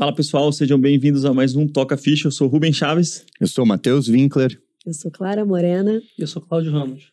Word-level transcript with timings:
Fala 0.00 0.14
pessoal, 0.14 0.50
sejam 0.50 0.80
bem-vindos 0.80 1.26
a 1.26 1.34
mais 1.34 1.54
um 1.54 1.68
Toca 1.68 1.94
Ficha. 1.94 2.28
Eu 2.28 2.32
sou 2.32 2.48
Rubem 2.48 2.72
Chaves. 2.72 3.22
Eu 3.38 3.46
sou 3.46 3.66
Matheus 3.66 4.08
Winkler. 4.08 4.58
Eu 4.86 4.94
sou 4.94 5.10
Clara 5.10 5.44
Morena. 5.44 6.00
E 6.18 6.22
eu 6.22 6.26
sou 6.26 6.40
Cláudio 6.40 6.72
Ramos. 6.72 7.12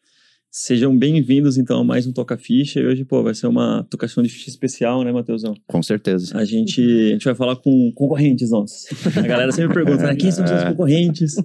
Sejam 0.49 0.97
bem-vindos, 0.97 1.57
então, 1.57 1.81
a 1.81 1.83
mais 1.83 2.07
um 2.07 2.13
Toca 2.13 2.37
Ficha. 2.37 2.79
E 2.79 2.85
hoje, 2.85 3.03
pô, 3.03 3.21
vai 3.21 3.35
ser 3.35 3.47
uma 3.47 3.85
tocação 3.89 4.23
de 4.23 4.29
ficha 4.29 4.49
especial, 4.49 5.03
né, 5.03 5.11
Matheusão? 5.11 5.53
Com 5.67 5.83
certeza. 5.83 6.37
A 6.37 6.45
gente, 6.45 6.81
a 6.81 7.11
gente 7.11 7.25
vai 7.25 7.35
falar 7.35 7.57
com 7.57 7.91
concorrentes 7.93 8.51
nossos. 8.51 8.85
A 9.17 9.21
galera 9.21 9.51
sempre 9.51 9.73
pergunta, 9.73 10.03
né, 10.03 10.15
quem 10.15 10.31
são 10.31 10.45
os 10.45 10.49
seus 10.49 10.63
concorrentes? 10.71 11.35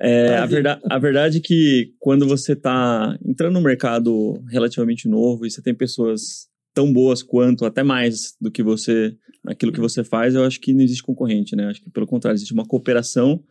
É, 0.00 0.38
a, 0.38 0.46
verdade, 0.46 0.80
a 0.88 0.98
verdade 0.98 1.38
é 1.38 1.40
que 1.42 1.92
quando 1.98 2.26
você 2.26 2.54
está 2.54 3.14
entrando 3.22 3.52
no 3.52 3.60
mercado 3.60 4.42
relativamente 4.48 5.08
novo 5.08 5.44
e 5.44 5.50
você 5.50 5.60
tem 5.60 5.74
pessoas 5.74 6.48
tão 6.72 6.90
boas 6.90 7.22
quanto, 7.22 7.66
até 7.66 7.82
mais 7.82 8.34
do 8.40 8.50
que 8.50 8.62
você, 8.62 9.14
naquilo 9.44 9.72
que 9.72 9.80
você 9.80 10.02
faz, 10.02 10.34
eu 10.34 10.44
acho 10.44 10.58
que 10.58 10.72
não 10.72 10.82
existe 10.82 11.02
concorrente, 11.02 11.54
né? 11.54 11.66
Acho 11.66 11.82
que, 11.82 11.90
pelo 11.90 12.06
contrário, 12.06 12.36
existe 12.36 12.54
uma 12.54 12.64
cooperação 12.64 13.42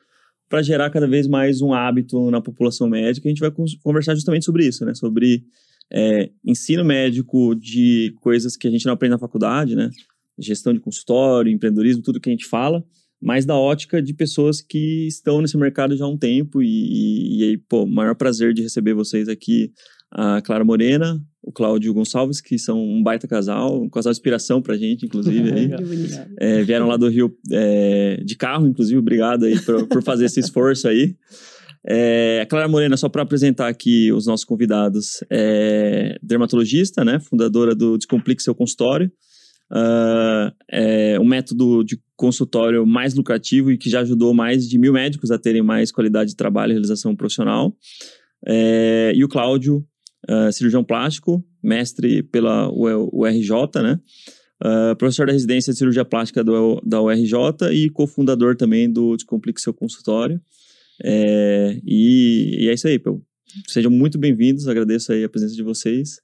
para 0.49 0.61
gerar 0.61 0.89
cada 0.89 1.07
vez 1.07 1.27
mais 1.27 1.61
um 1.61 1.73
hábito 1.73 2.29
na 2.31 2.41
população 2.41 2.89
médica. 2.89 3.27
A 3.27 3.31
gente 3.31 3.39
vai 3.39 3.51
conversar 3.81 4.15
justamente 4.15 4.45
sobre 4.45 4.65
isso, 4.65 4.83
né? 4.85 4.93
Sobre 4.93 5.43
é, 5.91 6.29
ensino 6.43 6.83
médico 6.83 7.55
de 7.55 8.13
coisas 8.21 8.57
que 8.57 8.67
a 8.67 8.71
gente 8.71 8.85
não 8.85 8.93
aprende 8.93 9.11
na 9.11 9.19
faculdade, 9.19 9.75
né? 9.75 9.89
Gestão 10.37 10.73
de 10.73 10.79
consultório, 10.79 11.51
empreendedorismo, 11.51 12.01
tudo 12.01 12.19
que 12.19 12.29
a 12.29 12.31
gente 12.31 12.45
fala, 12.45 12.83
mas 13.21 13.45
da 13.45 13.55
ótica 13.55 14.01
de 14.01 14.13
pessoas 14.13 14.61
que 14.61 15.07
estão 15.07 15.41
nesse 15.41 15.55
mercado 15.57 15.95
já 15.95 16.05
há 16.05 16.09
um 16.09 16.17
tempo. 16.17 16.61
E, 16.61 16.67
e, 16.67 17.39
e 17.39 17.43
aí, 17.43 17.57
pô, 17.57 17.85
maior 17.85 18.15
prazer 18.15 18.53
de 18.53 18.63
receber 18.63 18.93
vocês 18.93 19.29
aqui, 19.29 19.71
a 20.11 20.41
Clara 20.41 20.65
Morena, 20.65 21.21
o 21.43 21.51
Cláudio 21.51 21.93
Gonçalves, 21.93 22.39
que 22.39 22.57
são 22.57 22.81
um 22.81 23.03
baita 23.03 23.27
casal, 23.27 23.83
um 23.83 23.89
casal 23.89 24.11
de 24.11 24.17
inspiração 24.17 24.61
pra 24.61 24.77
gente, 24.77 25.05
inclusive. 25.05 25.51
aí. 25.51 25.69
É, 26.39 26.63
vieram 26.63 26.87
lá 26.87 26.97
do 26.97 27.09
Rio 27.09 27.35
é, 27.51 28.21
de 28.23 28.35
carro, 28.35 28.67
inclusive, 28.67 28.97
obrigado 28.97 29.45
aí 29.45 29.59
por, 29.59 29.87
por 29.87 30.03
fazer 30.03 30.25
esse 30.25 30.39
esforço 30.39 30.87
aí. 30.87 31.15
É, 31.85 32.41
a 32.41 32.45
Clara 32.45 32.67
Morena, 32.67 32.95
só 32.95 33.09
para 33.09 33.21
apresentar 33.23 33.67
aqui 33.67 34.11
os 34.11 34.25
nossos 34.25 34.45
convidados, 34.45 35.23
é 35.29 36.17
dermatologista, 36.23 37.03
né, 37.03 37.19
fundadora 37.19 37.75
do 37.75 37.97
Descomplique 37.97 38.41
Seu 38.41 38.55
Consultório, 38.55 39.11
uh, 39.71 40.53
é 40.69 41.19
um 41.19 41.25
método 41.25 41.83
de 41.83 41.99
consultório 42.15 42.85
mais 42.85 43.13
lucrativo 43.13 43.71
e 43.71 43.77
que 43.77 43.89
já 43.89 44.01
ajudou 44.01 44.33
mais 44.33 44.67
de 44.67 44.77
mil 44.77 44.93
médicos 44.93 45.29
a 45.29 45.37
terem 45.37 45.61
mais 45.61 45.91
qualidade 45.91 46.31
de 46.31 46.37
trabalho 46.37 46.71
e 46.71 46.73
realização 46.73 47.15
profissional. 47.15 47.75
É, 48.45 49.13
e 49.15 49.23
o 49.23 49.27
Cláudio, 49.29 49.85
uh, 50.29 50.51
cirurgião 50.51 50.83
plástico, 50.83 51.43
mestre 51.61 52.23
pela 52.23 52.69
URJ, 52.71 53.81
né? 53.81 53.99
Uh, 54.63 54.95
professor 54.95 55.27
da 55.27 55.33
residência 55.33 55.73
de 55.73 55.79
cirurgia 55.79 56.05
plástica 56.05 56.43
do, 56.43 56.79
da 56.85 57.01
URJ 57.01 57.35
e 57.73 57.89
cofundador 57.89 58.55
também 58.55 58.91
do 58.91 59.15
Descomplique 59.15 59.59
Seu 59.59 59.73
Consultório. 59.73 60.41
É, 61.03 61.79
e, 61.85 62.63
e, 62.63 62.69
é 62.69 62.73
isso 62.73 62.87
aí, 62.87 62.97
pô. 62.97 63.21
Sejam 63.67 63.91
muito 63.91 64.17
bem-vindos, 64.17 64.67
agradeço 64.67 65.11
aí 65.11 65.23
a 65.23 65.29
presença 65.29 65.53
de 65.55 65.63
vocês. 65.63 66.19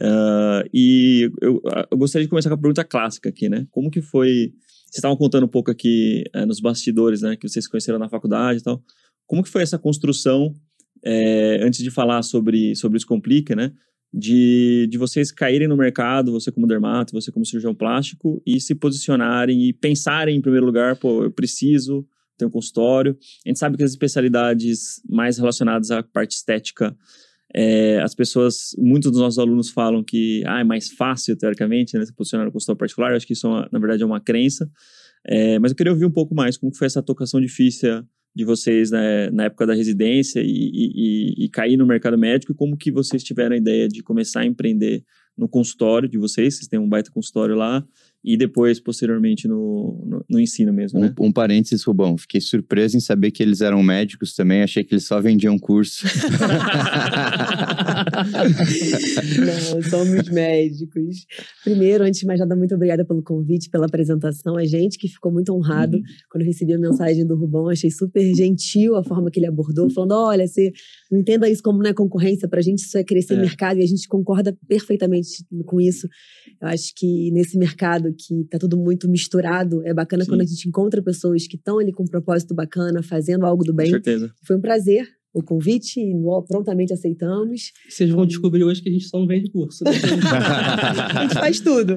Uh, 0.00 0.68
e 0.74 1.30
eu, 1.40 1.62
eu, 1.90 1.96
gostaria 1.96 2.26
de 2.26 2.28
começar 2.28 2.50
com 2.50 2.54
a 2.54 2.58
pergunta 2.58 2.84
clássica 2.84 3.28
aqui, 3.28 3.48
né? 3.48 3.66
Como 3.70 3.90
que 3.90 4.02
foi... 4.02 4.52
Vocês 4.86 4.96
estavam 4.96 5.16
contando 5.16 5.44
um 5.44 5.48
pouco 5.48 5.70
aqui 5.70 6.24
uh, 6.34 6.44
nos 6.44 6.60
bastidores, 6.60 7.22
né? 7.22 7.36
Que 7.36 7.48
vocês 7.48 7.68
conheceram 7.68 7.98
na 7.98 8.08
faculdade 8.08 8.60
e 8.60 8.62
tal. 8.62 8.82
Como 9.26 9.42
que 9.42 9.48
foi 9.48 9.62
essa 9.62 9.78
construção 9.78 10.52
é, 11.04 11.60
antes 11.62 11.82
de 11.82 11.90
falar 11.90 12.22
sobre, 12.22 12.74
sobre 12.74 12.96
isso 12.96 13.06
complica, 13.06 13.54
né? 13.54 13.72
De, 14.12 14.86
de 14.90 14.96
vocês 14.96 15.30
caírem 15.30 15.68
no 15.68 15.76
mercado, 15.76 16.32
você 16.32 16.50
como 16.50 16.66
dermato, 16.66 17.12
você 17.12 17.30
como 17.30 17.44
cirurgião 17.44 17.74
plástico, 17.74 18.42
e 18.46 18.60
se 18.60 18.74
posicionarem 18.74 19.68
e 19.68 19.72
pensarem 19.72 20.36
em 20.36 20.40
primeiro 20.40 20.64
lugar, 20.64 20.96
pô, 20.96 21.24
eu 21.24 21.30
preciso 21.30 22.06
ter 22.38 22.46
um 22.46 22.50
consultório. 22.50 23.16
A 23.44 23.48
gente 23.48 23.58
sabe 23.58 23.76
que 23.76 23.82
as 23.82 23.90
especialidades 23.90 25.02
mais 25.08 25.38
relacionadas 25.38 25.90
à 25.90 26.02
parte 26.02 26.32
estética, 26.32 26.96
é, 27.54 28.00
as 28.00 28.14
pessoas, 28.14 28.74
muitos 28.78 29.10
dos 29.10 29.20
nossos 29.20 29.38
alunos 29.38 29.70
falam 29.70 30.02
que 30.04 30.42
ah, 30.46 30.60
é 30.60 30.64
mais 30.64 30.90
fácil, 30.90 31.36
teoricamente, 31.36 31.96
né, 31.96 32.04
se 32.04 32.12
posicionar 32.12 32.46
no 32.46 32.52
consultório 32.52 32.78
particular. 32.78 33.10
Eu 33.10 33.16
acho 33.16 33.26
que 33.26 33.32
isso, 33.32 33.46
é 33.46 33.50
uma, 33.50 33.68
na 33.72 33.78
verdade, 33.78 34.02
é 34.02 34.06
uma 34.06 34.20
crença. 34.20 34.70
É, 35.26 35.58
mas 35.58 35.72
eu 35.72 35.76
queria 35.76 35.92
ouvir 35.92 36.04
um 36.04 36.10
pouco 36.10 36.34
mais 36.34 36.56
como 36.56 36.74
foi 36.74 36.86
essa 36.86 37.02
tocação 37.02 37.40
difícil 37.40 38.04
de 38.36 38.44
vocês 38.44 38.90
né, 38.90 39.30
na 39.30 39.44
época 39.44 39.66
da 39.66 39.72
residência 39.72 40.40
e, 40.40 40.44
e, 40.46 41.44
e, 41.46 41.48
cair 41.48 41.78
no 41.78 41.86
mercado 41.86 42.18
médico? 42.18 42.52
E 42.52 42.54
como 42.54 42.76
que 42.76 42.92
vocês 42.92 43.24
tiveram 43.24 43.54
a 43.54 43.58
ideia 43.58 43.88
de 43.88 44.02
começar 44.02 44.40
a 44.40 44.46
empreender 44.46 45.02
no 45.34 45.48
consultório 45.48 46.06
de 46.06 46.18
vocês, 46.18 46.56
vocês 46.56 46.68
têm 46.68 46.78
um 46.78 46.88
baita 46.88 47.10
consultório 47.10 47.54
lá, 47.54 47.82
e 48.26 48.36
depois, 48.36 48.80
posteriormente, 48.80 49.46
no, 49.46 50.04
no, 50.04 50.24
no 50.28 50.40
ensino 50.40 50.72
mesmo, 50.72 50.98
né? 50.98 51.14
Um, 51.20 51.26
um 51.26 51.32
parênteses, 51.32 51.84
Rubão. 51.84 52.18
Fiquei 52.18 52.40
surpreso 52.40 52.96
em 52.96 53.00
saber 53.00 53.30
que 53.30 53.40
eles 53.40 53.60
eram 53.60 53.80
médicos 53.84 54.34
também. 54.34 54.64
Achei 54.64 54.82
que 54.82 54.92
eles 54.92 55.06
só 55.06 55.20
vendiam 55.20 55.56
curso. 55.56 56.04
Não, 59.38 59.82
somos 59.82 60.28
médicos. 60.28 61.24
Primeiro, 61.62 62.02
antes 62.02 62.18
de 62.18 62.26
mais 62.26 62.40
nada, 62.40 62.56
muito 62.56 62.74
obrigada 62.74 63.04
pelo 63.04 63.22
convite, 63.22 63.70
pela 63.70 63.86
apresentação. 63.86 64.56
A 64.56 64.64
gente 64.64 64.98
que 64.98 65.06
ficou 65.06 65.30
muito 65.30 65.54
honrado 65.54 65.96
uhum. 65.96 66.02
quando 66.28 66.42
recebi 66.42 66.72
a 66.72 66.78
mensagem 66.78 67.24
do 67.24 67.36
Rubão. 67.36 67.68
Achei 67.68 67.92
super 67.92 68.34
gentil 68.34 68.96
a 68.96 69.04
forma 69.04 69.30
que 69.30 69.38
ele 69.38 69.46
abordou, 69.46 69.88
falando: 69.88 70.14
olha, 70.14 70.48
você 70.48 70.72
não 71.12 71.20
entenda 71.20 71.48
isso 71.48 71.62
como 71.62 71.80
não 71.80 71.90
é 71.90 71.94
concorrência, 71.94 72.48
para 72.48 72.58
a 72.58 72.62
gente 72.62 72.80
isso 72.80 72.98
é 72.98 73.04
crescer 73.04 73.34
é. 73.34 73.40
mercado 73.40 73.78
e 73.78 73.84
a 73.84 73.86
gente 73.86 74.08
concorda 74.08 74.52
perfeitamente 74.66 75.46
com 75.64 75.80
isso. 75.80 76.08
Eu 76.60 76.66
acho 76.66 76.92
que 76.96 77.30
nesse 77.30 77.56
mercado 77.56 78.15
que 78.16 78.44
tá 78.50 78.58
tudo 78.58 78.76
muito 78.76 79.08
misturado. 79.08 79.86
É 79.86 79.92
bacana 79.92 80.24
Sim. 80.24 80.30
quando 80.30 80.40
a 80.40 80.44
gente 80.44 80.68
encontra 80.68 81.02
pessoas 81.02 81.46
que 81.46 81.56
estão 81.56 81.78
ali 81.78 81.92
com 81.92 82.02
um 82.02 82.06
propósito 82.06 82.54
bacana, 82.54 83.02
fazendo 83.02 83.44
algo 83.44 83.62
do 83.64 83.74
bem. 83.74 83.86
Com 83.86 83.92
certeza. 83.92 84.32
Foi 84.44 84.56
um 84.56 84.60
prazer 84.60 85.06
o 85.36 85.42
convite 85.42 86.00
e 86.00 86.14
prontamente 86.48 86.94
aceitamos. 86.94 87.70
Vocês 87.86 88.08
vão 88.08 88.24
descobrir 88.24 88.64
hoje 88.64 88.80
que 88.80 88.88
a 88.88 88.92
gente 88.92 89.06
só 89.06 89.18
não 89.18 89.26
vende 89.26 89.50
curso. 89.50 89.84
Né? 89.84 89.90
a 91.14 91.22
gente 91.22 91.34
faz 91.34 91.60
tudo. 91.60 91.94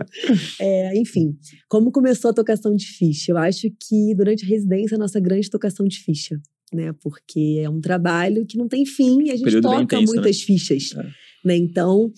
É, 0.59 1.00
enfim, 1.00 1.38
como 1.69 1.90
começou 1.90 2.31
a 2.31 2.34
tocação 2.34 2.75
de 2.75 2.86
ficha? 2.86 3.31
Eu 3.31 3.38
acho 3.38 3.69
que 3.80 4.13
durante 4.13 4.44
a 4.44 4.47
residência, 4.47 4.96
a 4.96 5.00
nossa 5.00 5.22
grande 5.22 5.50
tocação 5.50 5.88
de 5.88 6.00
ficha. 6.00 6.36
Né? 6.74 6.94
Porque 7.01 7.62
é 7.63 7.69
um 7.69 7.80
trabalho 7.80 8.46
que 8.46 8.57
não 8.57 8.68
tem 8.68 8.86
fim 8.86 9.24
e 9.24 9.31
a 9.31 9.38
gente 9.38 9.62
toca 9.62 9.84
intenso, 9.84 10.13
muitas 10.13 10.38
né? 10.38 10.44
fichas. 10.44 10.91
É. 10.97 11.03
Né? 11.46 11.56
Então, 11.56 12.12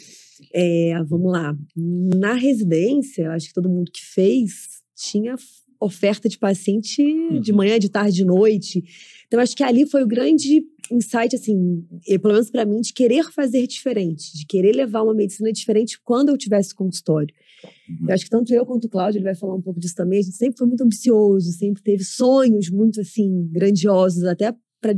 é, 0.53 0.93
vamos 1.07 1.31
lá. 1.31 1.57
Na 1.75 2.33
residência, 2.33 3.31
acho 3.31 3.47
que 3.47 3.53
todo 3.53 3.69
mundo 3.69 3.91
que 3.91 4.03
fez 4.03 4.81
tinha 4.95 5.35
oferta 5.79 6.29
de 6.29 6.37
paciente 6.37 7.01
uhum. 7.01 7.41
de 7.41 7.51
manhã, 7.51 7.79
de 7.79 7.89
tarde, 7.89 8.17
de 8.17 8.25
noite. 8.25 8.83
Então, 9.25 9.39
acho 9.39 9.55
que 9.55 9.63
ali 9.63 9.89
foi 9.89 10.03
o 10.03 10.07
grande 10.07 10.63
insight, 10.91 11.35
assim, 11.35 11.83
pelo 12.21 12.33
menos 12.33 12.51
para 12.51 12.65
mim, 12.65 12.81
de 12.81 12.93
querer 12.93 13.31
fazer 13.31 13.65
diferente, 13.65 14.37
de 14.37 14.45
querer 14.45 14.75
levar 14.75 15.01
uma 15.01 15.15
medicina 15.15 15.51
diferente 15.51 15.99
quando 16.03 16.29
eu 16.29 16.37
tivesse 16.37 16.75
consultório. 16.75 17.33
Uhum. 17.89 18.09
Eu 18.09 18.13
acho 18.13 18.25
que 18.25 18.29
tanto 18.29 18.53
eu 18.53 18.65
quanto 18.65 18.85
o 18.85 18.89
Cláudio, 18.89 19.17
ele 19.17 19.25
vai 19.25 19.35
falar 19.35 19.55
um 19.55 19.61
pouco 19.61 19.79
disso 19.79 19.95
também, 19.95 20.19
a 20.19 20.21
gente 20.21 20.35
sempre 20.35 20.57
foi 20.57 20.67
muito 20.67 20.83
ambicioso, 20.83 21.51
sempre 21.51 21.81
teve 21.81 22.03
sonhos 22.03 22.69
muito, 22.69 23.01
assim, 23.01 23.49
grandiosos, 23.51 24.23
até 24.25 24.53
para 24.79 24.95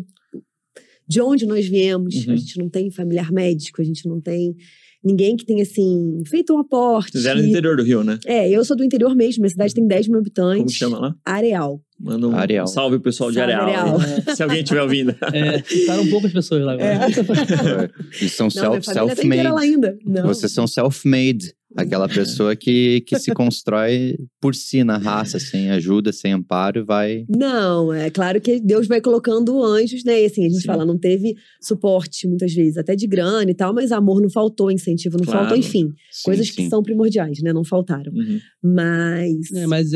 de 1.07 1.21
onde 1.21 1.45
nós 1.45 1.67
viemos. 1.67 2.25
Uhum. 2.25 2.33
A 2.33 2.35
gente 2.35 2.57
não 2.57 2.69
tem 2.69 2.89
familiar 2.91 3.31
médico, 3.31 3.81
a 3.81 3.85
gente 3.85 4.07
não 4.07 4.19
tem 4.19 4.55
ninguém 5.03 5.35
que 5.35 5.45
tenha, 5.45 5.63
assim, 5.63 6.23
feito 6.25 6.53
um 6.53 6.59
aporte. 6.59 7.11
Vocês 7.11 7.25
eram 7.25 7.41
do 7.41 7.47
interior 7.47 7.77
do 7.77 7.83
Rio, 7.83 8.03
né? 8.03 8.19
É, 8.25 8.49
eu 8.49 8.63
sou 8.63 8.75
do 8.75 8.83
interior 8.83 9.15
mesmo. 9.15 9.41
Minha 9.41 9.49
cidade 9.49 9.73
tem 9.73 9.85
10 9.85 10.07
mil 10.07 10.19
habitantes. 10.19 10.59
Como 10.59 10.71
chama 10.71 10.99
lá? 10.99 11.15
Areal. 11.25 11.81
Manda 11.99 12.27
um 12.27 12.35
Areal. 12.35 12.67
salve 12.67 12.97
o 12.97 12.99
pessoal 12.99 13.31
de 13.31 13.39
Areal. 13.39 13.63
Areal. 13.63 14.01
É. 14.27 14.35
Se 14.35 14.43
alguém 14.43 14.59
estiver 14.59 14.81
ouvindo. 14.81 15.15
É, 15.33 15.61
ficaram 15.63 16.07
poucas 16.07 16.31
pessoas 16.31 16.63
lá 16.63 16.73
agora. 16.73 16.87
É. 16.87 17.89
Eles 18.19 18.33
são 18.33 18.49
self-made. 18.49 18.85
Self 18.85 20.21
Vocês 20.23 20.51
são 20.51 20.67
self-made. 20.67 21.53
Aquela 21.75 22.07
pessoa 22.07 22.55
que, 22.55 23.01
que 23.01 23.17
se 23.19 23.33
constrói 23.33 24.17
por 24.39 24.53
si 24.53 24.83
na 24.83 24.97
raça, 24.97 25.39
sem 25.39 25.71
ajuda, 25.71 26.11
sem 26.11 26.33
amparo, 26.33 26.85
vai. 26.85 27.25
Não, 27.27 27.91
é 27.91 28.09
claro 28.09 28.39
que 28.39 28.59
Deus 28.59 28.87
vai 28.87 29.01
colocando 29.01 29.63
anjos, 29.63 30.03
né? 30.03 30.21
E 30.21 30.25
assim, 30.25 30.45
a 30.45 30.49
gente 30.49 30.61
Sim. 30.61 30.67
fala, 30.67 30.85
não 30.85 30.97
teve 30.97 31.35
suporte 31.61 32.27
muitas 32.27 32.53
vezes, 32.53 32.77
até 32.77 32.95
de 32.95 33.07
grana 33.07 33.49
e 33.49 33.55
tal, 33.55 33.73
mas 33.73 33.91
amor 33.91 34.21
não 34.21 34.29
faltou, 34.29 34.71
incentivo 34.71 35.17
não 35.17 35.25
claro. 35.25 35.39
faltou, 35.39 35.57
enfim. 35.57 35.87
Sim, 36.11 36.23
coisas 36.25 36.47
sim. 36.47 36.55
que 36.55 36.69
são 36.69 36.83
primordiais, 36.83 37.41
né? 37.41 37.51
Não 37.51 37.63
faltaram. 37.63 38.13
Uhum. 38.13 38.39
Mas. 38.63 39.51
É, 39.53 39.67
mas 39.67 39.91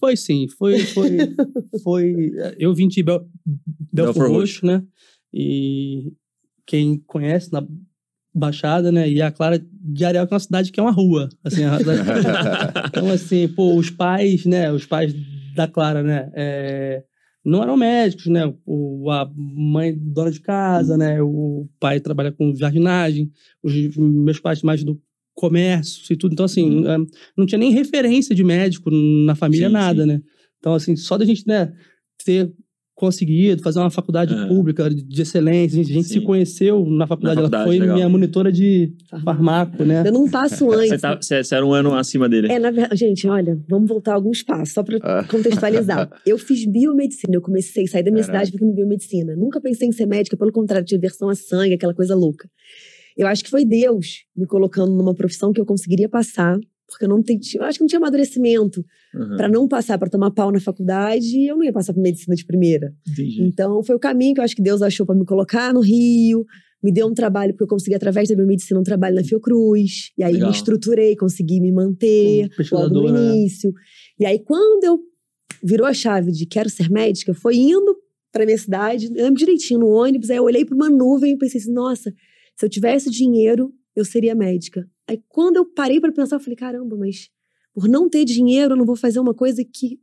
foi 0.00 0.16
sim, 0.16 0.46
foi. 0.58 0.78
foi, 0.80 1.16
foi 1.82 2.32
eu 2.58 2.74
vim 2.74 2.88
de 2.88 3.02
Bel, 3.02 3.26
Belfort 3.92 4.30
Roxo, 4.30 4.66
né? 4.66 4.82
E 5.32 6.12
quem 6.66 6.98
conhece 7.06 7.52
na 7.52 7.66
Baixada, 8.34 8.90
né? 8.90 9.08
E 9.08 9.22
a 9.22 9.30
Clara 9.30 9.64
de 9.70 10.04
Areal, 10.04 10.26
que 10.26 10.34
é 10.34 10.36
uma 10.36 10.40
cidade 10.40 10.72
que 10.72 10.80
é 10.80 10.82
uma 10.82 10.90
rua. 10.90 11.28
Assim, 11.44 11.62
então, 12.88 13.10
assim, 13.10 13.46
pô, 13.48 13.76
os 13.76 13.90
pais, 13.90 14.44
né? 14.44 14.72
Os 14.72 14.84
pais 14.84 15.14
da 15.54 15.68
Clara, 15.68 16.02
né? 16.02 16.30
É, 16.34 17.04
não 17.44 17.62
eram 17.62 17.76
médicos, 17.76 18.26
né? 18.26 18.52
O, 18.66 19.10
a 19.10 19.30
mãe 19.36 19.96
dona 19.96 20.30
de 20.30 20.40
casa, 20.40 20.96
né? 20.96 21.22
O 21.22 21.68
pai 21.78 22.00
trabalha 22.00 22.32
com 22.32 22.54
jardinagem, 22.54 23.30
os 23.62 23.96
meus 23.96 24.40
pais 24.40 24.62
mais 24.62 24.82
do 24.82 25.00
comércio 25.34 26.12
e 26.12 26.16
tudo. 26.16 26.32
Então, 26.32 26.46
assim, 26.46 26.84
uhum. 26.84 27.06
não 27.36 27.46
tinha 27.46 27.58
nem 27.58 27.70
referência 27.70 28.34
de 28.34 28.42
médico 28.42 28.90
na 28.90 29.34
família, 29.34 29.68
sim, 29.68 29.72
nada, 29.72 30.02
sim. 30.02 30.08
né? 30.08 30.20
Então, 30.58 30.74
assim, 30.74 30.96
só 30.96 31.18
da 31.18 31.24
gente, 31.24 31.46
né, 31.46 31.72
ter 32.24 32.50
conseguido 32.94 33.62
fazer 33.62 33.80
uma 33.80 33.90
faculdade 33.90 34.32
é. 34.32 34.46
pública 34.46 34.88
de 34.88 35.22
excelência. 35.22 35.80
A 35.80 35.82
gente, 35.82 35.92
a 35.92 35.94
gente 35.96 36.08
se 36.08 36.20
conheceu 36.20 36.86
na 36.86 37.06
faculdade. 37.06 37.36
Na 37.36 37.42
faculdade 37.42 37.54
ela 37.54 37.64
foi 37.64 37.78
legal. 37.78 37.96
minha 37.96 38.08
monitora 38.08 38.52
de 38.52 38.94
farmácia, 39.24 39.84
né? 39.84 40.02
Eu 40.06 40.12
não 40.12 40.30
passo 40.30 40.70
antes. 40.72 40.90
Você, 40.90 40.98
tá, 40.98 41.16
você, 41.16 41.42
você, 41.42 41.54
era 41.54 41.66
um 41.66 41.72
ano 41.72 41.94
acima 41.94 42.28
dele. 42.28 42.50
É, 42.50 42.58
na 42.58 42.70
verdade, 42.70 42.96
gente, 42.96 43.26
olha, 43.26 43.58
vamos 43.68 43.88
voltar 43.88 44.14
alguns 44.14 44.42
passos, 44.42 44.72
só 44.74 44.82
para 44.82 44.98
ah. 45.02 45.24
contextualizar. 45.24 46.08
eu 46.24 46.38
fiz 46.38 46.64
biomedicina, 46.64 47.34
eu 47.34 47.42
comecei 47.42 47.84
a 47.84 47.88
sair 47.88 48.04
da 48.04 48.10
minha 48.10 48.24
Caraca. 48.24 48.46
cidade 48.46 48.58
fazendo 48.58 48.74
biomedicina. 48.74 49.34
Nunca 49.36 49.60
pensei 49.60 49.88
em 49.88 49.92
ser 49.92 50.06
médica, 50.06 50.36
pelo 50.36 50.52
contrário, 50.52 50.86
tinha 50.86 51.00
versão 51.00 51.28
a 51.28 51.34
sangue, 51.34 51.74
aquela 51.74 51.94
coisa 51.94 52.14
louca. 52.14 52.48
Eu 53.16 53.26
acho 53.26 53.44
que 53.44 53.50
foi 53.50 53.64
Deus 53.64 54.24
me 54.36 54.46
colocando 54.46 54.92
numa 54.92 55.14
profissão 55.14 55.52
que 55.52 55.60
eu 55.60 55.66
conseguiria 55.66 56.08
passar 56.08 56.58
porque 56.94 57.04
eu 57.04 57.08
não 57.08 57.20
tinha, 57.20 57.38
eu 57.56 57.64
acho 57.64 57.78
que 57.78 57.82
não 57.82 57.88
tinha 57.88 57.98
amadurecimento 57.98 58.84
uhum. 59.12 59.36
para 59.36 59.48
não 59.48 59.66
passar 59.66 59.98
para 59.98 60.08
tomar 60.08 60.30
pau 60.30 60.52
na 60.52 60.60
faculdade 60.60 61.36
e 61.36 61.48
eu 61.48 61.56
não 61.56 61.64
ia 61.64 61.72
passar 61.72 61.92
para 61.92 62.00
medicina 62.00 62.36
de 62.36 62.44
primeira. 62.44 62.94
Entendi. 63.08 63.42
Então 63.42 63.82
foi 63.82 63.96
o 63.96 63.98
caminho 63.98 64.34
que 64.34 64.40
eu 64.40 64.44
acho 64.44 64.54
que 64.54 64.62
Deus 64.62 64.80
achou 64.80 65.04
para 65.04 65.16
me 65.16 65.24
colocar 65.24 65.74
no 65.74 65.80
Rio, 65.80 66.44
me 66.82 66.92
deu 66.92 67.08
um 67.08 67.14
trabalho 67.14 67.52
porque 67.52 67.64
eu 67.64 67.68
consegui 67.68 67.96
através 67.96 68.28
da 68.28 68.36
biomedicina 68.36 68.78
um 68.78 68.84
trabalho 68.84 69.16
na 69.16 69.24
Fiocruz 69.24 70.12
e 70.16 70.22
aí 70.22 70.34
Legal. 70.34 70.50
me 70.50 70.54
estruturei, 70.54 71.16
consegui 71.16 71.60
me 71.60 71.72
manter 71.72 72.48
logo 72.70 72.94
no 72.94 73.08
início. 73.08 73.72
Né? 73.72 73.80
E 74.20 74.26
aí 74.26 74.38
quando 74.38 74.84
eu 74.84 75.00
virou 75.62 75.86
a 75.86 75.92
chave 75.92 76.30
de 76.30 76.46
quero 76.46 76.70
ser 76.70 76.88
médica, 76.88 77.34
foi 77.34 77.56
indo 77.56 77.96
para 78.30 78.46
minha 78.46 78.58
cidade, 78.58 79.06
eu 79.06 79.24
lembro 79.24 79.38
direitinho 79.38 79.80
no 79.80 79.88
ônibus, 79.88 80.30
aí 80.30 80.36
eu 80.36 80.44
olhei 80.44 80.64
para 80.64 80.74
uma 80.74 80.90
nuvem 80.90 81.32
e 81.32 81.38
pensei 81.38 81.60
assim, 81.60 81.72
nossa, 81.72 82.12
se 82.56 82.64
eu 82.64 82.70
tivesse 82.70 83.10
dinheiro, 83.10 83.72
eu 83.96 84.04
seria 84.04 84.34
médica. 84.34 84.88
Aí 85.08 85.22
quando 85.28 85.56
eu 85.56 85.64
parei 85.64 86.00
para 86.00 86.12
pensar, 86.12 86.36
eu 86.36 86.40
falei, 86.40 86.56
caramba, 86.56 86.96
mas 86.96 87.30
por 87.74 87.88
não 87.88 88.08
ter 88.08 88.24
dinheiro, 88.24 88.74
eu 88.74 88.78
não 88.78 88.84
vou 88.84 88.96
fazer 88.96 89.18
uma 89.18 89.34
coisa 89.34 89.64
que 89.64 89.98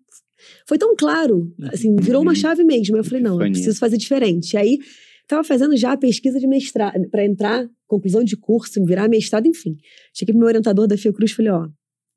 foi 0.68 0.78
tão 0.78 0.96
claro, 0.96 1.54
uhum. 1.60 1.70
assim, 1.72 1.96
virou 1.96 2.22
uma 2.22 2.36
chave 2.36 2.64
mesmo. 2.64 2.98
Eu 2.98 3.04
falei, 3.04 3.22
não, 3.22 3.42
eu 3.42 3.52
preciso 3.52 3.78
fazer 3.80 3.98
diferente. 3.98 4.54
E 4.54 4.58
aí 4.58 4.80
estava 5.22 5.44
fazendo 5.44 5.78
já 5.78 5.94
a 5.94 5.98
pesquisa 5.98 6.40
de 6.40 6.48
mestrado 6.48 7.08
para 7.10 7.26
entrar, 7.26 7.70
conclusão 7.88 8.24
de 8.24 8.36
curso, 8.36 8.84
virar 8.84 9.08
mestrado, 9.08 9.48
enfim. 9.48 9.78
Cheguei 10.14 10.34
pro 10.34 10.40
meu 10.40 10.48
orientador 10.48 10.88
da 10.88 10.98
Fiocruz 10.98 11.32
e 11.32 11.36
falei, 11.36 11.52
ó, 11.52 11.70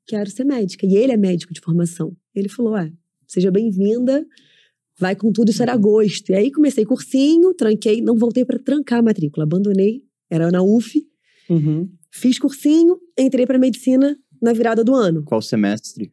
quero 0.07 0.31
ser 0.31 0.45
médica. 0.45 0.87
E 0.87 0.97
ele 0.97 1.13
é 1.13 1.17
médico 1.17 1.53
de 1.53 1.61
formação. 1.61 2.17
Ele 2.35 2.49
falou, 2.49 2.77
é, 2.77 2.91
seja 3.27 3.51
bem-vinda, 3.51 4.27
vai 4.99 5.15
com 5.15 5.31
tudo, 5.33 5.51
isso 5.51 5.63
era 5.63 5.73
agosto. 5.73 6.31
E 6.31 6.35
aí 6.35 6.51
comecei 6.51 6.85
cursinho, 6.85 7.55
tranquei, 7.55 8.01
não 8.01 8.17
voltei 8.17 8.45
para 8.45 8.59
trancar 8.59 8.99
a 8.99 9.03
matrícula, 9.03 9.45
abandonei, 9.45 10.03
era 10.31 10.51
na 10.51 10.63
UF. 10.63 11.01
Uhum. 11.49 11.89
Fiz 12.17 12.39
cursinho, 12.39 12.97
entrei 13.19 13.45
para 13.45 13.59
medicina 13.59 14.17
na 14.41 14.53
virada 14.53 14.85
do 14.85 14.95
ano. 14.95 15.25
Qual 15.25 15.43
semestre? 15.43 16.13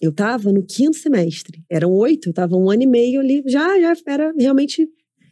Eu 0.00 0.10
estava 0.10 0.52
no 0.52 0.62
quinto 0.62 0.98
semestre. 0.98 1.64
Eram 1.70 1.90
oito, 1.92 2.28
eu 2.28 2.30
estava 2.30 2.54
um 2.54 2.70
ano 2.70 2.82
e 2.82 2.86
meio 2.86 3.18
ali. 3.18 3.42
Já, 3.46 3.80
já 3.80 3.94
era 4.06 4.30
realmente 4.38 4.86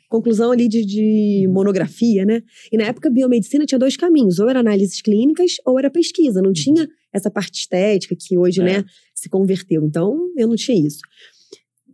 conclusão 0.08 0.52
ali 0.52 0.68
de, 0.68 0.86
de, 0.86 1.46
monografia, 1.48 2.24
né? 2.24 2.42
E 2.72 2.78
na 2.78 2.84
época, 2.84 3.10
biomedicina 3.10 3.66
tinha 3.66 3.78
dois 3.78 3.94
caminhos: 3.94 4.38
ou 4.38 4.48
era 4.48 4.60
análises 4.60 5.02
clínicas 5.02 5.56
ou 5.66 5.78
era 5.78 5.90
pesquisa. 5.90 6.40
Não 6.40 6.52
tinha 6.52 6.88
essa 7.12 7.30
parte 7.30 7.60
estética 7.60 8.16
que 8.18 8.38
hoje, 8.38 8.62
né, 8.62 8.72
é. 8.72 8.78
né, 8.78 8.84
se 9.14 9.28
converteu. 9.28 9.84
Então, 9.84 10.16
eu 10.34 10.48
não 10.48 10.56
tinha 10.56 10.78
isso. 10.86 11.00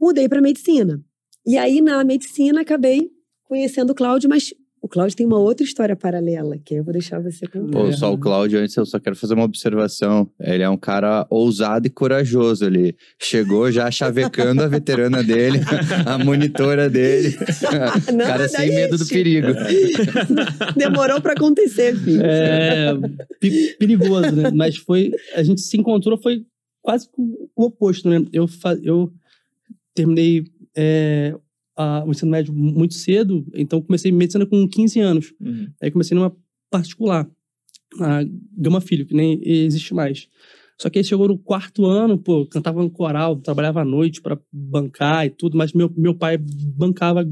Mudei 0.00 0.28
para 0.28 0.40
medicina. 0.40 1.02
E 1.44 1.58
aí, 1.58 1.80
na 1.80 2.04
medicina, 2.04 2.60
acabei 2.60 3.10
conhecendo 3.48 3.90
o 3.90 3.94
Cláudio, 3.94 4.30
mas 4.30 4.54
o 4.82 4.88
Cláudio 4.88 5.16
tem 5.16 5.24
uma 5.24 5.38
outra 5.38 5.64
história 5.64 5.94
paralela, 5.94 6.58
que 6.58 6.74
eu 6.74 6.82
vou 6.82 6.92
deixar 6.92 7.20
você 7.20 7.46
contar. 7.46 7.70
Pô, 7.70 7.92
só 7.92 8.12
o 8.12 8.18
Cláudio, 8.18 8.58
antes 8.58 8.74
eu 8.76 8.84
só 8.84 8.98
quero 8.98 9.14
fazer 9.14 9.34
uma 9.34 9.44
observação. 9.44 10.28
Ele 10.40 10.64
é 10.64 10.68
um 10.68 10.76
cara 10.76 11.24
ousado 11.30 11.86
e 11.86 11.90
corajoso. 11.90 12.64
Ele 12.64 12.96
chegou 13.16 13.70
já 13.70 13.88
chavecando 13.92 14.60
a 14.60 14.66
veterana 14.66 15.22
dele, 15.22 15.60
a 16.04 16.18
monitora 16.18 16.90
dele. 16.90 17.36
Não, 18.12 18.26
cara 18.26 18.48
sem 18.48 18.74
medo 18.74 18.98
do 18.98 19.06
perigo. 19.06 19.48
Demorou 20.76 21.20
para 21.20 21.34
acontecer, 21.34 21.96
filho. 21.96 22.20
É, 22.24 22.92
perigoso, 23.78 24.34
né? 24.34 24.50
Mas 24.52 24.76
foi. 24.78 25.12
A 25.36 25.44
gente 25.44 25.60
se 25.60 25.76
encontrou, 25.76 26.18
foi 26.18 26.44
quase 26.82 27.08
o 27.16 27.66
oposto, 27.66 28.10
né? 28.10 28.20
Eu, 28.32 28.48
eu 28.82 29.12
terminei 29.94 30.44
é, 30.76 31.36
a, 31.76 32.04
o 32.04 32.10
ensino 32.10 32.30
médio 32.30 32.52
muito 32.52 32.94
cedo, 32.94 33.46
então 33.54 33.80
comecei 33.80 34.12
medicina 34.12 34.46
com 34.46 34.68
15 34.68 35.00
anos. 35.00 35.34
Uhum. 35.40 35.68
Aí 35.80 35.90
comecei 35.90 36.16
numa 36.16 36.34
particular, 36.70 37.28
a 38.00 38.20
Gama 38.56 38.80
Filho, 38.80 39.06
que 39.06 39.14
nem 39.14 39.40
existe 39.44 39.94
mais. 39.94 40.28
Só 40.80 40.90
que 40.90 40.98
aí 40.98 41.04
chegou 41.04 41.28
no 41.28 41.38
quarto 41.38 41.84
ano, 41.86 42.18
pô, 42.18 42.46
cantava 42.46 42.82
no 42.82 42.90
coral, 42.90 43.36
trabalhava 43.36 43.82
à 43.82 43.84
noite 43.84 44.20
para 44.20 44.38
bancar 44.50 45.26
e 45.26 45.30
tudo, 45.30 45.56
mas 45.56 45.72
meu, 45.72 45.92
meu 45.96 46.14
pai 46.14 46.38
bancava 46.38 47.24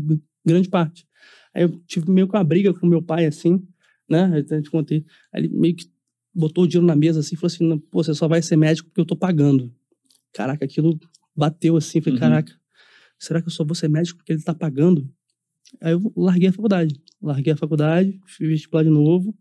grande 0.45 0.69
parte. 0.69 1.07
Aí 1.55 1.65
eu 1.65 1.71
tive 1.87 2.11
meio 2.11 2.29
que 2.29 2.37
uma 2.37 2.45
briga 2.45 2.73
com 2.73 2.87
meu 2.87 3.03
pai, 3.03 3.27
assim, 3.27 3.63
né? 4.09 4.45
Eu 4.49 4.63
te 4.63 4.71
contei. 4.71 5.05
Aí 5.33 5.43
ele 5.43 5.49
meio 5.49 5.75
que 5.75 5.87
botou 6.35 6.65
o 6.65 6.67
dinheiro 6.67 6.87
na 6.87 6.95
mesa, 6.95 7.21
assim, 7.21 7.35
e 7.35 7.39
falou 7.39 7.49
assim: 7.49 7.79
pô, 7.91 8.03
você 8.03 8.15
só 8.15 8.29
vai 8.29 8.41
ser 8.41 8.57
médico 8.57 8.89
porque 8.89 9.01
eu 9.01 9.07
tô 9.07 9.17
pagando. 9.17 9.73
Caraca, 10.33 10.65
aquilo 10.65 10.99
bateu 11.35 11.77
assim, 11.77 12.01
falei, 12.01 12.15
uhum. 12.15 12.21
caraca, 12.21 12.60
será 13.21 13.41
que 13.41 13.49
eu 13.49 13.53
só 13.53 13.65
vou 13.65 13.75
ser 13.75 13.89
médico 13.89 14.19
porque 14.19 14.33
ele 14.33 14.41
está 14.41 14.55
pagando? 14.55 15.09
Aí 15.81 15.93
eu 15.93 16.13
larguei 16.17 16.49
a 16.49 16.53
faculdade. 16.53 17.01
Larguei 17.23 17.53
a 17.53 17.57
faculdade, 17.57 18.19
fiz 18.27 18.49
vestibular 18.49 18.83
de 18.83 18.91
novo, 18.91 19.37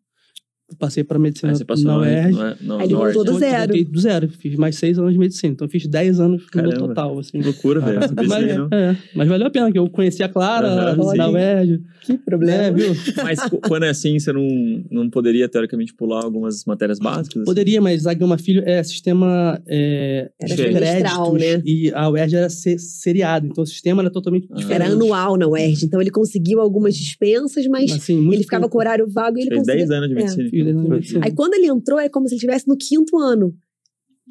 passei 0.77 1.03
para 1.03 1.17
medicina 1.17 1.53
na 1.83 1.97
UERJ. 1.97 2.41
Aí 2.41 2.83
ele 2.83 2.95
voltou 2.95 3.23
do 3.23 3.39
zero. 3.39 3.85
do 3.85 3.99
zero. 3.99 4.29
Fiz 4.29 4.55
mais 4.55 4.75
seis 4.75 4.97
anos 4.99 5.13
de 5.13 5.19
medicina. 5.19 5.53
Então 5.53 5.67
fiz 5.67 5.87
dez 5.87 6.19
anos 6.19 6.45
Caramba. 6.47 6.75
no 6.75 6.87
total. 6.87 7.19
Assim. 7.19 7.41
Loucura, 7.41 7.79
velho. 7.79 7.99
mas, 8.27 8.43
é, 8.71 8.97
mas 9.15 9.27
valeu 9.27 9.47
a 9.47 9.49
pena, 9.49 9.71
que 9.71 9.79
eu 9.79 9.89
conheci 9.89 10.23
a 10.23 10.29
Clara 10.29 10.95
uhum, 10.97 11.15
na 11.15 11.29
UERJ. 11.29 11.81
Que 12.01 12.17
problema. 12.17 12.63
É, 12.63 12.71
viu? 12.71 12.95
Mas 13.23 13.39
quando 13.67 13.83
é 13.83 13.89
assim, 13.89 14.17
você 14.17 14.31
não, 14.31 14.47
não 14.89 15.09
poderia, 15.09 15.47
teoricamente, 15.47 15.93
pular 15.93 16.23
algumas 16.23 16.63
matérias 16.65 16.97
básicas? 16.97 17.37
Assim? 17.37 17.45
Poderia, 17.45 17.81
mas 17.81 18.07
a 18.07 18.13
Gama 18.13 18.37
Filho 18.37 18.63
é 18.65 18.81
sistema 18.81 19.61
é, 19.67 20.31
era 20.41 20.55
de 20.55 20.69
créditos. 20.69 21.33
Né? 21.33 21.61
E 21.65 21.91
a 21.93 22.09
UERJ 22.09 22.35
era 22.35 22.49
seriado. 22.49 23.47
Então 23.47 23.63
o 23.63 23.67
sistema 23.67 24.01
era 24.01 24.09
totalmente 24.09 24.47
ah. 24.49 24.55
diferente. 24.55 24.81
Era 24.81 24.93
anual 24.93 25.37
na 25.37 25.47
UERJ. 25.47 25.85
Então 25.85 26.01
ele 26.01 26.09
conseguiu 26.09 26.61
algumas 26.61 26.95
dispensas, 26.95 27.67
mas 27.67 27.91
assim, 27.91 28.25
ele 28.31 28.43
ficava 28.43 28.67
com 28.69 28.77
horário 28.77 29.07
vago 29.07 29.37
e 29.37 29.41
ele 29.41 29.49
Fez 29.49 29.59
conseguia... 29.59 29.87
10 29.87 29.91
anos 29.91 30.09
de 30.09 30.15
medicina. 30.15 30.49
É. 30.51 30.58
Então. 30.61 31.21
Aí 31.23 31.33
quando 31.33 31.53
ele 31.53 31.67
entrou, 31.67 31.99
é 31.99 32.09
como 32.09 32.27
se 32.27 32.33
ele 32.33 32.37
estivesse 32.37 32.67
no 32.67 32.77
quinto 32.77 33.17
ano 33.17 33.53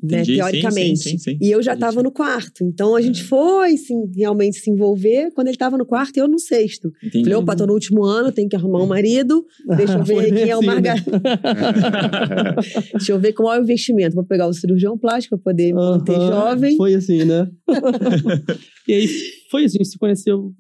né, 0.03 0.23
teoricamente. 0.25 1.01
Sim, 1.01 1.11
sim, 1.11 1.19
sim, 1.19 1.39
e 1.41 1.51
eu 1.51 1.63
já 1.63 1.75
estava 1.75 2.03
no 2.03 2.11
quarto. 2.11 2.65
Então 2.65 2.95
a 2.95 3.01
gente 3.01 3.23
é. 3.23 3.25
foi 3.25 3.77
sim, 3.77 4.11
realmente 4.15 4.59
se 4.59 4.71
envolver 4.71 5.31
quando 5.35 5.49
ele 5.49 5.57
estava 5.57 5.77
no 5.77 5.85
quarto 5.85 6.17
e 6.17 6.21
eu 6.21 6.29
no 6.29 6.39
sexto. 6.39 6.91
Entendi. 7.03 7.25
Falei, 7.25 7.39
opa, 7.39 7.57
tô 7.57 7.67
no 7.67 7.73
último 7.73 8.05
ano, 8.05 8.33
tenho 8.33 8.49
que 8.49 8.57
arrumar 8.57 8.83
um 8.83 8.87
marido. 8.87 9.45
Deixa 9.77 9.99
eu 9.99 10.05
ver 10.05 10.33
quem 10.33 10.51
é 10.51 10.57
o 10.57 10.63
Margarida. 10.63 11.21
deixa 12.93 13.13
eu 13.13 13.19
ver 13.19 13.33
qual 13.33 13.55
é 13.55 13.59
o 13.59 13.63
investimento. 13.63 14.15
Vou 14.15 14.25
pegar 14.25 14.47
o 14.47 14.53
cirurgião 14.53 14.97
plástico 14.97 15.37
para 15.37 15.53
poder 15.53 15.75
uh 15.75 15.77
-huh. 15.77 15.91
manter 15.93 16.15
jovem. 16.15 16.77
Foi 16.77 16.95
assim, 16.95 17.25
né? 17.25 17.49
e 18.87 18.95
aí 18.95 19.09
foi 19.51 19.65
assim, 19.65 19.83
se 19.85 19.99
conheceu 19.99 20.53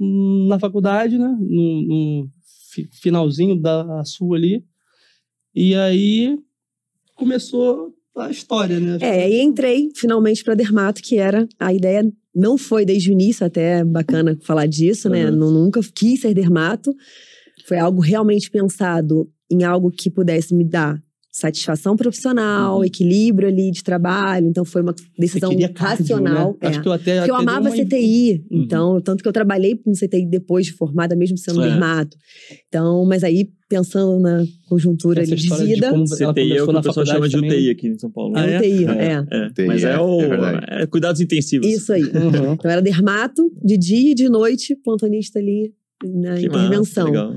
na 0.48 0.58
faculdade, 0.58 1.16
né? 1.16 1.36
No, 1.40 1.82
no 1.86 2.28
finalzinho 3.00 3.60
da 3.60 4.02
sua 4.04 4.36
ali. 4.36 4.64
E 5.60 5.74
aí 5.74 6.38
começou 7.16 7.92
a 8.16 8.30
história, 8.30 8.78
né? 8.78 8.96
É, 9.00 9.24
aí 9.24 9.40
entrei 9.40 9.90
finalmente 9.92 10.44
para 10.44 10.54
Dermato, 10.54 11.02
que 11.02 11.18
era 11.18 11.48
a 11.58 11.74
ideia 11.74 12.08
não 12.32 12.56
foi 12.56 12.84
desde 12.84 13.10
o 13.10 13.12
início, 13.12 13.44
até 13.44 13.80
é 13.80 13.84
bacana 13.84 14.38
falar 14.42 14.66
disso, 14.66 15.08
né? 15.08 15.28
Não, 15.28 15.50
nunca 15.50 15.80
quis 15.92 16.20
ser 16.20 16.32
dermato. 16.32 16.94
Foi 17.66 17.76
algo 17.76 18.00
realmente 18.00 18.48
pensado 18.48 19.28
em 19.50 19.64
algo 19.64 19.90
que 19.90 20.08
pudesse 20.08 20.54
me 20.54 20.62
dar 20.62 21.02
satisfação 21.38 21.96
profissional, 21.96 22.78
uhum. 22.78 22.84
equilíbrio 22.84 23.48
ali 23.48 23.70
de 23.70 23.82
trabalho. 23.82 24.46
Então 24.48 24.64
foi 24.64 24.82
uma 24.82 24.94
decisão 25.16 25.50
racional. 25.76 26.50
Né? 26.52 26.58
É. 26.62 26.68
Acho 26.68 26.82
que 26.82 26.88
eu 26.88 26.92
até, 26.92 27.16
Porque 27.18 27.30
eu 27.30 27.36
amava 27.36 27.70
CTI. 27.70 28.44
Uhum. 28.50 28.62
Então, 28.62 29.00
tanto 29.00 29.22
que 29.22 29.28
eu 29.28 29.32
trabalhei 29.32 29.80
no 29.86 29.92
CTI 29.92 30.26
depois 30.26 30.66
de 30.66 30.72
formada, 30.72 31.14
mesmo 31.14 31.38
sendo 31.38 31.62
é. 31.62 31.68
dermato. 31.68 32.16
Então, 32.68 33.04
mas 33.06 33.22
aí 33.22 33.48
pensando 33.68 34.18
na 34.18 34.44
conjuntura 34.68 35.22
ali 35.22 35.34
de 35.34 35.48
vida. 35.48 35.92
De 35.92 36.04
CTI 36.04 36.56
é 36.56 36.62
o 36.62 36.66
que 36.66 36.76
o 36.76 36.82
pessoal 36.82 37.06
chama 37.06 37.28
de 37.28 37.36
UTI 37.36 37.70
aqui 37.70 37.88
em 37.88 37.98
São 37.98 38.10
Paulo. 38.10 38.36
É, 38.36 38.54
é 38.54 38.58
UTI, 38.58 38.84
é. 38.86 39.62
é. 39.62 39.66
Mas 39.66 39.84
é, 39.84 39.98
o, 39.98 40.20
é, 40.20 40.86
cuidados 40.86 41.20
intensivos. 41.20 41.66
Isso 41.66 41.92
aí. 41.92 42.02
Uhum. 42.02 42.54
Então 42.54 42.70
era 42.70 42.82
dermato 42.82 43.50
de 43.62 43.76
dia 43.76 44.12
e 44.12 44.14
de 44.14 44.28
noite, 44.28 44.74
plantonista 44.74 45.38
ali 45.38 45.72
na 46.04 46.34
que 46.36 46.46
intervenção. 46.46 46.78
Massa, 46.78 47.04
legal. 47.04 47.34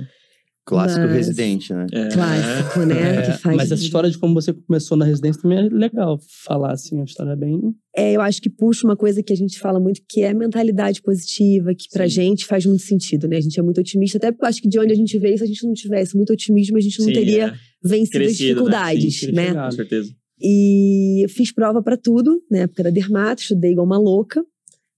Clássico 0.72 1.02
mas... 1.02 1.16
residente, 1.16 1.74
né? 1.74 1.86
É. 1.92 2.08
Clássico, 2.10 2.80
né? 2.86 3.16
É. 3.18 3.32
Faz... 3.34 3.56
Mas 3.56 3.72
essa 3.72 3.84
história 3.84 4.10
de 4.10 4.18
como 4.18 4.34
você 4.34 4.54
começou 4.54 4.98
na 4.98 5.06
residência 5.06 5.42
também 5.42 5.60
é 5.60 5.70
legal 5.70 6.20
falar, 6.46 6.72
assim, 6.72 7.00
a 7.00 7.04
história 7.04 7.32
é 7.32 7.36
bem... 7.36 7.60
É, 7.96 8.14
eu 8.14 8.22
acho 8.22 8.42
que 8.42 8.50
puxa 8.50 8.88
uma 8.88 8.96
coisa 8.96 9.22
que 9.22 9.34
a 9.34 9.36
gente 9.36 9.60
fala 9.60 9.80
muito, 9.80 10.02
que 10.08 10.22
é 10.22 10.30
a 10.30 10.34
mentalidade 10.34 11.02
positiva, 11.02 11.76
que 11.76 11.90
pra 11.92 12.08
Sim. 12.08 12.16
gente 12.16 12.46
faz 12.46 12.66
muito 12.66 12.84
sentido, 12.84 13.28
né? 13.28 13.38
A 13.38 13.42
gente 13.42 13.60
é 13.60 13.64
muito 13.64 13.82
otimista, 13.82 14.18
até 14.18 14.32
porque 14.32 14.46
eu 14.46 14.50
acho 14.50 14.62
que 14.62 14.70
de 14.70 14.80
onde 14.80 14.94
a 14.94 14.96
gente 14.96 15.18
veio, 15.20 15.38
se 15.38 15.44
a 15.44 15.48
gente 15.48 15.66
não 15.66 15.74
tivesse 15.74 16.16
muito 16.16 16.32
otimismo, 16.32 16.78
a 16.78 16.82
gente 16.82 17.00
não 17.00 17.08
Sim, 17.08 17.14
teria 17.14 17.48
é. 17.48 17.54
vencido 17.84 18.18
Crescido, 18.18 18.66
as 18.66 18.72
né? 18.72 18.94
dificuldades, 18.94 19.22
né? 19.34 19.48
Sim, 19.48 19.54
né? 19.54 19.64
Com 19.66 19.72
certeza. 19.72 20.12
E 20.42 21.26
fiz 21.30 21.54
prova 21.54 21.84
para 21.84 21.98
tudo, 21.98 22.42
na 22.50 22.60
época 22.60 22.84
da 22.84 22.90
dermato, 22.90 23.42
estudei 23.42 23.72
igual 23.72 23.86
uma 23.86 24.00
louca. 24.00 24.44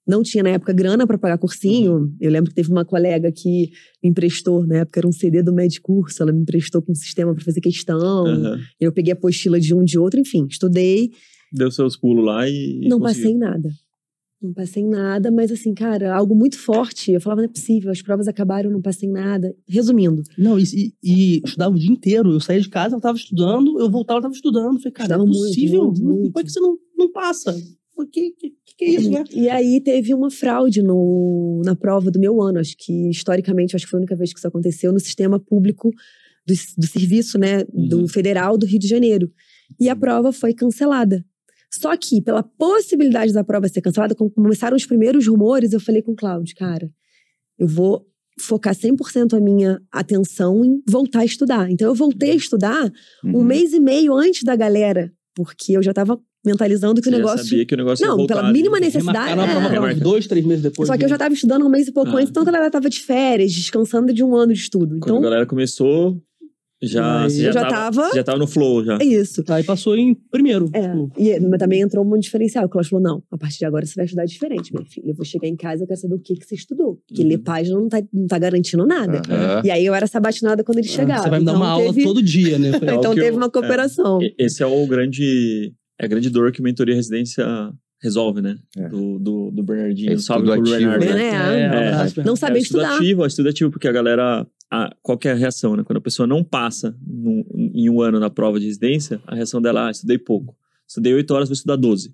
Não 0.07 0.21
tinha 0.21 0.43
na 0.43 0.49
época 0.49 0.73
grana 0.73 1.07
para 1.07 1.17
pagar 1.17 1.37
cursinho. 1.37 1.93
Uhum. 1.93 2.15
Eu 2.19 2.31
lembro 2.31 2.49
que 2.49 2.55
teve 2.55 2.69
uma 2.71 2.85
colega 2.85 3.31
que 3.31 3.71
me 4.03 4.09
emprestou, 4.09 4.65
na 4.67 4.77
época 4.79 4.99
era 4.99 5.07
um 5.07 5.11
CD 5.11 5.41
do 5.41 5.53
Medcurso, 5.53 6.21
ela 6.21 6.31
me 6.31 6.41
emprestou 6.41 6.81
com 6.81 6.91
um 6.91 6.95
sistema 6.95 7.33
para 7.33 7.43
fazer 7.43 7.61
questão. 7.61 8.25
Aham. 8.25 8.59
Eu 8.79 8.91
peguei 8.91 9.13
a 9.13 9.15
apostila 9.15 9.59
de 9.59 9.73
um 9.73 9.83
de 9.83 9.97
outro, 9.97 10.19
enfim, 10.19 10.45
estudei. 10.49 11.11
Deu 11.51 11.71
seus 11.71 11.95
pulos 11.95 12.25
lá 12.25 12.47
e. 12.49 12.81
não 12.87 12.99
conseguiu. 12.99 13.23
passei 13.23 13.31
em 13.31 13.37
nada. 13.37 13.69
Não 14.41 14.51
passei 14.53 14.83
em 14.83 14.89
nada, 14.89 15.31
mas 15.31 15.49
assim, 15.53 15.73
cara, 15.73 16.13
algo 16.13 16.35
muito 16.35 16.59
forte. 16.59 17.13
Eu 17.13 17.21
falava, 17.21 17.41
não 17.41 17.45
é 17.45 17.51
possível, 17.51 17.89
as 17.89 18.01
provas 18.01 18.27
acabaram, 18.27 18.69
não 18.69 18.81
passei 18.81 19.07
em 19.07 19.11
nada. 19.13 19.55
Resumindo, 19.65 20.21
Não, 20.37 20.59
e, 20.59 20.63
e, 20.63 20.93
e 21.01 21.41
estudava 21.45 21.73
o 21.73 21.79
dia 21.79 21.89
inteiro. 21.89 22.29
Eu 22.29 22.41
saía 22.41 22.59
de 22.59 22.67
casa, 22.67 22.93
eu 22.93 22.99
tava 22.99 23.17
estudando, 23.17 23.79
eu 23.79 23.89
voltava, 23.89 24.17
eu 24.17 24.23
tava 24.23 24.33
estudando. 24.33 24.79
Falei, 24.79 24.91
cara, 24.91 25.13
Estudava 25.13 25.23
não 25.23 25.31
é 25.31 25.47
possível. 25.47 25.85
muito, 25.85 26.03
muito. 26.03 26.31
Como 26.33 26.39
é 26.39 26.43
que 26.43 26.51
você 26.51 26.59
não, 26.59 26.77
não 26.97 27.11
passa? 27.13 27.55
O 27.95 28.05
que, 28.07 28.31
que, 28.31 28.53
que 28.77 28.85
é 28.85 28.89
isso, 28.89 29.11
né? 29.11 29.23
E 29.31 29.49
aí 29.49 29.79
teve 29.81 30.13
uma 30.13 30.31
fraude 30.31 30.81
no, 30.81 31.61
na 31.63 31.75
prova 31.75 32.09
do 32.09 32.19
meu 32.19 32.41
ano. 32.41 32.59
Acho 32.59 32.75
que, 32.77 33.09
historicamente, 33.09 33.75
acho 33.75 33.85
que 33.85 33.91
foi 33.91 33.99
a 33.99 34.01
única 34.01 34.15
vez 34.15 34.33
que 34.33 34.39
isso 34.39 34.47
aconteceu 34.47 34.91
no 34.91 34.99
sistema 34.99 35.39
público 35.39 35.89
do, 36.45 36.53
do 36.77 36.87
serviço, 36.87 37.37
né? 37.37 37.63
Do 37.65 37.99
Uhum. 38.01 38.07
federal 38.07 38.57
do 38.57 38.65
Rio 38.65 38.79
de 38.79 38.87
Janeiro. 38.87 39.31
E 39.79 39.89
a 39.89 39.95
prova 39.95 40.31
foi 40.31 40.53
cancelada. 40.53 41.23
Só 41.71 41.95
que, 41.97 42.21
pela 42.21 42.43
possibilidade 42.43 43.31
da 43.33 43.43
prova 43.43 43.67
ser 43.67 43.81
cancelada, 43.81 44.13
quando 44.15 44.31
começaram 44.31 44.75
os 44.77 44.85
primeiros 44.85 45.25
rumores, 45.27 45.71
eu 45.73 45.79
falei 45.79 46.01
com 46.01 46.11
o 46.11 46.15
Cláudio, 46.15 46.55
cara, 46.55 46.89
eu 47.57 47.67
vou 47.67 48.05
focar 48.39 48.75
100% 48.75 49.33
a 49.35 49.39
minha 49.39 49.79
atenção 49.91 50.65
em 50.65 50.81
voltar 50.87 51.19
a 51.19 51.25
estudar. 51.25 51.69
Então, 51.71 51.87
eu 51.87 51.95
voltei 51.95 52.31
a 52.31 52.35
estudar 52.35 52.91
um 53.23 53.37
Uhum. 53.37 53.43
mês 53.43 53.73
e 53.73 53.79
meio 53.79 54.13
antes 54.13 54.43
da 54.43 54.55
galera, 54.55 55.11
porque 55.35 55.77
eu 55.77 55.81
já 55.83 55.93
tava 55.93 56.19
mentalizando 56.45 57.01
que 57.01 57.05
Você 57.05 57.09
o 57.09 57.11
já 57.13 57.17
negócio 57.17 57.45
sabia 57.47 57.65
que 57.65 57.73
o 57.73 57.77
negócio 57.77 58.03
ia 58.03 58.09
Não, 58.09 58.17
voltar, 58.17 58.35
pela 58.35 58.47
né? 58.47 58.53
mínima 58.53 58.79
necessidade. 58.79 59.31
A 59.39 59.69
prova 59.69 59.91
é. 59.91 59.95
dois, 59.95 60.27
três 60.27 60.45
meses 60.45 60.63
depois. 60.63 60.87
Só 60.87 60.97
que 60.97 61.03
eu 61.05 61.09
já 61.09 61.15
né? 61.15 61.19
tava 61.19 61.33
estudando 61.33 61.65
um 61.65 61.69
mês 61.69 61.87
e 61.87 61.91
pouco 61.91 62.11
Ah. 62.11 62.15
antes, 62.19 62.29
então 62.29 62.43
a 62.43 62.45
galera 62.45 62.69
tava 62.69 62.89
de 62.89 62.99
férias, 62.99 63.51
descansando 63.53 64.13
de 64.13 64.23
um 64.23 64.35
ano 64.35 64.53
de 64.53 64.59
estudo. 64.59 64.97
Quando 64.99 65.03
Então, 65.03 65.17
a 65.17 65.21
galera 65.21 65.45
começou, 65.45 66.21
já, 66.85 67.29
já, 67.29 67.51
já 67.53 67.61
tava, 67.61 67.69
tava- 67.69 68.09
você 68.09 68.15
já 68.17 68.23
tava 68.25 68.37
no 68.39 68.45
flow 68.47 68.83
já. 68.83 68.97
é 69.01 69.05
isso. 69.05 69.41
Aí 69.47 69.63
passou 69.63 69.95
em 69.95 70.13
primeiro. 70.29 70.69
É, 70.73 70.81
Tipo, 70.81 71.11
e, 71.17 71.39
mas 71.39 71.57
também 71.59 71.79
entrou 71.79 72.05
um 72.05 72.19
diferencial. 72.19 72.65
O 72.65 72.69
Cláudio 72.69 72.89
falou: 72.89 73.01
não, 73.03 73.23
a 73.31 73.37
partir 73.37 73.59
de 73.59 73.65
agora 73.65 73.85
você 73.85 73.93
vai 73.95 74.03
estudar 74.03 74.25
diferente, 74.25 74.73
minha 74.73 74.85
filha. 74.85 75.11
Eu 75.11 75.15
vou 75.15 75.23
chegar 75.25 75.47
em 75.47 75.55
casa, 75.55 75.83
eu 75.83 75.87
quero 75.87 75.97
saber 76.01 76.15
o 76.15 76.19
que, 76.19 76.35
que 76.35 76.45
você 76.45 76.55
estudou. 76.55 76.99
Porque 77.07 77.21
Uhum. 77.21 77.29
ler 77.29 77.37
página 77.37 77.79
não 77.79 77.87
tá, 77.87 78.03
não 78.11 78.27
tá 78.27 78.37
garantindo 78.37 78.85
nada. 78.85 79.21
Aham. 79.29 79.61
E 79.63 79.71
aí 79.71 79.85
eu 79.85 79.95
era 79.95 80.05
sabatinada 80.07 80.61
quando 80.61 80.79
ele 80.79 80.87
chegava. 80.89 81.23
Você 81.23 81.29
vai 81.29 81.39
me 81.39 81.45
dar 81.45 81.53
Então 81.53 81.61
uma 81.63 81.69
aula 81.71 81.85
teve- 81.93 82.03
todo 82.03 82.21
dia, 82.21 82.59
né? 82.59 82.71
É 82.81 82.95
Então 82.95 83.13
que 83.13 83.21
teve 83.21 83.29
eu- 83.31 83.37
uma 83.37 83.49
cooperação. 83.49 84.21
E- 84.21 84.35
Esse 84.37 84.61
é 84.61 84.65
o 84.65 84.85
grande. 84.85 85.73
É 86.03 86.05
a 86.05 86.09
grande 86.09 86.29
dor 86.29 86.51
que 86.51 86.59
o 86.59 86.63
mentoria 86.63 86.93
residência 86.95 87.45
resolve, 88.01 88.41
né? 88.41 88.57
É. 88.77 88.89
Do, 88.89 89.17
do, 89.19 89.51
do 89.51 89.63
Bernardinho. 89.63 90.11
É 90.11 90.17
Salve 90.17 90.43
pro 90.45 90.53
ativo, 90.53 90.69
Bernardo. 90.69 91.05
né? 91.05 91.11
É, 91.11 91.29
É, 91.29 91.31
um 91.31 91.73
É. 91.73 91.87
abraço, 91.93 92.23
Não 92.25 92.35
saber 92.35 92.57
é, 92.59 92.61
estudar. 92.61 92.95
ativo, 92.97 93.23
é 93.23 93.27
estudo 93.27 93.49
ativo, 93.49 93.71
porque 93.71 93.87
a 93.87 93.91
galera. 93.91 94.45
A, 94.69 94.93
qual 95.01 95.17
que 95.17 95.27
é 95.27 95.31
a 95.31 95.35
reação, 95.35 95.75
né? 95.77 95.83
Quando 95.83 95.97
a 95.97 96.01
pessoa 96.01 96.25
não 96.27 96.43
passa 96.43 96.95
num- 97.05 97.45
em 97.73 97.89
um 97.89 98.01
ano 98.01 98.19
na 98.19 98.29
prova 98.29 98.59
de 98.59 98.65
residência, 98.65 99.21
a 99.27 99.35
reação 99.35 99.61
dela 99.61 99.85
é: 99.85 99.87
ah, 99.87 99.91
estudei 99.91 100.17
pouco. 100.17 100.55
Estudei 100.87 101.13
8 101.13 101.31
horas, 101.33 101.47
vou 101.47 101.53
estudar 101.53 101.75
12. 101.75 102.13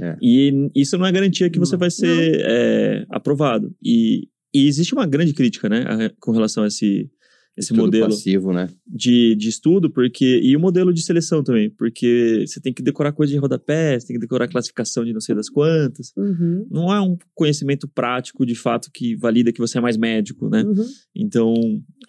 É. 0.00 0.16
E 0.20 0.70
isso 0.74 0.98
não 0.98 1.06
é 1.06 1.12
garantia 1.12 1.48
que 1.48 1.58
você 1.58 1.72
Não. 1.72 1.78
vai 1.80 1.90
ser 1.90 2.42
é, 2.46 3.06
aprovado. 3.08 3.74
E, 3.82 4.28
e 4.52 4.66
existe 4.66 4.92
uma 4.92 5.06
grande 5.06 5.32
crítica, 5.32 5.68
né? 5.68 5.84
a- 5.88 6.10
com 6.20 6.32
relação 6.32 6.64
a 6.64 6.66
esse, 6.66 7.08
esse 7.56 7.70
Tudo 7.70 7.82
modelo 7.82 8.06
passivo, 8.06 8.52
né? 8.52 8.68
de, 8.86 9.34
de 9.34 9.48
estudo, 9.48 9.90
porque 9.90 10.40
e 10.42 10.56
o 10.56 10.60
modelo 10.60 10.92
de 10.92 11.02
seleção 11.02 11.42
também, 11.42 11.68
porque 11.70 12.44
você 12.46 12.60
tem 12.60 12.72
que 12.72 12.82
decorar 12.82 13.12
coisa 13.12 13.32
de 13.32 13.38
rodapé, 13.38 13.98
você 13.98 14.06
tem 14.06 14.16
que 14.16 14.20
decorar 14.20 14.48
classificação 14.48 15.04
de 15.04 15.12
não 15.12 15.20
sei 15.20 15.34
das 15.34 15.48
quantas. 15.48 16.12
Uhum, 16.16 16.66
Não 16.70 16.92
é 16.92 17.00
um 17.00 17.18
conhecimento 17.34 17.88
prático 17.88 18.46
de 18.46 18.54
fato 18.54 18.90
que 18.92 19.16
valida 19.16 19.52
que 19.52 19.60
você 19.60 19.78
é 19.78 19.80
mais 19.80 19.96
médico, 19.96 20.48
né? 20.48 20.62
uhum. 20.62 20.86
Então, 21.14 21.54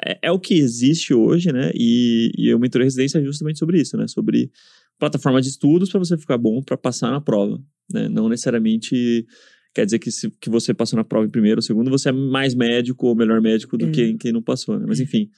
é, 0.06 0.20
é 0.24 0.32
o 0.32 0.40
que 0.40 0.54
existe 0.54 1.14
hoje, 1.14 1.52
né? 1.52 1.72
E, 1.74 2.32
e 2.38 2.54
o 2.54 2.60
mentoria 2.60 2.86
residência 2.86 3.18
é 3.20 3.24
justamente 3.24 3.60
sobre 3.60 3.82
isso, 3.82 3.98
né? 3.98 4.08
Sobre 4.08 4.52
plataforma 5.00 5.42
de 5.42 5.50
estudos 5.50 5.90
para 5.90 6.00
você 6.00 6.18
ficar 6.18 6.38
bom 6.38 6.62
para 6.62 6.78
passar 6.78 7.12
na 7.12 7.20
prova, 7.20 7.60
né? 7.92 8.08
Não 8.08 8.30
necessariamente 8.30 9.26
quer 9.74 9.86
dizer 9.86 10.00
que, 10.00 10.12
se, 10.12 10.30
que 10.40 10.50
você 10.50 10.74
passou 10.74 10.98
na 10.98 11.04
prova 11.04 11.26
em 11.26 11.30
primeiro 11.30 11.60
ou 11.60 11.62
segundo, 11.62 11.90
você 11.90 12.10
é 12.10 12.12
mais 12.12 12.54
médico 12.54 13.08
ou 13.08 13.16
melhor 13.16 13.40
médico 13.42 13.78
do 13.78 13.88
É. 13.88 13.92
que 13.92 14.14
quem 14.16 14.32
não 14.32 14.42
passou, 14.42 14.78
né? 14.80 14.86
Mas 14.88 15.00
enfim, 15.00 15.30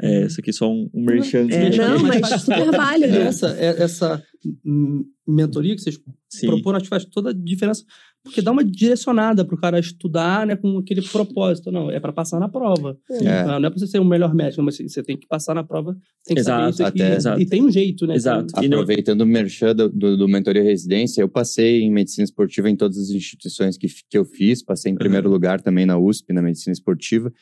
é, 0.00 0.26
isso 0.26 0.40
aqui 0.40 0.50
é 0.50 0.52
só 0.52 0.70
um, 0.72 0.88
um 0.94 1.04
merchan. 1.04 1.46
É, 1.50 1.68
Mas 1.68 1.76
não, 1.76 2.02
mas 2.02 2.42
super 2.42 2.70
válido. 2.70 3.16
Essa, 3.16 3.48
é- 3.58 3.82
essa 3.82 4.22
mentoria 5.26 5.74
que 5.74 5.82
vocês 5.82 6.00
Sim. 6.28 6.46
propõem, 6.46 6.76
acho 6.76 6.84
que 6.84 6.88
faz 6.90 7.04
toda 7.04 7.30
a 7.30 7.32
diferença. 7.32 7.84
Porque 8.24 8.40
dá 8.40 8.52
uma 8.52 8.62
direcionada 8.62 9.44
pro 9.44 9.56
cara 9.56 9.80
estudar, 9.80 10.46
né? 10.46 10.54
Com 10.54 10.78
aquele 10.78 11.02
propósito. 11.02 11.72
Não, 11.72 11.90
é 11.90 11.98
para 11.98 12.12
passar 12.12 12.38
na 12.38 12.48
prova. 12.48 12.96
É. 13.10 13.44
Não, 13.44 13.58
não 13.58 13.66
é 13.66 13.70
pra 13.70 13.78
você 13.78 13.86
ser 13.88 13.98
o 13.98 14.04
melhor 14.04 14.32
médico, 14.32 14.62
mas 14.62 14.78
você 14.78 15.02
tem 15.02 15.16
que 15.16 15.26
passar 15.26 15.54
na 15.54 15.64
prova. 15.64 15.96
Tem 16.24 16.34
que 16.36 16.40
Exato, 16.40 16.76
saber 16.76 16.94
isso. 16.94 17.02
até- 17.04 17.12
e, 17.12 17.16
exato. 17.16 17.40
e 17.40 17.46
tem 17.46 17.62
um 17.64 17.70
jeito, 17.70 18.06
né? 18.06 18.14
Exato. 18.14 18.52
Tem- 18.54 18.66
Aproveitando 18.66 19.22
o 19.22 19.26
merchan 19.26 19.74
do, 19.74 19.88
do, 19.88 20.16
do 20.16 20.28
Mentoria 20.28 20.62
Residência, 20.62 21.20
eu 21.20 21.28
passei 21.28 21.80
em 21.82 21.90
medicina 21.90 22.24
esportiva 22.24 22.70
em 22.70 22.76
todas 22.76 22.96
as 22.96 23.10
instituições 23.10 23.76
que, 23.76 23.88
que 24.08 24.16
eu 24.16 24.24
fiz. 24.24 24.62
Passei 24.62 24.92
em 24.92 24.94
primeiro 24.94 25.28
lugar 25.28 25.60
também 25.60 25.84
na 25.84 25.98
USP, 25.98 26.32
na 26.32 26.42
medicina 26.42 26.72
esportiva. 26.72 27.32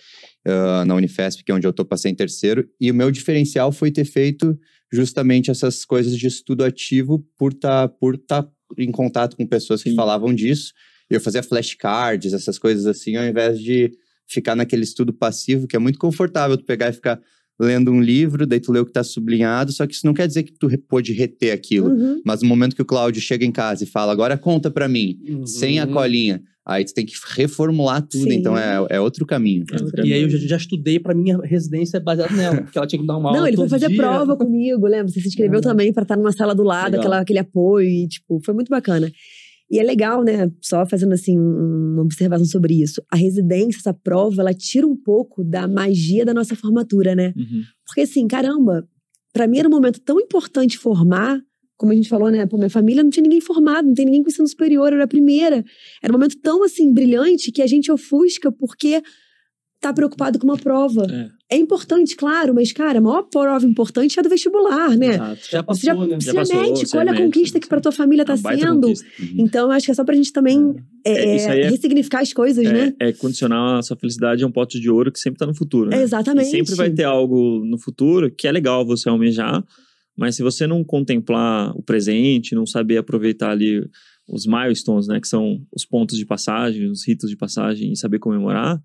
ah, 0.46 0.84
na 0.86 0.94
Unifesp, 0.94 1.44
que 1.44 1.52
é 1.52 1.54
onde 1.54 1.66
eu 1.66 1.72
tô, 1.74 1.84
passei 1.84 2.10
em 2.10 2.14
terceiro. 2.14 2.66
E 2.80 2.90
o 2.90 2.94
meu 2.94 3.10
diferencial 3.10 3.70
foi 3.70 3.90
ter 3.90 4.06
feito 4.06 4.58
justamente 4.90 5.50
essas 5.50 5.84
coisas 5.84 6.16
de 6.16 6.26
estudo 6.26 6.64
ativo 6.64 7.24
por 7.38 7.52
estar 7.52 7.88
por 7.88 8.16
tá 8.16 8.48
em 8.78 8.90
contato 8.90 9.36
com 9.36 9.46
pessoas 9.46 9.82
que 9.82 9.90
Sim. 9.90 9.96
falavam 9.96 10.34
disso. 10.34 10.72
Eu 11.08 11.20
fazia 11.20 11.42
flashcards, 11.42 12.32
essas 12.32 12.58
coisas 12.58 12.86
assim, 12.86 13.16
ao 13.16 13.24
invés 13.24 13.58
de 13.58 13.92
ficar 14.26 14.54
naquele 14.54 14.84
estudo 14.84 15.12
passivo, 15.12 15.66
que 15.66 15.74
é 15.74 15.78
muito 15.78 15.98
confortável 15.98 16.56
tu 16.56 16.64
pegar 16.64 16.88
e 16.88 16.92
ficar 16.92 17.20
lendo 17.60 17.90
um 17.92 18.00
livro, 18.00 18.46
daí 18.46 18.58
tu 18.58 18.72
lê 18.72 18.80
o 18.80 18.86
que 18.86 18.92
tá 18.92 19.04
sublinhado, 19.04 19.70
só 19.72 19.86
que 19.86 19.94
isso 19.94 20.06
não 20.06 20.14
quer 20.14 20.26
dizer 20.26 20.42
que 20.44 20.52
tu 20.52 20.68
pôde 20.88 21.12
reter 21.12 21.52
aquilo. 21.52 21.90
Uhum. 21.90 22.22
Mas 22.24 22.40
no 22.42 22.48
momento 22.48 22.74
que 22.74 22.82
o 22.82 22.86
Cláudio 22.86 23.20
chega 23.20 23.44
em 23.44 23.52
casa 23.52 23.84
e 23.84 23.86
fala, 23.86 24.10
agora 24.12 24.38
conta 24.38 24.70
pra 24.70 24.88
mim, 24.88 25.18
Uhum. 25.28 25.46
sem 25.46 25.78
a 25.78 25.86
colinha, 25.86 26.42
aí 26.64 26.84
tu 26.84 26.94
tem 26.94 27.04
que 27.04 27.14
reformular 27.36 28.00
tudo, 28.02 28.24
Sim. 28.24 28.34
então 28.34 28.56
é, 28.56 28.86
é 28.90 29.00
outro 29.00 29.26
caminho. 29.26 29.64
E 30.04 30.12
aí 30.12 30.22
eu 30.22 30.30
já, 30.30 30.38
já 30.38 30.56
estudei 30.56 30.98
pra 30.98 31.14
minha 31.14 31.38
residência 31.42 32.00
baseado 32.00 32.34
nela, 32.34 32.56
porque 32.62 32.78
ela 32.78 32.86
tinha 32.86 33.00
que 33.00 33.06
dar 33.06 33.16
uma 33.18 33.28
aula 33.28 33.40
Não, 33.40 33.46
ele 33.46 33.56
foi 33.56 33.68
fazer 33.68 33.88
dia. 33.88 33.96
prova 33.96 34.36
comigo, 34.36 34.86
lembra? 34.86 35.08
Você 35.08 35.20
se 35.20 35.28
inscreveu 35.28 35.58
É. 35.58 35.62
também 35.62 35.92
para 35.92 36.02
estar 36.04 36.16
numa 36.16 36.32
sala 36.32 36.54
do 36.54 36.62
lado, 36.62 36.92
Legal. 36.92 37.00
aquela, 37.00 37.20
aquele 37.20 37.38
apoio, 37.40 37.88
e, 37.88 38.08
tipo, 38.08 38.40
foi 38.44 38.54
muito 38.54 38.68
bacana. 38.70 39.10
E 39.70 39.78
é 39.78 39.82
legal, 39.82 40.24
né? 40.24 40.50
Só 40.60 40.84
fazendo 40.84 41.12
assim 41.12 41.38
um- 41.38 41.92
uma 41.94 42.02
observação 42.02 42.44
sobre 42.46 42.74
isso. 42.82 43.00
A 43.10 43.16
residência, 43.16 43.78
essa 43.78 43.94
prova, 43.94 44.42
ela 44.42 44.52
tira 44.52 44.86
um 44.86 44.96
pouco 44.96 45.44
da 45.44 45.68
magia 45.68 46.24
da 46.24 46.34
nossa 46.34 46.56
formatura, 46.56 47.14
né? 47.14 47.32
Uhum. 47.36 47.62
Porque 47.86 48.00
assim, 48.00 48.26
caramba, 48.26 48.86
pra 49.32 49.46
mim 49.46 49.58
era 49.58 49.68
um 49.68 49.70
momento 49.70 50.00
tão 50.00 50.18
importante 50.18 50.76
formar, 50.76 51.40
como 51.76 51.92
a 51.92 51.94
gente 51.94 52.08
falou, 52.08 52.30
né? 52.30 52.44
Pô, 52.46 52.56
minha 52.58 52.68
família 52.68 53.02
não 53.02 53.10
tinha 53.10 53.22
ninguém 53.22 53.40
formado, 53.40 53.86
não 53.86 53.94
tem 53.94 54.04
ninguém 54.04 54.22
com 54.22 54.28
ensino 54.28 54.46
superior, 54.48 54.88
eu 54.88 54.96
era 54.96 55.04
a 55.04 55.08
primeira. 55.08 55.64
Era 56.02 56.12
um 56.12 56.16
momento 56.16 56.36
tão 56.42 56.64
assim 56.64 56.92
brilhante 56.92 57.52
que 57.52 57.62
a 57.62 57.66
gente 57.66 57.90
ofusca 57.92 58.50
porque 58.50 59.00
tá 59.80 59.92
preocupado 59.92 60.38
com 60.38 60.46
uma 60.46 60.58
prova. 60.58 61.06
É, 61.10 61.28
É 61.52 61.56
importante, 61.56 62.14
claro, 62.14 62.54
mas, 62.54 62.70
cara, 62.72 62.98
a 62.98 63.00
maior 63.00 63.22
prova 63.24 63.66
importante 63.66 64.16
é 64.16 64.20
a 64.20 64.22
do 64.22 64.28
vestibular, 64.28 64.96
né? 64.96 65.14
exato. 65.14 65.40
Já 65.50 65.62
Você 65.62 65.86
já, 65.86 65.94
passou, 65.94 66.06
né? 66.06 66.20
você 66.20 66.26
Já 66.26 66.34
passou, 66.34 66.56
médico, 66.56 66.86
você 66.86 66.96
é 66.96 67.00
olha 67.00 67.10
a 67.10 67.12
médico, 67.12 67.32
conquista 67.32 67.58
que 67.60 67.66
pra 67.68 67.80
tua 67.80 67.90
família 67.90 68.24
tá 68.24 68.36
baita 68.36 68.62
sendo. 68.66 68.80
conquista. 68.82 69.06
Então, 69.36 69.66
eu 69.66 69.72
acho 69.72 69.84
que 69.86 69.90
é 69.90 69.94
só 69.94 70.04
pra 70.04 70.14
gente 70.14 70.32
também 70.32 70.76
é, 71.04 71.12
É, 71.12 71.50
aí 71.50 71.60
é- 71.62 71.68
ressignificar 71.70 72.20
as 72.20 72.32
coisas, 72.32 72.64
né? 72.64 72.94
É, 73.00 73.08
é 73.08 73.12
condicionar 73.12 73.78
a 73.78 73.82
sua 73.82 73.96
felicidade 73.96 74.44
a 74.44 74.46
um 74.46 74.52
pote 74.52 74.78
de 74.78 74.88
ouro 74.88 75.10
que 75.10 75.18
sempre 75.18 75.38
tá 75.38 75.46
no 75.46 75.54
futuro. 75.54 75.90
Né? 75.90 75.98
É, 75.98 76.02
exatamente. 76.02 76.46
E 76.46 76.50
sempre 76.50 76.74
vai 76.76 76.90
ter 76.90 77.04
algo 77.04 77.64
no 77.64 77.78
futuro 77.78 78.30
que 78.30 78.46
é 78.46 78.52
legal 78.52 78.86
você 78.86 79.08
almejar, 79.08 79.64
mas 80.16 80.36
se 80.36 80.42
você 80.44 80.68
não 80.68 80.84
contemplar 80.84 81.72
o 81.76 81.82
presente, 81.82 82.54
não 82.54 82.64
saber 82.64 82.98
aproveitar 82.98 83.50
ali 83.50 83.84
os 84.28 84.46
milestones, 84.46 85.08
né, 85.08 85.18
que 85.20 85.26
são 85.26 85.60
os 85.74 85.84
pontos 85.84 86.16
de 86.16 86.24
passagem, 86.24 86.88
os 86.88 87.04
ritos 87.04 87.28
de 87.28 87.36
passagem 87.36 87.90
e 87.92 87.96
saber 87.96 88.20
comemorar, 88.20 88.80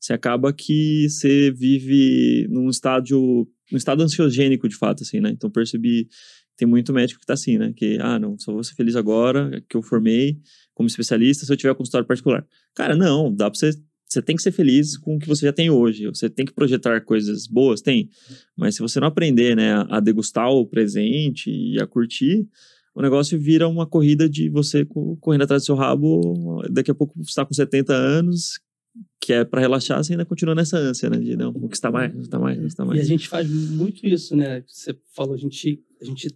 você 0.00 0.12
acaba 0.12 0.52
que 0.52 1.08
você 1.08 1.50
vive 1.50 2.46
num 2.48 2.70
estádio, 2.70 3.46
num 3.70 3.76
estado 3.76 4.02
ansiogênico 4.02 4.68
de 4.68 4.76
fato, 4.76 5.02
assim, 5.02 5.20
né? 5.20 5.30
Então 5.30 5.50
percebi 5.50 6.08
tem 6.56 6.66
muito 6.68 6.92
médico 6.92 7.20
que 7.20 7.26
tá 7.26 7.34
assim, 7.34 7.56
né? 7.56 7.72
Que, 7.74 7.98
ah, 8.00 8.18
não, 8.18 8.38
só 8.38 8.52
vou 8.52 8.62
ser 8.62 8.74
feliz 8.74 8.94
agora 8.96 9.62
que 9.68 9.76
eu 9.76 9.82
formei 9.82 10.38
como 10.74 10.86
especialista 10.86 11.46
se 11.46 11.52
eu 11.52 11.56
tiver 11.56 11.74
consultório 11.74 12.06
particular. 12.06 12.46
Cara, 12.74 12.96
não, 12.96 13.34
dá 13.34 13.50
pra 13.50 13.58
você 13.58 13.72
você 14.12 14.20
tem 14.20 14.34
que 14.34 14.42
ser 14.42 14.50
feliz 14.50 14.96
com 14.98 15.14
o 15.14 15.18
que 15.20 15.28
você 15.28 15.46
já 15.46 15.52
tem 15.52 15.70
hoje. 15.70 16.04
Você 16.06 16.28
tem 16.28 16.44
que 16.44 16.52
projetar 16.52 17.00
coisas 17.02 17.46
boas, 17.46 17.80
tem. 17.80 18.10
Mas 18.56 18.74
se 18.74 18.80
você 18.80 18.98
não 18.98 19.06
aprender, 19.06 19.54
né, 19.54 19.86
a 19.88 20.00
degustar 20.00 20.50
o 20.50 20.66
presente 20.66 21.48
e 21.48 21.80
a 21.80 21.86
curtir, 21.86 22.44
o 22.92 23.00
negócio 23.00 23.38
vira 23.38 23.68
uma 23.68 23.86
corrida 23.86 24.28
de 24.28 24.48
você 24.48 24.84
co- 24.84 25.16
correndo 25.20 25.42
atrás 25.42 25.62
do 25.62 25.66
seu 25.66 25.76
rabo. 25.76 26.60
Daqui 26.70 26.90
a 26.90 26.94
pouco 26.94 27.14
você 27.16 27.30
está 27.30 27.46
com 27.46 27.54
70 27.54 27.94
anos, 27.94 28.58
que 29.20 29.32
é 29.34 29.44
para 29.44 29.60
relaxar, 29.60 30.02
você 30.02 30.14
ainda 30.14 30.24
continua 30.24 30.54
nessa 30.54 30.78
ânsia, 30.78 31.10
né? 31.10 31.18
De 31.18 31.36
não, 31.36 31.52
conquistar 31.52 31.90
mais, 31.90 32.12
conquistar 32.12 32.38
mais, 32.38 32.56
conquistar 32.58 32.84
E 32.84 32.86
a 32.86 32.88
mais. 32.88 33.06
gente 33.06 33.28
faz 33.28 33.48
muito 33.50 34.06
isso, 34.06 34.34
né? 34.34 34.62
Você 34.66 34.96
falou, 35.14 35.34
a 35.34 35.36
gente, 35.38 35.78
a 36.00 36.04
gente 36.04 36.28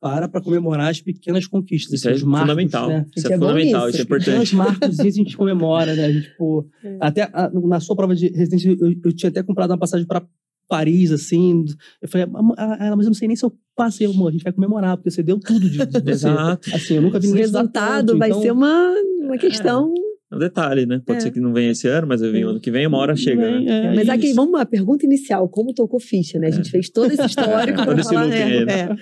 para 0.00 0.28
para 0.28 0.40
comemorar 0.40 0.90
as 0.90 1.00
pequenas 1.00 1.46
conquistas. 1.46 1.92
Isso 1.94 2.08
é 2.08 2.12
os 2.12 2.22
marcos, 2.22 2.50
fundamental. 2.50 2.88
Né? 2.88 3.06
Isso 3.16 3.26
é, 3.26 3.32
é 3.34 3.38
fundamental, 3.38 3.88
isso. 3.88 3.96
isso 3.96 3.98
é 3.98 4.00
Os 4.00 4.04
importante. 4.24 4.54
marcos 4.56 5.00
a 5.00 5.10
gente 5.10 5.36
comemora, 5.36 5.94
né? 5.94 6.04
A 6.04 6.12
gente, 6.12 6.30
pô, 6.36 6.66
É. 6.84 6.98
até 7.00 7.22
a- 7.32 7.50
na 7.52 7.80
sua 7.80 7.96
prova 7.96 8.14
de 8.14 8.28
residência, 8.28 8.76
eu, 8.80 8.92
eu 9.04 9.12
tinha 9.12 9.28
até 9.30 9.42
comprado 9.42 9.70
uma 9.70 9.78
passagem 9.78 10.06
para 10.06 10.24
Paris, 10.68 11.10
assim. 11.10 11.64
Eu 12.00 12.08
falei, 12.08 12.26
"Ah, 12.56 12.76
ela, 12.86 12.96
mas 12.96 13.06
eu 13.06 13.10
não 13.10 13.14
sei 13.14 13.26
nem 13.26 13.36
se 13.36 13.44
eu 13.44 13.52
passei, 13.74 14.06
amor. 14.06 14.28
A 14.28 14.32
gente 14.32 14.44
vai 14.44 14.52
comemorar, 14.52 14.96
porque 14.96 15.10
você 15.10 15.22
deu 15.22 15.38
tudo 15.40 15.60
de, 15.68 15.78
de 15.78 16.00
você. 16.00 16.10
Exato. 16.10 16.74
Assim, 16.74 16.94
eu 16.94 17.02
nunca 17.02 17.18
vi 17.18 17.26
O 17.26 17.30
ninguém 17.30 17.44
estudar 17.44 17.60
resultado 17.60 18.06
tanto, 18.08 18.18
vai 18.18 18.28
então- 18.30 18.42
ser 18.42 18.52
uma, 18.52 18.94
uma 19.20 19.38
questão. 19.38 19.92
É 19.96 20.07
um 20.32 20.38
detalhe, 20.38 20.84
né? 20.86 21.00
Pode 21.06 21.18
É. 21.18 21.20
ser 21.22 21.30
que 21.30 21.40
não 21.40 21.52
venha 21.52 21.70
esse 21.70 21.88
ano, 21.88 22.06
mas 22.06 22.20
vai 22.20 22.30
vir 22.30 22.44
ano 22.46 22.60
que 22.60 22.70
vem, 22.70 22.86
uma 22.86 22.98
hora 22.98 23.16
chega, 23.16 23.40
Vem, 23.42 23.64
né? 23.64 23.86
é, 23.86 23.94
Mas 23.94 24.02
isso. 24.02 24.12
aqui, 24.12 24.32
vamos 24.34 24.52
lá, 24.52 24.66
pergunta 24.66 25.06
inicial, 25.06 25.48
como 25.48 25.72
tocou 25.72 25.98
ficha, 25.98 26.38
né? 26.38 26.48
A 26.48 26.50
gente 26.50 26.70
fez 26.70 26.90
todo 26.90 27.10
esse 27.12 27.24
histórico 27.24 27.78
para 27.84 28.02
falar, 28.04 28.26
né? 28.28 28.64
né? 28.64 28.72
É. 28.82 28.96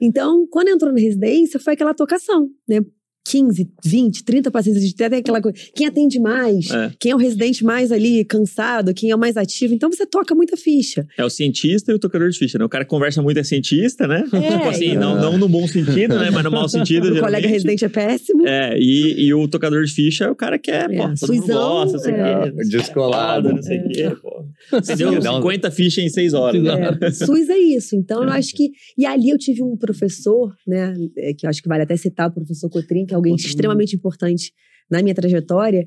Então, 0.00 0.46
quando 0.50 0.68
entrou 0.68 0.92
na 0.92 0.98
residência, 1.00 1.60
foi 1.60 1.74
aquela 1.74 1.94
tocação, 1.94 2.48
né? 2.68 2.80
15, 3.26 3.68
20, 3.84 4.22
30 4.24 4.50
pacientes, 4.50 4.82
a 4.82 4.84
gente 4.84 4.94
até 4.94 5.08
tem 5.08 5.18
aquela 5.20 5.40
coisa. 5.40 5.56
Quem 5.74 5.86
atende 5.86 6.20
mais? 6.20 6.70
É. 6.70 6.92
Quem 7.00 7.12
é 7.12 7.14
o 7.14 7.18
residente 7.18 7.64
mais 7.64 7.90
ali 7.90 8.24
cansado? 8.24 8.92
Quem 8.92 9.10
é 9.10 9.16
o 9.16 9.18
mais 9.18 9.36
ativo? 9.36 9.72
Então 9.74 9.90
você 9.90 10.04
toca 10.04 10.34
muita 10.34 10.56
ficha. 10.56 11.06
É 11.16 11.24
o 11.24 11.30
cientista 11.30 11.90
e 11.90 11.94
o 11.94 11.98
tocador 11.98 12.28
de 12.28 12.38
ficha, 12.38 12.58
né? 12.58 12.64
O 12.64 12.68
cara 12.68 12.84
que 12.84 12.90
conversa 12.90 13.22
muito 13.22 13.38
é 13.38 13.44
cientista, 13.44 14.06
né? 14.06 14.24
É, 14.32 14.50
tipo 14.58 14.68
assim, 14.68 14.90
é. 14.90 14.94
não, 14.98 15.16
não 15.20 15.38
no 15.38 15.48
bom 15.48 15.66
sentido, 15.66 16.18
né? 16.18 16.30
Mas 16.30 16.44
no 16.44 16.50
mau 16.50 16.68
sentido, 16.68 17.14
O 17.16 17.20
colega 17.20 17.48
residente 17.48 17.84
é 17.84 17.88
péssimo. 17.88 18.46
É, 18.46 18.76
e, 18.78 19.26
e 19.26 19.34
o 19.34 19.48
tocador 19.48 19.82
de 19.84 19.92
ficha 19.92 20.24
é 20.24 20.30
o 20.30 20.34
cara 20.36 20.58
que 20.58 20.70
é, 20.70 20.86
pô, 20.86 20.94
todo 20.94 21.08
mundo 21.08 21.16
suizão, 21.18 21.56
gosta, 21.56 21.92
não 21.96 21.98
sei 22.04 22.12
o 22.12 22.16
é. 22.16 22.42
quê. 22.50 22.64
Descolado. 22.68 23.52
Não 23.54 23.62
sei 23.62 23.78
o 23.78 23.88
quê, 23.88 24.16
pô. 24.20 24.44
Você 24.70 24.96
deu 24.96 25.18
Dá 25.20 25.32
um- 25.32 25.36
50 25.36 25.70
fichas 25.70 26.04
em 26.04 26.08
6 26.08 26.34
horas. 26.34 26.62
né? 26.62 26.98
É, 27.00 27.10
SUS 27.10 27.48
é 27.48 27.58
isso. 27.58 27.96
Então, 27.96 28.22
eu 28.22 28.30
acho 28.30 28.54
que. 28.54 28.70
E 28.98 29.06
ali 29.06 29.30
eu 29.30 29.38
tive 29.38 29.62
um 29.62 29.76
professor, 29.76 30.54
né? 30.66 30.94
é, 31.16 31.32
Que 31.32 31.46
eu 31.46 31.50
acho 31.50 31.62
que 31.62 31.68
vale 31.68 31.82
até 31.82 31.96
citar 31.96 32.28
o 32.28 32.32
professor 32.32 32.68
Cotrim, 32.68 33.06
que 33.06 33.13
é 33.14 33.16
alguém 33.16 33.34
extremamente 33.34 33.94
importante 33.96 34.52
na 34.90 35.02
minha 35.02 35.14
trajetória. 35.14 35.86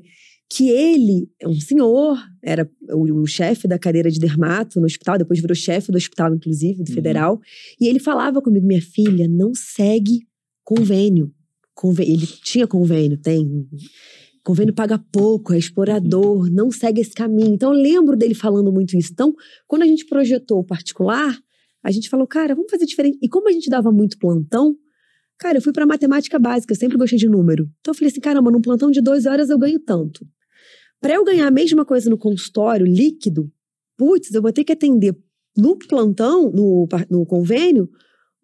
Que 0.50 0.70
ele 0.70 1.28
é 1.40 1.46
um 1.46 1.60
senhor, 1.60 2.18
era 2.42 2.66
o, 2.90 3.20
o 3.22 3.26
chefe 3.26 3.68
da 3.68 3.78
cadeira 3.78 4.10
de 4.10 4.18
dermato 4.18 4.80
no 4.80 4.86
hospital, 4.86 5.18
depois 5.18 5.40
virou 5.40 5.54
chefe 5.54 5.92
do 5.92 5.98
hospital, 5.98 6.34
inclusive, 6.34 6.82
do 6.82 6.88
Uhum. 6.88 6.94
federal. 6.94 7.40
E 7.78 7.86
ele 7.86 7.98
falava 7.98 8.40
comigo: 8.40 8.66
minha 8.66 8.80
filha, 8.80 9.28
não 9.28 9.52
segue 9.54 10.20
convênio. 10.64 11.30
Convê- 11.74 12.04
ele 12.04 12.26
tinha 12.26 12.66
convênio, 12.66 13.18
tem. 13.18 13.68
Convênio 14.42 14.72
paga 14.72 14.98
pouco, 15.12 15.52
é 15.52 15.58
explorador, 15.58 16.50
não 16.50 16.70
segue 16.70 17.02
esse 17.02 17.12
caminho. 17.12 17.52
Então, 17.54 17.74
eu 17.74 17.78
lembro 17.80 18.16
dele 18.16 18.34
falando 18.34 18.72
muito 18.72 18.96
isso. 18.96 19.10
Então, 19.12 19.34
quando 19.66 19.82
a 19.82 19.86
gente 19.86 20.06
projetou 20.06 20.60
o 20.60 20.64
particular, 20.64 21.38
a 21.84 21.90
gente 21.90 22.08
falou, 22.08 22.26
cara, 22.26 22.54
vamos 22.54 22.70
fazer 22.70 22.86
diferente. 22.86 23.18
E 23.22 23.28
como 23.28 23.48
a 23.48 23.52
gente 23.52 23.68
dava 23.68 23.92
muito 23.92 24.18
plantão, 24.18 24.74
cara, 25.38 25.58
eu 25.58 25.62
fui 25.62 25.72
para 25.72 25.86
matemática 25.86 26.38
básica, 26.38 26.72
eu 26.72 26.76
sempre 26.78 26.96
gostei 26.98 27.18
de 27.18 27.28
número. 27.28 27.64
Então, 27.80 27.92
eu 27.92 27.94
falei 27.94 28.10
assim, 28.10 28.20
caramba, 28.20 28.50
num 28.50 28.60
plantão 28.60 28.90
de 28.90 29.00
12 29.00 29.28
horas 29.28 29.50
eu 29.50 29.58
ganho 29.58 29.78
tanto. 29.80 30.26
Para 31.00 31.14
eu 31.14 31.24
ganhar 31.24 31.46
a 31.46 31.50
mesma 31.50 31.84
coisa 31.84 32.10
no 32.10 32.18
consultório 32.18 32.84
líquido, 32.86 33.50
putz, 33.96 34.32
eu 34.34 34.42
vou 34.42 34.52
ter 34.52 34.64
que 34.64 34.72
atender 34.72 35.16
no 35.56 35.76
plantão, 35.76 36.50
no, 36.50 36.88
no 37.10 37.24
convênio, 37.26 37.88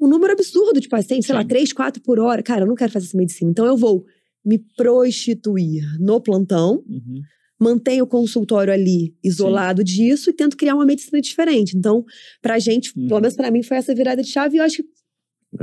um 0.01 0.07
número 0.09 0.33
absurdo 0.33 0.81
de 0.81 0.89
pacientes, 0.89 1.27
sei 1.27 1.35
lá, 1.35 1.43
Sim. 1.43 1.49
três, 1.49 1.73
quatro 1.73 2.03
por 2.03 2.19
hora. 2.19 2.43
Cara, 2.43 2.63
eu 2.63 2.67
não 2.67 2.75
quero 2.75 2.93
fazer 2.93 3.07
essa 3.07 3.17
medicina. 3.17 3.51
Então, 3.51 3.67
eu 3.67 3.77
vou 3.77 4.05
me 4.45 4.59
prostituir 4.77 5.83
no 6.01 6.21
plantão, 6.21 6.83
Uhum. 6.89 7.21
mantenho 7.61 8.05
o 8.05 8.07
consultório 8.07 8.73
ali 8.73 9.15
isolado 9.23 9.83
disso 9.85 10.29
e 10.31 10.33
tento 10.33 10.57
criar 10.57 10.75
uma 10.75 10.85
medicina 10.85 11.21
diferente. 11.21 11.77
Então, 11.77 12.05
pra 12.43 12.59
gente, 12.59 12.93
Uhum. 12.97 13.07
pelo 13.09 13.21
menos 13.21 13.37
pra 13.37 13.51
mim, 13.51 13.63
foi 13.63 13.77
essa 13.77 13.95
virada 13.95 14.23
de 14.23 14.29
chave 14.29 14.57
e 14.57 14.59
eu 14.59 14.65
acho 14.65 14.79
que, 14.83 14.89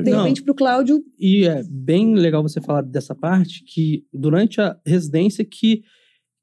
de 0.04 0.12
repente, 0.12 0.44
pro 0.44 0.54
Cláudio, 0.56 1.04
E 1.20 1.46
é 1.46 1.64
bem 1.70 2.16
legal 2.16 2.42
você 2.42 2.62
falar 2.62 2.82
dessa 2.82 3.14
parte, 3.16 3.64
que 3.64 4.06
durante 4.14 4.60
a 4.62 4.78
residência 4.86 5.44
que, 5.44 5.84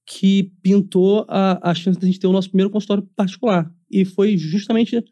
que 0.07 0.53
pintou 0.63 1.25
a, 1.29 1.71
a 1.71 1.75
chance 1.75 1.99
de 1.99 2.05
a 2.05 2.09
gente 2.09 2.21
ter 2.21 2.27
o 2.27 2.33
nosso 2.33 2.49
primeiro 2.49 2.71
consultório 2.71 3.07
particular. 3.17 3.71
E 3.91 4.05
foi 4.05 4.37
justamente 4.37 5.03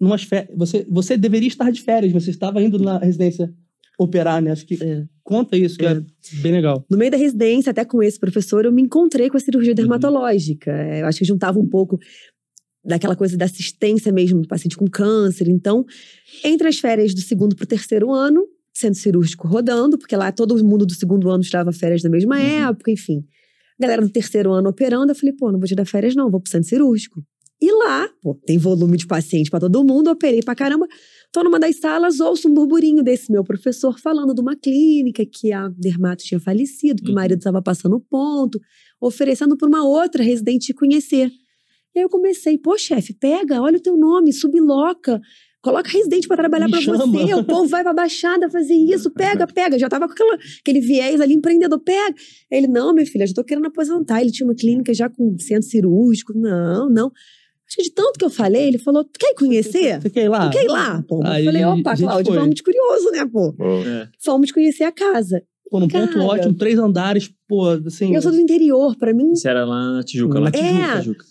numas 0.00 0.22
férias. 0.22 0.56
Você, 0.56 0.86
você 0.88 1.16
deveria 1.16 1.48
estar 1.48 1.70
de 1.70 1.80
férias, 1.82 2.12
você 2.12 2.30
estava 2.30 2.62
indo 2.62 2.78
na 2.78 2.98
residência 2.98 3.52
operar, 3.98 4.42
né? 4.42 4.50
Acho 4.50 4.66
que 4.66 4.82
É. 4.82 5.04
conta 5.24 5.56
isso, 5.56 5.78
que 5.78 5.86
é. 5.86 6.00
bem 6.42 6.52
legal. 6.52 6.84
no 6.90 6.98
meio 6.98 7.10
da 7.10 7.16
residência, 7.16 7.70
até 7.70 7.84
com 7.84 8.02
esse 8.02 8.18
professor, 8.20 8.64
eu 8.64 8.72
me 8.72 8.82
encontrei 8.82 9.30
com 9.30 9.36
a 9.36 9.40
cirurgia 9.40 9.74
dermatológica. 9.74 10.70
É, 10.70 11.00
Eu 11.00 11.06
acho 11.06 11.18
que 11.18 11.24
juntava 11.24 11.58
um 11.58 11.66
pouco 11.66 11.98
daquela 12.86 13.16
coisa 13.16 13.36
da 13.36 13.44
assistência 13.46 14.12
mesmo 14.12 14.40
do 14.42 14.48
paciente 14.48 14.76
com 14.76 14.86
câncer. 14.88 15.48
Então, 15.48 15.84
entre 16.44 16.68
as 16.68 16.78
férias 16.78 17.12
do 17.14 17.20
segundo 17.20 17.56
pro 17.56 17.66
terceiro 17.66 18.12
ano, 18.12 18.46
centro 18.72 19.00
cirúrgico 19.00 19.48
rodando, 19.48 19.98
porque 19.98 20.14
lá 20.16 20.30
todo 20.30 20.56
mundo 20.64 20.86
do 20.86 20.94
segundo 20.94 21.28
ano 21.30 21.42
tirava 21.42 21.72
férias 21.72 22.02
na 22.02 22.10
mesma 22.10 22.36
Uhum. 22.36 22.68
época, 22.68 22.90
enfim. 22.90 23.24
Galera 23.78 24.02
do 24.02 24.08
terceiro 24.10 24.52
ano 24.52 24.68
operando, 24.70 25.10
eu 25.12 25.16
falei, 25.16 25.34
pô, 25.34 25.50
não 25.52 25.58
vou 25.58 25.66
tirar 25.68 25.84
férias 25.84 26.14
não, 26.14 26.30
vou 26.30 26.40
pro 26.40 26.50
centro 26.50 26.68
cirúrgico. 26.68 27.22
E 27.60 27.72
lá, 27.72 28.06
pô, 28.22 28.34
tem 28.46 28.58
volume 28.58 28.98
de 28.98 29.06
paciente 29.06 29.50
pra 29.50 29.58
todo 29.58 29.82
mundo, 29.82 30.10
operei 30.10 30.42
pra 30.42 30.54
caramba. 30.54 30.86
Tô 31.32 31.42
numa 31.42 31.58
das 31.58 31.76
salas, 31.80 32.20
ouço 32.20 32.48
um 32.48 32.54
burburinho 32.54 33.02
desse 33.02 33.32
meu 33.32 33.42
professor 33.42 33.98
falando 33.98 34.34
de 34.34 34.40
uma 34.42 34.54
clínica 34.54 35.24
que 35.24 35.52
a 35.52 35.68
dermato 35.68 36.22
tinha 36.22 36.38
falecido, 36.38 37.02
que 37.02 37.08
o 37.08 37.12
Uhum. 37.12 37.14
marido 37.14 37.38
estava 37.38 37.62
passando 37.62 37.98
ponto, 37.98 38.60
oferecendo 39.00 39.56
para 39.56 39.66
uma 39.68 39.84
outra 39.86 40.22
residente 40.22 40.74
conhecer. 40.74 41.30
E 41.96 42.00
aí 42.00 42.04
eu 42.04 42.10
comecei, 42.10 42.58
pô, 42.58 42.76
chefe, 42.76 43.14
pega, 43.14 43.58
olha 43.62 43.78
o 43.78 43.80
teu 43.80 43.96
nome, 43.96 44.30
subloca, 44.30 45.18
coloca 45.62 45.88
residente 45.88 46.28
para 46.28 46.36
trabalhar 46.36 46.68
para 46.68 46.78
você, 46.78 47.34
o 47.34 47.42
povo 47.42 47.66
vai 47.68 47.82
pra 47.82 47.94
baixada 47.94 48.50
fazer 48.50 48.74
isso, 48.74 49.10
pega, 49.10 49.46
pega. 49.48 49.78
Já 49.78 49.88
tava 49.88 50.06
com 50.06 50.12
aquela, 50.12 50.38
aquele 50.60 50.80
viés 50.80 51.22
ali, 51.22 51.32
empreendedor, 51.32 51.80
pega. 51.80 52.14
Aí 52.52 52.58
Ele, 52.58 52.66
não, 52.66 52.92
minha 52.92 53.06
filha, 53.06 53.26
já 53.26 53.32
tô 53.32 53.42
querendo 53.42 53.66
aposentar. 53.68 54.20
Ele 54.20 54.30
tinha 54.30 54.46
uma 54.46 54.54
clínica 54.54 54.92
já 54.92 55.08
com 55.08 55.38
centro 55.38 55.66
cirúrgico. 55.66 56.34
Não, 56.36 56.90
não. 56.90 57.06
Acho 57.66 57.76
que 57.76 57.82
de 57.84 57.90
tanto 57.92 58.18
que 58.18 58.24
eu 58.26 58.30
falei, 58.30 58.68
ele 58.68 58.78
falou, 58.78 59.02
tu 59.02 59.18
quer 59.18 59.30
ir 59.30 59.34
conhecer? 59.34 59.98
Quer 60.12 60.24
ir 60.24 60.28
lá? 60.28 60.50
Tu 60.50 60.52
quer 60.52 60.64
ir 60.64 60.68
lá? 60.68 61.02
Pô, 61.08 61.22
eu 61.22 61.26
Aí 61.26 61.46
falei, 61.46 61.62
a 61.62 61.74
opa, 61.74 61.96
Cláudio, 61.96 62.26
foi. 62.26 62.38
vamos 62.38 62.54
de 62.56 62.62
curioso, 62.62 63.10
né, 63.10 63.24
pô? 63.24 63.54
É. 63.58 64.08
Fomos 64.22 64.52
conhecer 64.52 64.84
a 64.84 64.92
casa. 64.92 65.42
Pô, 65.70 65.80
num 65.80 65.88
ponto 65.88 66.12
Cara. 66.12 66.24
ótimo, 66.26 66.54
três 66.54 66.78
andares, 66.78 67.28
pô, 67.48 67.70
assim. 67.70 68.14
Eu 68.14 68.20
sou 68.20 68.30
do 68.30 68.38
interior, 68.38 68.94
pra 68.96 69.14
mim, 69.14 69.32
Isso 69.32 69.48
era 69.48 69.64
lá 69.64 69.94
na 69.94 70.02
Tijuca, 70.04 70.38
lá. 70.38 70.50
É. 70.50 70.98
Tijuca. 71.00 71.24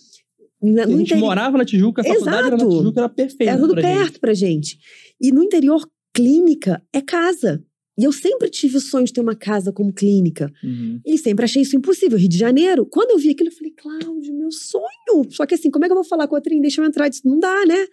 A 0.62 0.86
gente 0.86 1.14
morava 1.16 1.58
na 1.58 1.64
Tijuca, 1.64 2.02
a 2.02 2.04
faculdade 2.04 2.38
era 2.38 2.50
na 2.50 2.56
Exato. 2.56 2.78
Tijuca, 2.78 3.00
era 3.00 3.08
perfeito. 3.08 3.50
é 3.50 3.56
tudo 3.56 3.74
pra 3.74 3.82
gente. 3.82 3.98
perto 3.98 4.20
pra 4.20 4.34
gente. 4.34 4.78
E 5.20 5.32
no 5.32 5.42
interior, 5.42 5.86
clínica 6.14 6.82
é 6.92 7.00
casa. 7.00 7.62
E 7.98 8.04
eu 8.04 8.12
sempre 8.12 8.50
tive 8.50 8.76
o 8.76 8.80
sonho 8.80 9.06
de 9.06 9.12
ter 9.12 9.22
uma 9.22 9.34
casa 9.34 9.72
como 9.72 9.92
clínica. 9.92 10.52
Uhum. 10.62 11.00
E 11.04 11.16
sempre 11.16 11.46
achei 11.46 11.62
isso 11.62 11.76
impossível. 11.76 12.18
Rio 12.18 12.28
de 12.28 12.36
Janeiro. 12.36 12.84
Quando 12.84 13.12
eu 13.12 13.18
vi 13.18 13.30
aquilo, 13.30 13.48
eu 13.48 13.54
falei, 13.54 13.72
Cláudio, 13.72 14.34
meu 14.34 14.50
sonho. 14.50 15.30
Só 15.30 15.46
que 15.46 15.54
assim, 15.54 15.70
como 15.70 15.84
é 15.84 15.88
que 15.88 15.92
eu 15.92 15.96
vou 15.96 16.04
falar 16.04 16.28
com 16.28 16.36
a 16.36 16.40
Trin? 16.40 16.60
Deixa 16.60 16.82
eu 16.82 16.84
entrar 16.84 17.08
disso. 17.08 17.22
Não 17.24 17.38
dá, 17.38 17.64
né? 17.64 17.86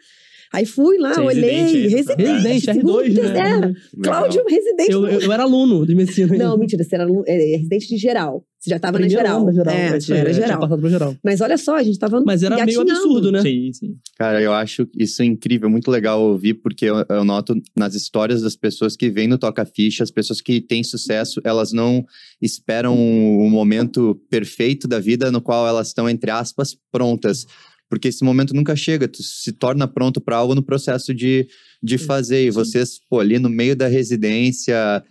Aí 0.53 0.65
fui 0.67 0.99
lá, 0.99 1.15
Você 1.15 1.19
é 1.19 1.23
olhei. 1.23 1.41
residente 1.51 1.75
aí, 1.77 1.87
Residente. 1.87 2.31
Residente, 2.31 2.65
segundo, 2.65 3.01
R2, 3.01 3.13
né? 3.13 3.33
terceiro. 3.33 3.75
Cláudio, 4.03 4.43
residente. 4.47 4.91
Eu, 4.91 5.07
eu, 5.07 5.19
eu 5.21 5.31
era 5.31 5.41
aluno 5.43 5.83
de 5.85 5.95
medicina. 5.95 6.37
Não, 6.37 6.55
mentira, 6.57 6.83
você 6.83 6.93
era 6.95 7.03
alu- 7.05 7.23
é, 7.25 7.55
residente 7.57 7.87
de 7.87 7.97
geral. 7.97 8.45
Você 8.59 8.69
já 8.69 8.79
tava 8.79 8.97
Primeiro 8.99 9.21
na 9.21 9.27
geral. 9.29 9.45
da 9.45 9.51
geral. 9.51 9.73
É, 9.73 9.77
aí, 9.79 9.87
era 9.89 9.99
tinha 9.99 10.33
geral. 10.33 10.59
passado 10.59 10.79
pra 10.79 10.89
geral. 10.89 11.15
Mas 11.25 11.41
olha 11.41 11.57
só, 11.57 11.75
a 11.75 11.83
gente 11.83 11.97
tava 11.99 12.21
Mas 12.25 12.43
era 12.43 12.63
meio 12.63 12.81
absurdo, 12.81 13.31
né? 13.31 13.41
Sim, 13.41 13.73
sim. 13.73 13.95
Cara, 14.17 14.41
eu 14.41 14.53
acho 14.53 14.87
isso 14.97 15.21
incrível, 15.23 15.69
muito 15.69 15.89
legal 15.91 16.21
ouvir, 16.21 16.53
porque 16.53 16.85
eu, 16.85 17.03
eu 17.09 17.25
noto 17.25 17.55
nas 17.75 17.93
histórias 17.95 18.41
das 18.43 18.55
pessoas 18.55 18.95
que 18.95 19.09
vêm 19.09 19.27
no 19.27 19.37
Toca 19.39 19.65
Ficha, 19.65 20.03
as 20.03 20.11
pessoas 20.11 20.39
que 20.39 20.61
têm 20.61 20.83
sucesso, 20.83 21.41
elas 21.43 21.73
não 21.73 22.05
esperam 22.41 22.95
o 22.95 23.49
momento 23.49 24.21
perfeito 24.29 24.87
da 24.87 24.99
vida 24.99 25.31
no 25.31 25.41
qual 25.41 25.67
elas 25.67 25.87
estão, 25.87 26.07
entre 26.09 26.29
aspas, 26.31 26.77
prontas. 26.91 27.45
Porque 27.93 28.07
esse 28.07 28.23
momento 28.23 28.55
nunca 28.55 28.75
chega, 28.75 29.07
tu 29.07 29.21
se 29.21 29.51
torna 29.51 29.87
pronto 29.87 30.19
para 30.19 30.35
algo 30.35 30.55
no 30.55 30.63
processo 30.63 31.13
de, 31.13 31.47
de 31.81 31.99
fazer. 31.99 32.43
E 32.43 32.49
vocês, 32.49 32.99
pô, 33.07 33.19
ali 33.19 33.37
no 33.37 33.49
meio 33.49 33.75
da 33.75 33.85
residência, 33.85 35.03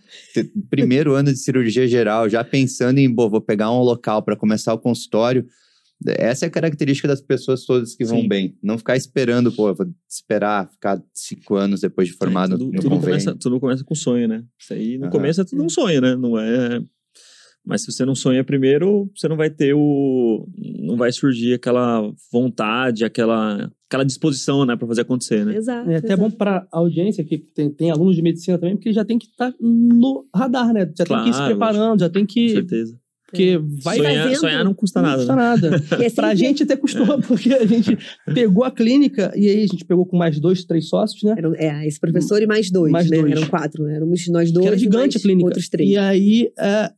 primeiro 0.69 1.13
ano 1.13 1.31
de 1.31 1.39
cirurgia 1.39 1.87
geral, 1.87 2.27
já 2.27 2.43
pensando 2.43 2.97
em, 2.97 3.15
pô, 3.15 3.29
vou 3.29 3.39
pegar 3.39 3.71
um 3.71 3.79
local 3.79 4.21
para 4.21 4.35
começar 4.35 4.73
o 4.73 4.77
consultório. 4.77 5.47
Essa 6.05 6.45
é 6.45 6.47
a 6.49 6.51
característica 6.51 7.07
das 7.07 7.21
pessoas 7.21 7.63
todas 7.65 7.95
que 7.95 8.03
vão 8.03 8.19
Sim. 8.19 8.27
bem. 8.27 8.57
Não 8.61 8.77
ficar 8.77 8.97
esperando, 8.97 9.49
pô, 9.49 9.73
vou 9.73 9.87
esperar 10.09 10.69
ficar 10.69 11.01
cinco 11.13 11.55
anos 11.55 11.79
depois 11.79 12.09
de 12.09 12.15
formado 12.15 12.55
É, 12.55 12.57
tudo, 12.57 12.65
no 12.73 12.81
tudo 12.81 12.89
convênio. 12.89 13.19
começa, 13.19 13.35
tudo 13.39 13.59
começa 13.61 13.83
com 13.85 13.95
sonho, 13.95 14.27
né? 14.27 14.43
Isso 14.59 14.73
aí, 14.73 14.97
no 14.97 15.05
Aham. 15.05 15.11
começo 15.11 15.39
é 15.39 15.45
tudo 15.45 15.63
um 15.63 15.69
sonho, 15.69 16.01
né? 16.01 16.17
Não 16.17 16.37
é... 16.37 16.81
Mas 17.65 17.81
se 17.83 17.91
você 17.91 18.03
não 18.05 18.13
sonha 18.13 18.43
primeiro, 18.43 19.09
você 19.15 19.27
não 19.27 19.37
vai 19.37 19.49
ter 19.49 19.73
o... 19.73 20.45
Não 20.81 20.97
vai 20.97 21.11
surgir 21.13 21.53
aquela 21.53 22.11
vontade, 22.31 23.05
aquela, 23.05 23.71
aquela 23.87 24.03
disposição, 24.03 24.65
né? 24.65 24.75
Pra 24.75 24.87
fazer 24.87 25.01
acontecer, 25.01 25.45
né? 25.45 25.55
Exato. 25.55 25.89
É 25.89 25.95
até 25.95 26.07
exato. 26.13 26.21
bom 26.21 26.29
para 26.31 26.67
audiência 26.71 27.23
que 27.23 27.37
tem, 27.37 27.69
tem 27.71 27.89
alunos 27.89 28.15
de 28.17 28.21
medicina 28.21 28.57
também, 28.57 28.75
porque 28.75 28.91
já 28.91 29.05
tem 29.05 29.17
que 29.17 29.27
estar 29.27 29.53
no 29.61 30.25
radar, 30.35 30.73
né? 30.73 30.81
Já 30.97 31.05
tem 31.05 31.23
que 31.23 31.29
ir 31.29 31.33
se 31.33 31.39
Claro, 31.39 31.55
preparando, 31.55 31.99
já 32.01 32.09
tem 32.09 32.25
Com 32.25 32.33
que. 32.33 32.49
certeza. 32.49 32.99
Porque 33.25 33.57
vai 33.81 33.97
sonhar, 33.97 34.23
fazendo- 34.25 34.39
sonhar 34.39 34.63
não 34.65 34.73
custa 34.75 35.01
não 35.01 35.09
nada. 35.09 35.17
custa 35.21 35.35
né? 35.35 35.41
nada. 35.41 35.83
E 35.99 36.05
é 36.05 36.09
pra 36.11 36.35
gente 36.35 36.61
até 36.63 36.75
custou, 36.75 37.19
porque 37.27 37.51
a 37.51 37.65
gente 37.65 37.97
pegou 38.31 38.63
a 38.63 38.69
clínica 38.69 39.31
e 39.35 39.47
aí 39.47 39.63
a 39.63 39.67
gente 39.67 39.83
pegou 39.85 40.05
com 40.05 40.15
mais 40.15 40.39
dois, 40.39 40.63
três 40.65 40.87
sócios, 40.87 41.23
né? 41.23 41.33
Eram, 41.35 41.55
é, 41.55 41.87
esse 41.87 41.99
professor 41.99 42.39
e 42.43 42.45
mais 42.45 42.69
dois, 42.69 42.91
Mais 42.91 43.09
né? 43.09 43.17
dois. 43.17 43.31
Eram 43.31 43.47
quatro, 43.47 43.85
né? 43.85 43.95
Éramos 43.95 44.27
nós 44.27 44.51
dois 44.51 44.63
que 44.63 44.67
era 44.67 44.75
e 44.75 44.79
gigante 44.79 45.15
mais 45.15 45.15
a 45.15 45.19
clínica. 45.19 45.45
outros 45.47 45.67
três. 45.69 45.89
E 45.89 45.97
aí, 45.97 46.51
é, 46.59 46.91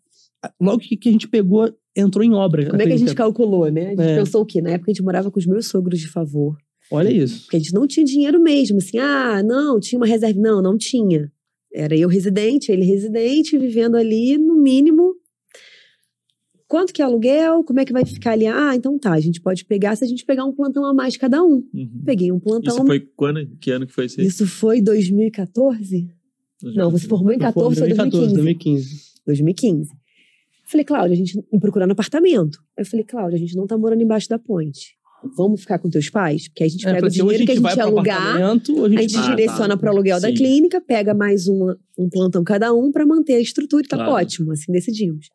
logo 0.59 0.79
que, 0.79 0.95
que 0.97 1.09
a 1.09 1.11
gente 1.11 1.27
pegou, 1.27 1.73
entrou 1.95 2.23
em 2.23 2.33
obra. 2.33 2.69
Como 2.69 2.81
é 2.81 2.85
que 2.85 2.93
a 2.93 2.97
gente 2.97 3.15
calculou, 3.15 3.69
né? 3.71 3.87
A 3.87 3.89
gente 3.89 4.01
É. 4.01 4.15
pensou 4.17 4.41
o 4.41 4.45
quê? 4.45 4.61
Na 4.61 4.71
época 4.71 4.91
a 4.91 4.93
gente 4.93 5.03
morava 5.03 5.31
com 5.31 5.39
os 5.39 5.45
meus 5.45 5.67
sogros 5.67 5.99
de 5.99 6.07
favor. 6.07 6.57
Olha 6.91 7.09
isso. 7.09 7.43
Porque 7.43 7.57
a 7.57 7.59
gente 7.59 7.73
não 7.73 7.87
tinha 7.87 8.05
dinheiro 8.05 8.39
mesmo. 8.41 8.77
Assim, 8.77 8.97
ah, 8.97 9.41
não, 9.43 9.79
tinha 9.79 9.97
uma 9.97 10.05
reserva. 10.05 10.39
Não, 10.39 10.61
não 10.61 10.77
tinha. 10.77 11.31
Era 11.73 11.95
eu 11.95 12.07
residente, 12.07 12.71
ele 12.71 12.85
residente, 12.85 13.57
vivendo 13.57 13.95
ali, 13.95 14.37
no 14.37 14.55
mínimo. 14.55 15.15
Quanto 16.67 16.93
que 16.93 17.01
é 17.01 17.05
aluguel? 17.05 17.63
Como 17.63 17.79
é 17.79 17.85
que 17.85 17.93
vai 17.93 18.05
ficar 18.05 18.31
ali? 18.31 18.47
Ah, 18.47 18.75
então 18.75 18.97
tá, 18.97 19.13
a 19.13 19.19
gente 19.19 19.39
pode 19.39 19.65
pegar 19.65 19.95
se 19.95 20.03
a 20.03 20.07
gente 20.07 20.25
pegar 20.25 20.45
um 20.45 20.53
plantão 20.53 20.83
a 20.85 20.93
mais 20.93 21.15
cada 21.15 21.43
um. 21.43 21.63
Uhum. 21.73 22.01
Peguei 22.03 22.31
um 22.31 22.39
plantão. 22.39 22.75
Isso 22.75 22.85
foi 22.85 22.99
quando? 23.15 23.45
Que 23.59 23.71
ano 23.71 23.85
que 23.85 23.93
foi 23.93 24.05
isso? 24.05 24.19
aí? 24.19 24.25
Isso 24.27 24.47
foi 24.47 24.81
2014? 24.81 26.07
Não, 26.63 26.89
você 26.89 27.07
formou 27.07 27.31
em 27.31 27.35
Eu 27.35 27.51
formei 27.53 27.73
14 27.75 27.81
ou 27.81 27.87
2015? 27.87 28.33
2015. 28.33 29.05
2015. 29.25 29.89
Falei, 30.75 30.83
Cláudia, 30.83 31.13
a 31.13 31.17
gente 31.17 31.41
procurando 31.61 31.91
apartamento. 31.91 32.59
Aí 32.77 32.83
eu 32.83 32.85
falei, 32.85 33.05
Cláudia, 33.05 33.37
a 33.37 33.39
gente 33.39 33.55
não 33.55 33.65
tá 33.65 33.77
morando 33.77 34.01
embaixo 34.03 34.27
da 34.27 34.37
ponte. 34.37 34.95
Vamos 35.37 35.61
ficar 35.61 35.79
com 35.79 35.89
teus 35.89 36.09
pais? 36.09 36.49
Porque 36.49 36.63
aí 36.63 36.67
a 36.67 36.71
gente 36.71 36.85
É, 36.85 36.89
pega 36.93 36.99
falei 36.99 37.03
o 37.03 37.07
assim, 37.07 37.21
dinheiro 37.21 37.45
que 37.45 37.51
a 37.51 37.55
gente 37.55 37.79
alugar, 37.79 38.21
apartamento, 38.21 38.75
ou 38.75 38.83
a 38.83 38.87
a 38.87 38.89
gente, 38.89 39.01
gente 39.03 39.15
Ah, 39.17 39.21
tá. 39.23 39.29
direciona 39.35 39.77
para 39.77 39.89
o 39.89 39.93
aluguel 39.93 40.19
da 40.19 40.27
Sim. 40.27 40.33
clínica, 40.33 40.81
pega 40.81 41.13
mais 41.13 41.47
um, 41.47 41.73
um 41.97 42.09
plantão 42.09 42.43
cada 42.43 42.73
um 42.73 42.91
para 42.91 43.05
manter 43.05 43.35
a 43.35 43.39
estrutura 43.39 43.83
e 43.85 43.87
tá 43.87 43.95
Claro. 43.95 44.11
ótimo, 44.11 44.51
assim 44.51 44.69
decidimos. 44.71 45.27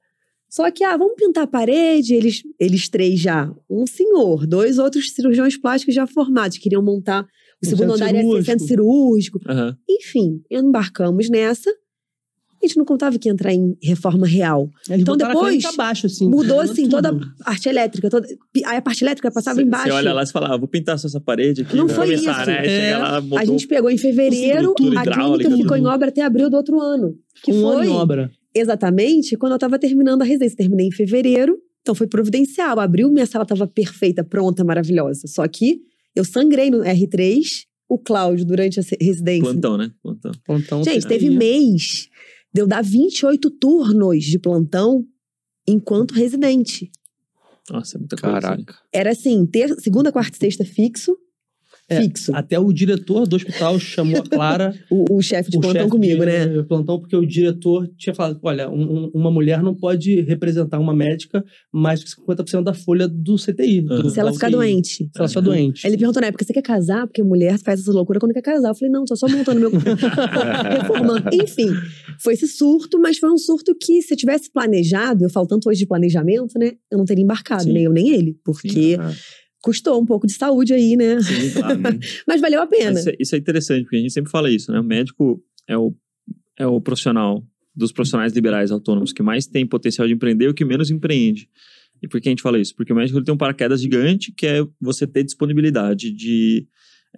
Só 0.51 0.71
que, 0.71 0.85
ah, 0.85 0.97
vamos 0.97 1.15
pintar 1.17 1.45
a 1.45 1.47
parede, 1.47 2.15
eles, 2.15 2.43
eles 2.59 2.89
três 2.91 3.19
já. 3.19 3.51
Um 3.71 3.87
senhor, 3.87 4.47
dois 4.47 4.79
outros 4.79 5.11
cirurgiões 5.13 5.57
plásticos 5.57 5.95
já 5.95 6.07
formados, 6.07 6.59
queriam 6.59 6.83
montar. 6.83 7.23
O 7.23 7.67
Um 7.67 7.69
segundo 7.71 7.93
andar 7.95 8.09
era 8.11 8.19
cirúrgico. 8.19 8.45
centro 8.45 8.67
cirúrgico. 8.67 9.41
Aham. 9.49 9.77
Enfim, 9.89 10.43
embarcamos 10.51 11.31
nessa. 11.31 11.71
A 12.63 12.67
gente 12.67 12.77
não 12.77 12.85
contava 12.85 13.19
que 13.19 13.27
ia 13.29 13.33
entrar 13.33 13.53
em 13.55 13.75
reforma 13.83 14.27
real. 14.27 14.69
Eles 14.89 15.01
Então, 15.03 15.17
depois, 15.17 15.65
abaixo, 15.65 16.07
assim. 16.07 16.29
Mudou, 16.29 16.61
assim, 16.61 16.83
tudo. 16.83 16.91
toda 17.03 17.09
a 17.41 17.45
parte 17.45 17.69
elétrica. 17.69 18.11
Toda... 18.11 18.29
Aí 18.67 18.77
a 18.77 18.83
parte 18.83 19.03
elétrica 19.03 19.31
passava 19.31 19.57
Cê- 19.57 19.63
embaixo. 19.63 19.87
Você 19.87 19.93
olha 19.93 20.13
lá 20.13 20.23
e 20.23 20.27
fala, 20.31 20.55
ah, 20.55 20.57
vou 20.59 20.69
pintar 20.69 20.99
só 20.99 21.09
essa 21.09 21.21
parede 21.21 21.63
aqui. 21.63 21.75
Não 21.75 21.89
foi 21.89 22.05
começar, 22.07 22.43
isso. 22.43 22.51
né? 22.51 22.91
É. 22.91 22.97
Lá, 22.99 23.23
A 23.39 23.45
gente 23.47 23.67
pegou 23.67 23.91
em 23.91 23.97
fevereiro, 23.97 24.73
a 24.73 24.75
clínica 24.75 25.57
ficou 25.57 25.77
em 25.77 25.87
obra 25.87 26.09
até 26.09 26.23
abril 26.23 26.51
do 26.51 26.57
outro 26.57 26.79
ano. 26.81 27.15
Que 27.43 27.51
um 27.53 27.67
ano 27.67 27.79
foi 27.79 27.87
em 27.87 27.91
obra. 27.91 28.31
exatamente 28.55 29.37
quando 29.37 29.53
eu 29.53 29.59
tava 29.59 29.79
terminando 29.79 30.21
a 30.21 30.25
residência. 30.25 30.57
Terminei 30.59 30.89
em 30.89 30.93
fevereiro, 30.93 31.57
então 31.81 31.95
foi 31.95 32.07
providencial. 32.07 32.79
Abril, 32.79 33.11
minha 33.11 33.25
sala 33.27 33.47
tava 33.47 33.67
perfeita, 33.67 34.23
pronta, 34.23 34.63
maravilhosa. 34.63 35.27
Só 35.27 35.49
que 35.49 35.81
eu 36.15 36.25
sangrei 36.25 36.71
no 36.71 36.81
R3, 36.81 37.39
o 37.89 37.99
Cláudio, 37.99 38.45
durante 38.45 38.79
a 38.79 38.83
residência. 39.01 39.45
Plantão, 39.51 39.77
né? 39.79 39.91
Plantão. 40.03 40.33
Plantão, 40.45 40.85
Gente, 40.85 41.07
teve 41.07 41.31
mês 41.31 42.09
de 42.53 42.61
eu 42.61 42.67
dar 42.67 42.83
28 42.83 43.51
turnos 43.53 44.25
de 44.25 44.39
plantão 44.39 45.07
enquanto 45.67 46.13
residente. 46.13 46.91
Nossa, 47.71 47.97
é 47.97 47.99
muita 47.99 48.17
coisa. 48.17 48.35
né? 48.35 48.41
Caraca. 48.41 48.75
Era 48.93 49.11
assim, 49.11 49.47
ter, 49.47 49.75
segunda, 49.81 50.11
quarta 50.11 50.37
e 50.37 50.41
sexta 50.41 50.65
fixo. 50.65 51.17
É, 51.91 52.01
fixo. 52.03 52.33
Até 52.35 52.59
o 52.59 52.73
diretor 52.73 53.27
do 53.27 53.37
hospital 53.37 53.79
chamou 53.79 54.21
a 54.21 54.23
Clara. 54.23 54.75
O, 54.91 55.17
o 55.19 55.23
chefe 55.23 55.51
de 55.51 55.59
o 55.59 55.61
plantão 55.61 55.81
chefe 55.83 55.91
comigo, 55.91 56.21
de, 56.21 56.27
né? 56.27 56.63
Plantão, 56.63 56.99
porque 57.01 57.15
o 57.17 57.27
diretor 57.27 57.89
tinha 57.99 58.15
falado: 58.15 58.39
olha, 58.43 58.71
um- 58.71 59.05
um- 59.07 59.11
uma 59.15 59.31
mulher 59.31 59.63
não 59.63 59.75
pode 59.75 60.21
representar 60.23 60.79
uma 60.79 60.95
médica 60.95 61.45
mais 61.73 62.01
do 62.01 62.07
que 62.07 62.13
50% 62.13 62.63
da 62.63 62.73
folha 62.75 63.07
do 63.09 63.37
CTI. 63.37 63.81
do- 63.83 63.95
Uhum. 64.05 64.11
Se 64.11 64.19
ela 64.21 64.33
ficar 64.33 64.47
UTI. 64.49 64.57
doente. 64.57 64.91
Se 64.95 65.11
ela 65.17 65.29
ficar 65.29 65.41
doente. 65.41 65.87
Ele 65.87 65.97
perguntou 65.99 66.21
na 66.21 66.29
época, 66.29 66.45
você 66.45 66.53
quer 66.53 66.63
casar? 66.63 67.07
Porque 67.07 67.23
mulher 67.23 67.59
faz 67.59 67.81
essa 67.81 67.93
loucura 67.93 68.19
quando 68.21 68.33
quer 68.33 68.43
casar. 68.43 68.69
Eu 68.71 68.75
falei, 68.75 68.91
não, 68.93 69.05
tô 69.05 69.15
só 69.17 69.29
montando 69.29 69.61
meu... 69.61 69.71
Reformando. 70.81 71.29
Enfim, 71.33 71.69
foi 72.23 72.35
esse 72.35 72.47
surto, 72.49 72.99
mas 73.01 73.19
foi 73.19 73.31
um 73.31 73.39
surto 73.39 73.75
que 73.75 74.03
se 74.03 74.13
eu 74.15 74.17
tivesse 74.19 74.51
planejado, 74.53 75.25
eu 75.25 75.31
falo 75.31 75.47
tanto 75.47 75.69
hoje 75.69 75.81
de 75.81 75.87
planejamento, 75.87 76.59
né? 76.59 76.73
Eu 76.91 76.99
não 76.99 77.05
teria 77.05 77.23
embarcado, 77.25 77.65
Sim. 77.65 77.73
nem 77.73 77.85
eu 77.85 77.93
nem 77.93 78.11
ele. 78.11 78.37
Porque 78.45 78.97
Ah, 78.99 79.13
custou 79.63 80.01
um 80.01 80.07
pouco 80.07 80.27
de 80.27 80.33
saúde 80.35 80.73
aí, 80.73 80.97
né? 80.97 81.21
Sim, 81.21 81.51
claro. 81.53 81.81
Mas 82.27 82.41
valeu 82.41 82.63
a 82.63 82.67
pena. 82.67 82.99
Isso, 82.99 83.11
é- 83.11 83.17
isso 83.19 83.35
é 83.35 83.39
interessante, 83.39 83.83
porque 83.83 83.97
a 83.97 84.01
gente 84.01 84.13
sempre 84.13 84.31
fala 84.31 84.51
isso, 84.51 84.73
né? 84.73 84.81
O 84.81 84.85
médico 84.85 85.43
é 85.69 85.77
o, 85.77 85.95
é 86.59 86.67
o 86.67 86.81
profissional 86.81 87.45
dos 87.75 87.93
profissionais 87.93 88.33
liberais 88.33 88.71
autônomos 88.71 89.13
que 89.13 89.23
mais 89.23 89.47
tem 89.47 89.67
potencial 89.67 90.07
de 90.07 90.15
empreender 90.15 90.47
e 90.47 90.49
o 90.49 90.55
que 90.55 90.65
menos 90.65 90.91
empreende. 90.91 91.49
E 92.03 92.09
por 92.09 92.21
que 92.21 92.29
a 92.29 92.33
gente 92.33 92.43
fala 92.43 92.59
isso? 92.59 92.75
Porque 92.75 92.93
o 92.93 92.97
médico 92.97 93.19
ele 93.19 93.25
tem 93.25 93.35
um 93.35 93.39
paraquedas 93.39 93.81
gigante 93.81 94.33
que 94.33 94.47
é 94.47 94.67
você 94.81 95.07
ter 95.07 95.23
disponibilidade 95.23 96.11
de 96.11 96.67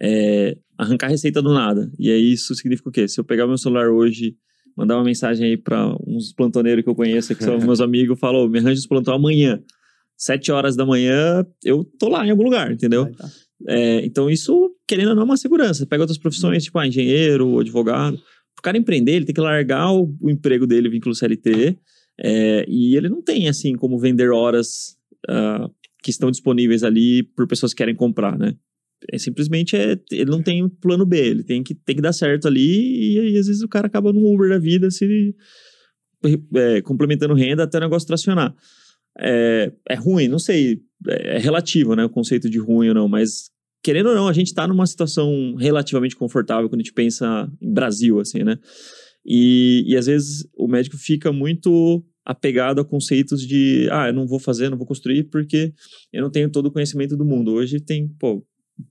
é, 0.00 0.56
arrancar 0.76 1.08
receita 1.08 1.40
do 1.40 1.52
nada. 1.52 1.90
E 1.98 2.10
aí 2.10 2.32
isso 2.32 2.54
significa 2.54 2.88
o 2.88 2.92
quê? 2.92 3.06
Se 3.06 3.18
eu 3.20 3.24
pegar 3.24 3.46
meu 3.46 3.56
celular 3.58 3.90
hoje, 3.90 4.36
mandar 4.76 4.96
uma 4.96 5.04
mensagem 5.04 5.46
aí 5.46 5.56
para 5.56 5.94
uns 6.06 6.32
plantoneiros 6.32 6.82
que 6.82 6.90
eu 6.90 6.94
conheço, 6.94 7.34
que 7.34 7.44
são 7.44 7.58
meus 7.60 7.80
amigos, 7.80 8.18
falou, 8.18 8.48
me 8.48 8.58
arranja 8.58 8.80
os 8.80 8.86
plantão 8.86 9.14
amanhã. 9.14 9.62
Sete 10.22 10.52
horas 10.52 10.76
da 10.76 10.86
manhã, 10.86 11.44
eu 11.64 11.82
tô 11.98 12.08
lá 12.08 12.24
em 12.24 12.30
algum 12.30 12.44
lugar, 12.44 12.70
entendeu? 12.70 13.10
Tá. 13.10 13.28
É, 13.66 14.06
então, 14.06 14.30
isso, 14.30 14.72
querendo 14.86 15.08
ou 15.08 15.14
não, 15.16 15.22
é 15.22 15.24
uma 15.24 15.36
segurança. 15.36 15.84
Pega 15.84 16.04
outras 16.04 16.16
profissões, 16.16 16.62
tipo 16.62 16.78
ah, 16.78 16.86
engenheiro, 16.86 17.58
advogado. 17.58 18.16
O 18.56 18.62
cara 18.62 18.78
empreender, 18.78 19.14
ele 19.14 19.24
tem 19.24 19.34
que 19.34 19.40
largar 19.40 19.90
o, 19.90 20.16
o 20.20 20.30
emprego 20.30 20.64
dele, 20.64 20.88
vínculo 20.88 21.12
CLT, 21.12 21.76
é, 22.20 22.64
e 22.68 22.94
ele 22.96 23.08
não 23.08 23.20
tem, 23.20 23.48
assim, 23.48 23.74
como 23.74 23.98
vender 23.98 24.30
horas 24.30 24.96
ah, 25.28 25.68
que 26.00 26.12
estão 26.12 26.30
disponíveis 26.30 26.84
ali 26.84 27.24
por 27.24 27.48
pessoas 27.48 27.74
que 27.74 27.78
querem 27.78 27.96
comprar, 27.96 28.38
né? 28.38 28.54
É, 29.10 29.18
simplesmente, 29.18 29.74
é, 29.74 29.98
ele 30.12 30.30
não 30.30 30.40
tem 30.40 30.68
plano 30.68 31.04
B, 31.04 31.18
ele 31.18 31.42
tem 31.42 31.64
que, 31.64 31.74
tem 31.74 31.96
que 31.96 32.02
dar 32.02 32.12
certo 32.12 32.46
ali, 32.46 33.16
e 33.16 33.18
aí, 33.18 33.38
às 33.38 33.48
vezes, 33.48 33.62
o 33.62 33.68
cara 33.68 33.88
acaba 33.88 34.12
no 34.12 34.32
Uber 34.32 34.48
da 34.48 34.60
vida, 34.60 34.88
se 34.88 35.34
é, 36.54 36.80
complementando 36.82 37.34
renda 37.34 37.64
até 37.64 37.78
o 37.78 37.80
negócio 37.80 38.06
tracionar. 38.06 38.54
É, 39.18 39.72
é 39.88 39.94
ruim, 39.94 40.28
não 40.28 40.38
sei, 40.38 40.80
é, 41.08 41.36
é 41.36 41.38
relativo, 41.38 41.94
né, 41.94 42.04
o 42.04 42.10
conceito 42.10 42.48
de 42.48 42.58
ruim 42.58 42.88
ou 42.88 42.94
não, 42.94 43.08
mas 43.08 43.50
querendo 43.82 44.10
ou 44.10 44.14
não, 44.14 44.28
a 44.28 44.32
gente 44.32 44.46
está 44.46 44.66
numa 44.66 44.86
situação 44.86 45.54
relativamente 45.56 46.16
confortável 46.16 46.68
quando 46.68 46.80
a 46.80 46.84
gente 46.84 46.94
pensa 46.94 47.50
em 47.60 47.72
Brasil, 47.72 48.20
assim, 48.20 48.44
né? 48.44 48.58
E, 49.24 49.84
e 49.86 49.96
às 49.96 50.06
vezes 50.06 50.46
o 50.56 50.68
médico 50.68 50.96
fica 50.96 51.32
muito 51.32 52.04
apegado 52.24 52.80
a 52.80 52.84
conceitos 52.84 53.46
de, 53.46 53.88
ah, 53.90 54.08
eu 54.08 54.12
não 54.12 54.26
vou 54.26 54.38
fazer, 54.38 54.68
não 54.68 54.78
vou 54.78 54.86
construir 54.86 55.24
porque 55.24 55.72
eu 56.12 56.22
não 56.22 56.30
tenho 56.30 56.50
todo 56.50 56.66
o 56.66 56.70
conhecimento 56.70 57.16
do 57.16 57.24
mundo. 57.24 57.52
Hoje 57.52 57.80
tem, 57.80 58.08
pô, 58.08 58.44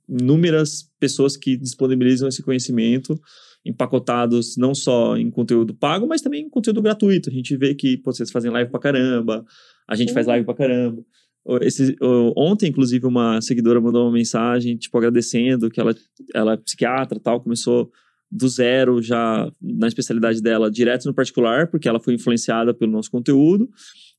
inúmeras 0.07 0.89
pessoas 0.99 1.37
que 1.37 1.55
disponibilizam 1.55 2.27
esse 2.27 2.43
conhecimento 2.43 3.19
empacotados 3.65 4.57
não 4.57 4.73
só 4.73 5.17
em 5.17 5.29
conteúdo 5.29 5.73
pago, 5.73 6.07
mas 6.07 6.21
também 6.21 6.43
em 6.43 6.49
conteúdo 6.49 6.81
gratuito. 6.81 7.29
A 7.29 7.33
gente 7.33 7.55
vê 7.57 7.73
que 7.75 7.97
pô, 7.97 8.11
vocês 8.11 8.31
fazem 8.31 8.51
live 8.51 8.69
pra 8.71 8.79
caramba, 8.79 9.45
a 9.87 9.95
gente 9.95 10.13
faz 10.13 10.27
live 10.27 10.45
pra 10.45 10.55
caramba. 10.55 11.03
O- 11.45 11.57
Esse, 11.57 11.95
o- 12.01 12.33
ontem, 12.37 12.69
inclusive, 12.69 13.05
uma 13.05 13.41
seguidora 13.41 13.81
mandou 13.81 14.03
uma 14.05 14.11
mensagem, 14.13 14.77
tipo, 14.77 14.97
agradecendo 14.97 15.69
que 15.69 15.79
ela, 15.79 15.95
ela 16.35 16.53
é 16.53 16.57
psiquiatra 16.57 17.17
e 17.17 17.21
tal, 17.21 17.41
começou 17.41 17.89
do 18.31 18.47
zero 18.47 19.01
já 19.01 19.51
na 19.61 19.87
especialidade 19.87 20.41
dela, 20.41 20.71
direto 20.71 21.05
no 21.05 21.13
particular, 21.13 21.67
porque 21.67 21.89
ela 21.89 21.99
foi 21.99 22.13
influenciada 22.13 22.73
pelo 22.73 22.91
nosso 22.91 23.11
conteúdo 23.11 23.67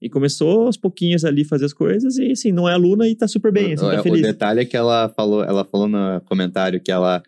e 0.02 0.10
começou 0.10 0.66
aos 0.66 0.76
pouquinhos 0.76 1.24
ali 1.24 1.44
fazer 1.44 1.64
as 1.64 1.72
coisas 1.72 2.18
e, 2.18 2.32
assim, 2.32 2.52
não 2.52 2.68
é 2.68 2.74
aluna 2.74 3.08
e 3.08 3.14
tá 3.16 3.26
super 3.26 3.50
bem, 3.50 3.72
assim, 3.72 3.86
o, 3.86 3.90
tá 3.90 4.00
o 4.00 4.02
feliz. 4.02 4.20
detalhe 4.20 4.60
é 4.60 4.64
que 4.66 4.76
ela 4.76 5.08
falou, 5.10 5.42
ela 5.42 5.64
falou 5.64 5.88
no 5.88 6.20
comentário 6.26 6.78
que 6.80 6.92
ela 6.92 7.22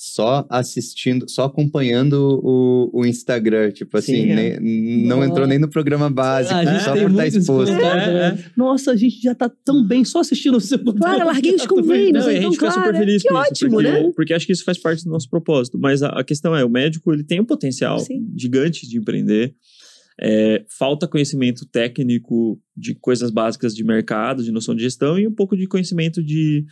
só 0.00 0.46
assistindo, 0.48 1.28
só 1.28 1.46
acompanhando 1.46 2.40
o, 2.44 3.00
o 3.00 3.04
Instagram, 3.04 3.72
tipo 3.72 3.98
assim, 3.98 4.28
Sim, 4.28 4.32
nem- 4.32 5.04
não 5.08 5.16
Nossa. 5.16 5.28
entrou 5.28 5.46
nem 5.48 5.58
no 5.58 5.68
programa 5.68 6.08
básico, 6.08 6.54
Ah, 6.54 6.78
só 6.78 6.92
por 6.96 7.10
estar 7.10 7.26
esse 7.26 7.38
exposto. 7.38 7.72
comentário, 7.74 8.02
É, 8.12 8.32
né? 8.32 8.44
Nossa, 8.56 8.92
a 8.92 8.96
gente 8.96 9.20
já 9.20 9.34
tá 9.34 9.50
tão 9.64 9.84
bem 9.84 10.04
só 10.04 10.20
assistindo 10.20 10.56
o 10.56 10.60
seu 10.60 10.78
Claro, 10.78 11.26
larguei 11.26 11.52
os 11.56 11.62
Tá 11.66 11.68
convênios, 11.68 12.24
Não, 12.24 12.30
e 12.30 12.36
a 12.36 12.38
então, 12.38 12.50
gente 12.52 12.60
fica 12.60 12.70
super 12.70 12.82
claro, 12.90 12.98
feliz 12.98 13.22
que 13.24 13.28
com 13.28 13.34
isso, 13.34 13.48
ótimo, 13.50 13.70
porque, 13.72 13.90
né? 13.90 14.12
Porque 14.14 14.34
acho 14.34 14.46
que 14.46 14.52
isso 14.52 14.64
faz 14.64 14.78
parte 14.78 15.02
do 15.04 15.10
nosso 15.10 15.28
propósito. 15.28 15.76
Mas 15.80 16.00
a, 16.00 16.10
a 16.10 16.22
questão 16.22 16.54
é, 16.54 16.64
o 16.64 16.70
médico 16.70 17.12
ele 17.12 17.24
tem 17.24 17.40
um 17.40 17.44
potencial 17.44 17.98
Sim. 17.98 18.24
gigante 18.36 18.88
de 18.88 18.98
empreender. 18.98 19.52
É, 20.20 20.64
falta 20.78 21.06
conhecimento 21.06 21.64
técnico 21.66 22.60
de 22.76 22.92
coisas 22.94 23.30
básicas 23.30 23.72
de 23.72 23.84
mercado, 23.84 24.42
de 24.42 24.50
noção 24.50 24.74
de 24.74 24.82
gestão 24.82 25.16
e 25.16 25.26
um 25.28 25.32
pouco 25.32 25.56
de 25.56 25.66
conhecimento 25.68 26.20
de 26.22 26.64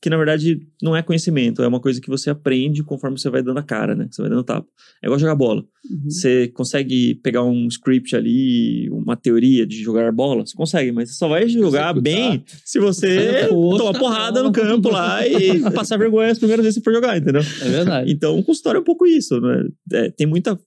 que 0.00 0.08
na 0.08 0.16
verdade 0.16 0.66
não 0.82 0.96
é 0.96 1.02
conhecimento, 1.02 1.62
é 1.62 1.68
uma 1.68 1.80
coisa 1.80 2.00
que 2.00 2.08
você 2.08 2.30
aprende 2.30 2.82
conforme 2.82 3.18
você 3.18 3.28
vai 3.28 3.42
dando 3.42 3.58
a 3.58 3.62
cara, 3.62 3.94
né? 3.94 4.08
Você 4.10 4.22
vai 4.22 4.30
dando 4.30 4.42
tapa. 4.42 4.66
É 5.02 5.06
igual 5.06 5.18
jogar 5.18 5.34
bola. 5.34 5.62
Uhum. 5.90 6.08
Você 6.08 6.48
consegue 6.48 7.16
pegar 7.16 7.44
um 7.44 7.66
script 7.66 8.16
ali, 8.16 8.88
uma 8.90 9.14
teoria 9.14 9.66
de 9.66 9.82
jogar 9.82 10.10
bola? 10.10 10.46
Você 10.46 10.56
consegue, 10.56 10.90
mas 10.90 11.10
você 11.10 11.14
só 11.16 11.28
vai 11.28 11.46
jogar 11.48 11.90
Executar. 11.90 12.02
bem 12.02 12.44
se 12.64 12.78
você 12.78 13.48
tomar 13.48 13.98
porrada 13.98 14.42
no 14.42 14.52
campo 14.52 14.88
lá 14.88 15.26
e 15.26 15.60
passar 15.72 15.98
vergonha 15.98 16.30
as 16.30 16.38
primeiras 16.38 16.64
vezes 16.64 16.78
que 16.78 16.84
for 16.84 16.94
jogar, 16.94 17.18
entendeu? 17.18 17.42
É 17.60 17.68
verdade. 17.68 18.10
Então, 18.10 18.38
o 18.38 18.42
consultório 18.42 18.78
é 18.78 18.80
um 18.80 18.84
pouco 18.84 19.06
isso, 19.06 19.38
né? 19.38 19.68
É, 19.92 20.10
tem 20.10 20.26
muita 20.26 20.58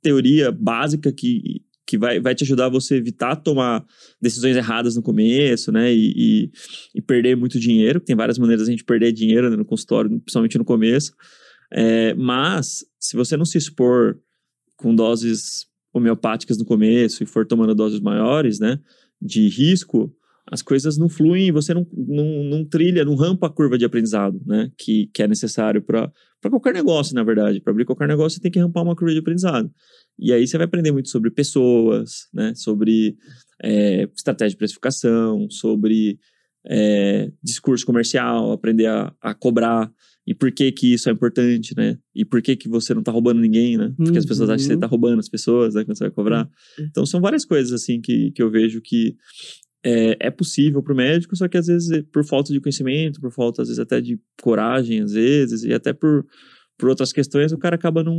teoria 0.00 0.52
básica 0.52 1.12
que 1.12 1.62
que 1.86 1.96
vai, 1.96 2.18
vai 2.18 2.34
te 2.34 2.42
ajudar 2.42 2.68
você 2.68 2.96
evitar 2.96 3.36
tomar 3.36 3.84
decisões 4.20 4.56
erradas 4.56 4.96
no 4.96 5.02
começo, 5.02 5.70
né? 5.70 5.94
E, 5.94 6.12
e, 6.16 6.50
e 6.96 7.00
perder 7.00 7.36
muito 7.36 7.60
dinheiro. 7.60 8.00
Tem 8.00 8.16
várias 8.16 8.38
maneiras 8.38 8.66
a 8.66 8.70
gente 8.70 8.84
perder 8.84 9.12
dinheiro 9.12 9.48
né, 9.48 9.56
no 9.56 9.64
consultório, 9.64 10.10
principalmente 10.20 10.58
no 10.58 10.64
começo. 10.64 11.12
É, 11.72 12.14
mas, 12.14 12.84
se 12.98 13.16
você 13.16 13.36
não 13.36 13.44
se 13.44 13.56
expor 13.56 14.18
com 14.76 14.94
doses 14.94 15.66
homeopáticas 15.94 16.58
no 16.58 16.64
começo 16.64 17.22
e 17.22 17.26
for 17.26 17.46
tomando 17.46 17.74
doses 17.74 18.00
maiores, 18.00 18.58
né? 18.58 18.78
De 19.22 19.48
risco, 19.48 20.12
as 20.50 20.62
coisas 20.62 20.98
não 20.98 21.08
fluem, 21.08 21.50
você 21.50 21.72
não, 21.72 21.86
não, 21.92 22.44
não 22.44 22.64
trilha, 22.64 23.04
não 23.04 23.14
rampa 23.14 23.46
a 23.46 23.50
curva 23.50 23.78
de 23.78 23.84
aprendizado, 23.84 24.40
né? 24.44 24.70
Que, 24.76 25.08
que 25.12 25.22
é 25.22 25.28
necessário 25.28 25.82
para 25.82 26.10
qualquer 26.50 26.74
negócio, 26.74 27.14
na 27.14 27.22
verdade. 27.22 27.60
Para 27.60 27.72
abrir 27.72 27.84
qualquer 27.84 28.08
negócio, 28.08 28.36
você 28.36 28.42
tem 28.42 28.50
que 28.50 28.60
rampar 28.60 28.82
uma 28.82 28.94
curva 28.94 29.12
de 29.12 29.20
aprendizado. 29.20 29.70
E 30.18 30.32
aí 30.32 30.46
você 30.46 30.56
vai 30.56 30.66
aprender 30.66 30.92
muito 30.92 31.08
sobre 31.08 31.30
pessoas, 31.30 32.28
né? 32.32 32.54
Sobre 32.54 33.16
é, 33.62 34.08
estratégia 34.14 34.50
de 34.50 34.56
precificação, 34.56 35.48
sobre 35.50 36.18
é, 36.66 37.30
discurso 37.42 37.86
comercial, 37.86 38.52
aprender 38.52 38.86
a, 38.86 39.12
a, 39.20 39.34
cobrar 39.34 39.90
e 40.26 40.34
por 40.34 40.50
que 40.50 40.72
que 40.72 40.94
isso 40.94 41.08
é 41.08 41.12
importante, 41.12 41.74
né? 41.76 41.96
E 42.14 42.24
por 42.24 42.42
que 42.42 42.56
que 42.56 42.68
você 42.68 42.92
não 42.92 43.02
tá 43.02 43.12
roubando 43.12 43.40
ninguém, 43.40 43.76
né? 43.76 43.92
Porque 43.96 44.12
uhum. 44.12 44.18
as 44.18 44.26
pessoas 44.26 44.50
acham 44.50 44.58
que 44.58 44.64
você 44.64 44.74
uhum. 44.74 44.80
tá 44.80 44.86
roubando 44.86 45.20
as 45.20 45.28
pessoas, 45.28 45.74
né? 45.74 45.84
Quando 45.84 45.96
você 45.96 46.04
vai 46.04 46.10
cobrar. 46.10 46.48
Uhum. 46.78 46.86
Então 46.90 47.06
são 47.06 47.20
várias 47.20 47.44
coisas 47.44 47.72
assim 47.72 48.00
que, 48.00 48.32
que 48.32 48.42
eu 48.42 48.50
vejo 48.50 48.80
que 48.82 49.16
é, 49.84 50.16
é 50.18 50.30
possível 50.30 50.82
para 50.82 50.92
o 50.92 50.96
médico, 50.96 51.36
só 51.36 51.46
que 51.46 51.56
às 51.56 51.66
vezes 51.66 52.02
por 52.12 52.24
falta 52.24 52.52
de 52.52 52.60
conhecimento, 52.60 53.20
por 53.20 53.30
falta 53.30 53.62
às 53.62 53.68
vezes 53.68 53.78
até 53.78 54.00
de 54.00 54.18
coragem, 54.42 55.00
às 55.00 55.12
vezes, 55.12 55.62
e 55.62 55.72
até 55.72 55.92
por, 55.92 56.26
por 56.78 56.88
outras 56.88 57.12
questões, 57.12 57.52
o 57.52 57.58
cara 57.58 57.76
acaba 57.76 58.02
não, 58.02 58.16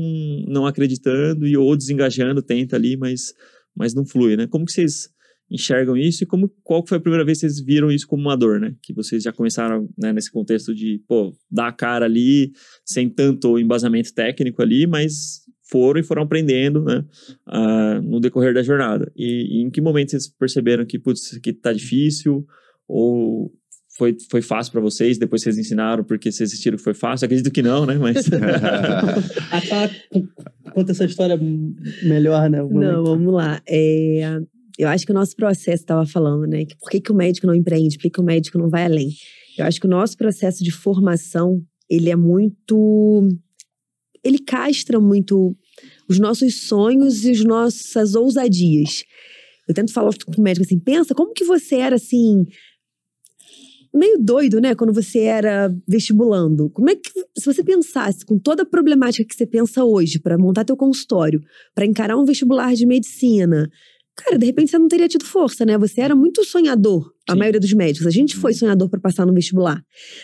não 0.48 0.66
acreditando 0.66 1.48
e 1.48 1.56
ou 1.56 1.76
desengajando, 1.76 2.42
tenta 2.42 2.76
ali, 2.76 2.98
mas, 2.98 3.34
mas 3.76 3.94
não 3.94 4.06
flui, 4.06 4.36
né? 4.36 4.48
Como 4.48 4.66
que 4.66 4.72
vocês 4.72 5.10
enxergam 5.50 5.96
isso 5.96 6.24
e 6.24 6.28
como 6.28 6.50
qual 6.64 6.86
foi 6.86 6.98
a 6.98 7.02
primeira 7.02 7.24
vez 7.24 7.40
que 7.40 7.48
vocês 7.48 7.64
viram 7.64 7.90
isso 7.90 8.08
como 8.08 8.22
uma 8.24 8.36
dor, 8.36 8.60
né? 8.60 8.76
Que 8.82 8.94
vocês 8.94 9.24
já 9.24 9.32
começaram 9.32 9.90
né, 9.98 10.12
nesse 10.12 10.32
contexto 10.32 10.74
de, 10.74 11.02
pô, 11.08 11.34
dar 11.50 11.68
a 11.68 11.72
cara 11.72 12.06
ali 12.06 12.52
sem 12.86 13.10
tanto 13.10 13.58
embasamento 13.58 14.14
técnico 14.14 14.62
ali, 14.62 14.86
mas 14.86 15.42
foram 15.70 16.00
e 16.00 16.04
foram 16.04 16.24
aprendendo, 16.24 16.84
né, 16.84 17.04
uh, 17.48 18.02
no 18.02 18.20
decorrer 18.20 18.54
da 18.54 18.64
jornada. 18.64 19.12
E, 19.16 19.60
e, 19.60 19.62
em 19.62 19.70
que 19.70 19.82
momento 19.82 20.12
vocês 20.12 20.28
perceberam 20.28 20.86
que, 20.86 20.98
putz, 20.98 21.36
aqui 21.36 21.54
tá 21.54 21.74
difícil 21.74 22.46
ou 22.88 23.54
foi, 23.98 24.16
foi 24.30 24.42
fácil 24.44 24.72
para 24.72 24.82
vocês, 24.82 25.18
depois 25.18 25.42
vocês 25.42 25.58
ensinaram 25.58 26.04
porque 26.04 26.32
vocês 26.32 26.52
assistiram 26.52 26.78
que 26.78 26.84
foi 26.84 26.94
fácil? 26.94 27.26
Acredito 27.26 27.50
que 27.50 27.64
não, 27.64 27.86
né? 27.86 27.96
Mas. 27.96 28.30
Conta 30.72 30.92
essa 30.92 31.06
história 31.06 31.40
melhor, 32.04 32.48
né? 32.50 32.62
Não, 32.62 33.04
vamos 33.04 33.34
lá. 33.34 33.60
É, 33.68 34.40
eu 34.78 34.88
acho 34.88 35.04
que 35.04 35.12
o 35.12 35.16
nosso 35.16 35.36
processo 35.36 35.82
estava 35.82 36.06
falando, 36.06 36.46
né? 36.46 36.66
Que 36.66 36.78
por 36.78 36.92
que, 36.92 37.02
que 37.02 37.12
o 37.12 37.16
médico 37.16 37.48
não 37.48 37.56
empreende? 37.56 37.98
Por 37.98 38.04
que, 38.04 38.12
que 38.12 38.22
o 38.22 38.24
médico 38.24 38.60
não 38.60 38.70
vai 38.70 38.86
além? 38.86 39.10
Eu 39.58 39.66
acho 39.66 39.80
que 39.80 39.88
o 39.88 39.90
nosso 39.90 40.16
processo 40.16 40.64
de 40.64 40.72
formação, 40.72 41.60
ele 41.90 42.12
é 42.12 42.16
muito... 42.16 43.28
Ele 44.24 44.38
castra 44.38 45.00
muito 45.00 45.58
os 46.08 46.20
nossos 46.20 46.68
sonhos 46.68 47.26
e 47.26 47.32
as 47.32 47.44
nossas 47.44 48.14
ousadias. 48.14 49.04
Eu 49.68 49.74
tento 49.74 49.92
falar 49.92 50.12
com 50.24 50.40
o 50.40 50.44
médico 50.44 50.64
assim, 50.66 50.78
pensa, 50.78 51.16
como 51.16 51.34
que 51.34 51.44
você 51.44 51.78
era 51.78 51.96
assim... 51.96 52.46
Meio 53.98 54.18
doido, 54.20 54.62
né? 54.62 54.76
Quando 54.76 54.94
você 54.94 55.20
era 55.22 55.74
vestibulando. 55.88 56.70
Como 56.70 56.90
é 56.90 56.96
que, 56.96 57.12
se 57.38 57.46
você 57.46 57.64
pensasse 57.64 58.26
com 58.26 58.38
toda 58.38 58.64
a 58.64 58.66
problemática 58.66 59.28
que 59.28 59.36
você 59.36 59.46
pensa 59.46 59.84
hoje 59.84 60.20
para 60.20 60.38
montar 60.38 60.64
teu 60.64 60.78
consultório, 60.78 61.42
para 61.74 61.86
encarar 61.86 62.18
um 62.18 62.26
vestibular 62.26 62.74
de 62.74 62.86
medicina, 62.86 63.70
Cara, 64.18 64.36
de 64.36 64.48
repente 64.48 64.72
você 64.72 64.80
não 64.80 64.88
teria 64.88 65.08
tido 65.08 65.24
força, 65.24 65.64
né? 65.64 65.78
Você 65.78 66.02
era 66.02 66.16
muito 66.16 66.44
sonhador, 66.44 67.14
a 67.30 67.34
Sim. 67.34 67.40
maioria 67.40 67.60
dos 67.60 67.72
médicos. 67.72 68.08
A 68.08 68.10
gente 68.10 68.36
foi 68.36 68.52
uhum. 68.52 68.58
sonhador 68.58 68.90
para 68.90 69.00
passar 69.00 69.28
no 69.28 69.34
vestibular. 69.34 69.80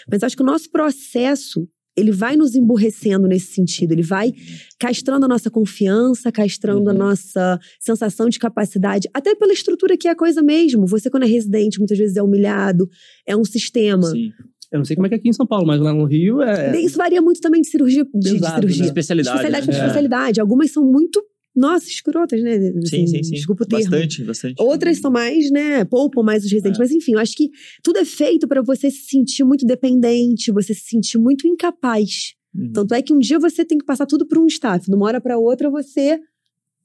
Mas 0.10 0.24
acho 0.24 0.36
que 0.36 0.42
o 0.42 0.46
nosso 0.46 0.70
processo, 0.72 1.68
ele 1.96 2.12
vai 2.12 2.36
nos 2.36 2.56
emburrecendo 2.56 3.28
nesse 3.28 3.54
sentido. 3.54 3.92
Ele 3.92 4.02
vai 4.02 4.34
castrando 4.80 5.26
a 5.26 5.28
nossa 5.28 5.50
confiança, 5.50 6.32
castrando 6.32 6.84
uhum. 6.84 6.90
a 6.90 6.94
nossa 6.94 7.60
sensação 7.80 8.30
de 8.30 8.40
capacidade, 8.40 9.08
até 9.14 9.36
pela 9.36 9.54
estrutura 9.54 9.98
que 9.98 10.08
é 10.08 10.12
a 10.12 10.16
coisa 10.16 10.42
mesmo. 10.42 10.88
Você, 10.88 11.10
quando 11.10 11.24
é 11.24 11.28
residente, 11.28 11.80
muitas 11.80 11.98
vezes 11.98 12.16
é 12.18 12.24
humilhado, 12.24 12.90
é 13.28 13.36
um 13.36 13.46
sistema. 13.46 14.08
Sim. 14.08 14.32
Eu 14.72 14.80
não 14.80 14.86
sei 14.86 14.96
como 14.96 15.06
é 15.06 15.10
que 15.10 15.16
é 15.16 15.18
aqui 15.20 15.30
em 15.30 15.34
São 15.34 15.46
Paulo, 15.46 15.68
mas 15.68 15.80
lá 15.80 15.94
no 15.94 16.06
Rio 16.06 16.42
é. 16.42 16.82
Isso 16.82 16.98
varia 16.98 17.22
muito 17.22 17.40
também 17.40 17.62
de 17.62 17.68
cirurgia. 17.68 18.04
De, 18.12 18.38
Exato, 18.38 18.40
de 18.40 18.56
cirurgia. 18.56 18.82
Né? 18.82 18.88
Especialidade. 18.88 19.38
Especialidade 19.38 19.68
né? 19.68 19.78
especialidade. 19.78 20.42
Algumas 20.42 20.72
são 20.72 20.84
muito 20.84 21.24
nossa, 21.56 21.88
escrotas, 21.88 22.42
né? 22.42 22.56
Assim, 22.56 22.86
sim, 22.86 23.08
sim, 23.08 23.24
sim. 23.24 23.32
Desculpa 23.36 23.64
o 23.64 23.68
termo. 23.68 23.90
Bastante, 23.90 24.24
bastante. 24.24 24.62
Outras 24.62 25.00
são 25.00 25.12
mais, 25.12 25.52
né? 25.52 25.86
Poupam 25.86 26.24
mais 26.24 26.44
os 26.44 26.52
residentes. 26.52 26.80
É. 26.80 26.84
Mas 26.84 26.92
enfim, 26.92 27.14
eu 27.14 27.20
acho 27.20 27.36
que 27.36 27.50
tudo 27.84 28.00
é 28.00 28.06
feito 28.06 28.48
para 28.48 28.62
você 28.62 28.90
se 28.90 29.06
sentir 29.08 29.44
muito 29.44 29.66
dependente, 29.66 30.52
você 30.52 30.74
se 30.74 30.88
sentir 30.90 31.18
muito 31.18 31.48
incapaz. 31.48 32.34
Uhum. 32.56 32.72
Tanto 32.74 32.94
é 32.94 33.02
que 33.02 33.14
um 33.14 33.20
dia 33.20 33.40
você 33.40 33.64
tem 33.64 33.78
que 33.78 33.86
passar 33.86 34.06
tudo 34.06 34.28
para 34.28 34.40
um 34.40 34.48
staff. 34.48 34.90
De 34.90 34.96
uma 34.96 35.06
hora 35.06 35.22
para 35.22 35.38
outra 35.38 35.70
você 35.70 36.20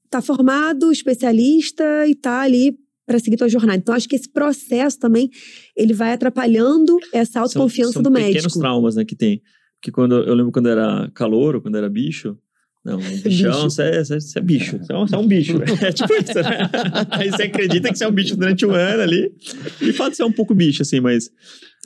tá 0.09 0.21
formado, 0.21 0.91
especialista 0.91 2.07
e 2.07 2.15
tá 2.15 2.41
ali 2.41 2.77
para 3.05 3.19
seguir 3.19 3.37
tua 3.37 3.49
jornada. 3.49 3.77
Então 3.77 3.95
acho 3.95 4.07
que 4.07 4.15
esse 4.15 4.29
processo 4.29 4.99
também 4.99 5.29
ele 5.75 5.93
vai 5.93 6.13
atrapalhando 6.13 6.97
essa 7.11 7.39
autoconfiança 7.39 7.93
são, 7.93 8.03
são 8.03 8.11
do 8.11 8.11
médico. 8.11 8.33
São 8.33 8.41
pequenos 8.41 8.57
traumas, 8.57 8.95
né, 8.95 9.03
que 9.03 9.15
tem. 9.15 9.41
Que 9.81 9.91
quando 9.91 10.15
eu 10.15 10.35
lembro 10.35 10.51
quando 10.51 10.69
era 10.69 11.09
calor, 11.15 11.55
ou 11.55 11.61
quando 11.61 11.75
era 11.75 11.89
bicho, 11.89 12.37
não, 12.83 12.97
um 12.97 13.21
bichão, 13.21 13.63
você 13.63 13.83
é, 13.83 14.01
é, 14.01 14.41
bicho. 14.41 14.77
Você 14.77 14.93
é, 14.93 14.97
um, 14.97 15.05
você 15.05 15.15
é 15.15 15.17
um 15.17 15.27
bicho. 15.27 15.57
É 15.83 15.91
tipo 15.91 16.13
isso, 16.13 16.33
né? 16.35 16.69
Aí 17.11 17.29
você 17.29 17.43
acredita 17.43 17.89
que 17.89 17.97
você 17.97 18.05
é 18.05 18.07
um 18.07 18.11
bicho 18.11 18.37
durante 18.37 18.65
um 18.65 18.71
ano 18.71 19.03
ali. 19.03 19.31
De 19.79 19.91
fato, 19.93 20.15
você 20.15 20.23
é 20.23 20.25
um 20.25 20.31
pouco 20.31 20.55
bicho, 20.55 20.81
assim, 20.81 20.99
mas 20.99 21.29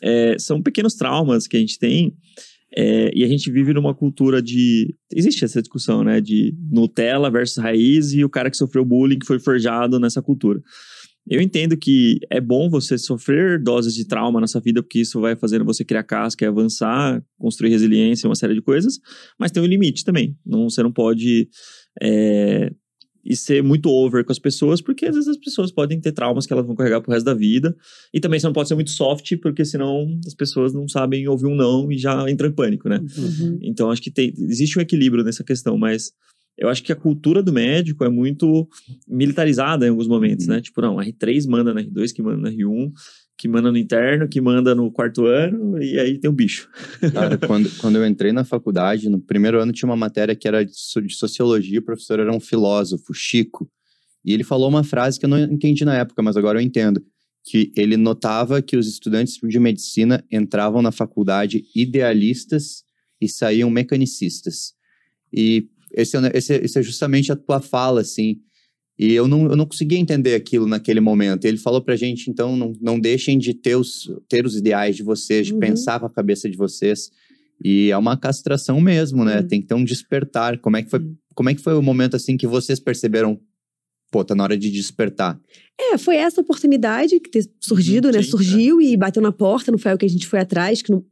é, 0.01 0.37
são 0.37 0.61
pequenos 0.61 0.93
traumas 0.93 1.47
que 1.47 1.57
a 1.57 1.59
gente 1.59 1.79
tem. 1.79 2.15
É, 2.75 3.11
e 3.13 3.23
a 3.23 3.27
gente 3.27 3.51
vive 3.51 3.73
numa 3.73 3.93
cultura 3.93 4.41
de. 4.41 4.95
Existe 5.11 5.43
essa 5.43 5.61
discussão, 5.61 6.03
né? 6.03 6.21
De 6.21 6.55
Nutella 6.71 7.29
versus 7.29 7.57
raiz 7.57 8.13
e 8.13 8.23
o 8.23 8.29
cara 8.29 8.49
que 8.49 8.57
sofreu 8.57 8.85
bullying 8.85 9.19
que 9.19 9.27
foi 9.27 9.39
forjado 9.39 9.99
nessa 9.99 10.21
cultura. 10.21 10.61
Eu 11.27 11.41
entendo 11.41 11.77
que 11.77 12.19
é 12.29 12.41
bom 12.41 12.69
você 12.69 12.97
sofrer 12.97 13.61
doses 13.61 13.93
de 13.95 14.05
trauma 14.05 14.41
nessa 14.41 14.59
vida, 14.59 14.83
porque 14.83 14.99
isso 14.99 15.21
vai 15.21 15.35
fazendo 15.35 15.63
você 15.63 15.85
criar 15.85 16.03
casca 16.03 16.43
e 16.43 16.47
avançar, 16.47 17.23
construir 17.37 17.69
resiliência, 17.69 18.27
uma 18.27 18.35
série 18.35 18.53
de 18.53 18.61
coisas, 18.61 18.99
mas 19.39 19.51
tem 19.51 19.63
um 19.63 19.65
limite 19.65 20.03
também. 20.03 20.37
Não, 20.45 20.69
você 20.69 20.83
não 20.83 20.91
pode 20.91 21.47
é, 22.01 22.73
e 23.25 23.35
ser 23.35 23.63
muito 23.63 23.89
over 23.89 24.25
com 24.25 24.31
as 24.31 24.39
pessoas, 24.39 24.81
porque 24.81 25.05
às 25.05 25.15
vezes 25.15 25.29
as 25.29 25.37
pessoas 25.37 25.71
podem 25.71 25.99
ter 25.99 26.11
traumas 26.11 26.45
que 26.45 26.51
elas 26.51 26.65
vão 26.65 26.75
carregar 26.75 27.01
pro 27.01 27.11
resto 27.11 27.25
da 27.25 27.33
vida. 27.33 27.75
E 28.13 28.19
também 28.19 28.39
você 28.39 28.45
não 28.45 28.53
pode 28.53 28.67
ser 28.67 28.75
muito 28.75 28.91
soft, 28.91 29.37
porque 29.37 29.63
senão 29.63 30.19
as 30.27 30.33
pessoas 30.33 30.73
não 30.73 30.87
sabem 30.87 31.27
ouvir 31.27 31.47
um 31.47 31.55
não 31.55 31.91
e 31.91 31.97
já 31.97 32.29
entram 32.29 32.49
em 32.49 32.53
pânico, 32.53 32.89
né? 32.89 32.99
Uhum. 33.17 33.59
Então 33.61 33.89
acho 33.89 34.01
que 34.01 34.11
tem, 34.11 34.33
existe 34.37 34.77
um 34.77 34.81
equilíbrio 34.81 35.23
nessa 35.23 35.43
questão, 35.43 35.77
mas 35.77 36.11
eu 36.57 36.69
acho 36.69 36.83
que 36.83 36.91
a 36.91 36.95
cultura 36.95 37.41
do 37.41 37.51
médico 37.51 38.03
é 38.03 38.09
muito 38.09 38.67
militarizada 39.07 39.85
em 39.85 39.89
alguns 39.89 40.07
momentos, 40.07 40.47
uhum. 40.47 40.53
né? 40.53 40.61
Tipo, 40.61 40.81
não, 40.81 40.97
R3 40.97 41.47
manda 41.47 41.73
na 41.73 41.81
R2, 41.81 42.13
que 42.13 42.21
manda 42.21 42.37
na 42.37 42.49
R1, 42.49 42.91
que 43.37 43.47
manda 43.47 43.71
no 43.71 43.77
interno, 43.77 44.27
que 44.27 44.39
manda 44.39 44.75
no 44.75 44.91
quarto 44.91 45.25
ano, 45.25 45.81
e 45.81 45.99
aí 45.99 46.19
tem 46.19 46.29
o 46.29 46.33
bicho. 46.33 46.69
Cara, 47.13 47.37
quando, 47.45 47.69
quando 47.77 47.97
eu 47.97 48.05
entrei 48.05 48.31
na 48.31 48.43
faculdade, 48.43 49.09
no 49.09 49.19
primeiro 49.19 49.59
ano 49.59 49.71
tinha 49.71 49.89
uma 49.89 49.97
matéria 49.97 50.35
que 50.35 50.47
era 50.47 50.63
de, 50.63 50.71
de 50.71 51.15
sociologia, 51.15 51.79
o 51.79 51.83
professor 51.83 52.19
era 52.19 52.31
um 52.31 52.39
filósofo, 52.39 53.13
Chico, 53.13 53.69
e 54.23 54.33
ele 54.33 54.43
falou 54.43 54.69
uma 54.69 54.83
frase 54.83 55.19
que 55.19 55.25
eu 55.25 55.29
não 55.29 55.39
entendi 55.39 55.83
na 55.83 55.95
época, 55.97 56.21
mas 56.21 56.37
agora 56.37 56.59
eu 56.59 56.63
entendo, 56.63 57.03
que 57.43 57.73
ele 57.75 57.97
notava 57.97 58.61
que 58.61 58.77
os 58.77 58.87
estudantes 58.87 59.37
de 59.43 59.59
medicina 59.59 60.23
entravam 60.31 60.81
na 60.81 60.91
faculdade 60.91 61.65
idealistas 61.75 62.83
e 63.19 63.27
saíam 63.27 63.69
mecanicistas. 63.69 64.73
E 65.31 65.67
esse, 65.93 66.17
é 66.17 66.31
esse, 66.33 66.53
esse 66.55 66.79
é 66.79 66.81
justamente 66.81 67.31
a 67.31 67.35
tua 67.35 67.59
fala, 67.59 68.01
assim. 68.01 68.37
E 68.97 69.13
eu 69.13 69.27
não, 69.27 69.47
eu 69.47 69.55
não 69.55 69.65
conseguia 69.65 69.97
entender 69.97 70.35
aquilo 70.35 70.67
naquele 70.67 70.99
momento. 70.99 71.45
Ele 71.45 71.57
falou 71.57 71.81
pra 71.81 71.95
gente, 71.95 72.29
então, 72.29 72.55
não, 72.55 72.73
não 72.79 72.99
deixem 72.99 73.37
de 73.37 73.53
ter 73.53 73.75
os, 73.75 74.11
ter 74.29 74.45
os 74.45 74.55
ideais 74.55 74.95
de 74.95 75.03
vocês, 75.03 75.47
de 75.47 75.53
uhum. 75.53 75.59
pensar 75.59 75.99
com 75.99 76.05
a 76.05 76.09
cabeça 76.09 76.49
de 76.49 76.57
vocês. 76.57 77.09
E 77.63 77.89
é 77.89 77.97
uma 77.97 78.17
castração 78.17 78.79
mesmo, 78.79 79.23
né? 79.25 79.39
Uhum. 79.39 79.47
Tem 79.47 79.61
que 79.61 79.67
ter 79.67 79.73
um 79.73 79.83
despertar. 79.83 80.59
Como 80.59 80.77
é 80.77 80.83
que 80.83 80.89
foi, 80.89 80.99
uhum. 80.99 81.15
como 81.33 81.49
é 81.49 81.55
que 81.55 81.61
foi 81.61 81.73
o 81.73 81.81
momento, 81.81 82.15
assim, 82.15 82.37
que 82.37 82.47
vocês 82.47 82.79
perceberam 82.79 83.39
pô, 84.13 84.23
tá 84.23 84.35
na 84.35 84.43
hora 84.43 84.55
de 84.55 84.69
despertar. 84.69 85.41
É, 85.79 85.97
foi 85.97 86.17
essa 86.17 86.39
oportunidade 86.39 87.19
que 87.19 87.31
ter 87.31 87.49
surgido, 87.59 88.11
né? 88.11 88.21
Sim, 88.21 88.29
Surgiu 88.29 88.79
é. 88.79 88.83
e 88.83 88.95
bateu 88.95 89.23
na 89.23 89.31
porta, 89.31 89.71
não 89.71 89.79
foi 89.79 89.91
o 89.91 89.97
que 89.97 90.05
a 90.05 90.09
gente 90.09 90.27
foi 90.27 90.39
atrás, 90.39 90.83
que 90.83 90.91
não, 90.91 91.03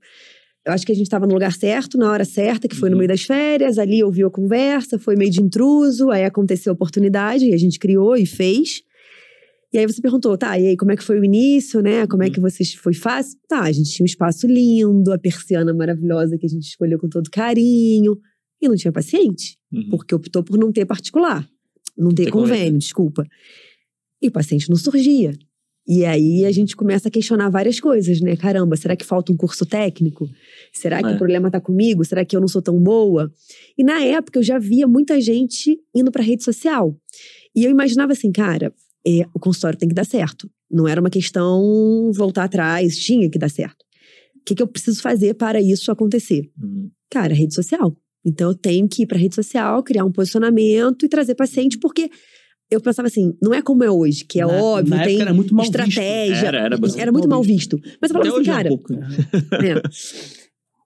eu 0.66 0.74
acho 0.74 0.86
que 0.86 0.92
a 0.92 0.96
gente 0.96 1.06
estava 1.06 1.26
no 1.26 1.34
lugar 1.34 1.52
certo, 1.54 1.98
na 1.98 2.12
hora 2.12 2.24
certa, 2.24 2.68
que 2.68 2.76
foi 2.76 2.90
no 2.90 2.96
uhum. 2.96 3.00
meio 3.00 3.10
das 3.10 3.24
férias, 3.24 3.80
ali 3.80 4.04
ouviu 4.04 4.28
a 4.28 4.32
conversa, 4.32 5.00
foi 5.00 5.16
meio 5.16 5.32
de 5.32 5.42
intruso, 5.42 6.12
aí 6.12 6.24
aconteceu 6.24 6.72
a 6.72 6.74
oportunidade 6.74 7.46
e 7.46 7.54
a 7.54 7.58
gente 7.58 7.80
criou 7.80 8.16
e 8.16 8.26
fez. 8.26 8.84
E 9.74 9.78
aí 9.78 9.88
você 9.88 10.02
perguntou, 10.02 10.38
tá, 10.38 10.60
e 10.60 10.68
aí 10.68 10.78
como 10.78 10.92
é 10.92 10.96
que 10.98 11.04
foi 11.04 11.20
o 11.20 11.24
início, 11.24 11.82
né? 11.82 12.06
Como 12.06 12.22
é 12.22 12.28
uhum. 12.28 12.32
que 12.32 12.40
vocês 12.40 12.74
foi 12.74 12.94
fácil? 12.94 13.40
Tá, 13.48 13.62
a 13.62 13.72
gente 13.72 13.90
tinha 13.90 14.04
um 14.04 14.06
espaço 14.06 14.46
lindo, 14.46 15.12
a 15.12 15.18
persiana 15.18 15.74
maravilhosa 15.74 16.38
que 16.38 16.46
a 16.46 16.50
gente 16.50 16.64
escolheu 16.64 17.00
com 17.00 17.10
todo 17.10 17.32
carinho, 17.32 18.18
e 18.62 18.68
não 18.68 18.76
tinha 18.76 18.92
paciente, 18.92 19.58
uhum. 19.72 19.90
porque 19.90 20.14
optou 20.14 20.44
por 20.44 20.60
não 20.60 20.72
ter 20.72 20.86
particular. 20.86 21.48
não 21.98 22.10
ter 22.10 22.26
Ter 22.26 22.32
convênio, 22.32 22.58
convênio. 22.58 22.80
desculpa. 22.80 23.26
E 24.22 24.28
o 24.28 24.32
paciente 24.32 24.70
não 24.70 24.76
surgia. 24.76 25.34
E 25.94 26.06
aí 26.06 26.46
a 26.46 26.52
gente 26.54 26.74
começa 26.74 27.10
a 27.10 27.12
questionar 27.12 27.50
várias 27.50 27.78
coisas, 27.78 28.22
né? 28.22 28.38
Caramba, 28.38 28.78
será 28.78 28.96
que 28.96 29.04
falta 29.04 29.34
um 29.34 29.36
curso 29.36 29.66
técnico? 29.66 30.26
Será 30.72 31.04
que 31.04 31.10
É. 31.10 31.16
o 31.16 31.18
problema 31.18 31.52
tá 31.52 31.60
comigo? 31.60 32.06
Será 32.06 32.24
que 32.24 32.34
eu 32.34 32.40
não 32.40 32.48
sou 32.48 32.62
tão 32.62 32.80
boa? 32.80 33.30
E 33.78 33.84
na 33.84 34.02
época 34.02 34.40
eu 34.40 34.44
já 34.44 34.58
via 34.58 34.88
muita 34.88 35.20
gente 35.20 35.78
indo 35.94 36.10
pra 36.10 36.24
rede 36.24 36.46
social. 36.46 36.96
E 37.54 37.66
eu 37.66 37.70
imaginava 37.70 38.14
assim, 38.14 38.32
cara, 38.32 38.74
é, 39.06 39.26
o 39.36 39.40
consultório 39.40 39.78
tem 39.78 39.90
que 39.90 39.94
dar 39.96 40.06
certo. 40.06 40.50
Não 40.72 40.88
era 40.88 41.02
uma 41.02 41.10
questão 41.10 42.10
voltar 42.14 42.46
atrás, 42.46 42.98
tinha 42.98 43.30
que 43.30 43.38
dar 43.38 43.50
certo. 43.50 43.82
O 44.40 44.44
que, 44.46 44.56
que 44.56 44.64
eu 44.64 44.68
preciso 44.68 45.02
fazer 45.02 45.34
para 45.34 45.62
isso 45.62 45.92
acontecer? 45.92 46.50
Uhum. 46.64 46.90
Cara, 47.10 47.34
rede 47.34 47.54
social. 47.54 47.94
Então 48.26 48.52
eu 48.52 48.56
tenho 48.56 48.88
que 48.88 49.04
ir 49.04 49.08
pra 49.08 49.18
rede 49.20 49.36
social, 49.36 49.84
criar 49.84 50.06
um 50.06 50.12
posicionamento 50.12 51.06
e 51.06 51.10
trazer 51.10 51.36
paciente, 51.36 51.78
porque 51.78 52.10
eu 52.72 52.80
pensava 52.82 53.08
assim, 53.08 53.34
não 53.42 53.54
é 53.54 53.62
como 53.62 53.84
é 53.84 53.92
hoje, 53.92 54.24
que 54.26 54.40
é 54.40 54.46
Na- 54.46 54.54
óbvio, 54.54 54.96
na 54.96 55.04
tem 55.04 55.20
era 55.22 55.34
muito 55.34 55.54
mal 55.54 55.64
visto. 55.66 55.76
estratégia. 55.80 56.48
Era, 56.48 56.58
era 56.60 56.78
bastante 56.78 57.12
muito 57.12 57.28
mal 57.30 57.44
visto. 57.44 57.78
Mas 58.02 58.10
eu 58.10 58.14
falava 58.16 58.30
Até 58.30 58.40
assim, 58.40 58.50
é 58.50 58.52
um 58.52 58.56
cara, 58.56 58.70
pouco, 58.70 58.94
né? 58.94 59.08
é. 59.76 59.82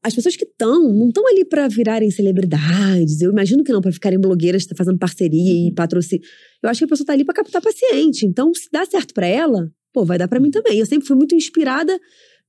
As 0.04 0.13
pessoas 0.13 0.36
que 0.36 0.45
estão, 0.45 0.91
não 0.93 1.08
estão 1.08 1.28
ali 1.28 1.43
pra 1.45 1.67
virarem 1.67 2.12
celebridades. 2.12 3.21
Eu 3.21 3.32
imagino 3.32 3.63
que 3.63 3.71
não, 3.71 3.82
pra 3.82 3.91
ficarem 3.91 4.19
blogueiras, 4.19 4.67
fazendo 4.78 5.00
parceria 5.00 5.67
e 5.67 5.74
patrocínio. 5.74 6.24
Eu 6.62 6.69
acho 6.69 6.80
que 6.80 6.86
a 6.86 6.88
pessoa 6.88 7.08
tá 7.08 7.13
ali 7.13 7.26
pra 7.26 7.34
captar 7.34 7.62
paciente. 7.62 8.26
Então, 8.26 8.54
se 8.54 8.67
dá 8.71 8.86
certo 8.86 9.13
pra 9.15 9.26
ela, 9.26 9.67
pô, 9.91 10.06
vai 10.06 10.17
dar 10.19 10.28
pra 10.28 10.39
mim 10.39 10.52
também. 10.52 10.78
Eu 10.78 10.86
sempre 10.86 11.08
fui 11.08 11.15
muito 11.17 11.34
inspirada 11.34 11.98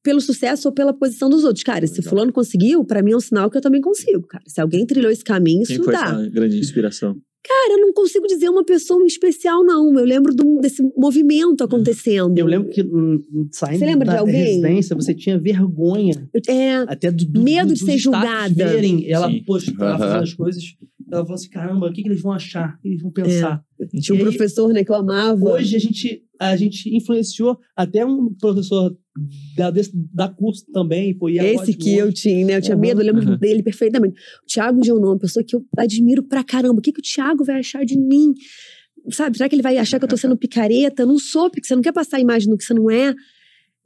pelo 0.03 0.21
sucesso 0.21 0.69
ou 0.69 0.75
pela 0.75 0.93
posição 0.93 1.31
dos 1.31 1.45
outros. 1.45 1.63
Cara, 1.65 1.87
se 1.87 2.03
fulano 2.03 2.31
conseguiu, 2.31 2.85
pra 2.85 3.03
mim 3.03 3.13
é 3.13 3.17
um 3.17 3.21
sinal 3.21 3.51
que 3.51 3.57
eu 3.57 3.63
também 3.63 3.81
consigo, 3.81 4.27
cara. 4.27 4.45
Se 4.47 4.61
alguém 4.61 4.85
trilhou 4.87 5.11
esse 5.11 5.25
caminho, 5.25 5.65
Quem 5.65 5.77
isso 5.77 5.85
foi 5.85 5.95
dá. 5.95 6.03
essa 6.05 6.29
grande 6.29 6.59
inspiração? 6.59 7.17
Cara, 7.47 7.75
eu 7.75 7.79
não 7.87 7.93
consigo 7.93 8.27
dizer 8.27 8.49
uma 8.49 8.65
pessoa 8.65 9.01
em 9.03 9.07
especial, 9.07 9.63
não. 9.65 9.97
Eu 9.99 10.05
lembro 10.05 10.35
do- 10.35 10.59
desse 10.61 10.83
movimento 10.97 11.63
acontecendo. 11.63 12.37
Eu 12.37 12.47
lembro 12.47 12.71
que 12.71 12.83
hum, 12.83 13.23
hum, 13.33 13.49
saindo 13.53 13.79
Você 13.79 13.87
lembra 13.87 14.07
de 14.09 14.15
da 14.15 14.21
alguém? 14.21 14.45
residência, 14.45 14.97
você 14.97 15.15
tinha 15.15 15.39
vergonha 15.39 16.29
Eu- 16.35 16.41
É, 16.53 16.77
até 16.89 17.11
do, 17.11 17.25
do 17.25 17.43
Medo 17.43 17.69
do- 17.69 17.75
de 17.75 17.81
dos 17.85 17.93
ser 17.93 17.99
julgada. 17.99 18.53
verem 18.53 19.09
ela 19.11 19.31
Sim. 19.31 19.43
postando, 19.45 19.79
fazendo 19.99 20.23
as 20.23 20.35
coisas. 20.35 20.65
Ela 21.11 21.23
falou 21.23 21.35
assim: 21.37 21.49
caramba, 21.51 21.87
o 21.89 21.93
que, 21.93 22.03
que 22.03 22.09
eles 22.09 22.21
vão 22.21 22.33
achar? 22.33 22.75
O 22.79 22.83
que 22.83 22.89
eles 22.89 23.01
vão 23.03 23.13
pensar? 23.13 23.63
tinha 24.01 24.15
um 24.17 24.19
aí, 24.19 24.25
professor, 24.25 24.73
né, 24.73 24.83
que 24.83 24.91
eu 24.91 24.97
amava. 24.97 25.45
Hoje 25.53 25.77
a 25.77 25.79
gente, 25.79 26.25
a 26.41 26.57
gente 26.57 26.95
influenciou 26.97 27.59
até 27.77 28.05
um 28.05 28.33
professor 28.35 28.97
da, 29.57 29.71
desse- 29.71 29.93
da 30.13 30.29
curso 30.29 30.65
também, 30.73 31.11
é 31.39 31.45
Esse 31.53 31.57
ótimo 31.63 31.79
que 31.79 31.95
eu 31.97 32.13
tinha, 32.13 32.47
né? 32.47 32.57
Eu 32.57 32.63
tinha 32.63 32.75
Aham. 32.75 32.81
medo, 32.81 33.01
eu 33.01 33.07
lembro 33.07 33.23
Aham. 33.23 33.39
dele 33.39 33.63
perfeitamente. 33.63 34.15
O 34.43 34.47
Thiago 34.47 34.85
Geonon, 34.85 35.09
uma 35.09 35.19
pessoa 35.19 35.45
que 35.45 35.55
eu 35.57 35.65
admiro 35.77 36.23
pra 36.23 36.45
caramba. 36.45 36.79
O 36.79 36.83
que, 36.83 36.93
que 36.93 37.01
o 37.01 37.03
Thiago 37.03 37.45
vai 37.45 37.59
achar 37.59 37.85
de 37.85 37.99
mim? 37.99 38.33
Sabe, 39.11 39.37
será 39.37 39.49
que 39.49 39.55
ele 39.55 39.63
vai 39.63 39.79
achar 39.79 39.99
que 39.99 40.05
eu 40.05 40.09
tô 40.09 40.17
sendo 40.17 40.37
picareta? 40.37 41.03
Eu 41.03 41.07
não 41.07 41.19
sou, 41.19 41.49
porque 41.51 41.67
você 41.67 41.75
não 41.75 41.83
quer 41.83 41.93
passar 41.93 42.17
a 42.17 42.21
imagem 42.21 42.49
do 42.51 42.57
que 42.59 42.65
você 42.65 42.75
não 42.75 42.91
é. 42.91 43.15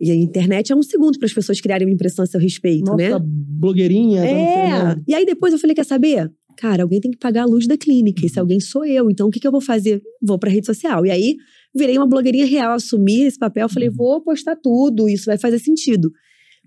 E 0.00 0.10
a 0.10 0.14
internet 0.14 0.72
é 0.72 0.74
um 0.76 0.82
segundo 0.82 1.18
para 1.18 1.26
as 1.26 1.32
pessoas 1.34 1.60
criarem 1.60 1.86
uma 1.86 1.92
impressão 1.92 2.22
a 2.22 2.26
seu 2.26 2.40
respeito, 2.40 2.86
Nossa, 2.86 2.96
né? 2.96 3.10
blogueirinha. 3.22 4.24
É. 4.24 4.32
não 4.32 4.52
sei, 4.54 4.62
né? 4.96 5.02
E 5.06 5.14
aí 5.14 5.26
depois 5.26 5.52
eu 5.52 5.58
falei, 5.58 5.74
quer 5.76 5.84
saber? 5.84 6.32
Cara, 6.56 6.82
alguém 6.82 7.00
tem 7.00 7.10
que 7.10 7.18
pagar 7.18 7.42
a 7.42 7.46
luz 7.46 7.66
da 7.66 7.76
clínica. 7.76 8.24
E 8.24 8.28
se 8.30 8.38
alguém 8.40 8.60
sou 8.60 8.84
eu, 8.86 9.10
então 9.10 9.28
o 9.28 9.30
que, 9.30 9.38
que 9.38 9.46
eu 9.46 9.52
vou 9.52 9.60
fazer? 9.60 10.00
Vou 10.22 10.38
pra 10.38 10.50
rede 10.50 10.64
social. 10.66 11.04
E 11.04 11.10
aí 11.10 11.36
virei 11.74 11.96
uma 11.96 12.06
blogueirinha 12.06 12.46
real, 12.46 12.72
assumi 12.72 13.22
esse 13.22 13.38
papel, 13.38 13.68
falei, 13.68 13.88
vou 13.90 14.20
postar 14.22 14.56
tudo, 14.56 15.08
isso 15.08 15.26
vai 15.26 15.38
fazer 15.38 15.58
sentido. 15.58 16.10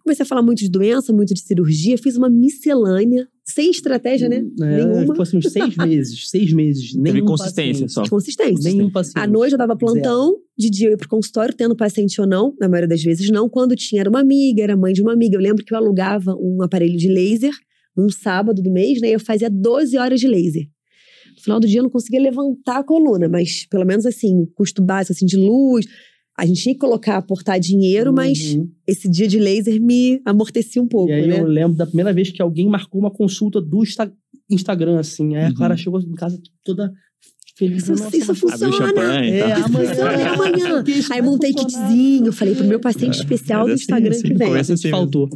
Comecei 0.03 0.23
a 0.23 0.27
falar 0.27 0.41
muito 0.41 0.59
de 0.59 0.69
doença, 0.69 1.13
muito 1.13 1.33
de 1.33 1.39
cirurgia, 1.39 1.97
fiz 1.97 2.17
uma 2.17 2.29
miscelânea, 2.29 3.25
sem 3.45 3.71
estratégia, 3.71 4.27
né? 4.27 4.43
É, 4.61 4.85
Nenhuma. 4.85 5.21
Assim 5.21 5.37
uns 5.37 5.49
seis 5.49 5.75
meses, 5.77 6.29
seis 6.29 6.51
meses. 6.51 6.93
Teve 6.93 7.21
consistência 7.21 7.85
paciente. 7.85 7.93
só. 7.93 8.09
Consistência. 8.09 8.71
Nenhum 8.71 8.91
paciente. 8.91 9.17
À 9.17 9.25
noite 9.25 9.53
eu 9.53 9.57
dava 9.57 9.77
plantão, 9.77 10.35
de 10.57 10.69
dia 10.69 10.87
eu 10.87 10.91
ia 10.91 10.97
pro 10.97 11.07
consultório, 11.07 11.53
tendo 11.55 11.73
paciente 11.73 12.19
ou 12.19 12.27
não, 12.27 12.53
na 12.59 12.67
maioria 12.67 12.87
das 12.87 13.01
vezes 13.01 13.29
não. 13.29 13.47
Quando 13.47 13.77
tinha, 13.77 14.01
era 14.01 14.09
uma 14.09 14.19
amiga, 14.19 14.61
era 14.61 14.75
mãe 14.75 14.91
de 14.91 15.01
uma 15.01 15.13
amiga. 15.13 15.37
Eu 15.37 15.41
lembro 15.41 15.63
que 15.63 15.73
eu 15.73 15.77
alugava 15.77 16.35
um 16.35 16.61
aparelho 16.61 16.97
de 16.97 17.07
laser 17.07 17.53
num 17.95 18.09
sábado 18.09 18.61
do 18.61 18.71
mês, 18.71 18.99
né? 18.99 19.09
E 19.09 19.13
eu 19.13 19.19
fazia 19.21 19.49
12 19.49 19.97
horas 19.97 20.19
de 20.19 20.27
laser. 20.27 20.63
No 21.35 21.41
final 21.41 21.59
do 21.59 21.67
dia 21.67 21.79
eu 21.79 21.83
não 21.83 21.89
conseguia 21.89 22.21
levantar 22.21 22.77
a 22.79 22.83
coluna, 22.83 23.27
mas 23.27 23.65
pelo 23.69 23.85
menos 23.85 24.05
assim, 24.05 24.41
o 24.41 24.47
custo 24.47 24.81
básico 24.81 25.13
assim, 25.13 25.25
de 25.25 25.37
luz. 25.37 25.85
A 26.37 26.45
gente 26.47 26.63
tinha 26.63 26.73
que 26.73 26.79
colocar, 26.79 27.17
aportar 27.17 27.59
dinheiro, 27.59 28.11
mas 28.11 28.55
Uhum. 28.55 28.67
esse 28.87 29.07
dia 29.07 29.27
de 29.27 29.37
laser 29.37 29.79
me 29.79 30.19
amortecia 30.25 30.81
um 30.81 30.87
pouco, 30.87 31.11
E 31.11 31.13
aí 31.13 31.27
né? 31.27 31.39
eu 31.39 31.45
lembro 31.45 31.77
da 31.77 31.85
primeira 31.85 32.11
vez 32.11 32.31
que 32.31 32.41
alguém 32.41 32.67
marcou 32.67 32.99
uma 32.99 33.11
consulta 33.11 33.61
do 33.61 33.83
Insta- 33.83 34.11
Instagram, 34.49 34.99
assim. 34.99 35.35
Aí 35.35 35.45
a 35.45 35.47
Uhum. 35.49 35.53
Clara 35.53 35.77
chegou 35.77 35.99
em 36.01 36.11
casa 36.13 36.39
toda 36.65 36.91
feliz. 37.55 37.83
Isso- 37.83 37.91
Nossa, 37.91 38.17
isso 38.17 38.27
mas- 38.29 38.39
funciona. 38.39 38.75
É, 39.23 39.49
tal. 39.49 39.65
amanhã. 39.65 39.67
Funciona, 39.69 40.33
amanhã. 40.33 40.83
Aí 41.11 41.21
montei 41.21 41.51
funcionar. 41.53 41.87
kitzinho, 41.87 42.31
falei 42.31 42.55
pro 42.55 42.65
meu 42.65 42.79
paciente 42.79 43.13
especial 43.15 43.65
do 43.65 43.69
Mas 43.69 43.73
assim, 43.75 43.83
Instagram 43.83 44.09
assim, 44.11 44.23
que 44.23 44.33
vem. 44.33 44.47
começa 44.47 44.73
assim. 44.73 44.89
Faltou. 44.89 45.29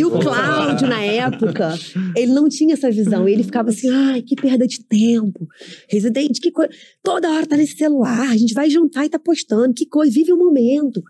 E 0.00 0.04
o 0.04 0.10
Cláudio, 0.10 0.88
na 0.88 1.02
época, 1.02 1.74
ele 2.16 2.32
não 2.32 2.48
tinha 2.48 2.74
essa 2.74 2.90
visão. 2.90 3.28
Ele 3.28 3.42
ficava 3.42 3.68
assim, 3.68 3.88
ai, 3.90 4.22
que 4.22 4.34
perda 4.34 4.66
de 4.66 4.82
tempo. 4.84 5.46
Residente, 5.88 6.40
que 6.40 6.50
coisa. 6.50 6.70
Toda 7.02 7.30
hora 7.30 7.46
tá 7.46 7.56
nesse 7.56 7.76
celular, 7.76 8.30
a 8.30 8.36
gente 8.36 8.54
vai 8.54 8.70
jantar 8.70 9.04
e 9.04 9.08
tá 9.10 9.18
postando, 9.18 9.74
que 9.74 9.86
coisa, 9.86 10.12
vive 10.12 10.32
o 10.32 10.36
momento. 10.36 11.02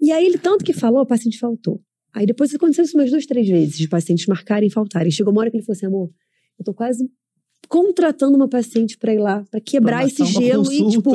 E 0.00 0.10
aí, 0.10 0.24
ele 0.24 0.38
tanto 0.38 0.64
que 0.64 0.72
falou, 0.72 1.02
o 1.02 1.06
paciente 1.06 1.38
faltou. 1.38 1.80
Aí 2.14 2.26
depois 2.26 2.54
aconteceu 2.54 2.84
isso 2.84 2.96
umas 2.96 3.10
duas, 3.10 3.26
três 3.26 3.48
vezes, 3.48 3.76
de 3.76 3.88
pacientes 3.88 4.26
marcarem 4.26 4.68
e 4.68 4.72
faltarem. 4.72 5.10
Chegou 5.10 5.32
uma 5.32 5.40
hora 5.40 5.50
que 5.50 5.56
ele 5.56 5.64
falou 5.64 5.76
assim, 5.76 5.86
amor, 5.86 6.10
eu 6.58 6.64
tô 6.64 6.74
quase 6.74 7.08
contratando 7.68 8.36
uma 8.36 8.48
paciente 8.48 8.98
pra 8.98 9.14
ir 9.14 9.18
lá, 9.18 9.44
pra 9.50 9.60
quebrar 9.60 9.98
Pra 9.98 10.06
esse 10.06 10.24
gelo 10.26 10.70
e, 10.70 10.88
tipo. 10.88 11.10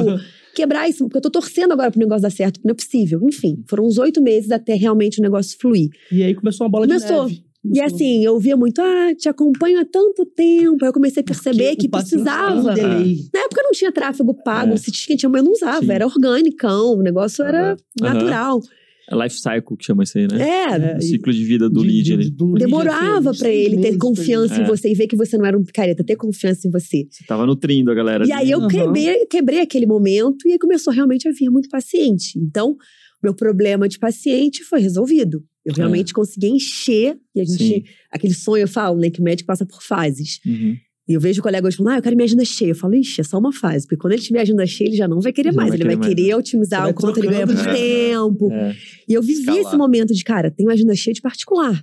Quebrar 0.58 0.90
isso, 0.90 1.06
porque 1.06 1.18
eu 1.18 1.22
tô 1.22 1.30
torcendo 1.30 1.72
agora 1.72 1.90
pro 1.92 2.00
negócio 2.00 2.22
dar 2.24 2.30
certo, 2.32 2.56
porque 2.56 2.68
não 2.68 2.74
é 2.74 2.76
possível. 2.76 3.20
Enfim, 3.24 3.64
foram 3.70 3.86
uns 3.86 3.98
oito 3.98 4.22
meses 4.22 4.52
até 4.52 4.74
realmente 4.76 5.20
o 5.20 5.22
negócio 5.24 5.58
fluir. 5.60 5.90
E 6.12 6.24
aí 6.24 6.34
começou 6.36 6.66
uma 6.66 6.72
bola 6.72 6.88
Começou. 6.88 7.26
de 7.26 7.32
neve. 7.34 7.48
E 7.66 7.70
Começou. 7.80 7.96
assim, 7.96 8.24
eu 8.24 8.34
ouvia 8.34 8.56
muito, 8.56 8.80
ah, 8.82 9.14
te 9.18 9.28
acompanho 9.28 9.80
há 9.82 9.86
tanto 9.86 10.26
tempo. 10.26 10.78
Aí 10.84 10.90
eu 10.90 10.94
comecei 10.94 11.22
a 11.22 11.24
perceber 11.26 11.70
Porque 11.70 11.82
que 11.82 11.90
precisava. 11.90 12.74
delay. 12.74 13.18
Na 13.34 13.42
época 13.42 13.62
não 13.64 13.72
tinha 13.72 13.92
tráfego 13.92 14.34
pago, 14.44 14.74
É. 14.74 14.78
se 14.78 14.92
tinha, 14.92 15.18
eu 15.24 15.44
não 15.44 15.52
usava, 15.52 15.82
Sim. 15.86 15.92
era 15.92 16.06
organicão, 16.06 16.94
o 16.98 17.02
negócio 17.02 17.44
era 17.44 17.76
natural. 18.00 18.60
É 18.60 18.78
life 19.16 19.40
cycle 19.40 19.78
que 19.78 19.86
chama 19.86 20.04
isso 20.04 20.18
aí, 20.18 20.28
né? 20.30 20.38
É, 20.42 20.68
O 20.68 20.98
É, 20.98 21.02
ciclo 21.02 21.32
de 21.32 21.44
vida 21.44 21.70
do 21.70 21.82
De- 21.82 21.88
lead 21.88 22.04
de- 22.04 22.14
ali. 22.14 22.30
do 22.30 22.54
demorava 22.56 23.30
assim, 23.30 23.40
pra 23.40 23.48
seis 23.50 23.66
ele 23.74 23.82
ter 23.82 23.98
confiança 23.98 24.60
em 24.60 24.64
É. 24.64 24.68
você 24.68 24.92
e 24.92 24.94
ver 24.94 25.08
que 25.08 25.16
você 25.16 25.38
não 25.38 25.46
era 25.46 25.58
um 25.58 25.64
picareta, 25.64 26.04
ter 26.04 26.16
confiança 26.16 26.68
em 26.68 26.72
você. 26.72 27.08
Você 27.10 27.24
tava 27.26 27.46
nutrindo 27.46 27.90
a 27.92 27.94
galera. 27.96 28.26
E 28.28 28.32
ali. 28.32 28.44
aí 28.46 28.52
eu 28.52 28.60
Aham. 28.60 28.68
quebrei, 28.68 29.26
quebrei 29.28 29.60
aquele 29.62 29.86
momento 29.86 30.48
e 30.48 30.52
aí 30.54 30.60
começou 30.60 30.92
realmente 30.94 31.28
a 31.28 31.32
vir 31.32 31.50
muito 31.50 31.70
paciente. 31.70 32.38
Então, 32.38 32.76
meu 33.24 33.34
problema 33.34 33.88
de 33.88 33.98
paciente 33.98 34.64
foi 34.64 34.80
resolvido. 34.82 35.44
Eu 35.66 35.74
realmente 35.74 36.14
consegui 36.14 36.48
encher, 36.48 37.18
e 37.36 37.42
a 37.42 37.44
gente, 37.44 37.58
Sim. 37.64 37.84
aquele 38.12 38.34
sonho, 38.34 38.62
eu 38.64 38.68
falo, 38.70 38.98
né, 39.00 39.10
que 39.10 39.20
o 39.20 39.24
médico 39.24 39.48
passa 39.48 39.66
por 39.66 39.82
fases. 39.84 40.40
Uhum. 40.46 40.76
E 41.08 41.14
eu 41.14 41.22
vejo 41.22 41.42
colegas 41.42 41.76
falando, 41.76 41.94
ah, 41.94 41.98
eu 42.00 42.02
quero 42.02 42.16
minha 42.18 42.26
agenda 42.26 42.44
cheia. 42.44 42.72
Eu 42.72 42.76
falo, 42.76 42.94
ixi, 42.96 43.22
é 43.22 43.24
só 43.24 43.38
uma 43.38 43.54
fase. 43.54 43.86
Porque 43.86 43.96
quando 43.96 44.14
ele 44.14 44.22
tiver 44.22 44.42
agenda 44.42 44.66
cheia, 44.66 44.90
ele 44.90 44.98
já 44.98 45.08
não 45.08 45.22
vai 45.22 45.32
querer 45.32 45.52
Já 45.54 45.56
mais. 45.56 45.70
vai 45.70 45.78
ele 45.78 45.84
querer 45.84 45.96
vai 45.96 46.06
mais, 46.06 46.16
querer 46.16 46.28
Você 46.32 46.36
otimizar 46.36 46.82
vai 46.82 46.92
o 46.92 46.94
quanto 46.94 47.18
ele 47.20 47.28
ganha 47.28 47.48
por 47.48 47.56
né? 47.56 47.74
tempo. 47.74 48.52
É. 48.52 48.76
E 49.08 49.14
eu 49.14 49.22
vivi 49.22 49.40
Escalar. 49.40 49.62
esse 49.62 49.78
momento 49.78 50.14
de, 50.14 50.24
cara, 50.24 50.52
tenho 50.52 50.70
agenda 50.70 50.94
cheia 50.96 51.14
de 51.14 51.22
particular. 51.22 51.82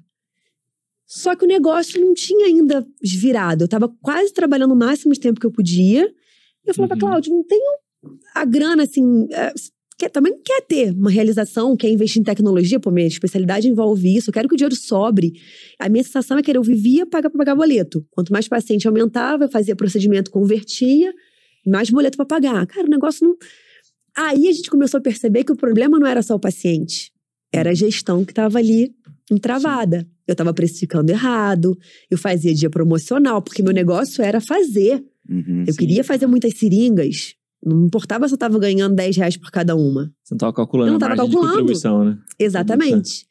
Só 1.07 1.35
que 1.37 1.45
o 1.45 1.49
negócio 1.49 2.01
não 2.01 2.13
tinha 2.13 2.47
ainda 2.47 2.87
virado. 3.03 3.65
Eu 3.65 3.69
tava 3.69 3.89
quase 4.03 4.33
trabalhando 4.33 4.73
o 4.73 4.77
máximo 4.77 5.13
de 5.15 5.21
tempo 5.21 5.41
que 5.41 5.47
eu 5.47 5.51
podia. 5.53 6.07
E 6.67 6.71
eu 6.71 6.75
falava, 6.75 6.95
Uhum. 6.95 7.01
Cláudio, 7.01 7.33
não 7.35 7.45
tenho 7.45 7.63
a 8.35 8.45
grana, 8.45 8.83
assim... 8.83 9.27
quer, 10.05 10.11
também 10.11 10.39
quer 10.45 10.61
ter 10.63 10.93
uma 10.93 11.11
realização, 11.11 11.77
quer 11.77 11.91
investir 11.91 12.21
em 12.21 12.25
tecnologia, 12.25 12.79
pô, 12.79 12.91
minha 12.91 13.07
especialidade 13.07 13.69
envolve 13.69 14.17
isso, 14.17 14.31
eu 14.31 14.35
quero 14.35 14.49
que 14.49 14.55
o 14.55 14.57
dinheiro 14.57 14.75
sobre. 14.75 15.33
A 15.79 15.89
minha 15.89 16.03
sensação 16.03 16.39
é 16.39 16.43
que 16.43 16.51
eu 16.51 16.63
vivia 16.63 17.07
pagar 17.07 17.31
para 17.31 17.39
pagar 17.39 17.55
boleto. 17.55 18.07
Quanto 18.11 18.33
mais 18.33 18.49
paciente 18.49 18.87
aumentava, 18.87 19.45
eu 19.45 19.49
fazia 19.49 19.75
procedimento, 19.75 20.31
convertia, 20.31 21.13
mais 21.67 21.91
boleto 21.91 22.17
para 22.17 22.27
pagar. 22.27 22.67
Cara, 22.67 22.87
o 22.87 22.91
negócio 22.91 23.27
não. 23.27 23.37
Aí 24.17 24.49
a 24.49 24.53
gente 24.53 24.71
começou 24.71 24.99
a 24.99 25.01
perceber 25.01 25.45
que 25.45 25.53
o 25.53 25.57
problema 25.57 25.99
não 25.99 26.07
era 26.07 26.23
só 26.23 26.35
o 26.35 26.41
paciente, 26.41 27.11
era 27.53 27.71
a 27.71 27.75
gestão 27.75 28.25
que 28.25 28.33
estava 28.33 28.59
ali 28.59 28.93
entravada. 29.31 30.07
Eu 30.27 30.33
estava 30.33 30.55
precificando 30.55 31.13
errado, 31.13 31.77
eu 32.11 32.17
fazia 32.17 32.55
dia 32.55 32.71
promocional, 32.71 33.43
porque 33.43 33.63
meu 33.63 33.75
negócio 33.75 34.23
era 34.25 34.41
fazer. 34.41 35.05
Uhum. 35.29 35.65
Eu 35.67 35.75
queria 35.75 36.03
fazer 36.03 36.27
muitas 36.27 36.57
seringas. 36.57 37.35
Não 37.65 37.87
importava 37.87 38.27
se 38.29 38.35
eu 38.35 38.37
estava 38.37 38.59
ganhando 38.59 38.95
10 38.95 39.17
reais 39.17 39.37
por 39.37 39.51
cada 39.51 39.75
uma. 39.75 40.11
Você 40.23 40.35
não 40.35 40.39
tava 40.39 40.53
calculando 40.53 40.89
Eu 40.89 40.93
não 40.93 40.97
a 40.97 41.01
tava 41.01 41.17
margem 41.17 41.27
de 41.27 41.33
calculando. 41.33 41.59
contribuição, 41.59 42.05
né? 42.05 42.19
Exatamente. 42.39 43.27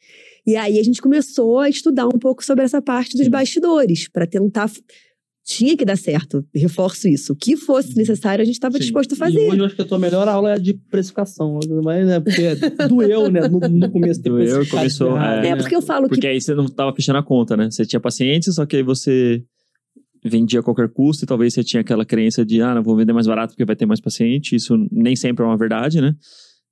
E 0.46 0.56
aí 0.56 0.78
a 0.78 0.82
gente 0.82 1.00
começou 1.00 1.58
a 1.60 1.68
estudar 1.68 2.06
um 2.06 2.18
pouco 2.18 2.44
sobre 2.44 2.64
essa 2.64 2.82
parte 2.82 3.16
dos 3.16 3.24
Sim. 3.26 3.30
bastidores, 3.30 4.08
para 4.08 4.26
tentar. 4.26 4.70
Tinha 5.46 5.76
que 5.76 5.84
dar 5.84 5.96
certo, 5.96 6.42
reforço 6.54 7.06
isso. 7.06 7.34
O 7.34 7.36
que 7.36 7.54
fosse 7.54 7.94
necessário, 7.98 8.40
a 8.42 8.46
gente 8.46 8.54
estava 8.54 8.78
disposto 8.78 9.12
a 9.12 9.14
E 9.14 9.18
fazer. 9.18 9.46
hoje 9.50 9.58
eu 9.58 9.64
acho 9.66 9.76
que 9.76 9.82
a 9.82 9.84
tua 9.84 9.98
melhor 9.98 10.26
aula 10.26 10.54
é 10.54 10.58
de 10.58 10.72
precificação. 10.72 11.58
Mas, 11.84 12.06
né, 12.06 12.18
porque 12.18 12.54
doeu, 12.88 13.30
né? 13.30 13.46
No, 13.46 13.58
no 13.60 13.90
começo 13.90 14.22
ter 14.22 14.30
Doeu, 14.30 14.66
começou, 14.66 15.14
errado, 15.14 15.44
é. 15.44 15.48
É, 15.48 15.50
né? 15.50 15.56
porque 15.56 15.76
eu 15.76 15.82
falo 15.82 16.08
Porque 16.08 16.22
que. 16.22 16.26
aí 16.26 16.40
você 16.40 16.54
não 16.54 16.64
tava 16.66 16.94
fechando 16.94 17.18
a 17.18 17.22
conta, 17.22 17.58
né? 17.58 17.70
Você 17.70 17.84
tinha 17.84 18.00
pacientes, 18.00 18.54
só 18.54 18.64
que 18.64 18.76
aí 18.76 18.82
você 18.82 19.44
vendia 20.24 20.60
a 20.60 20.62
qualquer 20.62 20.88
custo 20.88 21.24
e 21.24 21.26
talvez 21.26 21.52
você 21.52 21.62
tinha 21.62 21.80
aquela 21.80 22.04
crença 22.04 22.44
de, 22.44 22.62
ah, 22.62 22.74
não 22.74 22.82
vou 22.82 22.96
vender 22.96 23.12
mais 23.12 23.26
barato 23.26 23.52
porque 23.52 23.64
vai 23.64 23.76
ter 23.76 23.86
mais 23.86 24.00
paciente. 24.00 24.56
Isso 24.56 24.74
nem 24.90 25.14
sempre 25.14 25.44
é 25.44 25.46
uma 25.46 25.56
verdade, 25.56 26.00
né? 26.00 26.14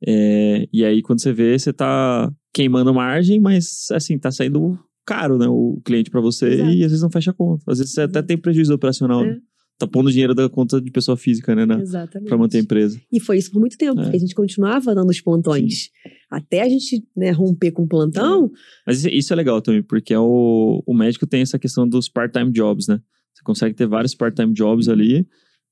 É, 0.05 0.67
e 0.73 0.85
aí, 0.85 1.03
quando 1.03 1.21
você 1.21 1.33
vê, 1.33 1.59
você 1.59 1.73
tá 1.73 2.33
queimando 2.53 2.93
margem, 2.93 3.41
mas, 3.41 3.87
assim, 3.93 4.19
tá 4.19 4.31
saindo 4.31 4.79
caro, 5.07 5.39
né? 5.39 5.47
O 5.49 5.81
cliente 5.85 6.11
para 6.11 6.21
você 6.21 6.49
Exato. 6.49 6.71
e 6.71 6.85
às 6.85 6.91
vezes 6.91 7.03
não 7.03 7.11
fecha 7.11 7.31
a 7.31 7.35
conta. 7.35 7.63
Às 7.69 7.79
vezes 7.79 7.93
você 7.93 8.03
até 8.03 8.23
tem 8.23 8.37
prejuízo 8.37 8.75
operacional. 8.75 9.23
É. 9.23 9.27
Né? 9.29 9.41
Tá 9.79 9.87
pondo 9.87 10.13
dinheiro 10.13 10.35
da 10.35 10.49
conta 10.49 10.81
de 10.81 10.91
pessoa 10.91 11.17
física, 11.17 11.55
né? 11.55 11.81
Exatamente. 11.81 12.29
Pra 12.29 12.39
manter 12.39 12.59
a 12.59 12.61
empresa. 12.61 13.01
E 13.11 13.19
foi 13.19 13.39
isso 13.39 13.51
por 13.51 13.59
muito 13.59 13.77
tempo, 13.77 14.01
é. 14.01 14.05
porque 14.05 14.17
a 14.17 14.21
gente 14.21 14.35
continuava 14.35 14.95
dando 14.95 15.11
os 15.11 15.21
plantões. 15.21 15.75
Sim. 15.75 15.89
Até 16.31 16.63
a 16.63 16.69
gente 16.69 17.05
né, 17.17 17.31
romper 17.31 17.73
com 17.73 17.83
o 17.83 17.89
plantão. 17.89 18.51
Mas 18.87 19.05
isso 19.05 19.33
é 19.33 19.37
legal 19.37 19.61
também, 19.61 19.83
porque 19.83 20.15
é 20.15 20.19
o, 20.19 20.83
o 20.87 20.95
médico 20.95 21.27
tem 21.27 21.43
essa 21.43 21.59
questão 21.59 21.89
dos 21.89 22.09
part-time 22.09 22.53
jobs, 22.53 22.87
né? 22.87 23.01
Você 23.43 23.45
consegue 23.45 23.75
ter 23.75 23.87
vários 23.87 24.15
part-time 24.15 24.53
jobs 24.53 24.89
ali 24.89 25.27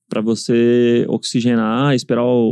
para 0.09 0.19
você 0.19 1.05
oxigenar, 1.07 1.95
esperar 1.95 2.25
o, 2.25 2.51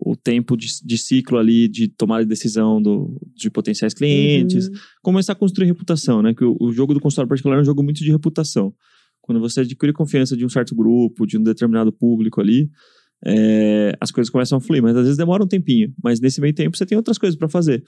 o, 0.00 0.12
o 0.12 0.16
tempo 0.16 0.56
de, 0.56 0.68
de, 0.84 0.96
ciclo 0.96 1.36
ali 1.36 1.66
de 1.66 1.88
tomada 1.88 2.22
de 2.22 2.28
decisão 2.28 2.80
do, 2.80 3.20
de 3.34 3.50
potenciais 3.50 3.92
clientes, 3.92 4.68
uhum. 4.68 4.74
começar 5.02 5.32
a 5.32 5.36
construir 5.36 5.66
reputação, 5.66 6.22
né? 6.22 6.32
Que 6.32 6.44
o, 6.44 6.56
o 6.60 6.70
jogo 6.70 6.94
do 6.94 7.00
consultório 7.00 7.28
particular 7.28 7.58
é 7.58 7.60
um 7.60 7.64
jogo 7.64 7.82
muito 7.82 8.04
de 8.04 8.12
reputação. 8.12 8.72
Quando 9.20 9.40
você 9.40 9.62
adquire 9.62 9.92
confiança 9.92 10.36
de 10.36 10.46
um 10.46 10.48
certo 10.48 10.76
grupo, 10.76 11.26
de 11.26 11.36
um 11.36 11.42
determinado 11.42 11.92
público 11.92 12.40
ali, 12.40 12.70
é, 13.24 13.96
as 14.00 14.12
coisas 14.12 14.30
começam 14.30 14.58
a 14.58 14.60
fluir, 14.60 14.80
mas 14.80 14.96
às 14.96 15.02
vezes 15.02 15.16
demora 15.16 15.42
um 15.42 15.48
tempinho. 15.48 15.92
Mas 16.02 16.20
nesse 16.20 16.40
meio 16.40 16.54
tempo 16.54 16.76
você 16.76 16.86
tem 16.86 16.96
outras 16.96 17.18
coisas 17.18 17.36
para 17.36 17.48
fazer. 17.48 17.82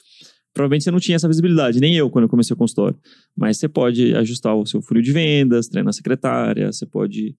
Provavelmente 0.55 0.85
você 0.85 0.91
não 0.93 1.01
tinha 1.01 1.17
essa 1.17 1.27
visibilidade, 1.27 1.81
nem 1.81 1.97
eu 1.97 2.09
quando 2.09 2.25
eu 2.25 2.29
comecei 2.29 2.55
o 2.55 2.57
consultório. 2.57 2.97
Mas 3.37 3.59
você 3.59 3.69
pode 3.69 4.15
ajustar 4.15 4.55
o 4.55 4.65
seu 4.65 4.81
fluxo 4.81 5.03
de 5.03 5.13
vendas, 5.13 5.67
treinar 5.67 5.91
a 5.91 5.93
secretária, 5.93 6.73
você 6.73 6.87
pode 6.87 7.35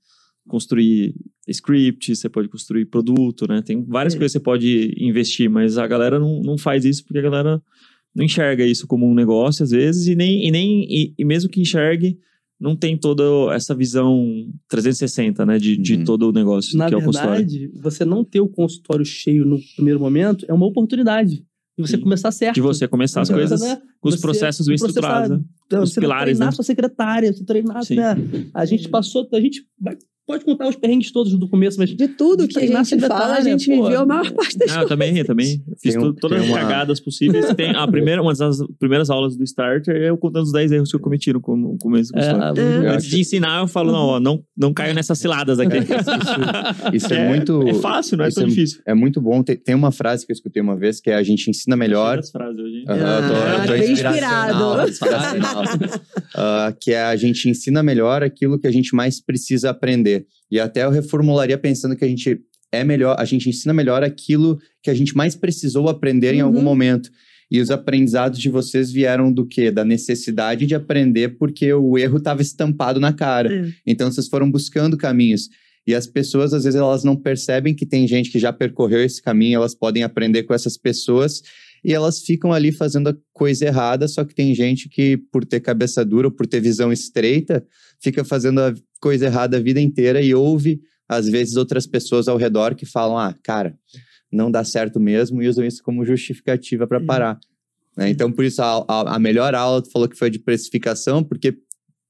construir 0.47 1.15
script, 1.47 2.15
você 2.15 2.29
pode 2.29 2.49
construir 2.49 2.85
produto, 2.85 3.47
né? 3.47 3.61
Tem 3.61 3.83
várias 3.83 4.13
é. 4.13 4.17
coisas 4.17 4.33
que 4.33 4.39
você 4.39 4.43
pode 4.43 4.93
investir, 4.97 5.49
mas 5.49 5.77
a 5.77 5.87
galera 5.87 6.19
não, 6.19 6.41
não 6.41 6.57
faz 6.57 6.85
isso 6.85 7.03
porque 7.05 7.19
a 7.19 7.23
galera 7.23 7.61
não 8.13 8.23
enxerga 8.23 8.65
isso 8.65 8.85
como 8.85 9.09
um 9.09 9.13
negócio 9.13 9.63
às 9.63 9.71
vezes 9.71 10.07
e 10.07 10.15
nem, 10.15 10.47
e, 10.47 10.51
nem 10.51 10.83
e, 10.83 11.13
e 11.17 11.25
mesmo 11.25 11.49
que 11.49 11.61
enxergue, 11.61 12.17
não 12.59 12.75
tem 12.75 12.97
toda 12.97 13.23
essa 13.53 13.75
visão 13.75 14.47
360, 14.69 15.45
né, 15.45 15.57
de, 15.57 15.75
de 15.75 15.95
uhum. 15.95 16.03
todo 16.05 16.29
o 16.29 16.31
negócio 16.31 16.77
Na 16.77 16.87
que 16.87 16.93
é 16.93 16.97
o 16.97 17.01
verdade, 17.01 17.69
você 17.75 18.05
não 18.05 18.23
ter 18.23 18.39
o 18.39 18.47
consultório 18.47 19.05
cheio 19.05 19.45
no 19.45 19.59
primeiro 19.75 19.99
momento 19.99 20.45
é 20.47 20.53
uma 20.53 20.65
oportunidade. 20.65 21.43
De 21.77 21.87
você 21.87 21.97
começar 21.97 22.31
certo. 22.31 22.55
De 22.55 22.61
você 22.61 22.87
começar 22.87 23.21
as 23.21 23.29
coisas 23.29 23.61
né? 23.61 23.81
com 23.99 24.07
os 24.07 24.15
processos 24.15 24.65
bem 24.65 24.75
estruturados. 24.75 25.37
Né? 25.37 25.79
Os 25.79 25.93
você 25.93 25.99
pilares, 25.99 26.37
treinar 26.37 26.47
né? 26.47 26.51
sua 26.51 26.63
secretária, 26.63 27.33
você 27.33 27.43
treinar, 27.43 27.81
né? 27.89 28.15
A 28.53 28.65
gente 28.65 28.87
passou, 28.87 29.27
a 29.33 29.39
gente 29.41 29.67
Pode 30.27 30.43
contar 30.43 30.67
os 30.67 30.75
perrengues 30.75 31.11
todos 31.11 31.37
do 31.37 31.47
começo, 31.47 31.77
mas. 31.77 31.89
De 31.95 32.07
tudo 32.07 32.47
que 32.47 32.57
a 32.57 32.61
gente 32.65 32.99
fala, 32.99 33.35
a 33.35 33.41
gente 33.41 33.67
pô, 33.67 33.83
viveu 33.83 34.01
a 34.01 34.05
maior 34.07 34.31
parte 34.31 34.57
das 34.57 34.75
ah, 34.75 34.81
Eu 34.81 34.87
também, 34.87 35.15
eu 35.15 35.25
também. 35.25 35.63
Fiz 35.79 35.95
um, 35.95 36.11
todas 36.13 36.41
as 36.41 36.47
uma... 36.47 36.57
cagadas 36.57 36.99
possíveis. 36.99 37.53
Tem 37.53 37.69
a 37.75 37.85
primeira, 37.87 38.23
uma 38.23 38.33
das 38.33 38.57
primeiras 38.79 39.11
aulas 39.11 39.35
do 39.37 39.43
Starter 39.43 39.95
é 39.95 40.09
eu 40.09 40.17
contando 40.17 40.43
os 40.43 40.51
10 40.51 40.71
erros 40.71 40.89
que 40.89 40.95
eu 40.95 40.99
cometi 40.99 41.31
no 41.31 41.39
começo 41.39 42.11
do 42.11 42.19
é, 42.19 42.85
é. 42.85 42.89
Antes 42.89 43.05
de 43.05 43.19
ensinar, 43.19 43.61
eu 43.61 43.67
falo, 43.67 43.91
não, 43.91 44.05
ó, 44.05 44.19
não, 44.19 44.43
não 44.57 44.73
caio 44.73 44.95
nessas 44.95 45.19
ciladas 45.19 45.59
aqui. 45.59 45.77
isso, 46.91 47.05
isso 47.05 47.13
é, 47.13 47.17
é, 47.17 47.27
muito. 47.27 47.67
É 47.67 47.73
fácil, 47.75 48.17
não 48.17 48.25
é 48.25 48.31
tão 48.31 48.45
é, 48.45 48.47
difícil. 48.47 48.81
É 48.85 48.95
muito 48.95 49.21
bom. 49.21 49.43
Tem, 49.43 49.55
tem 49.55 49.75
uma 49.75 49.91
frase 49.91 50.25
que 50.25 50.31
eu 50.31 50.35
escutei 50.35 50.59
uma 50.59 50.75
vez 50.75 50.99
que 50.99 51.11
é 51.11 51.15
a 51.15 51.23
gente 51.23 51.51
ensina 51.51 51.75
melhor. 51.75 52.17
As 52.17 52.31
frases 52.31 52.59
hoje. 52.59 52.83
Uhum, 52.87 52.95
eu 52.95 53.27
tô, 53.27 53.33
eu 53.35 53.67
tô 53.67 53.73
ah, 53.73 53.77
inspirado. 53.77 54.89
inspiracional. 54.89 55.63
uh, 56.35 56.77
que 56.79 56.91
é 56.93 57.03
a 57.03 57.15
gente 57.15 57.47
ensina 57.47 57.83
melhor 57.83 58.23
aquilo 58.23 58.57
que 58.57 58.65
a 58.65 58.71
gente 58.71 58.95
mais 58.95 59.21
precisa 59.21 59.69
aprender. 59.69 60.14
E 60.51 60.59
até 60.59 60.83
eu 60.83 60.89
reformularia 60.89 61.57
pensando 61.57 61.95
que 61.95 62.05
a 62.05 62.07
gente 62.07 62.39
é 62.71 62.83
melhor, 62.83 63.15
a 63.17 63.25
gente 63.25 63.49
ensina 63.49 63.73
melhor 63.73 64.03
aquilo 64.03 64.59
que 64.81 64.89
a 64.89 64.93
gente 64.93 65.15
mais 65.15 65.35
precisou 65.35 65.89
aprender 65.89 66.31
uhum. 66.31 66.35
em 66.35 66.41
algum 66.41 66.57
uhum. 66.59 66.63
momento. 66.63 67.09
E 67.49 67.61
os 67.61 67.69
aprendizados 67.69 68.39
de 68.39 68.49
vocês 68.49 68.91
vieram 68.91 69.31
do 69.31 69.45
quê? 69.45 69.69
Da 69.69 69.85
necessidade 69.85 70.65
de 70.65 70.73
aprender 70.73 71.37
porque 71.37 71.71
o 71.73 71.97
erro 71.97 72.17
estava 72.17 72.41
estampado 72.41 72.99
na 72.99 73.13
cara. 73.13 73.49
Uhum. 73.49 73.71
Então 73.85 74.11
vocês 74.11 74.27
foram 74.27 74.49
buscando 74.49 74.97
caminhos. 74.97 75.49
E 75.87 75.93
as 75.93 76.07
pessoas, 76.07 76.53
às 76.53 76.63
vezes, 76.63 76.79
elas 76.79 77.03
não 77.03 77.15
percebem 77.15 77.75
que 77.75 77.85
tem 77.85 78.07
gente 78.07 78.31
que 78.31 78.39
já 78.39 78.51
percorreu 78.51 79.03
esse 79.03 79.21
caminho, 79.21 79.57
elas 79.57 79.75
podem 79.75 80.01
aprender 80.01 80.43
com 80.43 80.53
essas 80.53 80.77
pessoas 80.77 81.43
e 81.83 81.93
elas 81.93 82.21
ficam 82.21 82.51
ali 82.51 82.71
fazendo 82.71 83.09
a 83.09 83.17
coisa 83.31 83.65
errada, 83.67 84.07
só 84.07 84.25
que 84.25 84.33
tem 84.33 84.55
gente 84.55 84.89
que, 84.89 85.17
por 85.31 85.45
ter 85.45 85.59
cabeça 85.59 86.03
dura 86.03 86.27
ou 86.27 86.33
por 86.33 86.47
ter 86.47 86.59
visão 86.59 86.91
estreita, 86.91 87.63
fica 88.01 88.25
fazendo 88.25 88.59
a 88.59 88.73
coisa 89.05 89.27
errada 89.27 89.57
a 89.57 89.59
vida 89.59 89.79
inteira 89.79 90.19
e 90.19 90.33
ouve, 90.33 90.81
às 91.07 91.29
vezes, 91.29 91.57
outras 91.57 91.85
pessoas 91.85 92.27
ao 92.27 92.37
redor 92.37 92.73
que 92.73 92.87
falam: 92.87 93.19
ah, 93.19 93.35
cara, 93.43 93.77
não 94.31 94.49
dá 94.49 94.63
certo 94.63 94.99
mesmo, 94.99 95.43
e 95.43 95.47
usam 95.47 95.63
isso 95.63 95.83
como 95.83 96.03
justificativa 96.03 96.87
para 96.87 96.99
parar. 96.99 97.39
Né? 97.95 98.09
Então, 98.09 98.31
por 98.31 98.43
isso, 98.43 98.63
a, 98.63 98.83
a, 98.87 99.15
a 99.15 99.19
melhor 99.19 99.53
aula 99.53 99.83
tu 99.83 99.91
falou 99.91 100.09
que 100.09 100.17
foi 100.17 100.31
de 100.31 100.39
precificação, 100.39 101.23
porque 101.23 101.55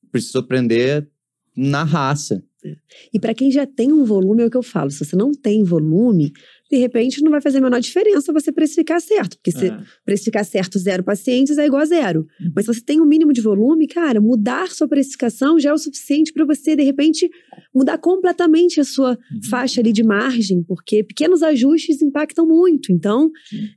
precisou 0.09 0.39
aprender 0.39 1.05
na 1.53 1.83
raça. 1.83 2.41
E 3.13 3.19
para 3.19 3.33
quem 3.33 3.51
já 3.51 3.67
tem 3.67 3.91
um 3.91 4.05
volume, 4.05 4.43
é 4.43 4.45
o 4.45 4.49
que 4.49 4.55
eu 4.55 4.63
falo: 4.63 4.89
se 4.89 5.03
você 5.03 5.17
não 5.17 5.33
tem 5.33 5.65
volume, 5.65 6.31
de 6.69 6.77
repente 6.77 7.21
não 7.21 7.31
vai 7.31 7.41
fazer 7.41 7.59
a 7.59 7.61
menor 7.61 7.79
diferença 7.79 8.33
você 8.33 8.51
precificar 8.51 8.99
certo. 8.99 9.37
Porque 9.37 9.51
se 9.51 9.67
é. 9.67 9.77
precificar 10.03 10.43
certo 10.43 10.79
zero 10.79 11.03
pacientes 11.03 11.57
é 11.57 11.65
igual 11.65 11.81
a 11.81 11.85
zero. 11.85 12.27
Uhum. 12.39 12.51
Mas 12.55 12.65
se 12.65 12.73
você 12.73 12.81
tem 12.81 12.99
um 12.99 13.05
mínimo 13.05 13.31
de 13.31 13.41
volume, 13.41 13.87
cara, 13.87 14.19
mudar 14.19 14.69
sua 14.69 14.87
precificação 14.87 15.59
já 15.59 15.69
é 15.69 15.73
o 15.73 15.77
suficiente 15.77 16.33
para 16.33 16.45
você, 16.45 16.75
de 16.75 16.83
repente, 16.83 17.29
mudar 17.73 17.97
completamente 17.97 18.79
a 18.79 18.83
sua 18.83 19.11
uhum. 19.11 19.43
faixa 19.49 19.79
ali 19.81 19.93
de 19.93 20.03
margem, 20.03 20.63
porque 20.63 21.03
pequenos 21.03 21.43
ajustes 21.43 22.01
impactam 22.01 22.47
muito. 22.47 22.91
Então, 22.91 23.29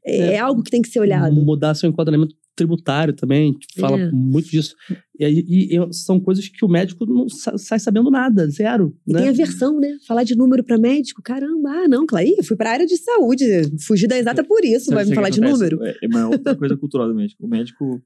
é, 0.05 0.17
é, 0.17 0.33
é 0.35 0.39
algo 0.39 0.63
que 0.63 0.71
tem 0.71 0.81
que 0.81 0.89
ser 0.89 1.01
olhado. 1.01 1.35
Mudar 1.35 1.75
seu 1.75 1.91
enquadramento 1.91 2.35
tributário 2.59 3.15
também, 3.15 3.57
fala 3.79 3.97
é. 3.97 4.11
muito 4.11 4.51
disso. 4.51 4.75
E, 5.19 5.25
e, 5.25 5.77
e, 5.77 5.93
são 5.93 6.19
coisas 6.19 6.49
que 6.49 6.65
o 6.65 6.69
médico 6.69 7.07
não 7.07 7.29
sai 7.29 7.79
sabendo 7.79 8.11
nada, 8.11 8.49
zero. 8.51 8.95
Né? 9.07 9.21
Tem 9.21 9.29
aversão, 9.29 9.79
né? 9.79 9.97
Falar 10.07 10.25
de 10.25 10.37
número 10.37 10.65
para 10.65 10.77
médico, 10.77 11.23
caramba, 11.23 11.71
ah, 11.71 11.89
não, 11.89 12.05
claro, 12.05 12.27
eu 12.27 12.43
fui 12.43 12.57
para 12.57 12.71
a 12.71 12.73
área 12.73 12.87
de 12.87 12.97
saúde, 12.97 13.45
fugi 13.87 14.09
da 14.09 14.19
exata 14.19 14.43
por 14.43 14.65
isso, 14.65 14.91
vai 14.91 15.05
me 15.05 15.15
falar 15.15 15.31
de 15.31 15.41
número. 15.41 15.83
É, 15.85 15.97
é 16.03 16.07
uma 16.09 16.29
outra 16.29 16.55
coisa 16.57 16.77
cultural 16.77 17.09
do 17.09 17.15
médico. 17.15 17.47
O 17.47 17.49
médico, 17.49 18.03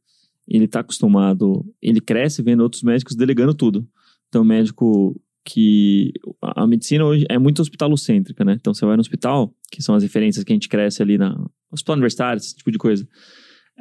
ele 0.46 0.68
tá 0.68 0.80
acostumado, 0.80 1.64
ele 1.80 2.00
cresce 2.00 2.42
vendo 2.42 2.60
outros 2.60 2.82
médicos 2.82 3.16
delegando 3.16 3.54
tudo. 3.54 3.86
Então, 4.28 4.42
o 4.42 4.44
médico 4.44 5.18
que 5.44 6.12
a 6.40 6.66
medicina 6.66 7.04
hoje 7.04 7.26
é 7.28 7.36
muito 7.38 7.60
hospitalocêntrica, 7.60 8.44
né? 8.44 8.56
Então, 8.60 8.72
você 8.72 8.84
vai 8.84 8.96
no 8.96 9.00
hospital, 9.00 9.52
que 9.70 9.82
são 9.82 9.94
as 9.94 10.02
referências 10.02 10.44
que 10.44 10.52
a 10.52 10.54
gente 10.54 10.68
cresce 10.68 11.02
ali 11.02 11.18
na 11.18 11.34
hospital 11.70 11.94
universitário, 11.94 12.38
esse 12.38 12.54
tipo 12.54 12.70
de 12.70 12.78
coisa 12.78 13.08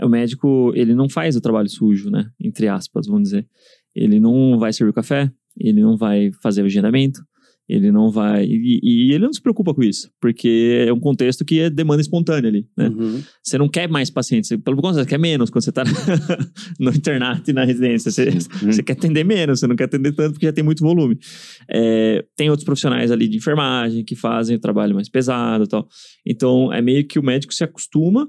o 0.01 0.09
médico, 0.09 0.71
ele 0.75 0.93
não 0.93 1.09
faz 1.09 1.35
o 1.35 1.41
trabalho 1.41 1.69
sujo, 1.69 2.09
né? 2.09 2.29
Entre 2.39 2.67
aspas, 2.67 3.07
vamos 3.07 3.23
dizer. 3.23 3.47
Ele 3.95 4.19
não 4.19 4.57
vai 4.57 4.71
servir 4.73 4.93
café, 4.93 5.31
ele 5.57 5.81
não 5.81 5.97
vai 5.97 6.31
fazer 6.41 6.61
o 6.61 6.65
agendamento, 6.65 7.21
ele 7.71 7.89
não 7.89 8.11
vai. 8.11 8.43
E, 8.45 8.79
e, 8.83 9.13
ele 9.13 9.23
não 9.25 9.31
se 9.31 9.41
preocupa 9.41 9.73
com 9.73 9.81
isso, 9.81 10.11
porque 10.19 10.85
é 10.87 10.91
um 10.91 10.99
contexto 10.99 11.45
que 11.45 11.61
é 11.61 11.69
demanda 11.69 12.01
espontânea 12.01 12.49
ali, 12.49 12.67
né? 12.77 12.89
Uhum. 12.89 13.23
Você 13.41 13.57
não 13.57 13.69
quer 13.69 13.87
mais 13.87 14.09
pacientes, 14.09 14.49
pelo 14.49 14.75
contrário, 14.75 14.99
você 14.99 15.05
quer 15.05 15.17
menos 15.17 15.49
quando 15.49 15.63
você 15.63 15.71
tá 15.71 15.83
no 16.79 16.91
internato 16.91 17.49
e 17.49 17.53
na 17.53 17.63
residência. 17.63 18.11
Você, 18.11 18.29
uhum. 18.29 18.71
você, 18.71 18.83
quer 18.83 18.93
atender 18.93 19.23
menos, 19.23 19.61
você 19.61 19.67
não 19.67 19.75
quer 19.77 19.85
atender 19.85 20.13
tanto 20.13 20.33
porque 20.33 20.47
já 20.47 20.53
tem 20.53 20.63
muito 20.63 20.83
volume. 20.83 21.17
É, 21.69 22.25
tem 22.35 22.49
outros 22.49 22.65
profissionais 22.65 23.09
ali 23.09 23.27
de 23.27 23.37
enfermagem 23.37 24.03
que 24.03 24.15
fazem 24.15 24.57
o 24.57 24.59
trabalho 24.59 24.93
mais 24.93 25.07
pesado 25.07 25.63
e 25.63 25.67
tal. 25.67 25.87
Então, 26.25 26.73
é 26.73 26.81
meio 26.81 27.07
que 27.07 27.19
o 27.19 27.23
médico 27.23 27.53
se 27.53 27.63
acostuma 27.63 28.27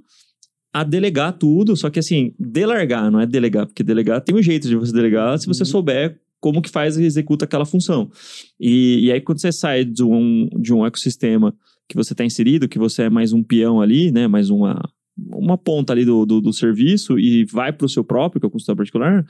a 0.73 0.85
delegar 0.85 1.37
tudo, 1.37 1.77
só 1.77 1.91
que 1.91 1.99
assim, 1.99 2.35
delargar, 2.39 3.11
não 3.11 3.20
é 3.20 3.27
delegar, 3.27 3.66
porque 3.66 3.83
delegar 3.83 4.20
tem 4.23 4.35
um 4.35 4.43
jeito 4.43 4.66
de 4.66 4.77
você 4.77 4.93
delegar 4.93 5.39
se 5.39 5.47
você 5.47 5.62
uhum. 5.62 5.66
souber 5.66 6.18
como 6.41 6.62
que 6.62 6.70
faz 6.70 6.97
e 6.97 7.05
executa 7.05 7.45
aquela 7.45 7.66
função. 7.66 8.11
E, 8.59 9.07
e 9.07 9.12
aí 9.12 9.20
quando 9.20 9.41
você 9.41 9.53
sai 9.53 9.85
de 9.85 10.03
um, 10.03 10.49
de 10.61 10.73
um 10.73 10.85
ecossistema 10.85 11.55
que 11.89 11.97
você 11.97 12.14
está 12.14 12.25
inserido, 12.25 12.68
que 12.68 12.79
você 12.79 13.03
é 13.03 13.11
mais 13.11 13.33
um 13.33 13.43
peão 13.43 13.81
ali, 13.81 14.11
né, 14.11 14.27
mais 14.27 14.49
uma, 14.51 14.81
uma 15.16 15.59
ponta 15.59 15.93
ali 15.93 16.05
do, 16.05 16.25
do, 16.25 16.41
do 16.41 16.53
serviço 16.53 17.18
e 17.18 17.45
vai 17.45 17.73
para 17.73 17.85
o 17.85 17.89
seu 17.89 18.03
próprio, 18.03 18.41
que 18.41 18.47
é 18.47 18.49
o 18.49 18.51
consultor 18.51 18.77
particular, 18.77 19.25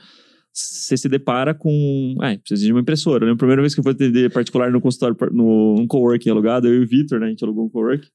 você 0.53 0.95
se 0.95 1.09
depara 1.09 1.53
com. 1.53 2.15
É, 2.21 2.37
precisa 2.37 2.67
de 2.67 2.71
uma 2.71 2.81
impressora. 2.81 3.23
Eu 3.23 3.27
lembro 3.27 3.37
a 3.37 3.39
primeira 3.39 3.61
vez 3.61 3.73
que 3.73 3.79
eu 3.79 3.83
fui 3.83 3.91
atender 3.91 4.31
particular 4.31 4.71
no 4.71 4.79
consultório, 4.79 5.17
no 5.31 5.75
um 5.79 5.87
coworking 5.87 6.29
alugado, 6.29 6.67
eu 6.67 6.75
e 6.75 6.85
o 6.85 6.87
Vitor, 6.87 7.19
né? 7.19 7.25
A 7.25 7.29
gente 7.29 7.43
alugou 7.43 7.65
um 7.65 7.69
coworking. 7.69 8.07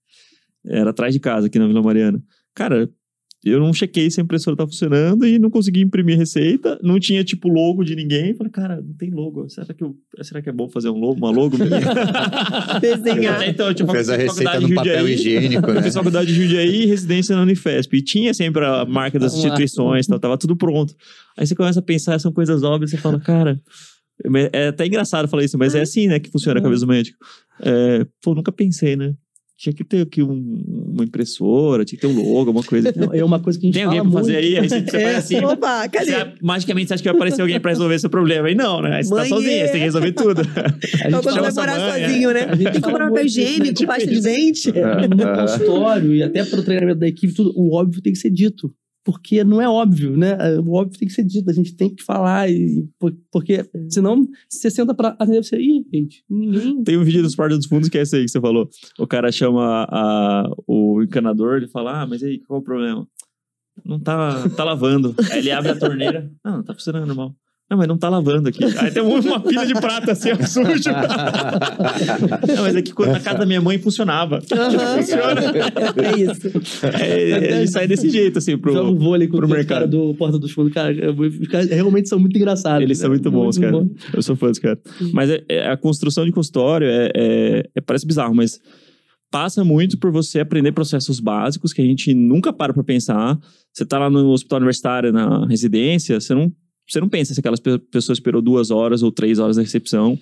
Era 0.65 0.91
atrás 0.91 1.13
de 1.13 1.19
casa, 1.19 1.49
aqui 1.49 1.59
na 1.59 1.67
Vila 1.67 1.83
Mariana. 1.83 2.23
Cara, 2.55 2.89
eu 3.45 3.61
não 3.61 3.73
chequei 3.73 4.11
se 4.11 4.21
a 4.21 4.25
impressora 4.25 4.57
tá 4.57 4.67
funcionando 4.67 5.25
e 5.25 5.39
não 5.39 5.49
consegui 5.49 5.81
imprimir 5.81 6.19
receita. 6.19 6.79
Não 6.83 6.99
tinha, 6.99 7.23
tipo, 7.23 7.49
logo 7.49 7.85
de 7.85 7.95
ninguém. 7.95 8.35
Falei, 8.35 8.51
cara, 8.51 8.83
não 8.83 8.95
tem 8.95 9.11
logo. 9.11 9.49
Será 9.49 9.73
que, 9.73 9.85
eu, 9.85 9.97
será 10.23 10.43
que 10.43 10.49
é 10.49 10.53
bom 10.53 10.69
fazer 10.69 10.91
um 10.91 10.99
logo, 10.99 11.19
uma 11.19 11.31
logo? 11.31 11.57
Desenhar. 12.81 13.49
Então, 13.49 13.73
tipo, 13.73 13.93
Fez 13.93 14.11
a 14.11 14.17
receita 14.17 14.61
no 14.61 14.75
papel 14.75 15.09
higiênico, 15.09 15.67
né? 15.69 15.79
Eu 15.79 15.83
fiz 15.83 15.95
faculdade 15.95 16.33
de 16.33 16.35
Jundiaí 16.35 16.83
e 16.83 16.87
residência 16.87 17.37
na 17.37 17.43
Unifesp. 17.43 17.97
E 17.97 18.03
tinha 18.03 18.35
sempre 18.35 18.65
a 18.65 18.85
marca 18.85 19.19
das 19.19 19.35
instituições, 19.35 20.07
tal, 20.07 20.19
tava 20.19 20.37
tudo 20.37 20.57
pronto. 20.57 20.95
Aí 21.37 21.47
você 21.47 21.55
começa 21.55 21.79
a 21.79 21.83
pensar, 21.83 22.19
são 22.19 22.33
coisas 22.33 22.65
óbvias, 22.65 22.91
você 22.91 22.97
fala, 22.97 23.21
cara 23.21 23.61
É 24.53 24.69
até 24.69 24.87
engraçado 24.87 25.29
falar 25.29 25.45
isso, 25.45 25.57
mas 25.57 25.75
é 25.75 25.81
assim, 25.81 26.09
né, 26.09 26.19
que 26.19 26.31
funciona 26.31 26.59
a 26.59 26.63
cabeça 26.63 26.85
do 26.85 26.89
médico. 26.89 27.17
É, 27.63 28.05
pô, 28.21 28.35
nunca 28.35 28.51
pensei, 28.51 28.97
né? 28.97 29.15
Tinha 29.59 29.73
que 29.73 29.83
ter 29.83 30.03
aqui 30.03 30.23
um, 30.23 30.63
uma 30.95 31.03
impressora, 31.03 31.85
tinha 31.85 32.01
que 32.01 32.07
ter 32.07 32.13
um 32.13 32.17
logo, 32.17 32.39
alguma 32.51 32.63
coisa. 32.63 32.95
Não, 32.95 33.13
é 33.13 33.25
uma 33.25 33.41
coisa 33.41 33.59
que 33.59 33.67
a 33.67 33.67
gente 33.67 33.75
Tem 33.75 33.83
alguém 33.83 34.03
pra 34.03 34.13
fazer 34.13 34.37
aí? 34.37 34.57
Aí 34.57 34.69
você, 34.69 34.77
é. 34.97 35.01
faz 35.03 35.17
assim. 35.17 35.45
Opa, 35.45 35.89
cadê? 35.89 36.13
Você, 36.13 36.33
magicamente 36.41 36.87
você 36.87 36.95
acha 36.95 37.03
que 37.03 37.09
vai 37.09 37.17
aparecer 37.17 37.43
alguém 37.43 37.59
pra 37.59 37.73
resolver 37.73 37.99
seu 37.99 38.09
problema. 38.09 38.47
Aí 38.47 38.55
não, 38.55 38.81
né? 38.81 38.95
Aí 38.95 39.05
você 39.05 39.13
Mãe 39.13 39.25
tá 39.25 39.29
sozinho, 39.35 39.59
você 39.59 39.73
tem 39.73 39.73
que 39.73 39.79
resolver 39.79 40.13
tudo. 40.13 40.43
A 41.05 41.11
gente 41.11 41.25
vai 41.25 41.53
morar 41.53 42.01
sozinho, 42.01 42.33
né? 42.33 42.47
tem 42.57 42.73
que 42.73 42.81
comprar 42.81 43.09
papel 43.09 43.27
higiênico, 43.27 43.85
pasta 43.85 44.07
de 44.07 44.21
dente. 44.21 44.73
No 45.09 45.35
consultório 45.35 46.15
e 46.15 46.23
até 46.23 46.45
pro 46.45 46.63
treinamento 46.63 47.01
da 47.01 47.09
equipe, 47.09 47.33
tudo, 47.33 47.53
o 47.57 47.75
óbvio 47.75 48.01
tem 48.01 48.13
que 48.13 48.19
ser 48.19 48.31
dito 48.31 48.73
porque 49.09 49.43
não 49.43 49.59
é 49.59 49.67
óbvio, 49.67 50.19
né? 50.19 50.37
O 50.59 50.75
óbvio 50.75 50.99
tem 50.99 51.09
que 51.09 51.15
ser 51.15 51.25
dito, 51.25 51.49
a 51.49 51.53
gente 51.55 51.75
tem 51.75 51.89
que 51.89 52.03
falar, 52.03 52.51
e, 52.51 52.87
porque 53.33 53.67
senão 53.89 54.29
você 54.47 54.71
senta 54.71 54.93
pra 54.93 55.17
atender 55.19 55.43
você, 55.43 55.57
ih, 55.57 55.83
gente, 55.91 56.23
ninguém... 56.29 56.85
Tem 56.85 56.99
um 56.99 57.05
vídeo 57.05 57.23
dos 57.23 57.35
Porta 57.35 57.57
dos 57.57 57.65
Fundos 57.65 57.89
que 57.89 57.97
é 57.97 58.03
esse 58.03 58.17
aí 58.17 58.27
que 58.27 58.31
você 58.31 58.39
falou. 58.39 58.69
O 58.99 59.07
cara 59.07 59.33
chama 59.33 59.87
a, 59.89 60.51
o 60.67 61.03
encanador, 61.03 61.57
ele 61.57 61.69
fala, 61.69 62.03
ah, 62.03 62.07
mas 62.07 62.23
aí, 62.23 62.39
qual 62.41 62.59
é 62.59 62.61
o 62.61 62.65
problema? 62.65 63.09
Não 63.83 63.99
tá, 63.99 64.47
tá 64.51 64.63
lavando. 64.63 65.15
Aí 65.33 65.39
ele 65.39 65.53
abre 65.53 65.71
a 65.71 65.79
torneira, 65.79 66.31
não, 66.45 66.63
tá 66.63 66.75
funcionando 66.75 67.07
normal. 67.07 67.35
Não, 67.71 67.77
mas 67.77 67.87
não 67.87 67.99
tá 67.99 68.09
lavando 68.09 68.49
aqui. 68.49 68.65
Aí 68.79 68.91
tem 68.91 69.03
uma 69.03 69.41
pilha 69.41 69.67
de 69.67 69.75
prata 69.75 70.13
assim, 70.13 70.31
sujo. 70.47 70.89
não, 72.49 72.63
mas 72.63 72.75
aqui 72.75 72.93
na 73.07 73.21
casa 73.21 73.39
da 73.41 73.47
minha 73.47 73.61
mãe 73.61 73.79
funcionava. 73.79 74.37
Uhum. 74.37 74.97
Funciona. 74.97 75.41
É 75.97 76.19
isso. 76.19 76.87
É, 76.99 77.59
ele 77.59 77.67
sai 77.67 77.87
desse 77.87 78.09
jeito, 78.09 78.39
assim, 78.39 78.57
pro, 78.57 78.73
Joga 78.73 78.99
vôlei 78.99 79.29
com 79.29 79.37
pro 79.37 79.47
mercado. 79.47 79.69
cara 79.69 79.87
do 79.87 80.15
Porta 80.15 80.39
dos 80.39 80.51
Fundos. 80.51 80.73
Cara, 80.73 80.95
os 81.13 81.49
caras 81.49 81.69
realmente 81.69 82.09
são 82.09 82.19
muito 82.19 82.37
engraçados. 82.37 82.83
Eles 82.83 82.97
são 82.97 83.11
muito 83.11 83.31
bons, 83.31 83.59
muito 83.59 83.71
cara. 83.71 83.85
Bom. 83.85 83.91
Eu 84.15 84.23
sou 84.23 84.35
fã 84.35 84.49
dos 84.49 84.59
caras. 84.59 84.79
Mas 85.13 85.29
é, 85.29 85.45
é, 85.47 85.71
a 85.71 85.77
construção 85.77 86.25
de 86.25 86.33
consultório 86.33 86.89
é, 86.89 87.11
é, 87.15 87.71
é, 87.75 87.81
parece 87.83 88.07
bizarro, 88.07 88.35
mas 88.35 88.59
passa 89.31 89.63
muito 89.63 89.99
por 89.99 90.11
você 90.11 90.41
aprender 90.41 90.73
processos 90.73 91.21
básicos 91.21 91.75
que 91.75 91.83
a 91.83 91.85
gente 91.85 92.15
nunca 92.15 92.51
para 92.51 92.73
pra 92.73 92.83
pensar. 92.83 93.39
Você 93.75 93.85
tá 93.85 93.99
lá 93.99 94.09
no 94.09 94.31
hospital 94.31 94.57
universitário, 94.59 95.13
na 95.13 95.47
residência, 95.47 96.19
você 96.19 96.35
não 96.35 96.51
você 96.89 97.01
não 97.01 97.09
pensa 97.09 97.35
se 97.35 97.41
aquelas 97.41 97.61
pessoas 97.61 98.19
esperou 98.19 98.41
duas 98.41 98.71
horas 98.71 99.03
ou 99.03 99.13
três 99.13 99.39
horas 99.39 99.57
na 99.57 99.63
recepção. 99.63 100.19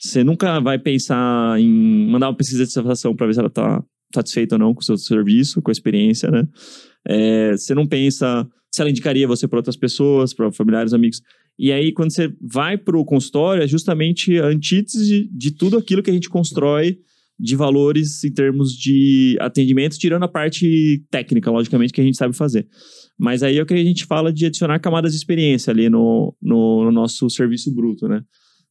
Você 0.00 0.22
nunca 0.24 0.60
vai 0.60 0.78
pensar 0.78 1.58
em 1.60 2.08
mandar 2.08 2.28
uma 2.28 2.36
pesquisa 2.36 2.64
de 2.64 2.72
satisfação 2.72 3.14
para 3.14 3.26
ver 3.26 3.34
se 3.34 3.40
ela 3.40 3.48
está 3.48 3.82
satisfeita 4.14 4.54
ou 4.56 4.58
não 4.58 4.74
com 4.74 4.80
o 4.80 4.84
seu 4.84 4.96
serviço, 4.96 5.62
com 5.62 5.70
a 5.70 5.72
experiência, 5.72 6.30
né? 6.30 6.46
É, 7.06 7.52
você 7.52 7.74
não 7.74 7.86
pensa 7.86 8.46
se 8.72 8.80
ela 8.80 8.90
indicaria 8.90 9.26
você 9.26 9.48
para 9.48 9.58
outras 9.58 9.76
pessoas, 9.76 10.32
para 10.32 10.50
familiares, 10.52 10.92
amigos. 10.92 11.20
E 11.58 11.72
aí, 11.72 11.92
quando 11.92 12.12
você 12.12 12.32
vai 12.40 12.78
para 12.78 12.96
o 12.96 13.04
consultório, 13.04 13.62
é 13.62 13.66
justamente 13.66 14.38
a 14.38 14.46
antítese 14.46 15.06
de, 15.06 15.28
de 15.30 15.50
tudo 15.50 15.76
aquilo 15.76 16.02
que 16.02 16.10
a 16.10 16.14
gente 16.14 16.28
constrói 16.28 16.98
de 17.38 17.56
valores 17.56 18.22
em 18.22 18.32
termos 18.32 18.72
de 18.72 19.36
atendimento, 19.40 19.98
tirando 19.98 20.22
a 20.22 20.28
parte 20.28 21.02
técnica, 21.10 21.50
logicamente, 21.50 21.92
que 21.92 22.00
a 22.00 22.04
gente 22.04 22.16
sabe 22.16 22.36
fazer. 22.36 22.66
Mas 23.20 23.42
aí 23.42 23.58
é 23.58 23.62
o 23.62 23.66
que 23.66 23.74
a 23.74 23.76
gente 23.76 24.06
fala 24.06 24.32
de 24.32 24.46
adicionar 24.46 24.78
camadas 24.78 25.12
de 25.12 25.18
experiência 25.18 25.70
ali 25.70 25.90
no, 25.90 26.34
no, 26.40 26.84
no 26.84 26.90
nosso 26.90 27.28
serviço 27.28 27.70
bruto, 27.70 28.08
né? 28.08 28.22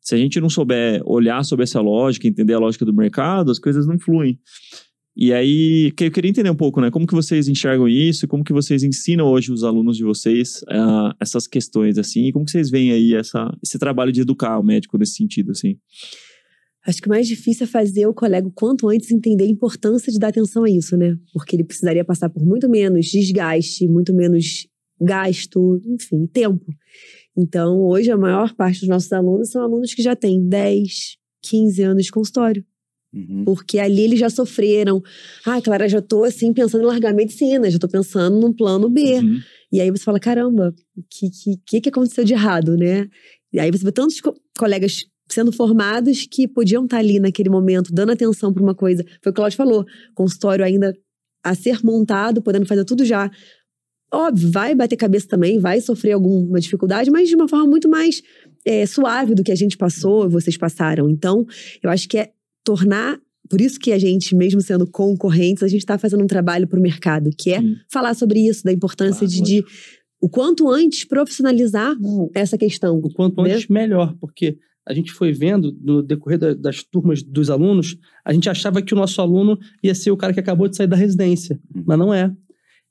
Se 0.02 0.16
a 0.16 0.18
gente 0.18 0.42
não 0.42 0.50
souber 0.50 1.04
olhar 1.06 1.46
sobre 1.46 1.64
essa 1.64 1.80
lógica, 1.80 2.28
entender 2.28 2.56
a 2.56 2.60
lógica 2.60 2.84
do 2.84 2.92
mercado, 2.92 3.52
as 3.52 3.60
coisas 3.60 3.86
não 3.86 4.00
fluem. 4.00 4.40
E 5.16 5.32
aí, 5.32 5.94
eu 6.00 6.12
queria 6.12 6.30
entender 6.30 6.50
um 6.50 6.56
pouco, 6.56 6.82
né? 6.82 6.90
Como 6.90 7.06
que 7.06 7.14
vocês 7.14 7.48
enxergam 7.48 7.88
isso? 7.88 8.28
Como 8.28 8.44
que 8.44 8.54
vocês 8.54 8.82
ensinam 8.82 9.28
hoje 9.28 9.52
os 9.52 9.64
alunos 9.64 9.96
de 9.98 10.04
vocês 10.04 10.64
uh, 10.64 11.14
essas 11.20 11.46
questões, 11.46 12.00
assim? 12.00 12.26
E 12.26 12.32
como 12.32 12.46
que 12.46 12.52
vocês 12.52 12.72
veem 12.72 12.92
aí 12.92 13.14
essa, 13.14 13.56
esse 13.64 13.78
trabalho 13.78 14.12
de 14.12 14.22
educar 14.22 14.58
o 14.58 14.64
médico 14.64 14.98
nesse 14.98 15.14
sentido, 15.14 15.52
assim? 15.52 15.78
Acho 16.86 17.02
que 17.02 17.08
o 17.08 17.10
mais 17.10 17.28
difícil 17.28 17.66
é 17.66 17.68
fazer 17.68 18.08
o 18.08 18.14
colega 18.14 18.48
o 18.48 18.52
quanto 18.52 18.88
antes 18.88 19.12
entender 19.12 19.44
a 19.44 19.50
importância 19.50 20.12
de 20.12 20.18
dar 20.18 20.30
atenção 20.30 20.64
a 20.64 20.70
isso, 20.70 20.96
né? 20.96 21.18
Porque 21.34 21.56
ele 21.56 21.64
precisaria 21.64 22.06
passar 22.06 22.30
por 22.30 22.44
muito 22.44 22.70
menos 22.70 23.08
desgaste, 23.08 23.88
muito 23.88 24.14
menos 24.14 24.68
gasto, 25.00 25.82
enfim, 25.86 26.26
tempo. 26.28 26.66
Então, 27.38 27.82
hoje, 27.82 28.12
a 28.12 28.18
maior 28.18 28.54
parte 28.56 28.80
dos 28.80 28.90
nossos 28.90 29.12
alunos 29.12 29.50
são 29.50 29.62
alunos 29.62 29.94
que 29.94 30.02
já 30.02 30.16
têm 30.16 30.48
10, 30.48 31.18
15 31.44 31.82
anos 31.84 32.06
de 32.06 32.12
consultório. 32.12 32.66
Uhum. 33.14 33.44
Porque 33.44 33.80
ali 33.80 34.04
eles 34.04 34.20
já 34.20 34.30
sofreram. 34.30 35.02
Ah, 35.46 35.62
Clara, 35.62 35.90
já 35.90 36.02
tô 36.02 36.24
assim 36.24 36.54
pensando 36.54 36.84
em 36.84 36.88
largar 36.88 37.12
a 37.12 37.16
medicina, 37.16 37.70
já 37.70 37.80
tô 37.80 37.88
pensando 37.88 38.40
num 38.40 38.54
plano 38.54 38.90
B. 38.90 39.16
Uhum. 39.16 39.40
E 39.72 39.82
aí 39.82 39.90
você 39.90 40.04
fala: 40.04 40.20
caramba, 40.20 40.74
o 40.96 41.04
que, 41.10 41.30
que, 41.66 41.82
que 41.82 41.90
aconteceu 41.90 42.24
de 42.24 42.34
errado, 42.34 42.78
né? 42.78 43.08
E 43.52 43.60
aí 43.60 43.72
você 43.72 43.84
vê 43.84 43.92
tantos 43.92 44.22
co 44.22 44.34
colegas 44.58 45.06
sendo 45.30 45.52
formados 45.52 46.26
que 46.30 46.48
podiam 46.48 46.84
estar 46.86 46.98
ali 46.98 47.20
naquele 47.20 47.50
momento, 47.50 47.94
dando 47.94 48.12
atenção 48.12 48.54
para 48.54 48.64
uma 48.64 48.76
coisa. 48.76 49.04
Foi 49.22 49.32
o 49.32 49.34
que 49.34 49.40
o 49.40 49.42
Claudio 49.42 49.58
falou: 49.58 49.86
consultório 50.14 50.66
ainda 50.66 50.94
a 51.44 51.56
ser 51.56 51.80
montado, 51.84 52.42
podendo 52.42 52.66
fazer 52.66 52.86
tudo 52.86 53.06
já. 53.06 53.30
Óbvio, 54.12 54.52
vai 54.52 54.74
bater 54.74 54.96
cabeça 54.96 55.28
também, 55.28 55.60
vai 55.60 55.80
sofrer 55.82 56.14
alguma 56.14 56.60
dificuldade, 56.60 57.12
mas 57.12 57.30
de 57.30 57.36
uma 57.36 57.48
forma 57.48 57.68
muito 57.68 57.88
mais 57.88 58.24
é, 58.66 58.86
suave 58.86 59.36
do 59.36 59.44
que 59.44 59.52
a 59.52 59.56
gente 59.56 59.78
passou, 59.78 60.28
vocês 60.28 60.58
passaram. 60.58 61.10
Então, 61.10 61.46
eu 61.82 61.90
acho 61.90 62.10
que 62.10 62.18
é 62.18 62.32
tornar. 62.64 63.20
Por 63.48 63.62
isso 63.62 63.80
que 63.80 63.92
a 63.92 63.98
gente, 63.98 64.36
mesmo 64.36 64.62
sendo 64.62 64.86
concorrentes, 64.86 65.64
a 65.64 65.68
gente 65.68 65.80
está 65.80 65.98
fazendo 65.98 66.24
um 66.24 66.28
trabalho 66.28 66.68
para 66.68 66.80
o 66.80 66.82
mercado, 66.82 67.32
que 67.36 67.52
é 67.52 67.62
falar 67.92 68.14
sobre 68.14 68.48
isso, 68.48 68.64
da 68.64 68.72
importância 68.72 69.28
claro, 69.28 69.32
de, 69.32 69.42
de, 69.42 69.66
o 70.22 70.30
quanto 70.30 70.70
antes 70.70 71.04
profissionalizar 71.04 72.00
Não, 72.00 72.30
essa 72.34 72.58
questão. 72.58 72.98
O 72.98 73.12
quanto 73.12 73.42
né? 73.42 73.54
antes 73.54 73.68
melhor, 73.68 74.16
porque 74.20 74.58
a 74.90 74.94
gente 74.94 75.12
foi 75.12 75.32
vendo 75.32 75.78
no 75.80 76.02
decorrer 76.02 76.40
da, 76.40 76.54
das 76.56 76.84
turmas 76.84 77.22
dos 77.22 77.52
alunos, 77.52 77.96
a 78.26 78.34
gente 78.34 78.50
achava 78.50 78.82
que 78.82 78.92
o 78.92 78.98
nosso 78.98 79.22
aluno 79.22 79.58
ia 79.84 79.94
ser 79.94 80.10
o 80.10 80.18
cara 80.18 80.34
que 80.34 80.40
acabou 80.40 80.68
de 80.68 80.76
sair 80.76 80.88
da 80.88 80.96
residência, 80.96 81.60
uhum. 81.76 81.84
mas 81.86 82.00
não 82.00 82.12
é. 82.12 82.34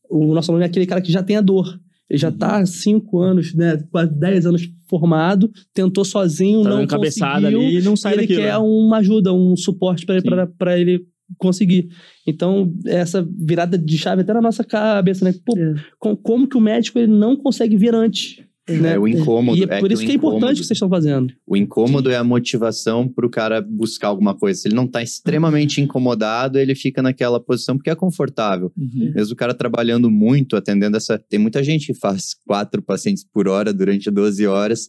O 0.09 0.33
nosso 0.33 0.53
aluno 0.53 0.63
é 0.63 0.69
aquele 0.69 0.87
cara 0.87 1.01
que 1.01 1.11
já 1.11 1.25
tem 1.25 1.37
a 1.37 1.41
dor. 1.41 1.79
Ele 2.09 2.19
já 2.19 2.29
está 2.29 2.59
há 2.59 2.67
cinco 2.67 3.19
anos, 3.19 3.53
né, 3.53 3.77
quase 3.91 4.15
dez 4.15 4.47
anos 4.47 4.71
formado, 4.89 5.51
tentou 5.75 6.05
sozinho, 6.05 6.63
tá 6.63 6.71
não 6.71 6.87
cabeçada 6.87 7.49
ali 7.49 7.79
e 7.79 7.83
não 7.83 7.97
sai 7.97 8.13
ele 8.13 8.23
daquilo, 8.23 8.41
quer 8.41 8.53
né? 8.53 8.59
uma 8.59 8.99
ajuda, 8.99 9.35
um 9.35 9.57
suporte 9.57 10.07
para 10.07 10.79
ele 10.79 11.05
conseguir. 11.37 11.89
Então, 12.27 12.73
essa 12.87 13.29
virada 13.37 13.77
de 13.77 13.99
chave 13.99 14.23
até 14.23 14.33
na 14.33 14.41
nossa 14.41 14.63
cabeça, 14.63 15.25
né? 15.25 15.35
Pô, 15.45 15.55
é. 15.59 16.17
como 16.23 16.49
que 16.49 16.57
o 16.57 16.61
médico 16.61 16.99
ele 16.99 17.13
não 17.13 17.37
consegue 17.37 17.77
vir 17.77 17.95
antes? 17.95 18.39
Né? 18.69 18.95
É 18.95 18.99
o 18.99 19.09
incômodo. 19.09 19.59
E 19.59 19.63
é, 19.63 19.77
é 19.77 19.81
por 19.81 19.91
isso 19.91 20.01
que, 20.01 20.07
que 20.07 20.13
é 20.13 20.17
importante 20.17 20.59
o 20.59 20.61
que 20.61 20.67
vocês 20.67 20.77
estão 20.77 20.89
fazendo. 20.89 21.33
O 21.47 21.57
incômodo 21.57 22.11
Sim. 22.11 22.15
é 22.15 22.19
a 22.19 22.25
motivação 22.25 23.09
para 23.09 23.27
o 23.27 23.31
cara 23.31 23.61
buscar 23.61 24.09
alguma 24.09 24.35
coisa. 24.35 24.61
Se 24.61 24.69
ele 24.69 24.75
não 24.75 24.85
está 24.85 25.03
extremamente 25.03 25.81
incomodado, 25.81 26.59
ele 26.59 26.75
fica 26.75 27.01
naquela 27.01 27.41
posição 27.41 27.77
porque 27.77 27.91
é 27.91 27.95
confortável. 27.95 28.71
Uhum. 28.77 29.13
Mesmo 29.15 29.33
o 29.33 29.37
cara 29.37 29.55
trabalhando 29.55 30.11
muito, 30.11 30.57
atendendo 30.57 30.97
essa. 30.97 31.19
Tem 31.19 31.39
muita 31.39 31.63
gente 31.63 31.87
que 31.87 31.95
faz 31.95 32.35
quatro 32.47 32.83
pacientes 32.83 33.25
por 33.25 33.49
hora 33.49 33.73
durante 33.73 34.11
12 34.11 34.47
horas, 34.47 34.89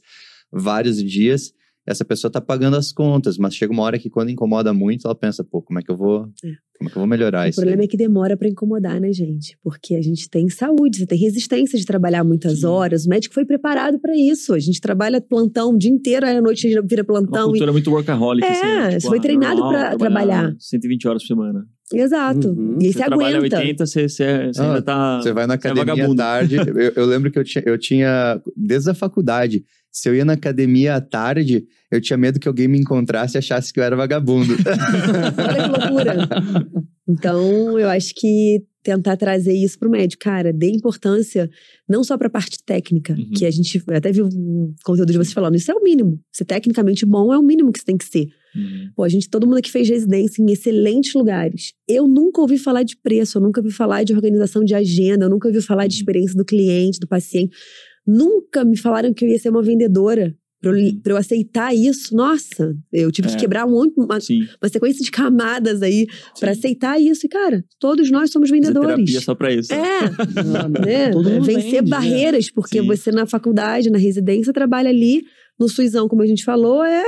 vários 0.52 1.04
dias 1.04 1.54
essa 1.90 2.06
pessoa 2.06 2.30
tá 2.30 2.40
pagando 2.40 2.78
as 2.78 2.92
contas, 2.92 3.36
mas 3.40 3.56
chega 3.56 3.74
uma 3.74 3.82
hora 3.82 3.98
que 3.98 4.12
quando 4.12 4.30
incomoda 4.30 4.72
muito, 4.72 5.08
ela 5.08 5.16
pensa, 5.16 5.44
pô, 5.44 5.60
como 5.60 5.80
é 5.80 5.82
que 5.82 5.90
eu 5.90 5.98
vou, 5.98 6.30
é. 6.46 6.52
como 6.78 6.88
é 6.88 6.92
que 6.92 6.98
eu 6.98 7.00
vou 7.00 7.08
melhorar 7.08 7.48
o 7.48 7.50
isso? 7.50 7.60
O 7.60 7.64
problema 7.64 7.82
aí? 7.82 7.86
é 7.86 7.90
que 7.90 7.98
demora 7.98 8.38
para 8.38 8.48
incomodar, 8.48 9.02
né, 9.02 9.12
gente? 9.12 9.58
Porque 9.64 9.96
a 9.96 10.02
gente 10.02 10.30
tem 10.30 10.48
saúde, 10.50 11.00
você 11.00 11.08
tem 11.08 11.18
resistência 11.18 11.80
de 11.80 11.86
trabalhar 11.86 12.24
muitas 12.24 12.60
Sim. 12.60 12.68
horas, 12.68 13.08
o 13.08 13.10
médico 13.10 13.34
foi 13.34 13.44
preparado 13.44 13.98
para 14.00 14.16
isso. 14.16 14.54
A 14.54 14.60
gente 14.60 14.80
trabalha 14.80 15.20
plantão 15.20 15.72
o 15.72 15.78
dia 15.80 15.90
inteiro, 15.90 16.28
aí 16.28 16.38
à 16.38 16.42
noite 16.42 16.68
a 16.68 16.70
gente 16.70 16.88
vira 16.88 17.04
plantão. 17.04 17.46
Uma 17.46 17.50
cultura 17.50 17.72
e... 17.72 17.74
muito 17.74 17.90
workaholic, 17.90 18.46
é, 18.46 18.52
assim, 18.52 18.62
né? 18.62 18.88
tipo, 18.90 19.02
você 19.02 19.08
foi 19.08 19.18
ah, 19.18 19.22
treinado 19.22 19.62
para 19.62 19.98
trabalhar. 19.98 20.56
120 20.60 21.08
horas 21.08 21.24
por 21.24 21.28
semana. 21.28 21.66
Exato. 21.92 22.50
Uhum. 22.50 22.78
E 22.80 22.86
aí 22.86 22.94
você, 22.94 23.00
você 23.00 23.06
trabalha 23.06 23.38
aguenta. 23.40 23.58
80, 23.58 23.86
você, 23.86 24.08
você, 24.08 24.48
você 24.54 24.62
ah, 24.62 24.68
ainda 24.68 24.82
tá. 24.84 25.22
Você 25.22 25.34
vai 25.34 25.48
na 25.48 25.56
é 25.56 25.58
academia 25.58 26.06
à 26.06 26.16
tarde. 26.16 26.56
eu, 26.56 26.92
eu, 26.96 27.06
lembro 27.06 27.32
que 27.32 27.40
eu 27.40 27.44
tinha, 27.44 27.64
eu 27.66 27.78
tinha, 27.80 28.40
desde 28.56 28.92
a 28.92 28.94
faculdade, 28.94 29.66
se 30.00 30.08
eu 30.08 30.16
ia 30.16 30.24
na 30.24 30.34
academia 30.34 30.96
à 30.96 31.02
tarde, 31.02 31.66
eu 31.92 32.00
tinha 32.00 32.16
medo 32.16 32.40
que 32.40 32.48
alguém 32.48 32.68
me 32.68 32.80
encontrasse 32.80 33.36
e 33.36 33.40
achasse 33.40 33.74
que 33.74 33.80
eu 33.80 33.84
era 33.84 33.96
vagabundo. 33.96 34.54
Olha 35.38 35.64
que 35.64 35.70
loucura. 35.70 36.28
Então, 37.08 37.78
eu 37.78 37.90
acho 37.90 38.14
que 38.16 38.64
tentar 38.82 39.18
trazer 39.18 39.54
isso 39.54 39.78
para 39.78 39.88
o 39.88 39.92
médico, 39.92 40.24
cara, 40.24 40.54
dê 40.54 40.72
importância 40.72 41.50
não 41.88 42.04
só 42.04 42.18
para 42.18 42.28
a 42.28 42.32
parte 42.32 42.64
técnica, 42.64 43.14
uhum. 43.14 43.32
que 43.36 43.46
a 43.46 43.52
gente 43.52 43.84
até 43.90 44.12
viu 44.12 44.28
um 44.28 44.74
conteúdo 44.86 45.12
de 45.12 45.18
você 45.18 45.34
falando, 45.34 45.56
isso 45.56 45.70
é 45.70 45.76
o 45.76 45.84
mínimo. 45.84 46.20
Ser 46.32 46.46
tecnicamente 46.46 47.06
bom 47.06 47.34
é 47.34 47.38
o 47.38 47.44
mínimo 47.44 47.74
que 47.74 47.80
você 47.80 47.86
tem 47.86 47.98
que 47.98 48.06
ser. 48.06 48.28
Uhum. 48.56 48.90
Pô, 48.96 49.04
a 49.04 49.10
gente, 49.10 49.30
todo 49.30 49.46
mundo 49.46 49.58
aqui 49.58 49.70
fez 49.70 49.90
residência 49.90 50.42
em 50.42 50.50
excelentes 50.52 51.14
lugares. 51.14 51.74
Eu 51.88 52.08
nunca 52.08 52.42
ouvi 52.42 52.58
falar 52.58 52.84
de 52.84 52.96
preço, 52.96 53.38
eu 53.38 53.42
nunca 53.42 53.60
ouvi 53.60 53.72
falar 53.72 54.04
de 54.04 54.14
organização 54.14 54.64
de 54.64 54.74
agenda, 54.74 55.26
eu 55.26 55.30
nunca 55.30 55.48
ouvi 55.48 55.62
falar 55.62 55.88
de 55.88 55.96
uhum. 55.96 56.00
experiência 56.00 56.38
do 56.38 56.46
cliente, 56.46 57.00
do 57.00 57.08
paciente. 57.08 57.56
Nunca 58.06 58.64
me 58.66 58.78
falaram 58.78 59.14
que 59.14 59.26
eu 59.26 59.30
ia 59.30 59.40
ser 59.40 59.50
uma 59.50 59.62
vendedora. 59.62 60.36
Pra 60.62 60.72
eu, 60.72 60.76
uhum. 60.76 61.00
pra 61.02 61.14
eu 61.14 61.18
aceitar 61.18 61.74
isso, 61.74 62.14
nossa, 62.14 62.76
eu 62.92 63.10
tive 63.14 63.30
é. 63.30 63.32
que 63.32 63.38
quebrar 63.38 63.66
um, 63.66 63.82
uma, 63.96 64.18
uma 64.62 64.70
sequência 64.70 65.02
de 65.06 65.10
camadas 65.10 65.82
aí 65.82 66.06
para 66.38 66.52
aceitar 66.52 67.00
isso. 67.00 67.26
E, 67.26 67.30
cara, 67.30 67.64
todos 67.80 68.12
nós 68.12 68.30
somos 68.30 68.50
vendedores. 68.50 68.90
terapia 68.90 69.22
só 69.22 69.34
pra 69.34 69.54
isso. 69.54 69.72
É. 69.74 70.02
né? 70.84 71.12
Vencer 71.42 71.64
vende, 71.64 71.76
né? 71.76 71.82
barreiras, 71.84 72.52
porque 72.52 72.82
Sim. 72.82 72.88
você 72.88 73.10
na 73.10 73.26
faculdade, 73.26 73.90
na 73.90 73.98
residência, 73.98 74.52
trabalha 74.52 74.90
ali 74.90 75.24
No 75.58 75.70
Suizão, 75.70 76.10
como 76.10 76.24
a 76.24 76.28
gente 76.28 76.44
falou, 76.44 76.84
é 76.84 77.06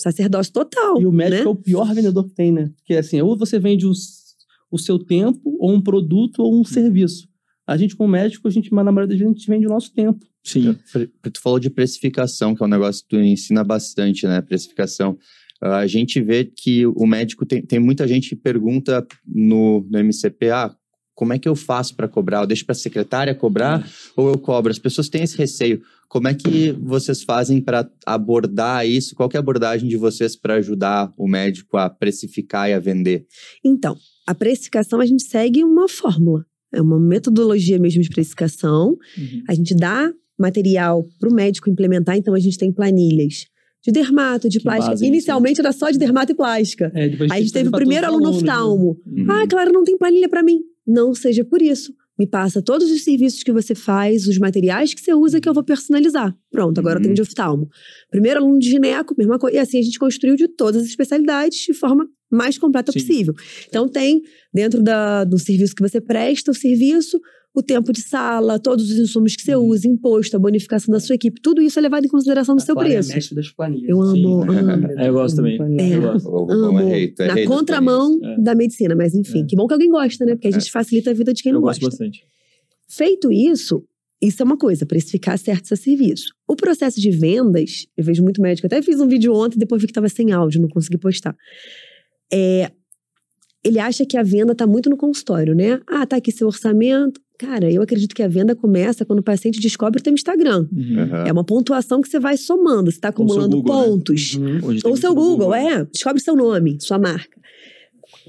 sacerdócio 0.00 0.54
total. 0.54 1.00
E 1.00 1.04
o 1.04 1.12
médico 1.12 1.44
né? 1.44 1.48
é 1.48 1.52
o 1.52 1.54
pior 1.54 1.94
vendedor 1.94 2.26
que 2.26 2.34
tem, 2.34 2.50
né? 2.50 2.70
Porque 2.78 2.94
assim, 2.94 3.20
ou 3.20 3.36
você 3.36 3.58
vende 3.58 3.86
os, 3.86 4.24
o 4.70 4.78
seu 4.78 4.98
tempo, 4.98 5.54
ou 5.60 5.70
um 5.70 5.82
produto, 5.82 6.38
ou 6.38 6.58
um 6.58 6.64
serviço. 6.64 7.28
A 7.66 7.76
gente, 7.76 7.96
como 7.96 8.10
médico, 8.10 8.46
a 8.46 8.50
gente, 8.50 8.72
na 8.72 8.84
maioria 8.84 9.08
das 9.08 9.18
vezes, 9.18 9.32
a 9.32 9.38
gente 9.38 9.48
vende 9.48 9.66
o 9.66 9.70
nosso 9.70 9.92
tempo. 9.92 10.24
Sim. 10.44 10.76
Tu 11.22 11.40
falou 11.40 11.58
de 11.58 11.68
precificação, 11.68 12.54
que 12.54 12.62
é 12.62 12.66
um 12.66 12.70
negócio 12.70 13.02
que 13.02 13.08
tu 13.08 13.20
ensina 13.20 13.64
bastante, 13.64 14.26
né? 14.26 14.40
Precificação. 14.40 15.18
A 15.60 15.86
gente 15.86 16.20
vê 16.20 16.44
que 16.44 16.86
o 16.86 17.06
médico 17.06 17.44
tem, 17.44 17.62
tem 17.62 17.78
muita 17.78 18.06
gente 18.06 18.28
que 18.28 18.36
pergunta 18.36 19.04
no, 19.26 19.84
no 19.90 19.98
MCP, 19.98 20.50
ah, 20.50 20.76
como 21.16 21.32
é 21.32 21.38
que 21.38 21.48
eu 21.48 21.56
faço 21.56 21.96
para 21.96 22.06
cobrar? 22.06 22.42
Eu 22.42 22.46
deixo 22.46 22.64
para 22.64 22.74
a 22.74 22.76
secretária 22.76 23.34
cobrar 23.34 23.80
é. 23.80 23.84
ou 24.14 24.28
eu 24.28 24.38
cobro? 24.38 24.70
As 24.70 24.78
pessoas 24.78 25.08
têm 25.08 25.22
esse 25.22 25.36
receio. 25.36 25.82
Como 26.08 26.28
é 26.28 26.34
que 26.34 26.72
vocês 26.72 27.22
fazem 27.22 27.60
para 27.60 27.90
abordar 28.04 28.86
isso? 28.86 29.14
Qual 29.14 29.28
é 29.32 29.36
a 29.36 29.40
abordagem 29.40 29.88
de 29.88 29.96
vocês 29.96 30.36
para 30.36 30.54
ajudar 30.54 31.12
o 31.16 31.26
médico 31.26 31.78
a 31.78 31.88
precificar 31.88 32.68
e 32.68 32.74
a 32.74 32.78
vender? 32.78 33.26
Então, 33.64 33.96
a 34.26 34.34
precificação 34.34 35.00
a 35.00 35.06
gente 35.06 35.24
segue 35.24 35.64
uma 35.64 35.88
fórmula. 35.88 36.44
É 36.72 36.80
uma 36.80 36.98
metodologia 36.98 37.78
mesmo 37.78 38.02
de 38.02 38.08
precificação. 38.08 38.96
Uhum. 39.16 39.42
A 39.48 39.54
gente 39.54 39.74
dá 39.74 40.12
material 40.38 41.06
para 41.18 41.28
o 41.28 41.32
médico 41.32 41.70
implementar, 41.70 42.16
então 42.16 42.34
a 42.34 42.38
gente 42.38 42.58
tem 42.58 42.72
planilhas 42.72 43.46
de 43.82 43.92
dermato, 43.92 44.48
de 44.48 44.58
que 44.58 44.64
plástica. 44.64 45.06
Inicialmente 45.06 45.60
era 45.60 45.72
só 45.72 45.90
de 45.90 45.98
dermato 45.98 46.32
e 46.32 46.34
plástica. 46.34 46.90
É, 46.94 47.04
Aí 47.04 47.28
a 47.30 47.40
gente 47.40 47.52
teve 47.52 47.68
o 47.68 47.72
primeiro 47.72 48.06
aluno 48.06 48.30
oftalmo. 48.30 49.00
Né? 49.06 49.22
Uhum. 49.22 49.30
Ah, 49.30 49.46
claro, 49.46 49.72
não 49.72 49.84
tem 49.84 49.96
planilha 49.96 50.28
para 50.28 50.42
mim. 50.42 50.60
Não 50.86 51.14
seja 51.14 51.44
por 51.44 51.62
isso. 51.62 51.94
Me 52.18 52.26
passa 52.26 52.62
todos 52.62 52.90
os 52.90 53.04
serviços 53.04 53.42
que 53.42 53.52
você 53.52 53.74
faz, 53.74 54.26
os 54.26 54.38
materiais 54.38 54.94
que 54.94 55.00
você 55.00 55.12
usa 55.12 55.40
que 55.40 55.48
eu 55.48 55.52
vou 55.52 55.62
personalizar. 55.62 56.34
Pronto, 56.50 56.78
agora 56.78 56.94
uhum. 56.94 56.98
eu 56.98 57.02
tenho 57.02 57.10
uhum. 57.10 57.14
de 57.14 57.22
oftalmo. 57.22 57.68
Primeiro 58.10 58.40
aluno 58.40 58.58
de 58.58 58.70
gineco, 58.70 59.14
mesma 59.16 59.38
coisa. 59.38 59.56
E 59.56 59.60
assim 59.60 59.78
a 59.78 59.82
gente 59.82 59.98
construiu 59.98 60.34
de 60.34 60.48
todas 60.48 60.82
as 60.82 60.88
especialidades 60.88 61.58
de 61.58 61.74
forma 61.74 62.08
mais 62.30 62.58
completa 62.58 62.92
Sim. 62.92 63.00
possível. 63.00 63.34
Então 63.68 63.88
tem 63.88 64.22
dentro 64.52 64.82
da, 64.82 65.24
do 65.24 65.38
serviço 65.38 65.74
que 65.74 65.82
você 65.82 66.00
presta, 66.00 66.50
o 66.50 66.54
serviço, 66.54 67.20
o 67.56 67.62
tempo 67.62 67.90
de 67.90 68.02
sala, 68.02 68.58
todos 68.58 68.90
os 68.90 68.98
insumos 68.98 69.34
que 69.34 69.42
você 69.42 69.56
uhum. 69.56 69.68
usa, 69.68 69.88
imposto, 69.88 70.36
a 70.36 70.38
bonificação 70.38 70.92
da 70.92 71.00
sua 71.00 71.14
equipe, 71.14 71.40
tudo 71.40 71.62
isso 71.62 71.78
é 71.78 71.82
levado 71.82 72.04
em 72.04 72.08
consideração 72.08 72.54
no 72.54 72.60
a 72.60 72.64
seu 72.64 72.76
preço. 72.76 73.12
É 73.12 73.14
mestre 73.14 73.34
das 73.34 73.50
planilhas. 73.50 73.88
Eu 73.88 74.02
amo, 74.02 74.42
amo. 74.42 74.86
É, 74.98 75.08
eu 75.08 75.12
gosto 75.14 75.36
também. 75.36 75.58
É, 75.80 75.96
eu 75.96 76.02
gosto. 76.02 76.28
amo. 76.50 76.78
É 76.78 77.12
Na 77.26 77.46
contramão 77.46 78.18
é. 78.22 78.40
da 78.42 78.54
medicina, 78.54 78.94
mas 78.94 79.14
enfim, 79.14 79.42
é. 79.42 79.46
que 79.46 79.56
bom 79.56 79.66
que 79.66 79.72
alguém 79.72 79.90
gosta, 79.90 80.26
né? 80.26 80.34
Porque 80.34 80.48
a 80.48 80.50
gente 80.50 80.70
facilita 80.70 81.10
a 81.10 81.14
vida 81.14 81.32
de 81.32 81.42
quem 81.42 81.52
não 81.52 81.62
gosta. 81.62 81.82
Eu 81.82 81.88
gosto 81.88 81.98
bastante. 81.98 82.24
Feito 82.88 83.32
isso, 83.32 83.82
isso 84.20 84.42
é 84.42 84.44
uma 84.44 84.58
coisa, 84.58 84.84
precificar 84.84 85.38
certo 85.38 85.66
seu 85.66 85.78
serviço. 85.78 86.34
O 86.46 86.56
processo 86.56 87.00
de 87.00 87.10
vendas, 87.10 87.86
eu 87.96 88.04
vejo 88.04 88.22
muito 88.22 88.40
médico, 88.40 88.66
até 88.66 88.82
fiz 88.82 89.00
um 89.00 89.08
vídeo 89.08 89.34
ontem, 89.34 89.58
depois 89.58 89.80
vi 89.80 89.86
que 89.86 89.92
estava 89.92 90.08
sem 90.08 90.30
áudio, 90.30 90.60
não 90.60 90.68
consegui 90.68 90.98
postar. 90.98 91.34
É, 92.32 92.70
ele 93.64 93.78
acha 93.78 94.06
que 94.06 94.16
a 94.16 94.22
venda 94.22 94.52
está 94.52 94.66
muito 94.66 94.88
no 94.88 94.96
consultório, 94.96 95.54
né? 95.54 95.80
Ah, 95.88 96.06
tá 96.06 96.16
aqui 96.16 96.30
seu 96.30 96.46
orçamento. 96.46 97.20
Cara, 97.38 97.70
eu 97.70 97.82
acredito 97.82 98.14
que 98.14 98.22
a 98.22 98.28
venda 98.28 98.56
começa 98.56 99.04
quando 99.04 99.18
o 99.18 99.22
paciente 99.22 99.60
descobre 99.60 100.00
o 100.00 100.02
teu 100.02 100.14
Instagram. 100.14 100.66
Uhum. 100.72 101.26
É 101.26 101.32
uma 101.32 101.44
pontuação 101.44 102.00
que 102.00 102.08
você 102.08 102.18
vai 102.18 102.36
somando, 102.36 102.90
você 102.90 102.96
está 102.96 103.08
acumulando 103.08 103.56
Google, 103.56 103.76
né? 103.76 103.84
pontos. 103.84 104.36
Né? 104.36 104.52
Uhum. 104.52 104.80
Ou 104.84 104.96
seu 104.96 105.14
Google, 105.14 105.48
Google, 105.48 105.54
é. 105.54 105.84
Descobre 105.84 106.22
seu 106.22 106.34
nome, 106.34 106.78
sua 106.80 106.98
marca. 106.98 107.38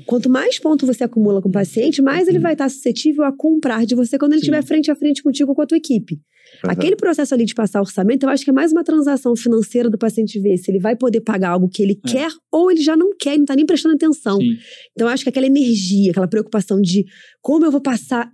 Quanto 0.05 0.29
mais 0.29 0.59
pontos 0.59 0.87
você 0.87 1.03
acumula 1.03 1.41
com 1.41 1.49
o 1.49 1.51
paciente, 1.51 2.01
mais 2.01 2.27
ele 2.27 2.39
vai 2.39 2.53
estar 2.53 2.69
suscetível 2.69 3.23
a 3.23 3.31
comprar 3.31 3.85
de 3.85 3.95
você 3.95 4.17
quando 4.17 4.33
ele 4.33 4.41
estiver 4.41 4.63
frente 4.63 4.91
a 4.91 4.95
frente 4.95 5.23
contigo 5.23 5.49
ou 5.49 5.55
com 5.55 5.61
a 5.61 5.65
tua 5.65 5.77
equipe. 5.77 6.15
Uhum. 6.63 6.71
Aquele 6.71 6.95
processo 6.95 7.33
ali 7.33 7.45
de 7.45 7.53
passar 7.53 7.81
orçamento, 7.81 8.23
eu 8.23 8.29
acho 8.29 8.43
que 8.43 8.49
é 8.49 8.53
mais 8.53 8.71
uma 8.71 8.83
transação 8.83 9.35
financeira 9.35 9.89
do 9.89 9.97
paciente 9.97 10.39
ver 10.39 10.57
se 10.57 10.71
ele 10.71 10.79
vai 10.79 10.95
poder 10.95 11.21
pagar 11.21 11.49
algo 11.49 11.67
que 11.67 11.81
ele 11.81 11.99
é. 12.05 12.09
quer 12.09 12.31
ou 12.51 12.71
ele 12.71 12.81
já 12.81 12.95
não 12.95 13.15
quer, 13.17 13.35
não 13.35 13.43
está 13.43 13.55
nem 13.55 13.65
prestando 13.65 13.95
atenção. 13.95 14.37
Sim. 14.37 14.57
Então, 14.91 15.07
eu 15.07 15.13
acho 15.13 15.23
que 15.23 15.29
aquela 15.29 15.47
energia, 15.47 16.11
aquela 16.11 16.27
preocupação 16.27 16.79
de 16.79 17.05
como 17.41 17.65
eu 17.65 17.71
vou 17.71 17.81
passar 17.81 18.31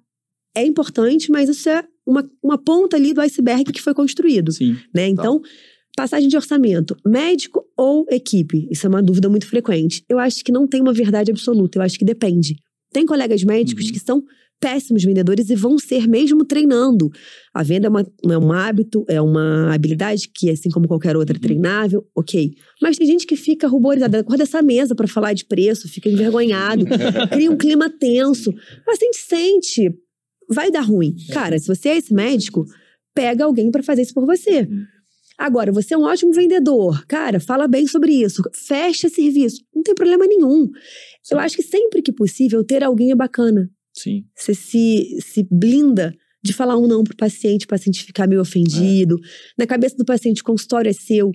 é 0.55 0.64
importante, 0.66 1.32
mas 1.32 1.49
isso 1.49 1.68
é 1.70 1.84
uma, 2.05 2.30
uma 2.43 2.57
ponta 2.57 2.95
ali 2.95 3.14
do 3.14 3.22
iceberg 3.22 3.72
que 3.72 3.82
foi 3.82 3.93
construído. 3.93 4.51
Sim. 4.51 4.78
Né? 4.93 5.07
Então, 5.07 5.39
tá. 5.39 5.49
Passagem 5.96 6.28
de 6.28 6.36
orçamento, 6.36 6.96
médico 7.06 7.64
ou 7.78 8.06
equipe? 8.10 8.68
Isso 8.72 8.86
é 8.86 8.89
uma 8.89 9.02
dúvida 9.02 9.30
muito 9.30 9.48
frequente. 9.48 10.04
Eu 10.10 10.20
acho 10.20 10.44
que 10.44 10.52
não 10.52 10.68
tem 10.68 10.82
uma 10.82 10.94
verdade 10.94 11.32
absoluta, 11.32 11.78
eu 11.78 11.84
acho 11.84 11.98
que 11.98 12.06
depende. 12.06 12.56
Tem 12.91 13.06
colegas 13.06 13.44
médicos 13.44 13.86
uhum. 13.86 13.91
que 13.91 14.00
são 14.00 14.24
péssimos 14.64 15.04
vendedores 15.04 15.50
e 15.50 15.56
vão 15.56 15.78
ser 15.78 16.08
mesmo 16.08 16.46
treinando. 16.46 17.12
A 17.54 17.64
venda 17.64 17.88
é, 17.88 17.89
uma, 17.89 18.06
é 18.30 18.38
um 18.38 18.54
hábito, 18.54 19.04
é 19.10 19.22
uma 19.22 19.74
habilidade 19.74 20.30
que, 20.34 20.50
assim 20.50 20.70
como 20.70 20.88
qualquer 20.88 21.18
outra, 21.18 21.36
é 21.36 21.38
uhum. 21.38 21.41
treinável, 21.41 22.08
ok. 22.16 22.54
Mas 22.82 22.98
tem 22.98 23.06
gente 23.06 23.28
que 23.28 23.36
fica 23.36 23.68
ruborizada, 23.68 24.20
acorda 24.20 24.44
essa 24.44 24.62
mesa 24.62 24.96
para 24.96 25.08
falar 25.08 25.34
de 25.34 25.44
preço, 25.44 25.89
fica 25.89 26.08
envergonhado, 26.08 26.86
cria 27.30 27.52
um 27.52 27.58
clima 27.58 27.89
tenso. 27.89 28.52
O 28.52 28.54
paciente 28.86 29.18
sente, 29.18 29.94
vai 30.50 30.72
dar 30.72 30.82
ruim. 30.82 31.14
É. 31.30 31.34
Cara, 31.34 31.60
se 31.60 31.68
você 31.68 31.89
é 31.89 31.98
esse 31.98 32.14
médico, 32.14 32.66
pega 33.14 33.44
alguém 33.44 33.70
para 33.70 33.84
fazer 33.84 34.04
isso 34.04 34.14
por 34.14 34.26
você. 34.26 34.68
Agora, 35.38 35.72
você 35.72 35.94
é 35.94 35.98
um 35.98 36.04
ótimo 36.04 36.32
vendedor. 36.34 37.06
Cara, 37.08 37.40
fala 37.40 37.68
bem 37.68 37.88
sobre 37.88 38.14
isso. 38.14 38.42
Fecha 38.54 39.10
serviço. 39.10 39.64
Não 39.74 39.82
tem 39.82 39.96
problema 39.96 40.26
nenhum. 40.26 40.70
Sim. 41.24 41.36
Eu 41.36 41.40
acho 41.40 41.56
que 41.56 41.64
sempre 41.64 42.02
que 42.02 42.12
possível, 42.12 42.64
ter 42.64 42.84
alguém 42.84 43.12
é 43.12 43.16
bacana. 43.16 43.70
Sim. 43.94 44.26
Você 44.36 44.54
se, 44.54 45.18
se 45.22 45.48
blinda 45.50 46.14
de 46.44 46.52
falar 46.52 46.78
um 46.78 46.88
não 46.88 47.04
pro 47.04 47.16
paciente, 47.16 47.66
o 47.66 47.68
paciente 47.68 48.04
ficar 48.04 48.28
meio 48.28 48.42
ofendido. 48.42 49.16
É. 49.16 49.20
Na 49.60 49.68
cabeça 49.68 49.96
do 49.96 50.04
paciente, 50.04 50.42
o 50.42 50.46
consultório 50.46 50.90
é 50.90 50.94
seu. 50.94 51.32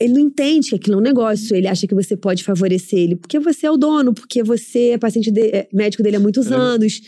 Ele 0.00 0.14
não 0.14 0.20
entende 0.20 0.70
que 0.70 0.76
aquilo 0.76 0.96
é 0.96 0.98
um 0.98 1.02
negócio, 1.02 1.56
ele 1.56 1.66
acha 1.66 1.86
que 1.86 1.94
você 1.94 2.16
pode 2.16 2.44
favorecer 2.44 2.98
ele, 2.98 3.16
porque 3.16 3.38
você 3.38 3.66
é 3.66 3.70
o 3.70 3.76
dono, 3.76 4.14
porque 4.14 4.42
você 4.42 4.90
é 4.90 4.98
paciente 4.98 5.30
de, 5.30 5.40
é, 5.48 5.68
médico 5.72 6.02
dele 6.02 6.16
há 6.16 6.20
muitos 6.20 6.52
anos. 6.52 7.00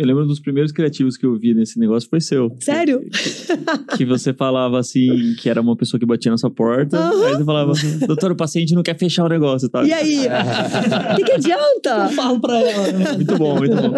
Eu 0.00 0.06
lembro 0.06 0.24
dos 0.24 0.40
primeiros 0.40 0.72
criativos 0.72 1.18
que 1.18 1.26
eu 1.26 1.38
vi 1.38 1.52
nesse 1.52 1.78
negócio 1.78 2.08
foi 2.08 2.22
seu. 2.22 2.56
Sério? 2.58 3.02
Que, 3.02 3.98
que 3.98 4.04
você 4.06 4.32
falava 4.32 4.78
assim, 4.78 5.34
que 5.38 5.46
era 5.46 5.60
uma 5.60 5.76
pessoa 5.76 6.00
que 6.00 6.06
batia 6.06 6.30
na 6.30 6.38
sua 6.38 6.50
porta. 6.50 6.98
Uhum. 6.98 7.26
Aí 7.26 7.34
você 7.34 7.44
falava, 7.44 7.72
doutor, 8.06 8.32
o 8.32 8.34
paciente 8.34 8.74
não 8.74 8.82
quer 8.82 8.96
fechar 8.96 9.26
o 9.26 9.28
negócio, 9.28 9.68
tá? 9.68 9.84
E 9.84 9.92
aí? 9.92 10.20
O 10.20 11.16
que, 11.16 11.24
que 11.24 11.32
adianta? 11.32 12.06
Eu 12.06 12.08
falo 12.16 12.40
pra 12.40 12.58
ela. 12.58 12.92
Né? 12.92 13.12
Muito 13.12 13.36
bom, 13.36 13.58
muito 13.58 13.76
bom. 13.76 13.92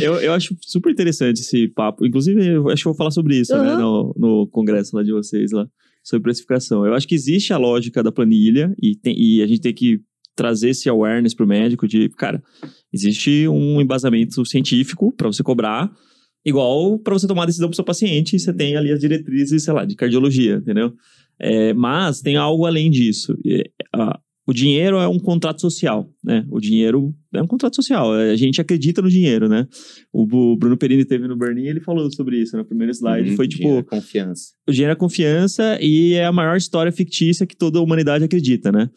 Eu, 0.00 0.20
eu 0.20 0.32
acho 0.32 0.56
super 0.60 0.92
interessante 0.92 1.40
esse 1.40 1.66
papo. 1.66 2.06
Inclusive, 2.06 2.46
eu 2.46 2.68
acho 2.68 2.84
que 2.84 2.88
eu 2.88 2.92
vou 2.92 2.96
falar 2.96 3.10
sobre 3.10 3.40
isso, 3.40 3.52
uhum. 3.52 3.64
né? 3.64 3.74
No, 3.74 4.14
no 4.16 4.46
congresso 4.52 4.94
lá 4.94 5.02
de 5.02 5.10
vocês 5.10 5.50
lá. 5.50 5.66
Sobre 6.04 6.22
precificação. 6.22 6.86
Eu 6.86 6.94
acho 6.94 7.08
que 7.08 7.16
existe 7.16 7.52
a 7.52 7.58
lógica 7.58 8.00
da 8.00 8.12
planilha 8.12 8.72
e, 8.80 8.94
tem, 8.94 9.12
e 9.18 9.42
a 9.42 9.46
gente 9.48 9.60
tem 9.60 9.74
que 9.74 10.00
trazer 10.38 10.70
esse 10.70 10.88
awareness 10.88 11.34
pro 11.34 11.48
médico 11.48 11.88
de, 11.88 12.08
cara, 12.10 12.40
existe 12.92 13.48
um 13.48 13.80
embasamento 13.80 14.46
científico 14.46 15.12
para 15.12 15.26
você 15.26 15.42
cobrar, 15.42 15.90
igual 16.46 16.96
para 17.00 17.12
você 17.12 17.26
tomar 17.26 17.44
decisão 17.44 17.68
pro 17.68 17.74
seu 17.74 17.84
paciente, 17.84 18.38
você 18.38 18.52
tem 18.52 18.76
ali 18.76 18.92
as 18.92 19.00
diretrizes, 19.00 19.64
sei 19.64 19.74
lá, 19.74 19.84
de 19.84 19.96
cardiologia, 19.96 20.54
entendeu? 20.54 20.92
É, 21.40 21.74
mas 21.74 22.20
tem 22.20 22.36
algo 22.36 22.66
além 22.66 22.88
disso. 22.88 23.36
É, 23.44 23.64
a, 23.92 24.20
o 24.46 24.52
dinheiro 24.52 24.96
é 24.98 25.08
um 25.08 25.18
contrato 25.18 25.60
social, 25.60 26.08
né? 26.24 26.46
O 26.50 26.60
dinheiro 26.60 27.12
é 27.34 27.42
um 27.42 27.46
contrato 27.48 27.74
social. 27.74 28.12
A 28.12 28.36
gente 28.36 28.60
acredita 28.60 29.02
no 29.02 29.10
dinheiro, 29.10 29.48
né? 29.48 29.66
O, 30.12 30.24
Bruno 30.56 30.76
Perini 30.76 31.04
teve 31.04 31.26
no 31.26 31.36
Bernin, 31.36 31.66
ele 31.66 31.80
falou 31.80 32.10
sobre 32.12 32.40
isso 32.40 32.56
no 32.56 32.64
primeiro 32.64 32.92
slide. 32.92 33.30
Uhum, 33.30 33.36
foi 33.36 33.48
tipo. 33.48 33.64
Dinheiro 33.64 33.80
é 33.80 33.90
confiança. 33.90 34.52
O 34.68 34.72
dinheiro 34.72 34.92
é 34.92 34.96
confiança 34.96 35.78
e 35.82 36.14
é 36.14 36.24
a 36.24 36.32
maior 36.32 36.56
história 36.56 36.92
fictícia 36.92 37.44
que 37.46 37.56
toda 37.56 37.80
a 37.80 37.82
humanidade 37.82 38.24
acredita, 38.24 38.70
né? 38.70 38.88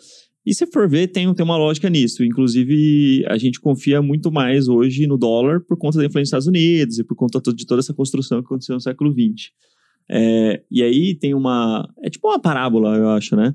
E 0.45 0.55
se 0.55 0.65
for 0.65 0.89
ver, 0.89 1.07
tem, 1.07 1.31
tem 1.33 1.43
uma 1.43 1.57
lógica 1.57 1.89
nisso. 1.89 2.23
Inclusive, 2.23 3.23
a 3.27 3.37
gente 3.37 3.59
confia 3.59 4.01
muito 4.01 4.31
mais 4.31 4.67
hoje 4.67 5.05
no 5.05 5.17
dólar 5.17 5.61
por 5.61 5.77
conta 5.77 5.99
da 5.99 6.05
influência 6.05 6.35
dos 6.35 6.45
Estados 6.45 6.47
Unidos 6.47 6.99
e 6.99 7.03
por 7.03 7.15
conta 7.15 7.39
de 7.53 7.65
toda 7.65 7.79
essa 7.79 7.93
construção 7.93 8.39
que 8.39 8.45
aconteceu 8.45 8.73
no 8.73 8.81
século 8.81 9.13
XX. 9.13 9.51
É, 10.09 10.63
e 10.69 10.81
aí 10.81 11.15
tem 11.15 11.33
uma. 11.33 11.87
É 12.01 12.09
tipo 12.09 12.27
uma 12.27 12.39
parábola, 12.39 12.97
eu 12.97 13.09
acho, 13.09 13.35
né? 13.35 13.53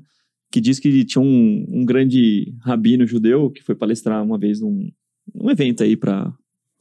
Que 0.49 0.61
diz 0.61 0.79
que 0.79 1.03
tinha 1.03 1.21
um, 1.21 1.65
um 1.67 1.85
grande 1.85 2.53
rabino 2.61 3.05
judeu 3.05 3.51
que 3.51 3.61
foi 3.61 3.75
palestrar 3.75 4.23
uma 4.23 4.39
vez 4.39 4.61
num, 4.61 4.89
num 5.35 5.51
evento 5.51 5.83
aí 5.83 5.97
pra, 5.97 6.33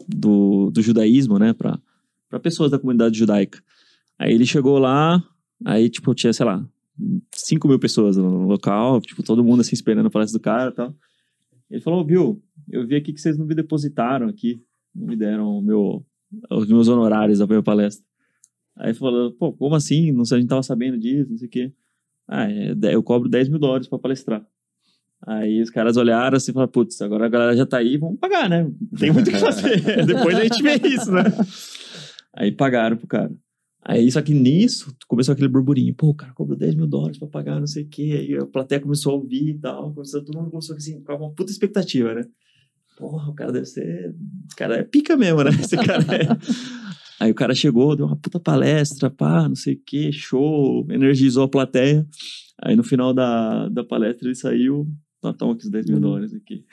do, 0.09 0.71
do 0.71 0.81
judaísmo, 0.81 1.39
né? 1.39 1.53
Para 1.53 1.81
pessoas 2.41 2.71
da 2.71 2.79
comunidade 2.79 3.19
judaica. 3.19 3.61
Aí 4.19 4.33
ele 4.33 4.47
chegou 4.47 4.79
lá, 4.79 5.23
aí, 5.65 5.91
tipo, 5.91 6.15
tinha, 6.15 6.33
sei 6.33 6.47
lá, 6.47 6.67
5 7.33 7.69
mil 7.69 7.79
pessoas 7.79 8.17
no 8.17 8.47
local, 8.47 9.01
tipo, 9.01 9.23
todo 9.23 9.45
mundo 9.45 9.61
assim 9.61 9.75
esperando 9.75 10.07
a 10.07 10.11
palestra 10.11 10.39
do 10.39 10.43
cara 10.43 10.71
e 10.71 10.75
tal. 10.75 10.95
Ele 11.71 11.81
falou, 11.81 12.05
viu, 12.05 12.43
eu 12.71 12.87
vi 12.87 12.97
aqui 12.97 13.13
que 13.13 13.21
vocês 13.21 13.37
não 13.37 13.47
me 13.47 13.55
depositaram 13.55 14.29
aqui, 14.29 14.63
não 14.95 15.07
me 15.07 15.17
deram 15.17 15.61
meu, 15.61 16.05
os 16.51 16.69
meus 16.69 16.89
honorários 16.89 17.39
da 17.39 17.47
minha 17.47 17.63
palestra. 17.63 18.05
Aí 18.77 18.95
falou, 18.95 19.33
pô, 19.33 19.53
como 19.53 19.75
assim? 19.75 20.13
Não 20.13 20.25
sei, 20.25 20.39
a 20.39 20.41
gente 20.41 20.51
tava 20.51 20.63
sabendo 20.63 20.99
disso, 20.99 21.31
não 21.31 21.39
sei 21.39 21.49
o 21.49 21.51
quê. 21.51 21.73
Ah, 22.29 22.51
é, 22.51 22.75
eu 22.93 23.03
cobro 23.03 23.29
10 23.29 23.49
mil 23.49 23.59
dólares 23.59 23.89
pra 23.89 23.99
palestrar. 23.99 24.45
Aí 25.27 25.61
os 25.63 25.71
caras 25.71 25.97
olharam 25.97 26.37
assim 26.37 26.51
e 26.51 26.55
falaram, 26.55 26.71
putz, 26.71 27.01
agora 27.01 27.27
a 27.27 27.29
galera 27.29 27.57
já 27.57 27.65
tá 27.65 27.79
aí, 27.79 27.97
vamos 27.97 28.19
pagar, 28.19 28.49
né? 28.49 28.65
Não 28.65 28.99
tem 28.99 29.11
muito 29.11 29.29
o 29.29 29.33
que 29.33 29.39
fazer. 29.39 29.81
Depois 30.05 30.37
a 30.37 30.43
gente 30.43 30.63
vê 30.63 30.75
isso, 30.89 31.11
né? 31.11 31.25
Aí 32.35 32.53
pagaram 32.53 32.97
pro 32.97 33.07
cara. 33.07 33.33
Aí, 33.89 34.11
só 34.11 34.21
que 34.21 34.35
nisso, 34.35 34.93
começou 35.07 35.33
aquele 35.33 35.49
burburinho. 35.49 35.95
Pô, 35.95 36.09
o 36.09 36.15
cara 36.15 36.33
cobrou 36.33 36.59
10 36.59 36.75
mil 36.75 36.89
dólares 36.89 37.19
pra 37.19 37.29
pagar 37.29 37.61
não 37.61 37.69
sei 37.69 37.85
o 37.85 37.89
quê. 37.89 38.17
Aí 38.19 38.37
a 38.37 38.45
plateia 38.45 38.81
começou 38.81 39.13
a 39.13 39.17
ouvir 39.17 39.51
e 39.51 39.59
tal. 39.59 39.95
Começou, 39.95 40.25
todo 40.25 40.39
mundo 40.39 40.51
começou 40.51 40.75
assim, 40.75 41.01
com 41.03 41.15
uma 41.15 41.31
puta 41.31 41.53
expectativa, 41.53 42.13
né? 42.13 42.25
Porra, 42.99 43.31
o 43.31 43.35
cara 43.35 43.53
deve 43.53 43.67
ser... 43.67 44.11
O 44.53 44.57
cara 44.57 44.79
é 44.79 44.83
pica 44.83 45.17
mesmo, 45.17 45.45
né? 45.45 45.51
Esse 45.51 45.77
cara 45.77 46.03
é... 46.03 46.27
Aí 47.19 47.31
o 47.31 47.35
cara 47.35 47.55
chegou, 47.55 47.97
deu 47.97 48.07
uma 48.07 48.17
puta 48.17 48.39
palestra, 48.39 49.09
pá, 49.09 49.49
não 49.49 49.55
sei 49.55 49.75
o 49.75 49.81
quê, 49.87 50.13
show, 50.13 50.87
energizou 50.91 51.45
a 51.45 51.49
plateia. 51.49 52.07
Aí 52.63 52.77
no 52.77 52.85
final 52.85 53.15
da, 53.15 53.69
da 53.69 53.83
palestra 53.83 54.29
ele 54.29 54.35
saiu, 54.35 54.87
tá, 55.23 55.33
toma 55.33 55.55
aqui 55.55 55.65
os 55.65 55.71
10 55.71 55.87
mil 55.87 56.01
dólares 56.01 56.35
aqui. 56.35 56.65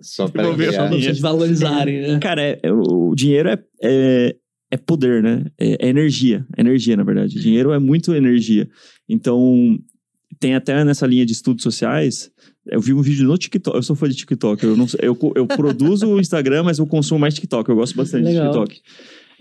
Só 0.00 0.28
pra 0.30 0.50
vocês 0.52 1.18
valorizarem, 1.18 2.00
né? 2.00 2.18
Cara, 2.20 2.42
é, 2.42 2.60
é- 2.62 2.72
o 2.72 3.12
dinheiro 3.14 3.48
é, 3.48 3.58
é, 3.82 4.36
é 4.70 4.76
poder, 4.76 5.22
né? 5.22 5.44
É, 5.58 5.86
é 5.86 5.88
energia. 5.88 6.46
É 6.56 6.60
energia, 6.60 6.96
na 6.96 7.02
verdade. 7.02 7.40
Dinheiro 7.40 7.72
é 7.72 7.78
muito 7.78 8.14
energia. 8.14 8.68
Então, 9.08 9.78
tem 10.38 10.54
até 10.54 10.84
nessa 10.84 11.06
linha 11.06 11.26
de 11.26 11.32
estudos 11.32 11.62
sociais. 11.62 12.30
Eu 12.66 12.80
vi 12.80 12.92
um 12.92 13.02
vídeo 13.02 13.26
no 13.26 13.36
TikTok. 13.36 13.76
Eu 13.76 13.82
sou 13.82 13.96
fã 13.96 14.08
de 14.08 14.14
TikTok. 14.14 14.64
Eu, 14.64 14.76
não, 14.76 14.86
eu, 15.00 15.18
eu 15.34 15.46
produzo 15.46 16.06
o 16.06 16.20
Instagram, 16.20 16.62
mas 16.62 16.78
eu 16.78 16.86
consumo 16.86 17.20
mais 17.20 17.34
TikTok. 17.34 17.68
Eu 17.68 17.76
gosto 17.76 17.96
bastante 17.96 18.24
Legal. 18.24 18.46
de 18.46 18.52
TikTok. 18.52 18.80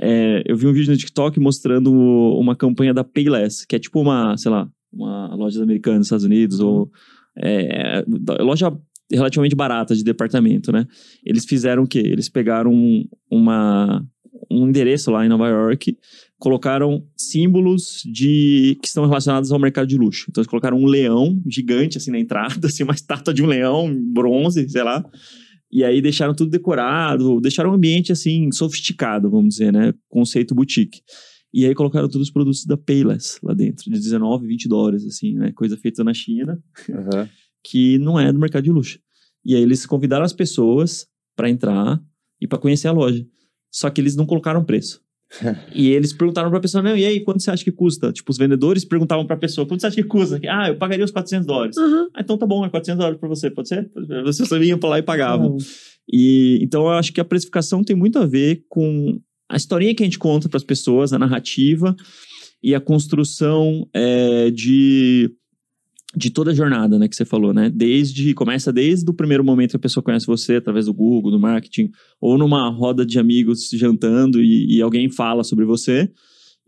É, 0.01 0.43
eu 0.45 0.55
vi 0.55 0.65
um 0.65 0.73
vídeo 0.73 0.91
no 0.91 0.97
TikTok 0.97 1.39
mostrando 1.39 1.91
uma 1.91 2.55
campanha 2.55 2.93
da 2.93 3.03
Payless, 3.03 3.67
que 3.67 3.75
é 3.75 3.79
tipo 3.79 3.99
uma, 3.99 4.35
sei 4.37 4.49
lá, 4.49 4.67
uma 4.91 5.35
loja 5.35 5.61
americana 5.61 5.97
nos 5.97 6.07
Estados 6.07 6.25
Unidos, 6.25 6.59
ou 6.59 6.89
é, 7.37 8.03
loja 8.39 8.71
relativamente 9.11 9.55
barata 9.55 9.95
de 9.95 10.03
departamento, 10.03 10.71
né? 10.71 10.85
Eles 11.25 11.45
fizeram 11.45 11.83
o 11.83 11.87
quê? 11.87 11.99
Eles 11.99 12.29
pegaram 12.29 12.73
um, 12.73 13.05
uma, 13.29 14.05
um 14.49 14.67
endereço 14.67 15.11
lá 15.11 15.25
em 15.25 15.29
Nova 15.29 15.47
York, 15.47 15.97
colocaram 16.37 17.05
símbolos 17.15 18.01
de 18.05 18.77
que 18.81 18.87
estão 18.87 19.05
relacionados 19.05 19.51
ao 19.51 19.59
mercado 19.59 19.87
de 19.87 19.97
luxo. 19.97 20.25
Então 20.29 20.41
eles 20.41 20.49
colocaram 20.49 20.77
um 20.77 20.85
leão 20.85 21.41
gigante 21.47 21.97
assim 21.97 22.11
na 22.11 22.19
entrada, 22.19 22.65
assim 22.67 22.83
uma 22.83 22.93
estátua 22.93 23.33
de 23.33 23.43
um 23.43 23.47
leão 23.47 23.93
bronze, 24.13 24.67
sei 24.69 24.83
lá. 24.83 25.03
E 25.71 25.83
aí 25.83 26.01
deixaram 26.01 26.33
tudo 26.33 26.49
decorado, 26.49 27.39
deixaram 27.39 27.71
um 27.71 27.73
ambiente 27.73 28.11
assim 28.11 28.51
sofisticado, 28.51 29.29
vamos 29.29 29.55
dizer, 29.55 29.71
né? 29.71 29.93
Conceito 30.07 30.55
boutique. 30.55 31.01
E 31.53 31.65
aí 31.65 31.75
colocaram 31.75 32.07
todos 32.07 32.27
os 32.27 32.33
produtos 32.33 32.65
da 32.65 32.77
Payless 32.77 33.39
lá 33.43 33.53
dentro, 33.53 33.85
de 33.85 33.99
19, 33.99 34.47
20 34.47 34.67
dólares, 34.67 35.05
assim, 35.05 35.33
né? 35.33 35.51
Coisa 35.51 35.77
feita 35.77 36.03
na 36.03 36.13
China 36.13 36.59
Aham. 36.89 37.29
que 37.63 37.97
não 37.99 38.19
é 38.19 38.31
do 38.31 38.39
mercado 38.39 38.63
de 38.63 38.71
luxo. 38.71 38.99
E 39.45 39.55
aí 39.55 39.61
eles 39.61 39.85
convidaram 39.85 40.25
as 40.25 40.33
pessoas 40.33 41.07
para 41.35 41.49
entrar 41.49 42.01
e 42.41 42.47
para 42.47 42.59
conhecer 42.59 42.87
a 42.87 42.91
loja. 42.91 43.25
Só 43.71 43.89
que 43.89 44.01
eles 44.01 44.15
não 44.15 44.25
colocaram 44.25 44.63
preço. 44.63 45.01
e 45.73 45.89
eles 45.89 46.11
perguntaram 46.11 46.49
pra 46.49 46.59
pessoa, 46.59 46.81
não, 46.81 46.97
e 46.97 47.05
aí, 47.05 47.19
quanto 47.19 47.41
você 47.43 47.51
acha 47.51 47.63
que 47.63 47.71
custa? 47.71 48.11
Tipo, 48.11 48.31
os 48.31 48.37
vendedores 48.37 48.83
perguntavam 48.83 49.27
pra 49.27 49.37
pessoa, 49.37 49.67
quanto 49.67 49.81
você 49.81 49.87
acha 49.87 49.95
que 49.95 50.03
custa? 50.03 50.39
Ah, 50.49 50.69
eu 50.69 50.77
pagaria 50.77 51.05
os 51.05 51.11
400 51.11 51.45
dólares. 51.45 51.77
Aham. 51.77 52.07
Ah, 52.15 52.21
então 52.21 52.37
tá 52.37 52.45
bom, 52.45 52.65
é 52.65 52.69
400 52.69 52.97
dólares 52.97 53.19
pra 53.19 53.29
você, 53.29 53.51
pode 53.51 53.67
ser? 53.67 53.89
Vocês 54.23 54.49
só 54.49 54.57
vinham 54.57 54.79
pra 54.79 54.89
lá 54.89 54.99
e 54.99 55.03
pagavam. 55.03 55.57
E 56.11 56.57
então 56.61 56.81
eu 56.81 56.89
acho 56.89 57.13
que 57.13 57.21
a 57.21 57.25
precificação 57.25 57.83
tem 57.83 57.95
muito 57.95 58.17
a 58.17 58.25
ver 58.25 58.63
com 58.67 59.19
a 59.47 59.55
historinha 59.55 59.93
que 59.93 60.01
a 60.01 60.05
gente 60.05 60.17
conta 60.17 60.49
para 60.49 60.57
as 60.57 60.63
pessoas, 60.63 61.13
a 61.13 61.19
narrativa 61.19 61.95
e 62.61 62.73
a 62.73 62.81
construção 62.81 63.87
é, 63.93 64.49
de 64.49 65.31
de 66.15 66.31
toda 66.31 66.51
a 66.51 66.53
jornada, 66.53 66.97
né, 66.97 67.07
que 67.07 67.15
você 67.15 67.23
falou, 67.23 67.53
né? 67.53 67.69
Desde 67.69 68.33
começa 68.33 68.73
desde 68.73 69.09
o 69.09 69.13
primeiro 69.13 69.43
momento 69.43 69.71
que 69.71 69.77
a 69.77 69.79
pessoa 69.79 70.03
conhece 70.03 70.25
você 70.25 70.55
através 70.55 70.87
do 70.87 70.93
Google, 70.93 71.31
do 71.31 71.39
marketing, 71.39 71.91
ou 72.19 72.37
numa 72.37 72.67
roda 72.69 73.05
de 73.05 73.19
amigos 73.19 73.69
jantando 73.73 74.41
e, 74.41 74.77
e 74.77 74.81
alguém 74.81 75.09
fala 75.09 75.43
sobre 75.43 75.65
você 75.65 76.09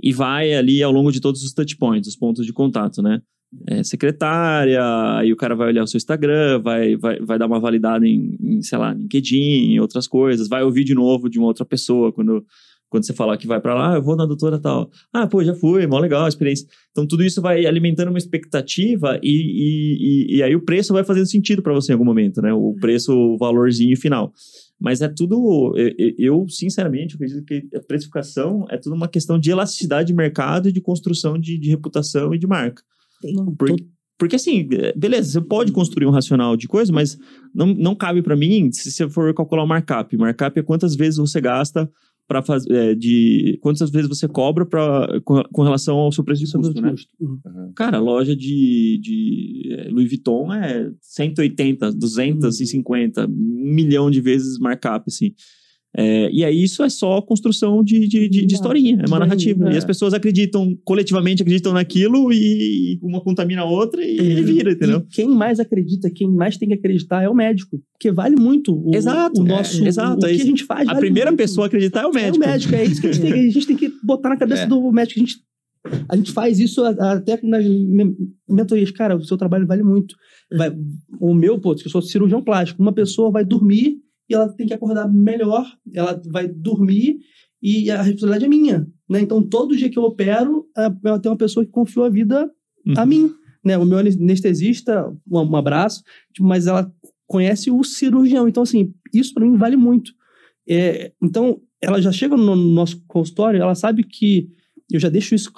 e 0.01 0.13
vai 0.13 0.53
ali 0.53 0.81
ao 0.83 0.91
longo 0.91 1.11
de 1.11 1.19
todos 1.19 1.43
os 1.43 1.53
touch 1.53 1.75
points, 1.77 2.07
os 2.07 2.15
pontos 2.15 2.45
de 2.45 2.53
contato, 2.53 3.01
né? 3.01 3.21
É, 3.67 3.83
secretária, 3.83 4.79
aí 5.17 5.33
o 5.33 5.35
cara 5.35 5.53
vai 5.55 5.67
olhar 5.67 5.83
o 5.83 5.87
seu 5.87 5.97
Instagram, 5.97 6.61
vai, 6.61 6.95
vai, 6.95 7.19
vai 7.19 7.37
dar 7.37 7.47
uma 7.47 7.59
validada 7.59 8.07
em, 8.07 8.37
em, 8.39 8.61
sei 8.61 8.77
lá, 8.77 8.93
LinkedIn, 8.93 9.77
outras 9.79 10.07
coisas, 10.07 10.47
vai 10.47 10.63
ouvir 10.63 10.85
de 10.85 10.95
novo 10.95 11.29
de 11.29 11.37
uma 11.37 11.47
outra 11.47 11.65
pessoa 11.65 12.13
quando, 12.13 12.45
quando 12.91 13.05
você 13.05 13.13
falar 13.13 13.37
que 13.37 13.47
vai 13.47 13.59
pra 13.59 13.73
lá, 13.73 13.93
ah, 13.93 13.95
eu 13.95 14.03
vou 14.03 14.15
na 14.17 14.25
doutora 14.25 14.59
tal. 14.59 14.91
Ah, 15.13 15.25
pô, 15.25 15.41
já 15.43 15.55
fui, 15.55 15.87
mó 15.87 15.97
legal 15.97 16.25
a 16.25 16.27
experiência. 16.27 16.67
Então 16.91 17.07
tudo 17.07 17.23
isso 17.23 17.41
vai 17.41 17.65
alimentando 17.65 18.09
uma 18.09 18.17
expectativa 18.17 19.17
e, 19.23 19.29
e, 19.31 20.33
e, 20.33 20.37
e 20.37 20.43
aí 20.43 20.53
o 20.55 20.61
preço 20.65 20.91
vai 20.93 21.03
fazendo 21.03 21.25
sentido 21.25 21.61
para 21.63 21.73
você 21.73 21.91
em 21.91 21.93
algum 21.93 22.05
momento, 22.05 22.41
né? 22.41 22.53
O 22.53 22.75
preço, 22.81 23.13
o 23.13 23.37
valorzinho 23.37 23.95
final. 23.97 24.33
Mas 24.79 25.01
é 25.01 25.07
tudo, 25.07 25.73
eu, 25.77 25.93
eu- 25.97 26.13
eu, 26.17 26.45
sinceramente 26.49 27.15
acredito 27.15 27.45
que 27.45 27.65
a 27.73 27.79
precificação 27.81 28.65
é 28.69 28.77
tudo 28.77 28.95
uma 28.95 29.07
questão 29.07 29.39
de 29.39 29.49
elasticidade 29.51 30.07
de 30.07 30.13
mercado 30.13 30.67
e 30.67 30.71
de 30.71 30.81
construção 30.81 31.39
de, 31.39 31.57
de 31.57 31.69
reputação 31.69 32.33
e 32.33 32.37
de 32.37 32.45
marca. 32.47 32.83
Não, 33.23 33.55
Porque, 33.55 33.85
porque 34.17 34.35
assim, 34.35 34.67
é, 34.73 34.91
beleza, 34.97 35.31
você 35.31 35.41
pode 35.41 35.71
construir 35.71 36.07
um 36.07 36.11
racional 36.11 36.57
de 36.57 36.67
coisa, 36.67 36.91
mas 36.91 37.17
não, 37.53 37.67
não 37.67 37.95
cabe 37.95 38.21
para 38.21 38.35
mim 38.35 38.71
se 38.71 38.91
você 38.91 39.07
for 39.07 39.33
calcular 39.33 39.63
o 39.63 39.67
markup. 39.67 40.17
Markup 40.17 40.59
é 40.59 40.63
quantas 40.63 40.95
vezes 40.95 41.17
você 41.17 41.39
gasta 41.39 41.89
para 42.31 42.41
fazer 42.41 42.95
de 42.95 43.59
quantas 43.59 43.91
vezes 43.91 44.07
você 44.07 44.25
cobra 44.25 44.65
para 44.65 45.19
com, 45.25 45.43
com 45.51 45.63
relação 45.63 45.97
ao 45.97 46.13
seu 46.13 46.23
preço 46.23 46.45
de 46.45 46.49
custo, 46.49 46.79
o 46.79 46.81
né? 46.81 46.91
custo. 46.91 47.13
Uhum. 47.19 47.73
Cara, 47.75 47.99
loja 47.99 48.33
de, 48.33 48.97
de 49.03 49.75
é, 49.77 49.89
Louis 49.89 50.07
Vuitton 50.07 50.53
é 50.53 50.89
180, 51.01 51.91
250, 51.91 53.25
um 53.25 53.29
milhão 53.29 54.09
de 54.09 54.21
vezes 54.21 54.57
markup, 54.59 55.03
assim. 55.07 55.33
É, 55.97 56.31
e 56.31 56.45
aí 56.45 56.63
isso 56.63 56.81
é 56.83 56.89
só 56.89 57.21
construção 57.21 57.83
de, 57.83 58.07
de, 58.07 58.29
de, 58.29 58.45
de 58.45 58.53
historinha, 58.55 59.01
é 59.03 59.07
uma 59.07 59.19
narrativa. 59.19 59.69
É. 59.69 59.73
E 59.73 59.77
as 59.77 59.83
pessoas 59.83 60.13
acreditam, 60.13 60.73
coletivamente 60.85 61.41
acreditam 61.41 61.73
naquilo 61.73 62.31
e 62.31 62.97
uma 63.01 63.19
contamina 63.19 63.61
a 63.63 63.65
outra 63.65 64.01
e, 64.01 64.17
Uhum. 64.39 64.43
vira, 64.45 64.71
entendeu? 64.71 64.99
E 64.99 65.13
quem 65.13 65.27
mais 65.27 65.59
acredita, 65.59 66.09
quem 66.09 66.29
mais 66.31 66.55
tem 66.57 66.69
que 66.69 66.75
acreditar 66.75 67.21
é 67.23 67.27
o 67.29 67.35
médico. 67.35 67.77
Porque 67.91 68.09
vale 68.09 68.37
muito 68.39 68.73
o, 68.73 68.95
Exato, 68.95 69.41
o 69.41 69.45
é, 69.45 69.49
nosso. 69.49 69.85
exato, 69.85 70.25
o 70.25 70.29
é 70.29 70.33
que 70.33 70.41
a 70.41 70.45
gente 70.45 70.63
faz. 70.63 70.87
A 70.87 70.93
vale 70.93 70.99
primeira 71.05 71.29
muito. 71.29 71.39
pessoa 71.39 71.65
a 71.65 71.67
acreditar 71.67 72.03
é 72.03 72.07
o 72.07 72.13
médico. 72.13 72.41
É 72.43 72.47
o 72.47 72.49
médico, 72.51 72.75
é 72.75 72.85
isso 72.85 73.01
que 73.01 73.07
a 73.07 73.11
gente 73.11 73.21
tem, 73.21 73.33
que- 73.33 73.39
a 73.39 73.51
gente 73.51 73.67
tem 73.67 73.75
que 73.75 73.91
botar 74.01 74.29
na 74.29 74.37
cabeça 74.37 74.63
É. 74.63 74.67
do 74.67 74.91
médico. 74.93 75.19
A 75.19 75.23
gente, 75.23 75.35
a 76.07 76.15
gente 76.15 76.31
faz 76.31 76.57
isso 76.59 76.81
a- 76.85 77.13
até 77.13 77.37
nas 77.43 77.65
men- 77.65 78.15
mentorias. 78.49 78.91
Cara, 78.91 79.17
o 79.17 79.23
seu 79.25 79.35
trabalho 79.37 79.67
vale 79.67 79.83
muito. 79.83 80.15
Vai- 80.55 80.73
o 81.19 81.33
meu, 81.33 81.59
pô, 81.59 81.75
que 81.75 81.85
eu 81.85 81.91
sou 81.91 82.01
cirurgião 82.01 82.41
plástico, 82.41 82.81
uma 82.81 82.93
pessoa 82.93 83.29
vai 83.29 83.43
dormir 83.43 83.97
e 84.31 84.33
ela 84.33 84.49
tem 84.49 84.65
que 84.65 84.73
acordar 84.73 85.07
melhor, 85.11 85.65
ela 85.93 86.19
vai 86.27 86.47
dormir 86.47 87.19
e 87.61 87.91
a 87.91 88.01
responsabilidade 88.01 88.45
é 88.45 88.47
minha. 88.47 88.87
Né? 89.09 89.21
Então, 89.21 89.43
todo 89.43 89.75
dia 89.75 89.89
que 89.89 89.99
eu 89.99 90.03
opero, 90.03 90.65
a- 90.75 90.93
ela 91.03 91.19
tem 91.19 91.31
uma 91.31 91.37
pessoa 91.37 91.65
que 91.65 91.71
confiou 91.71 92.05
a 92.05 92.09
vida 92.09 92.49
a 92.97 93.01
Uhum. 93.01 93.07
mim. 93.07 93.33
Né? 93.63 93.77
O 93.77 93.85
meu 93.85 93.99
anestesista, 93.99 95.07
um, 95.29 95.37
um 95.39 95.55
abraço, 95.55 96.01
tipo, 96.33 96.47
mas 96.47 96.65
ela 96.65 96.91
conhece 97.27 97.69
o 97.69 97.83
cirurgião. 97.83 98.47
Então, 98.47 98.63
assim, 98.63 98.93
isso 99.13 99.33
para 99.33 99.45
mim 99.45 99.55
vale 99.57 99.75
muito. 99.75 100.11
É, 100.67 101.11
então, 101.21 101.61
ela 101.81 102.01
já 102.01 102.11
chega 102.11 102.35
no 102.35 102.55
nosso 102.55 103.03
consultório, 103.07 103.61
ela 103.61 103.75
sabe 103.75 104.03
que 104.03 104.49
eu 104.91 104.99
já 104.99 105.09
deixo 105.09 105.35
isso 105.35 105.51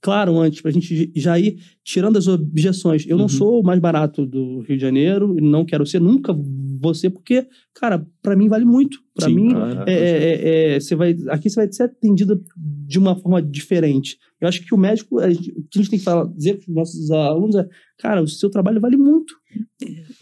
claro 0.00 0.38
antes, 0.38 0.60
pra 0.60 0.70
gente 0.70 1.10
já 1.16 1.38
ir 1.38 1.58
tirando 1.82 2.16
as 2.16 2.28
objeções. 2.28 3.04
Eu 3.06 3.16
Uhum. 3.16 3.22
não 3.22 3.28
sou 3.28 3.60
o 3.60 3.64
mais 3.64 3.80
barato 3.80 4.24
do 4.26 4.60
Rio 4.60 4.76
de 4.76 4.82
Janeiro, 4.82 5.34
e 5.38 5.40
não 5.40 5.64
quero 5.64 5.84
ser, 5.86 6.00
nunca 6.00 6.32
ser, 6.94 7.10
porque, 7.10 7.46
cara, 7.74 8.06
para 8.22 8.36
mim 8.36 8.48
vale 8.48 8.64
muito. 8.64 8.98
Para 9.14 9.28
mim, 9.28 9.50
claro. 9.50 9.84
é, 9.88 9.92
é, 9.94 10.74
é, 10.74 10.80
você 10.80 10.94
vai, 10.94 11.16
aqui 11.28 11.48
você 11.48 11.56
vai 11.56 11.72
ser 11.72 11.84
atendida 11.84 12.40
de 12.86 12.98
uma 12.98 13.16
forma 13.16 13.42
diferente. 13.42 14.18
Eu 14.40 14.48
acho 14.48 14.64
que 14.64 14.74
o 14.74 14.78
médico, 14.78 15.18
a 15.18 15.30
gente- 15.32 15.50
o 15.52 15.62
que 15.68 15.78
a 15.78 15.82
gente 15.82 15.90
tem 15.90 15.98
que 15.98 16.04
falar, 16.04 16.26
dizer 16.26 16.54
para 16.58 16.68
os 16.68 16.74
nossos 16.74 17.10
alunos 17.10 17.56
é, 17.56 17.66
cara, 17.98 18.22
o 18.22 18.28
seu 18.28 18.50
trabalho 18.50 18.80
vale 18.80 18.96
muito. 18.96 19.34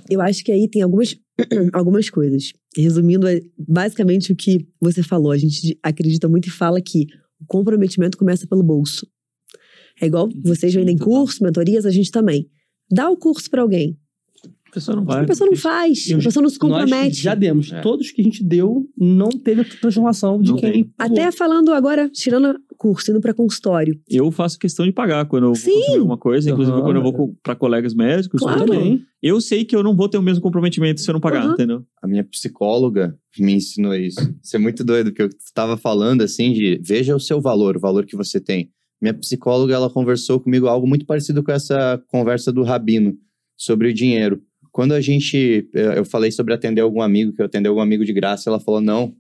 Eu 0.08 0.20
acho 0.20 0.44
que 0.44 0.52
aí 0.52 0.68
tem 0.70 0.82
algumas, 0.82 1.16
algumas 1.72 2.08
coisas. 2.10 2.52
Resumindo, 2.76 3.26
é 3.26 3.40
basicamente 3.58 4.32
o 4.32 4.36
que 4.36 4.66
você 4.80 5.02
falou. 5.02 5.32
A 5.32 5.38
gente 5.38 5.78
acredita 5.82 6.28
muito 6.28 6.48
e 6.48 6.50
fala 6.52 6.80
que 6.80 7.06
o 7.40 7.46
comprometimento 7.46 8.16
começa 8.16 8.46
pelo 8.46 8.62
bolso. 8.62 9.06
É 10.00 10.06
igual 10.06 10.28
vocês 10.44 10.74
vendem 10.74 10.96
curso, 10.96 11.42
mentorias, 11.42 11.86
a 11.86 11.90
gente 11.90 12.10
também. 12.10 12.48
Dá 12.90 13.08
o 13.10 13.16
curso 13.16 13.48
para 13.50 13.62
alguém. 13.62 13.98
A 14.74 14.80
pessoa 14.80 14.96
não 14.96 15.04
vai. 15.04 15.22
A 15.22 15.26
pessoa 15.26 15.48
não 15.48 15.56
faz, 15.56 16.10
Eu- 16.10 16.18
a 16.18 16.22
pessoa 16.22 16.42
não 16.42 16.50
se 16.50 16.58
Nós 16.60 16.70
compromete. 16.82 17.22
já 17.22 17.32
demos. 17.36 17.70
É. 17.72 17.80
Todos 17.80 18.10
que 18.10 18.20
a 18.20 18.24
gente 18.24 18.42
deu, 18.42 18.84
não 18.98 19.28
teve 19.28 19.60
a 19.60 19.64
transformação 19.64 20.40
de 20.42 20.50
Não 20.50 20.58
quem... 20.58 20.72
tem. 20.72 20.90
Até 20.98 21.30
falando 21.30 21.72
agora, 21.72 22.08
tirando 22.10 22.58
curso, 22.76 23.10
indo 23.12 23.20
para 23.20 23.32
consultório. 23.32 23.98
Eu 24.08 24.30
faço 24.32 24.58
questão 24.58 24.84
de 24.84 24.90
pagar 24.92 25.26
quando 25.26 25.44
eu 25.44 25.48
vou 25.50 25.56
Sim. 25.56 25.70
consumir 25.72 25.98
alguma 25.98 26.18
coisa, 26.18 26.50
inclusive 26.50 26.76
Aham. 26.76 26.84
quando 26.84 26.96
eu 26.96 27.02
vou 27.04 27.36
para 27.42 27.54
colegas 27.54 27.94
médicos. 27.94 28.40
Claro. 28.40 28.62
eu 28.62 28.66
também. 28.66 29.02
Eu 29.22 29.40
sei 29.40 29.64
que 29.64 29.74
eu 29.76 29.82
não 29.82 29.94
vou 29.96 30.08
ter 30.08 30.18
o 30.18 30.22
mesmo 30.22 30.42
comprometimento 30.42 31.00
se 31.00 31.08
eu 31.08 31.12
não 31.14 31.20
pagar, 31.20 31.44
Aham. 31.44 31.52
entendeu? 31.54 31.84
A 32.02 32.06
minha 32.08 32.24
psicóloga 32.24 33.16
me 33.38 33.54
ensinou 33.54 33.94
isso. 33.94 34.20
Isso 34.42 34.56
é 34.56 34.58
muito 34.58 34.82
doido, 34.84 35.12
que 35.12 35.22
eu 35.22 35.28
estava 35.28 35.76
falando 35.76 36.22
assim 36.22 36.52
de 36.52 36.80
veja 36.82 37.14
o 37.14 37.20
seu 37.20 37.40
valor, 37.40 37.76
o 37.76 37.80
valor 37.80 38.04
que 38.04 38.16
você 38.16 38.40
tem. 38.40 38.70
Minha 39.00 39.14
psicóloga, 39.14 39.72
ela 39.74 39.88
conversou 39.88 40.40
comigo 40.40 40.66
algo 40.66 40.86
muito 40.86 41.06
parecido 41.06 41.42
com 41.42 41.52
essa 41.52 42.02
conversa 42.08 42.52
do 42.52 42.62
Rabino 42.62 43.14
sobre 43.56 43.88
o 43.88 43.94
dinheiro. 43.94 44.42
Quando 44.74 44.90
a 44.92 45.00
gente, 45.00 45.68
eh, 45.72 45.98
eu 45.98 46.04
falei 46.04 46.32
sobre 46.32 46.52
atender 46.52 46.80
algum 46.80 47.00
amigo, 47.00 47.32
que 47.32 47.40
eu 47.40 47.46
atender 47.46 47.68
algum 47.68 47.80
amigo 47.80 48.04
de 48.04 48.12
graça, 48.12 48.50
ela 48.50 48.58
falou, 48.58 48.80
não, 48.80 49.14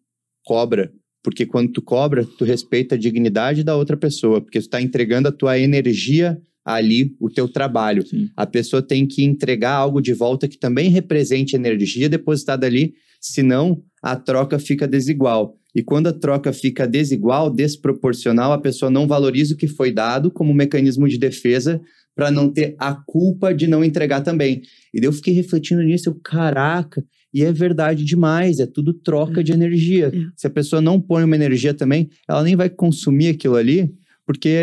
cobra. 0.44 0.92
Porque 1.22 1.46
quando 1.46 1.70
tu 1.70 1.80
cobra, 1.80 2.24
tu 2.24 2.44
respeita 2.44 2.96
a 2.96 2.98
dignidade 2.98 3.62
da 3.62 3.76
outra 3.76 3.96
pessoa, 3.96 4.40
porque 4.40 4.60
tu 4.60 4.68
tá 4.68 4.82
entregando 4.82 5.28
a 5.28 5.32
tua 5.32 5.56
energia 5.56 6.36
ali, 6.64 7.14
o 7.20 7.30
teu 7.30 7.46
trabalho. 7.46 8.04
Sim. 8.04 8.28
A 8.36 8.44
pessoa 8.44 8.82
tem 8.82 9.06
que 9.06 9.22
entregar 9.22 9.74
algo 9.74 10.00
de 10.02 10.12
volta 10.12 10.48
que 10.48 10.58
também 10.58 10.90
represente 10.90 11.54
energia 11.54 12.08
depositada 12.08 12.66
ali, 12.66 12.94
senão 13.20 13.80
a 14.02 14.16
troca 14.16 14.58
fica 14.58 14.88
desigual. 14.88 15.54
E 15.72 15.84
quando 15.84 16.08
a 16.08 16.12
troca 16.12 16.52
fica 16.52 16.84
desigual, 16.84 17.48
desproporcional, 17.48 18.52
a 18.52 18.60
pessoa 18.60 18.90
não 18.90 19.06
valoriza 19.06 19.54
o 19.54 19.56
que 19.56 19.68
foi 19.68 19.92
dado 19.92 20.32
como 20.32 20.52
mecanismo 20.52 21.08
de 21.08 21.16
defesa 21.16 21.80
para 22.14 22.30
não 22.30 22.48
ter 22.48 22.76
a 22.78 22.94
culpa 22.94 23.52
de 23.52 23.66
não 23.66 23.84
entregar 23.84 24.20
também. 24.20 24.62
E 24.92 25.00
daí 25.00 25.08
eu 25.08 25.12
fiquei 25.12 25.34
refletindo 25.34 25.82
nisso, 25.82 26.08
eu, 26.08 26.14
caraca, 26.14 27.04
e 27.32 27.42
é 27.42 27.52
verdade 27.52 28.04
demais, 28.04 28.60
é 28.60 28.66
tudo 28.66 28.94
troca 28.94 29.42
de 29.42 29.52
energia. 29.52 30.12
É. 30.14 30.20
Se 30.36 30.46
a 30.46 30.50
pessoa 30.50 30.80
não 30.80 31.00
põe 31.00 31.24
uma 31.24 31.34
energia 31.34 31.74
também, 31.74 32.08
ela 32.28 32.42
nem 32.44 32.54
vai 32.54 32.70
consumir 32.70 33.28
aquilo 33.28 33.56
ali, 33.56 33.92
porque 34.24 34.56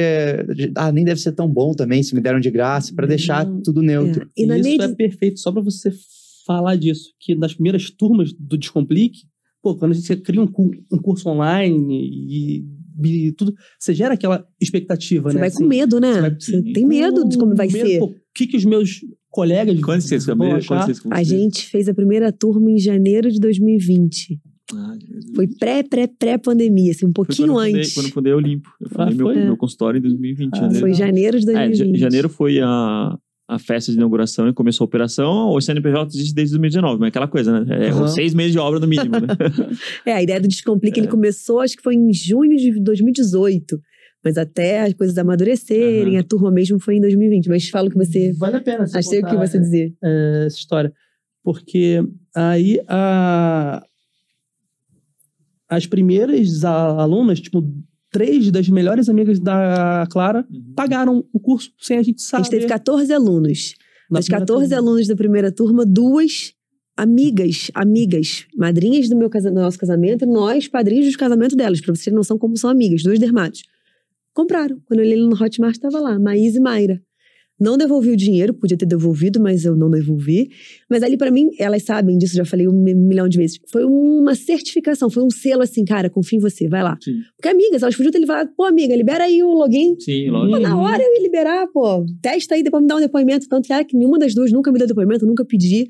ah, 0.75 0.91
nem 0.91 1.03
deve 1.03 1.19
ser 1.19 1.33
tão 1.33 1.47
bom 1.47 1.73
também 1.73 2.01
se 2.01 2.15
me 2.15 2.21
deram 2.21 2.39
de 2.39 2.49
graça, 2.49 2.93
para 2.95 3.05
deixar 3.05 3.45
tudo 3.63 3.81
neutro. 3.81 4.23
É. 4.23 4.41
E 4.43 4.45
na 4.45 4.57
isso 4.57 4.81
é 4.81 4.95
perfeito, 4.95 5.39
só 5.39 5.51
para 5.51 5.61
você 5.61 5.91
falar 6.45 6.75
disso, 6.75 7.13
que 7.19 7.35
nas 7.35 7.53
primeiras 7.53 7.89
turmas 7.89 8.33
do 8.33 8.57
Descomplique, 8.57 9.23
pô, 9.61 9.75
quando 9.75 9.93
você 9.93 10.15
cria 10.15 10.41
um, 10.41 10.51
um 10.91 10.97
curso 10.97 11.29
online 11.29 11.93
e, 11.93 12.65
e 13.03 13.31
tudo, 13.33 13.53
você 13.79 13.93
gera 13.93 14.13
aquela 14.13 14.45
expectativa, 14.59 15.29
Você 15.29 15.35
né? 15.35 15.39
vai 15.41 15.47
assim, 15.49 15.57
com 15.59 15.65
medo, 15.67 15.99
né? 15.99 16.13
você 16.13 16.21
vai- 16.21 16.35
Você 16.39 16.61
tem 16.73 16.85
medo 16.85 17.27
de 17.27 17.37
como 17.37 17.55
vai 17.55 17.67
medo, 17.67 17.87
ser. 17.87 18.01
O 18.01 18.15
que, 18.35 18.47
que 18.47 18.57
os 18.57 18.65
meus 18.65 18.99
colegas 19.29 19.79
Quando 19.81 20.01
vocês 20.01 20.25
vão 20.25 20.33
abriram? 20.35 20.55
achar? 20.57 20.67
Quando 20.85 20.95
vocês 20.95 21.01
A 21.11 21.23
gente 21.23 21.65
fez 21.67 21.87
a 21.87 21.93
primeira 21.93 22.31
turma 22.31 22.69
em 22.71 22.77
janeiro 22.77 23.31
de 23.31 23.39
2020. 23.39 24.39
Ah. 24.73 24.93
Foi 25.35 25.47
pré, 25.47 25.83
pré, 25.83 26.07
pré-pandemia, 26.07 26.91
assim, 26.91 27.05
um 27.05 27.09
Foi 27.09 27.25
pouquinho 27.25 27.49
quando 27.49 27.57
eu 27.59 27.65
fundei- 27.65 27.81
antes. 27.81 27.93
Quando 27.93 28.05
eu 28.07 28.11
fundei 28.13 28.33
a 28.33 28.35
Olimpo. 28.37 28.69
Eu 28.79 28.89
fundei 28.89 29.05
Ah, 29.05 29.15
meu, 29.15 29.25
foi? 29.25 29.35
meu 29.43 29.57
consultório 29.57 29.97
em 29.97 30.01
2020. 30.01 30.53
Ah, 30.53 30.57
janeiro. 30.61 30.79
Foi 30.79 30.93
janeiro 30.93 31.39
de 31.39 31.49
É, 31.49 31.53
2020. 31.67 31.93
ja- 31.99 31.99
janeiro 32.05 32.29
foi 32.29 32.59
a, 32.61 33.17
a 33.51 33.59
festa 33.59 33.91
de 33.91 33.97
inauguração 33.97 34.47
e 34.47 34.53
começou 34.53 34.85
a 34.85 34.87
operação. 34.87 35.49
O 35.49 35.59
CNPJ 35.59 36.07
existe 36.15 36.33
desde 36.33 36.53
2019, 36.53 36.99
mas 37.01 37.07
é 37.07 37.09
aquela 37.09 37.27
coisa, 37.27 37.59
né? 37.59 37.87
É 37.87 37.89
Aham. 37.89 38.07
seis 38.07 38.33
meses 38.33 38.53
de 38.53 38.59
obra 38.59 38.79
no 38.79 38.87
mínimo, 38.87 39.11
né? 39.19 39.27
É, 40.05 40.13
a 40.13 40.23
ideia 40.23 40.39
do 40.39 40.47
Descomplique, 40.47 40.97
ele 40.99 41.09
começou, 41.09 41.59
acho 41.59 41.75
que 41.75 41.83
foi 41.83 41.95
em 41.95 42.13
junho 42.13 42.55
de 42.55 42.79
2018. 42.79 43.77
Mas 44.23 44.37
até 44.37 44.83
as 44.83 44.93
coisas 44.93 45.17
amadurecerem, 45.17 46.13
Aham. 46.13 46.19
a 46.21 46.23
turma 46.23 46.49
mesmo 46.49 46.79
foi 46.79 46.95
em 46.95 47.01
2020. 47.01 47.49
Mas 47.49 47.67
fala 47.67 47.89
o 47.89 47.91
que 47.91 47.97
você... 47.97 48.31
Vale 48.37 48.55
a 48.55 48.61
pena 48.61 48.87
você 48.87 48.97
Achei 48.97 49.19
o 49.19 49.25
que 49.25 49.35
você 49.35 49.59
dizer. 49.59 49.93
é, 50.01 50.43
essa 50.45 50.57
história. 50.57 50.93
Porque 51.43 52.01
aí 52.33 52.79
a, 52.87 53.83
as 55.67 55.85
primeiras 55.87 56.63
alunas, 56.63 57.41
tipo, 57.41 57.61
três 58.12 58.51
das 58.51 58.68
melhores 58.70 59.07
amigas 59.09 59.39
da 59.39 60.05
Clara 60.12 60.45
pagaram 60.76 61.24
o 61.34 61.39
curso 61.39 61.72
sem 61.80 61.97
a 61.97 62.03
gente 62.03 62.18
A 62.18 62.24
saber. 62.24 62.43
gente 62.43 62.51
teve 62.51 62.68
14 62.68 63.12
alunos. 63.14 63.74
na 64.09 64.20
Das 64.20 64.26
primeira 64.26 64.45
14 64.45 64.70
turma. 64.70 64.82
alunos 64.89 65.07
da 65.07 65.16
primeira 65.16 65.51
turma, 65.51 65.86
duas 65.86 66.53
amigas, 66.97 67.72
amigas, 67.74 68.45
madrinhas 68.55 69.07
do, 69.09 69.16
meu 69.16 69.30
casa- 69.30 69.49
do 69.49 69.55
nosso 69.59 69.80
casamento, 69.80 70.26
e 70.26 70.28
nós, 70.28 70.68
padrinhos 70.68 71.12
do 71.12 71.18
casamento 71.18 71.55
delas, 71.55 71.80
pra 71.82 71.95
vocês 71.95 72.03
terem 72.05 72.18
noção 72.18 72.38
como 72.38 72.57
são 72.57 72.70
amigas, 72.70 73.01
duas 73.03 73.18
dermatos. 73.18 73.64
Compraram. 74.34 74.80
Quando 74.86 74.99
eu 74.99 75.05
olhei 75.05 75.18
no 75.18 75.34
Hotmart, 75.41 75.78
tava 75.78 75.99
lá, 75.99 76.20
Maís 76.20 76.55
e 76.55 76.59
Mayra. 76.59 77.01
Não 77.62 77.78
devolvi 77.78 78.09
o 78.09 78.18
dinheiro, 78.18 78.53
podia 78.55 78.76
ter 78.76 78.88
devolvido, 78.88 79.39
mas 79.39 79.64
eu 79.66 79.76
não 79.78 79.89
devolvi. 79.89 80.49
Mas 80.89 81.03
ali, 81.03 81.16
pra 81.16 81.30
mim, 81.30 81.49
elas 81.59 81.84
sabem 81.84 82.18
disso, 82.18 82.36
já 82.36 82.43
falei 82.43 82.68
um 82.68 82.72
mi- 82.74 82.95
milhão 82.95 83.30
de 83.30 83.38
vezes. 83.38 83.59
Foi 83.72 83.84
uma 83.86 84.34
certificação, 84.34 85.09
foi 85.12 85.24
um 85.24 85.30
selo 85.30 85.62
assim, 85.62 85.86
cara, 85.86 86.09
confio 86.09 86.38
em 86.38 86.41
você, 86.41 86.68
vai 86.68 86.82
lá. 86.82 86.97
Sim. 86.99 87.20
Porque 87.38 87.47
amigas, 87.49 87.84
elas 87.84 87.95
podiam 87.95 88.12
ter 88.12 88.26
falado, 88.26 88.49
pô, 88.57 88.64
amiga, 88.64 88.95
libera 88.95 89.26
aí 89.26 89.43
o 89.43 89.51
login. 89.53 89.95
Sim, 89.99 90.26
Pô, 90.32 90.38
lógico. 90.39 90.59
na 90.59 90.78
hora 90.82 91.03
eu 91.03 91.14
ia 91.14 91.22
liberar, 91.22 91.68
pô. 91.72 92.03
Testa 92.22 92.55
aí, 92.55 92.64
depois 92.64 92.82
me 92.82 92.88
dá 92.89 92.95
um 92.95 92.99
depoimento. 92.99 93.47
Tanto 93.47 93.68
que, 93.68 93.74
ah, 93.74 93.84
que 93.84 93.95
nenhuma 93.95 94.18
das 94.18 94.34
duas 94.34 94.51
nunca 94.51 94.72
me 94.72 94.80
deu 94.80 94.88
depoimento, 94.88 95.26
nunca 95.26 95.45
pedi. 95.45 95.88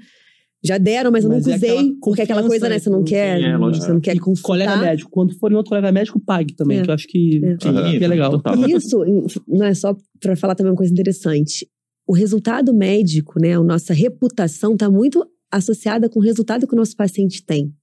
Já 0.64 0.78
deram, 0.78 1.10
mas 1.12 1.24
eu 1.24 1.30
Mas 1.32 1.44
nunca 1.46 1.54
é 1.54 1.58
usei. 1.58 1.96
porque 2.02 2.22
é 2.22 2.24
aquela 2.24 2.44
coisa, 2.48 2.70
né? 2.70 2.78
Você 2.78 2.90
não 2.90 3.00
confiança, 3.00 3.40
quer. 3.40 3.50
é, 3.50 3.58
lógico. 3.58 3.86
você 3.86 3.94
não 3.94 4.00
quer 4.00 4.16
E 4.16 4.20
consultar. 4.20 4.48
colega 4.48 4.78
médico. 4.78 5.10
Quando 5.10 5.34
for 5.40 5.52
em 5.52 5.56
outro 5.56 5.70
colega 5.70 5.92
médico, 5.92 6.20
pague 6.20 6.54
também, 6.56 6.80
É. 6.80 6.84
que 6.84 6.90
eu 6.90 6.94
acho 6.94 7.08
que, 7.08 7.42
É. 7.44 7.56
que, 7.58 7.98
que 7.98 8.04
é 8.04 8.08
legal. 8.08 8.32
Total. 8.32 8.56
E 8.70 8.72
isso, 8.74 9.00
não 9.48 9.66
é 9.66 9.74
só 9.74 9.96
pra 10.20 10.36
falar 10.36 10.54
também 10.54 10.72
uma 10.72 10.78
coisa 10.78 10.94
interessante. 10.94 11.68
O 12.08 12.14
resultado 12.14 12.74
médico, 12.74 13.40
né? 13.42 13.54
A 13.56 13.64
nossa 13.64 13.94
reputação 13.94 14.78
tá 14.78 14.90
muito 14.90 15.26
associada 15.52 16.08
com 16.10 16.20
o 16.20 16.24
resultado 16.24 16.68
que 16.68 16.74
o 16.74 16.78
nosso 16.78 16.96
paciente 16.96 17.44
tem. 17.44 17.74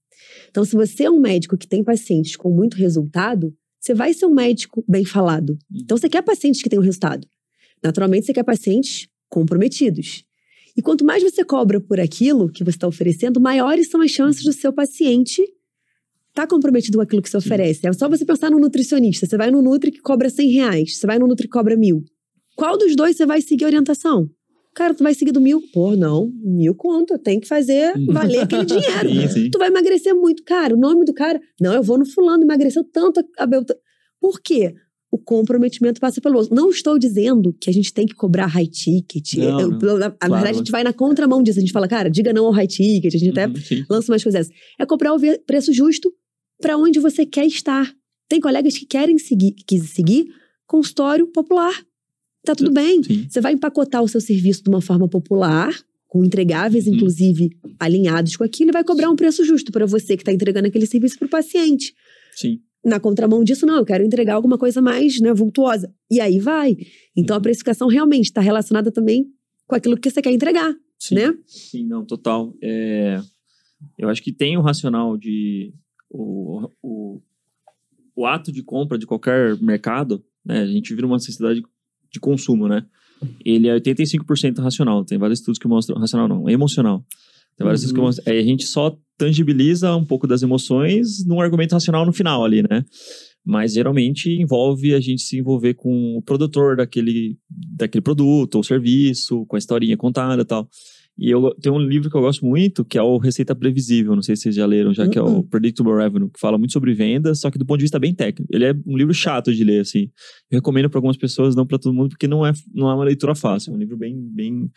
Então, 0.49 0.63
se 0.63 0.75
você 0.75 1.03
é 1.03 1.09
um 1.11 1.19
médico 1.19 1.57
que 1.57 1.67
tem 1.67 1.83
pacientes 1.83 2.35
com 2.35 2.49
muito 2.49 2.77
resultado, 2.77 3.53
você 3.79 3.93
vai 3.93 4.13
ser 4.13 4.25
um 4.25 4.33
médico 4.33 4.83
bem 4.87 5.03
falado. 5.03 5.57
Então, 5.73 5.97
você 5.97 6.07
quer 6.09 6.21
pacientes 6.21 6.61
que 6.61 6.69
tenham 6.69 6.83
resultado. 6.83 7.27
Naturalmente, 7.83 8.25
você 8.25 8.33
quer 8.33 8.43
pacientes 8.43 9.07
comprometidos. 9.29 10.23
E 10.79 10.81
quanto 10.81 11.03
mais 11.03 11.21
você 11.21 11.43
cobra 11.43 11.81
por 11.81 11.99
aquilo 11.99 12.49
que 12.49 12.63
você 12.63 12.77
está 12.77 12.87
oferecendo, 12.87 13.37
maiores 13.41 13.89
são 13.89 13.99
as 13.99 14.11
chances 14.11 14.45
do 14.45 14.53
seu 14.53 14.71
paciente 14.71 15.43
estar 16.29 16.47
comprometido 16.47 16.97
com 16.97 17.01
aquilo 17.01 17.21
que 17.21 17.29
você 17.29 17.35
oferece. 17.35 17.85
É 17.85 17.91
só 17.91 18.07
você 18.07 18.23
pensar 18.23 18.49
no 18.49 18.57
nutricionista. 18.57 19.25
Você 19.25 19.35
vai 19.35 19.51
no 19.51 19.61
Nutri 19.61 19.91
que 19.91 19.99
cobra 19.99 20.29
100 20.29 20.51
reais. 20.51 20.95
Você 20.95 21.05
vai 21.05 21.19
no 21.19 21.27
Nutri 21.27 21.47
que 21.47 21.51
cobra 21.51 21.75
mil. 21.75 22.01
Qual 22.55 22.77
dos 22.77 22.95
dois 22.95 23.17
você 23.17 23.25
vai 23.25 23.41
seguir 23.41 23.65
a 23.65 23.67
orientação? 23.67 24.29
Cara, 24.73 24.93
tu 24.93 25.03
vai 25.03 25.13
seguir 25.13 25.33
do 25.33 25.41
mil? 25.41 25.61
Pô, 25.73 25.97
não. 25.97 26.31
Mil 26.41 26.73
conto. 26.73 27.15
Eu 27.15 27.19
tenho 27.19 27.41
que 27.41 27.47
fazer 27.49 27.91
valer 28.07 28.39
aquele 28.39 28.63
dinheiro. 28.63 29.09
Sim, 29.09 29.27
sim. 29.27 29.49
Tu 29.51 29.59
vai 29.59 29.67
emagrecer 29.67 30.15
muito. 30.15 30.45
Cara, 30.45 30.73
o 30.73 30.79
nome 30.79 31.03
do 31.03 31.13
cara... 31.13 31.41
Não, 31.59 31.73
eu 31.73 31.83
vou 31.83 31.97
no 31.97 32.05
fulano. 32.05 32.41
Emagreceu 32.41 32.85
tanto 32.85 33.21
a 33.37 33.45
Belta... 33.45 33.77
Por 34.21 34.39
quê? 34.39 34.75
O 35.11 35.17
comprometimento 35.17 35.99
passa 35.99 36.21
pelo 36.21 36.37
outro. 36.37 36.53
Não 36.55 36.69
estou 36.69 36.99
dizendo 36.99 37.51
que 37.59 37.69
a 37.69 37.73
gente 37.73 37.91
tem 37.91 38.05
que 38.05 38.13
cobrar 38.13 38.45
high 38.45 38.67
ticket. 38.67 39.33
Não, 39.35 39.59
Eu- 39.59 39.69
não. 39.71 39.97
na- 39.97 40.11
Claro. 40.11 40.33
verdade, 40.35 40.49
a 40.49 40.57
gente 40.59 40.71
vai 40.71 40.83
na 40.83 40.93
contramão 40.93 41.41
disso. 41.41 41.57
A 41.57 41.61
gente 41.61 41.71
fala, 41.73 41.87
cara, 41.87 42.09
diga 42.11 42.31
não 42.31 42.45
ao 42.45 42.51
high 42.51 42.67
ticket. 42.67 43.15
A 43.15 43.17
gente 43.17 43.31
até 43.31 43.47
Uhum, 43.47 43.85
lança 43.89 44.11
umas 44.11 44.21
coisas. 44.21 44.49
É 44.79 44.85
cobrar 44.85 45.13
o 45.15 45.19
preço 45.47 45.73
justo 45.73 46.13
para 46.61 46.77
onde 46.77 46.99
você 46.99 47.25
quer 47.25 47.45
estar. 47.47 47.91
Tem 48.27 48.39
colegas 48.39 48.77
que 48.77 48.85
querem 48.85 49.17
seguir, 49.17 49.53
que 49.65 49.79
seguir 49.79 50.27
consultório 50.67 51.25
popular. 51.27 51.73
Tá 52.45 52.53
tudo 52.53 52.71
bem. 52.71 53.01
Sim. 53.03 53.25
Você 53.27 53.41
vai 53.41 53.53
empacotar 53.53 54.03
o 54.03 54.07
seu 54.07 54.21
serviço 54.21 54.61
de 54.63 54.69
uma 54.69 54.81
forma 54.81 55.07
popular, 55.09 55.73
com 56.07 56.23
entregáveis, 56.23 56.85
Uhum. 56.85 56.93
inclusive, 56.95 57.49
alinhados 57.79 58.35
com 58.35 58.43
aquilo, 58.43 58.69
e 58.69 58.73
vai 58.73 58.83
cobrar 58.83 59.09
um 59.09 59.15
preço 59.15 59.43
justo 59.43 59.71
para 59.71 59.85
você 59.87 60.15
que 60.15 60.21
está 60.21 60.31
entregando 60.31 60.67
aquele 60.67 60.85
serviço 60.85 61.17
para 61.17 61.25
o 61.25 61.29
paciente. 61.29 61.93
Sim. 62.35 62.59
Na 62.83 62.99
contramão 62.99 63.43
disso, 63.43 63.65
não, 63.65 63.77
eu 63.77 63.85
quero 63.85 64.03
entregar 64.03 64.35
alguma 64.35 64.57
coisa 64.57 64.81
mais 64.81 65.19
né, 65.19 65.33
vultuosa. 65.33 65.93
E 66.09 66.21
aí 66.21 66.39
vai. 66.39 66.77
Então 67.15 67.35
a 67.35 67.41
precificação 67.41 67.87
realmente 67.87 68.25
está 68.25 68.41
relacionada 68.41 68.91
também 68.91 69.25
com 69.67 69.75
aquilo 69.75 69.97
que 69.97 70.09
você 70.09 70.21
quer 70.21 70.31
entregar, 70.31 70.73
Sim. 70.97 71.15
né? 71.15 71.37
Sim, 71.45 71.85
não, 71.85 72.05
total. 72.05 72.55
É, 72.63 73.19
eu 73.97 74.09
acho 74.09 74.23
que 74.23 74.31
tem 74.31 74.57
o 74.57 74.61
racional 74.61 75.17
de. 75.17 75.73
O, 76.09 76.67
o, 76.81 77.21
o 78.15 78.25
ato 78.25 78.51
de 78.51 78.63
compra 78.63 78.97
de 78.97 79.05
qualquer 79.05 79.55
mercado, 79.61 80.23
né? 80.43 80.61
A 80.61 80.67
gente 80.67 80.93
vira 80.95 81.05
uma 81.05 81.19
sociedade 81.19 81.61
de 82.11 82.19
consumo, 82.19 82.67
né? 82.67 82.85
Ele 83.43 83.67
é 83.67 83.75
85% 83.75 84.59
racional. 84.59 85.03
Tem 85.03 85.17
vários 85.17 85.39
estudos 85.39 85.59
que 85.59 85.67
mostram. 85.67 85.99
Racional 85.99 86.27
não, 86.27 86.49
é 86.49 86.53
emocional. 86.53 87.05
Tem 87.59 87.65
vários 87.65 87.83
estudos 87.83 88.19
que 88.19 88.29
Uhum. 88.29 88.35
é, 88.35 88.39
a 88.39 88.43
gente 88.43 88.65
só 88.65 88.97
tangibiliza 89.17 89.93
um 89.95 90.05
pouco 90.05 90.25
das 90.25 90.41
emoções 90.41 91.25
num 91.27 91.41
argumento 91.41 91.73
racional 91.73 92.05
no 92.05 92.13
final 92.13 92.43
ali, 92.45 92.63
né? 92.63 92.85
Mas 93.45 93.73
geralmente 93.73 94.29
envolve 94.29 94.93
a 94.93 94.99
gente 94.99 95.21
se 95.21 95.37
envolver 95.37 95.73
com 95.73 96.17
o 96.17 96.21
produtor 96.21 96.77
daquele, 96.77 97.37
daquele 97.49 98.01
produto 98.01 98.55
ou 98.55 98.63
serviço, 98.63 99.45
com 99.45 99.55
a 99.57 99.59
historinha 99.59 99.97
contada 99.97 100.41
e 100.41 100.45
tal. 100.45 100.69
E 101.17 101.29
eu 101.29 101.53
tem 101.61 101.69
um 101.69 101.79
livro 101.79 102.09
que 102.09 102.15
eu 102.15 102.21
gosto 102.21 102.45
muito, 102.45 102.85
que 102.85 102.97
é 102.97 103.01
o 103.01 103.17
Receita 103.17 103.53
Previsível, 103.53 104.15
não 104.15 104.21
sei 104.21 104.37
se 104.37 104.43
vocês 104.43 104.55
já 104.55 104.65
leram, 104.65 104.93
já 104.93 105.05
que 105.05 105.17
é 105.19 105.21
o 105.21 105.25
Uhum. 105.27 105.43
Predictable 105.43 105.97
Revenue, 105.97 106.29
que 106.29 106.39
fala 106.39 106.57
muito 106.57 106.71
sobre 106.71 106.93
vendas, 106.93 107.41
só 107.41 107.51
que 107.51 107.57
do 107.59 107.65
ponto 107.65 107.77
de 107.79 107.83
vista 107.83 107.99
bem 107.99 108.13
técnico. 108.15 108.49
Ele 108.53 108.63
é 108.63 108.73
um 108.87 108.95
livro 108.95 109.13
chato 109.13 109.53
de 109.53 109.61
ler, 109.65 109.81
assim. 109.81 110.09
Eu 110.49 110.59
recomendo 110.59 110.89
para 110.89 110.97
algumas 110.97 111.17
pessoas, 111.17 111.57
não 111.57 111.65
para 111.65 111.77
todo 111.77 111.93
mundo, 111.93 112.09
porque 112.11 112.27
não 112.27 112.45
é, 112.45 112.53
não 112.73 112.89
é 112.89 112.95
uma 112.95 113.03
leitura 113.03 113.35
fácil. 113.35 113.73
É 113.73 113.75
um 113.75 113.79
livro 113.79 113.97
bem, 113.97 114.15
bem 114.33 114.69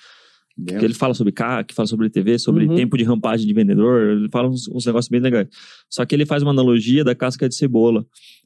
porque 0.56 0.84
ele 0.84 0.94
fala 0.94 1.14
sobre 1.14 1.32
CAC, 1.32 1.74
fala 1.74 1.86
sobre 1.86 2.08
TV, 2.10 2.38
sobre 2.38 2.66
Uhum. 2.66 2.74
tempo 2.76 2.96
de 2.96 3.04
rampagem 3.04 3.46
de 3.46 3.52
vendedor, 3.54 4.10
ele 4.18 4.28
fala 4.30 4.48
uns, 4.48 4.68
uns 4.68 4.84
negócios 4.86 5.08
bem 5.08 5.20
legais. 5.20 5.48
Só 5.88 6.04
que 6.04 6.14
ele 6.14 6.26
faz 6.26 6.42
uma 6.42 6.50
analogia 6.52 7.02
da 7.04 7.14
casca 7.14 7.48
de 7.48 7.54
cebola, 7.54 8.04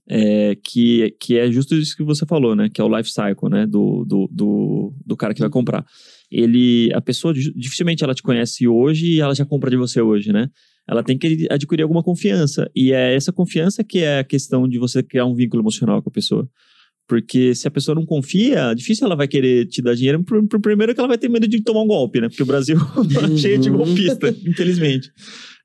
é, 0.09 0.57
que, 0.63 1.17
que 1.21 1.37
é 1.37 1.51
justo 1.51 1.75
isso 1.75 1.97
que 1.97 2.05
você 2.05 2.25
falou, 2.25 2.55
né? 2.55 2.69
Que 2.73 2.81
é 2.81 2.85
o 2.85 2.97
life 2.97 3.11
cycle, 3.11 3.49
né? 3.51 3.67
Do, 3.67 4.05
do, 4.05 4.29
do, 4.31 4.95
do 5.05 5.17
cara 5.17 5.35
que 5.35 5.41
vai 5.41 5.51
comprar. 5.51 5.85
Ele, 6.31 6.91
a 6.95 7.01
pessoa, 7.01 7.35
di- 7.35 7.53
dificilmente 7.55 8.03
ela 8.05 8.15
te 8.15 8.23
conhece 8.23 8.67
hoje 8.69 9.15
e 9.15 9.21
ela 9.21 9.35
já 9.35 9.45
compra 9.45 9.71
de 9.71 9.77
você 9.77 10.01
hoje, 10.01 10.33
né? 10.33 10.49
Ela 10.89 11.03
tem 11.03 11.19
que 11.19 11.49
adquirir 11.51 11.83
alguma 11.83 12.03
confiança. 12.03 12.71
E 12.75 12.93
é 12.93 13.15
essa 13.17 13.33
confiança 13.33 13.83
que 13.83 13.99
é 13.99 14.21
a 14.21 14.25
questão 14.25 14.69
de 14.69 14.79
você 14.79 15.03
criar 15.03 15.27
um 15.27 15.35
vínculo 15.35 15.61
emocional 15.63 16.01
com 16.01 16.09
a 16.09 16.13
pessoa. 16.13 16.49
Porque 17.09 17.55
se 17.55 17.69
a 17.69 17.71
pessoa 17.71 17.95
não 17.95 18.05
confia, 18.05 18.75
difícil 18.75 19.07
ela 19.07 19.15
vai 19.15 19.29
querer 19.29 19.67
te 19.67 19.81
dar 19.81 19.95
dinheiro. 19.95 20.25
Por, 20.25 20.61
primeiro 20.61 20.93
que 20.93 21.01
ela 21.01 21.09
vai 21.09 21.19
ter 21.19 21.29
medo 21.29 21.47
de 21.47 21.63
tomar 21.63 21.83
um 21.83 21.87
golpe, 21.87 22.21
né? 22.21 22.29
Porque 22.29 22.43
o 22.43 22.47
Brasil 22.47 22.77
tá 23.15 23.37
cheio 23.37 23.59
de 23.59 23.71
golpista, 23.71 24.29
infelizmente. 24.45 25.11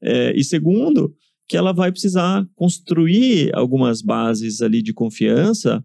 É, 0.04 0.34
e 0.36 0.44
segundo, 0.44 1.14
que 1.50 1.58
ela 1.58 1.74
vai 1.74 1.92
precisar 1.92 2.46
construir 2.56 3.50
algumas 3.54 4.02
bases 4.02 4.62
ali 4.62 4.82
de 4.82 4.94
confiança 4.94 5.84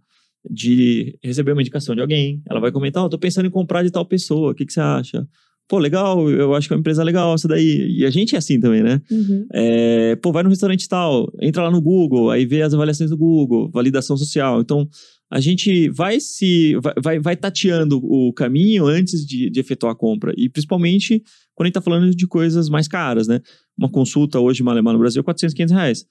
de 0.48 1.18
receber 1.22 1.52
uma 1.52 1.61
indicação 1.61 1.94
de 1.94 2.00
alguém. 2.00 2.40
Ela 2.48 2.61
vai 2.61 2.70
comentar, 2.70 3.04
oh, 3.04 3.09
tô 3.09 3.18
pensando 3.18 3.46
em 3.46 3.50
comprar 3.50 3.82
de 3.82 3.90
tal 3.90 4.04
pessoa, 4.04 4.52
o 4.52 4.54
que, 4.54 4.64
que 4.64 4.72
você 4.72 4.80
acha? 4.80 5.26
Pô, 5.68 5.78
legal, 5.78 6.30
eu 6.30 6.54
acho 6.54 6.68
que 6.68 6.74
é 6.74 6.76
uma 6.76 6.80
empresa 6.80 7.02
legal 7.02 7.34
essa 7.34 7.48
daí. 7.48 7.96
E 7.98 8.07
a 8.07 8.11
gente 8.11 8.36
é 8.36 8.38
assim 8.38 8.61
também, 8.61 8.82
né? 8.82 9.02
Uhum. 9.11 9.46
É, 9.52 10.14
pô, 10.16 10.30
vai 10.30 10.44
no 10.44 10.48
restaurante 10.48 10.88
tal, 10.88 11.28
entra 11.42 11.64
lá 11.64 11.70
no 11.70 11.82
Google, 11.82 12.30
aí 12.30 12.46
vê 12.46 12.62
as 12.62 12.72
avaliações 12.72 13.11
do 13.11 13.16
Google, 13.16 13.68
validação 13.72 14.16
social. 14.16 14.61
Então, 14.61 14.88
a 15.31 15.41
gente 15.41 15.89
vai 15.91 16.20
se 16.20 16.77
vai, 16.77 16.95
vai, 17.03 17.18
vai 17.18 17.37
tateando 17.37 17.99
o 18.03 18.33
caminho 18.33 18.87
antes 18.87 19.27
de, 19.27 19.51
de 19.51 19.61
efetuar 19.61 19.93
a 19.93 19.97
compra. 19.97 20.33
E 20.37 20.49
principalmente 20.49 21.22
quando 21.55 21.66
a 21.66 21.68
gente 21.68 21.79
está 21.79 21.81
falando 21.81 22.14
de 22.14 22.27
coisas 22.27 22.68
mais 22.68 22.87
caras, 22.87 23.27
né? 23.27 23.41
Uma 23.77 23.91
consulta 23.91 24.39
hoje 24.39 24.62
Malemar 24.62 24.93
no 24.93 25.01
Brasil, 25.01 25.24
400, 25.24 25.55
500 25.55 25.74
reais. 25.74 26.07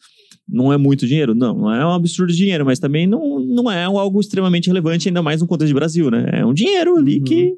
Não 0.47 0.73
é 0.73 0.77
muito 0.77 1.07
dinheiro? 1.07 1.33
Não, 1.33 1.55
não 1.57 1.73
é 1.73 1.85
um 1.85 1.91
absurdo 1.91 2.31
de 2.31 2.37
dinheiro, 2.37 2.65
mas 2.65 2.79
também 2.79 3.07
não, 3.07 3.39
não 3.39 3.71
é 3.71 3.83
algo 3.85 4.19
extremamente 4.19 4.67
relevante, 4.67 5.07
ainda 5.07 5.21
mais 5.21 5.41
no 5.41 5.47
contexto 5.47 5.69
de 5.69 5.73
Brasil, 5.75 6.11
né? 6.11 6.29
É 6.33 6.45
um 6.45 6.53
dinheiro 6.53 6.97
ali 6.97 7.17
Uhum. 7.17 7.23
que, 7.23 7.53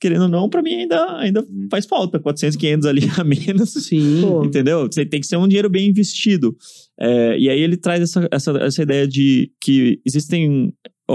querendo 0.00 0.22
ou 0.22 0.28
não, 0.28 0.48
para 0.48 0.62
mim 0.62 0.74
ainda, 0.74 1.18
ainda 1.18 1.46
faz 1.70 1.84
falta. 1.86 2.18
400, 2.18 2.56
500 2.56 2.86
ali 2.86 3.02
a 3.18 3.24
menos. 3.24 3.70
Sim. 3.70 4.20
Pô. 4.22 4.44
Entendeu? 4.44 4.86
Você 4.90 5.04
tem 5.04 5.20
que 5.20 5.26
ser 5.26 5.36
um 5.36 5.48
dinheiro 5.48 5.68
bem 5.68 5.88
investido. 5.88 6.56
É, 6.98 7.38
e 7.38 7.48
aí 7.48 7.60
ele 7.60 7.76
traz 7.76 8.02
essa, 8.02 8.28
essa, 8.30 8.50
essa 8.58 8.82
ideia 8.82 9.08
de 9.08 9.50
que 9.60 10.00
existem. 10.06 10.72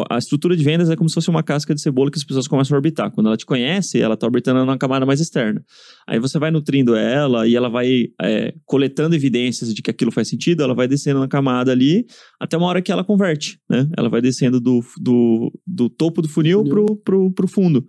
A 0.09 0.17
estrutura 0.17 0.55
de 0.55 0.63
vendas 0.63 0.89
é 0.89 0.95
como 0.95 1.09
se 1.09 1.15
fosse 1.15 1.29
uma 1.29 1.41
casca 1.41 1.73
de 1.73 1.81
cebola 1.81 2.11
que 2.11 2.17
as 2.17 2.23
pessoas 2.23 2.47
começam 2.47 2.75
a 2.75 2.77
orbitar. 2.77 3.09
Quando 3.11 3.27
ela 3.27 3.37
te 3.37 3.45
conhece, 3.45 3.99
ela 3.99 4.15
está 4.15 4.27
orbitando 4.27 4.59
numa 4.59 4.77
camada 4.77 5.05
mais 5.05 5.21
externa. 5.21 5.63
Aí 6.05 6.19
você 6.19 6.37
vai 6.37 6.51
nutrindo 6.51 6.95
ela 6.95 7.47
e 7.47 7.55
ela 7.55 7.69
vai 7.69 8.07
é, 8.21 8.53
coletando 8.65 9.15
evidências 9.15 9.73
de 9.73 9.81
que 9.81 9.89
aquilo 9.89 10.11
faz 10.11 10.27
sentido, 10.27 10.61
ela 10.61 10.75
vai 10.75 10.87
descendo 10.87 11.19
na 11.19 11.27
camada 11.27 11.71
ali, 11.71 12.05
até 12.39 12.57
uma 12.57 12.67
hora 12.67 12.81
que 12.81 12.91
ela 12.91 13.03
converte, 13.03 13.59
né? 13.69 13.89
Ela 13.97 14.09
vai 14.09 14.21
descendo 14.21 14.59
do, 14.59 14.83
do, 14.97 15.51
do 15.65 15.89
topo 15.89 16.21
do 16.21 16.27
funil, 16.27 16.59
Funil. 16.59 16.85
Pro, 16.85 16.95
pro, 16.97 17.31
pro 17.31 17.47
fundo. 17.47 17.87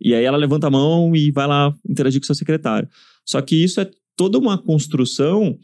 E 0.00 0.14
aí 0.14 0.24
ela 0.24 0.36
levanta 0.36 0.66
a 0.66 0.70
mão 0.70 1.14
e 1.14 1.30
vai 1.30 1.46
lá 1.46 1.72
interagir 1.88 2.20
com 2.20 2.24
o 2.24 2.26
seu 2.26 2.34
secretário. 2.34 2.88
Só 3.24 3.40
que 3.40 3.54
isso 3.54 3.80
é 3.80 3.88
toda 4.16 4.38
uma 4.38 4.58
construção 4.58 5.56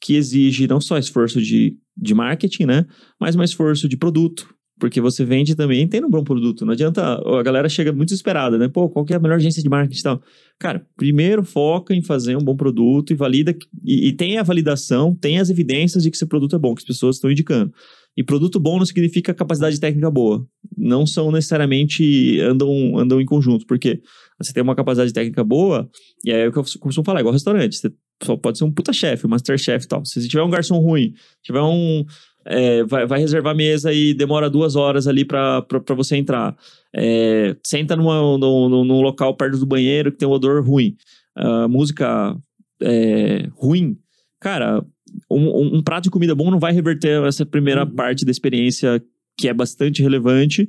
que 0.00 0.16
exige 0.16 0.66
não 0.66 0.80
só 0.80 0.98
esforço 0.98 1.40
de, 1.40 1.76
de 1.96 2.12
marketing, 2.12 2.64
né? 2.64 2.86
Mas 3.20 3.36
um 3.36 3.42
esforço 3.42 3.88
de 3.88 3.96
produto. 3.96 4.52
Porque 4.78 5.00
você 5.00 5.24
vende 5.24 5.54
também 5.54 5.86
tendo 5.86 6.06
um 6.06 6.10
bom 6.10 6.24
produto. 6.24 6.64
Não 6.64 6.72
adianta. 6.72 7.02
A 7.02 7.42
galera 7.42 7.68
chega 7.68 7.92
muito 7.92 8.08
desesperada, 8.08 8.58
né? 8.58 8.68
Pô, 8.68 8.88
qual 8.88 9.04
que 9.04 9.12
é 9.12 9.16
a 9.16 9.20
melhor 9.20 9.36
agência 9.36 9.62
de 9.62 9.68
marketing 9.68 10.00
e 10.00 10.02
tal? 10.02 10.22
Cara, 10.58 10.86
primeiro 10.96 11.44
foca 11.44 11.94
em 11.94 12.02
fazer 12.02 12.36
um 12.36 12.42
bom 12.42 12.56
produto 12.56 13.12
e 13.12 13.16
valida. 13.16 13.54
E, 13.84 14.08
e 14.08 14.12
tem 14.12 14.38
a 14.38 14.42
validação, 14.42 15.14
tem 15.14 15.38
as 15.38 15.50
evidências 15.50 16.02
de 16.02 16.10
que 16.10 16.16
esse 16.16 16.26
produto 16.26 16.56
é 16.56 16.58
bom, 16.58 16.74
que 16.74 16.80
as 16.80 16.86
pessoas 16.86 17.16
estão 17.16 17.30
indicando. 17.30 17.72
E 18.16 18.22
produto 18.22 18.60
bom 18.60 18.78
não 18.78 18.84
significa 18.84 19.32
capacidade 19.32 19.80
técnica 19.80 20.10
boa. 20.10 20.46
Não 20.76 21.06
são 21.06 21.30
necessariamente 21.30 22.38
andam, 22.40 22.98
andam 22.98 23.20
em 23.20 23.24
conjunto. 23.24 23.66
Porque 23.66 24.02
você 24.38 24.52
tem 24.52 24.62
uma 24.62 24.74
capacidade 24.74 25.12
técnica 25.12 25.42
boa, 25.44 25.88
e 26.24 26.32
aí 26.32 26.42
é 26.42 26.48
o 26.48 26.52
que 26.52 26.58
eu 26.58 26.64
costumo 26.80 27.04
falar, 27.04 27.20
igual 27.20 27.32
restaurante. 27.32 27.76
Você 27.76 27.92
só 28.22 28.36
pode 28.36 28.58
ser 28.58 28.64
um 28.64 28.72
puta 28.72 28.92
chefe, 28.92 29.26
um 29.26 29.30
master 29.30 29.56
chef 29.58 29.84
e 29.84 29.88
tal. 29.88 30.04
Se 30.04 30.20
você 30.20 30.28
tiver 30.28 30.42
um 30.42 30.50
garçom 30.50 30.78
ruim, 30.78 31.14
tiver 31.42 31.62
um. 31.62 32.04
É, 32.44 32.82
vai, 32.84 33.06
vai 33.06 33.20
reservar 33.20 33.54
mesa 33.54 33.92
e 33.92 34.12
demora 34.14 34.48
duas 34.50 34.76
horas 34.76 35.06
ali 35.06 35.24
pra 35.24 35.64
você 35.96 36.16
entrar. 36.16 36.56
É, 36.94 37.56
senta 37.64 37.96
numa, 37.96 38.20
num, 38.38 38.68
num- 38.84 39.00
local 39.02 39.34
perto 39.36 39.58
do 39.58 39.66
banheiro 39.66 40.10
que 40.12 40.18
tem 40.18 40.28
um 40.28 40.32
odor 40.32 40.62
ruim. 40.64 40.94
Ah, 41.36 41.66
música 41.68 42.36
é, 42.82 43.48
ruim. 43.54 43.96
Cara, 44.40 44.84
um, 45.30 45.40
um- 45.48 45.76
um 45.76 45.82
prato 45.82 46.04
de 46.04 46.10
comida 46.10 46.34
bom 46.34 46.50
não 46.50 46.58
vai 46.58 46.72
reverter 46.72 47.22
essa 47.24 47.46
primeira 47.46 47.84
Uhum. 47.84 47.94
parte 47.94 48.24
da 48.24 48.30
experiência 48.30 49.02
que 49.38 49.48
é 49.48 49.54
bastante 49.54 50.02
relevante. 50.02 50.68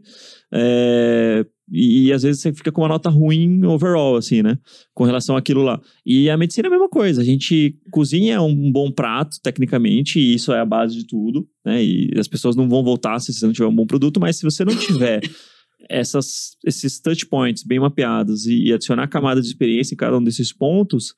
É, 0.52 1.46
e, 1.72 2.08
e 2.08 2.14
às 2.14 2.24
vezes 2.24 2.42
você 2.42 2.54
fica 2.54 2.72
com 2.72 2.82
uma 2.82 2.88
nota 2.88 3.10
ruim 3.10 3.64
overall, 3.66 4.16
assim, 4.16 4.42
né? 4.42 4.58
Com 4.94 5.04
relação 5.04 5.36
àquilo 5.38 5.62
lá. 5.62 5.80
E 6.06 6.30
a 6.30 6.38
medicina 6.38 6.68
é 6.68 6.70
a 6.70 6.72
mesma 6.72 6.90
coisa. 6.90 7.22
A 7.22 7.26
gente 7.26 7.78
cozinha 7.92 8.42
um 8.42 8.72
bom 8.72 8.92
prato, 8.92 9.38
tecnicamente, 9.42 10.20
e 10.20 10.34
isso 10.34 10.52
é 10.52 10.60
a 10.60 10.66
base 10.66 10.96
de 10.96 11.08
tudo, 11.08 11.48
né? 11.66 11.84
E 11.84 12.12
as 12.18 12.28
pessoas 12.28 12.56
não 12.56 12.68
vão 12.68 12.84
voltar 12.84 13.20
se 13.20 13.34
você 13.34 13.46
não 13.46 13.54
tiver 13.54 13.68
um 13.68 13.76
bom 13.76 13.86
produto, 13.86 14.20
mas 14.20 14.38
se 14.38 14.44
você 14.44 14.66
não 14.66 14.76
tiver 14.76 15.22
essas, 15.90 16.58
esses 16.66 17.00
touch 17.00 17.26
points 17.28 17.64
bem 17.64 17.80
mapeados 17.80 18.46
e, 18.46 18.66
e 18.66 18.74
adicionar 18.74 19.08
camada 19.08 19.42
de 19.42 19.48
experiência 19.48 19.94
em 19.94 19.98
cada 19.98 20.18
um 20.18 20.24
desses 20.24 20.52
pontos, 20.52 21.14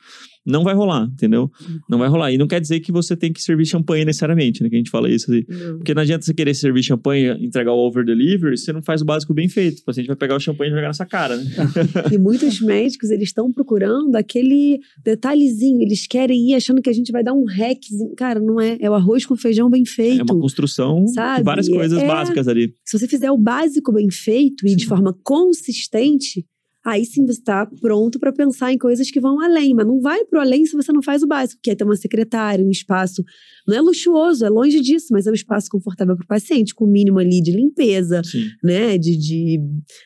não 0.46 0.64
vai 0.64 0.74
rolar, 0.76 1.06
entendeu? 1.12 1.50
Não 1.89 1.98
vai 1.98 2.08
rolar. 2.08 2.32
E 2.32 2.38
não 2.38 2.48
quer 2.48 2.62
dizer 2.62 2.80
que 2.80 2.91
você 2.91 3.16
tem 3.16 3.34
que 3.34 3.41
servir 3.41 3.66
champanhe 3.66 4.06
necessariamente, 4.06 4.62
né? 4.62 4.70
Que 4.70 4.76
a 4.76 4.78
gente 4.78 4.89
fala 4.91 5.10
isso. 5.10 5.32
Assim. 5.32 5.43
Não. 5.50 5.78
Porque 5.78 5.93
não 5.93 6.02
adianta 6.02 6.26
você 6.26 6.34
querer 6.34 6.54
servir 6.54 6.84
champanhe, 6.84 7.32
entregar 7.43 7.72
o 7.74 7.78
over 7.78 8.06
delivery, 8.06 8.58
se 8.58 8.66
você 8.66 8.74
não 8.74 8.82
faz 8.84 9.02
o 9.02 9.06
básico 9.06 9.34
bem 9.34 9.50
feito. 9.50 9.80
O 9.80 9.86
paciente 9.86 10.08
vai 10.08 10.16
pegar 10.16 10.36
o 10.36 10.39
champanhe 10.39 10.72
e 10.72 10.76
jogar 10.76 10.88
nessa 10.88 11.06
cara, 11.06 11.36
né? 11.38 11.43
E 12.14 12.18
muitos 12.18 12.62
médicos, 12.62 13.10
eles 13.10 13.30
estão 13.30 13.52
procurando 13.52 14.16
aquele 14.16 14.80
detalhezinho. 15.04 15.82
Eles 15.82 16.06
querem 16.08 16.52
ir 16.52 16.56
achando 16.56 16.82
que 16.82 16.89
a 16.89 16.93
gente 16.93 17.12
vai 17.12 17.24
dar 17.24 17.34
um 17.34 17.46
hackzinho. 17.46 18.14
Cara, 18.16 18.39
não 18.39 18.60
é. 18.62 18.78
É 18.80 18.89
o 18.89 18.93
arroz 18.93 19.26
com 19.26 19.36
feijão 19.36 19.70
bem 19.70 19.82
É 19.82 19.86
feito. 19.86 20.32
uma 20.34 20.39
construção 20.41 21.08
Sabe? 21.08 21.39
de 21.39 21.43
várias 21.43 21.68
coisas 21.70 22.00
É- 22.00 22.08
básicas 22.08 22.48
ali. 22.48 22.74
Se 22.86 22.98
você 22.98 23.08
fizer 23.08 23.32
o 23.32 23.38
básico 23.38 23.91
bem 23.91 24.10
feito 24.12 24.68
e 24.68 24.76
de 24.76 24.84
Sim. 24.84 24.89
forma 24.89 25.14
consistente, 25.24 26.46
aí 26.86 27.04
sim 27.06 27.26
você 27.26 27.40
está 27.40 27.66
pronto 27.82 28.20
para 28.20 28.32
pensar 28.32 28.72
em 28.72 28.78
coisas 28.78 29.10
que 29.10 29.20
vão 29.20 29.42
além. 29.42 29.74
Mas 29.74 29.88
não 29.88 30.00
vai 30.00 30.24
pro 30.26 30.40
além 30.40 30.66
se 30.66 30.76
você 30.76 30.92
não 30.94 31.02
faz 31.02 31.24
o 31.24 31.28
básico, 31.28 31.60
que 31.64 31.72
é 31.72 31.76
ter 31.76 31.84
uma 31.84 31.96
secretária, 31.96 32.64
um 32.66 32.70
espaço. 32.70 33.24
Não 33.68 33.76
é 33.76 33.82
luxuoso, 33.82 34.46
é 34.46 34.50
longe 34.50 34.80
disso, 34.82 35.08
mas 35.12 35.26
é 35.26 35.32
um 35.32 35.34
espaço 35.34 35.68
confortável 35.72 36.16
para 36.16 36.24
o 36.24 36.28
paciente, 36.28 36.76
com 36.76 36.86
o 36.86 36.88
mínimo 36.88 37.18
ali 37.20 37.42
de 37.42 37.52
limpeza, 37.52 38.22
Sim. 38.24 38.46
né? 38.64 38.98
De, 38.98 39.18
de 39.18 39.60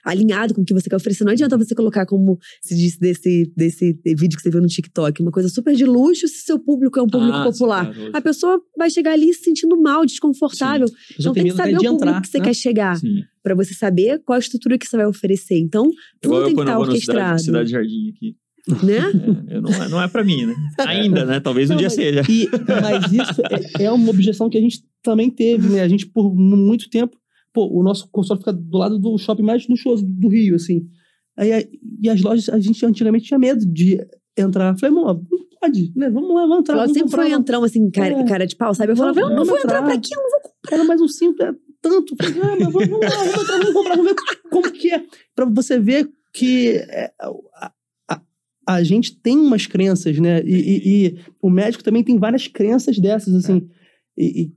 alinhado 0.05 0.53
com 0.53 0.61
o 0.61 0.65
que 0.65 0.73
você 0.73 0.89
quer 0.89 0.95
oferecer. 0.95 1.23
Não 1.25 1.31
adianta 1.33 1.57
você 1.57 1.75
colocar, 1.75 2.05
como 2.05 2.37
se 2.61 2.75
disse 2.75 2.99
desse, 2.99 3.51
desse 3.57 3.99
vídeo 4.05 4.37
que 4.37 4.41
você 4.41 4.49
viu 4.49 4.61
no 4.61 4.67
TikTok, 4.67 5.21
uma 5.21 5.31
coisa 5.31 5.49
super 5.49 5.75
de 5.75 5.85
luxo 5.85 6.27
se 6.27 6.45
seu 6.45 6.57
público 6.57 6.97
é 6.99 7.03
um 7.03 7.07
público 7.07 7.35
Ah, 7.37 7.43
popular. 7.43 7.93
sim, 7.93 8.09
A 8.13 8.21
pessoa 8.21 8.61
vai 8.77 8.89
chegar 8.89 9.11
ali 9.13 9.33
se 9.33 9.43
sentindo 9.43 9.75
mal, 9.81 10.05
desconfortável. 10.05 10.87
Então 11.19 11.33
tem 11.33 11.43
que 11.43 11.49
medo 11.49 11.57
saber 11.57 11.71
o 11.71 11.75
público 11.77 11.95
entrar, 11.95 12.21
que 12.21 12.27
você 12.29 12.37
né? 12.39 12.45
quer 12.45 12.53
chegar, 12.53 12.95
Sim. 12.97 13.23
Pra 13.43 13.55
você 13.55 13.73
saber 13.73 14.21
qual 14.25 14.35
a 14.35 14.39
estrutura 14.39 14.77
que 14.77 14.85
você 14.85 14.97
vai 14.97 15.05
oferecer. 15.05 15.57
Então, 15.59 15.89
tudo 16.21 16.45
tem 16.45 16.53
que 16.55 16.59
eu 16.59 16.63
estar 16.63 16.75
vou 16.77 16.85
na 16.87 16.91
cidade, 16.91 16.91
orquestrado, 16.91 17.39
cidade 17.41 17.71
Jardim 17.71 18.09
aqui. 18.09 18.35
né? 18.85 18.97
É, 19.47 19.55
eu 19.57 19.61
não, 19.61 19.69
é- 19.71 19.89
não 19.89 20.01
é 20.01 20.07
pra 20.07 20.23
mim, 20.23 20.45
né? 20.45 20.55
Ainda, 20.87 21.25
né? 21.25 21.39
Talvez 21.39 21.69
um 21.69 21.73
Não, 21.73 21.77
dia 21.79 21.87
mas- 21.87 21.95
seja. 21.95 22.21
E, 22.29 22.47
mas 22.81 23.11
isso 23.13 23.41
é, 23.79 23.85
é 23.85 23.91
uma 23.91 24.09
objeção 24.09 24.49
que 24.49 24.57
a 24.57 24.61
gente 24.61 24.83
também 25.01 25.29
teve, 25.29 25.69
né? 25.69 25.81
A 25.81 25.87
gente, 25.87 26.05
por 26.05 26.33
muito 26.35 26.89
tempo, 26.89 27.17
pô, 27.53 27.67
o 27.71 27.81
nosso 27.81 28.07
consultório 28.11 28.41
fica 28.41 28.53
do 28.53 28.77
lado 28.77 28.99
do 28.99 29.17
shopping 29.17 29.43
mais 29.43 29.65
luxuoso 29.67 30.05
do 30.05 30.27
Rio, 30.27 30.55
assim. 30.55 30.85
Aí, 31.37 31.69
e 32.01 32.09
as 32.09 32.21
lojas, 32.21 32.49
a 32.49 32.59
gente 32.59 32.85
antigamente 32.85 33.25
tinha 33.25 33.39
medo 33.39 33.65
de 33.65 33.97
entrar. 34.37 34.77
Falei, 34.77 34.95
amor, 34.95 35.15
não 35.31 35.39
pode, 35.61 35.91
né? 35.95 36.09
Vamos 36.09 36.35
lá, 36.35 36.41
vamos 36.41 36.59
entrar. 36.59 36.73
Ela 36.73 36.83
vamos 36.83 36.97
sempre 36.97 37.11
comprar 37.11 37.23
foi 37.29 37.33
entrão, 37.39 37.63
assim, 37.63 37.89
cara, 37.89 38.13
É. 38.19 38.23
cara 38.25 38.45
de 38.45 38.55
pau, 38.57 38.75
sabe? 38.75 38.91
Eu 38.91 38.97
falava, 38.97 39.19
eu 39.21 39.29
não 39.29 39.45
vou 39.45 39.57
entrar 39.57 39.77
entrar. 39.77 39.83
pra 39.83 39.93
aqui, 39.93 40.13
eu 40.13 40.21
não 40.21 40.29
vou 40.29 40.39
Era 40.71 40.83
mais 40.83 40.99
um 41.01 41.07
simples, 41.07 41.47
é 41.47 41.53
tanto. 41.81 42.15
Falei, 42.15 42.33
ah, 42.41 42.55
mas 42.59 42.73
vamos, 42.73 42.89
vamos 42.89 43.07
lá, 43.07 43.15
vamos 43.23 43.41
entrar, 43.41 43.57
vamos 43.57 43.73
comprar, 43.73 43.95
vamos 43.95 44.11
ver 44.11 44.15
como 44.49 44.71
que 44.71 44.91
é. 44.93 45.03
Pra 45.35 45.45
você 45.45 45.79
ver 45.79 46.09
que 46.33 46.69
é, 46.89 47.11
a, 47.19 47.71
a, 48.09 48.21
a 48.67 48.83
gente 48.83 49.15
tem 49.19 49.37
umas 49.37 49.65
crenças, 49.65 50.17
né? 50.19 50.41
E, 50.45 50.53
e- 50.55 51.05
e 51.07 51.17
o 51.41 51.49
médico 51.49 51.83
também 51.83 52.03
tem 52.03 52.17
várias 52.17 52.47
crenças 52.47 52.97
dessas, 52.99 53.33
assim. 53.33 53.67
E, 54.17 54.41
e 54.43 54.51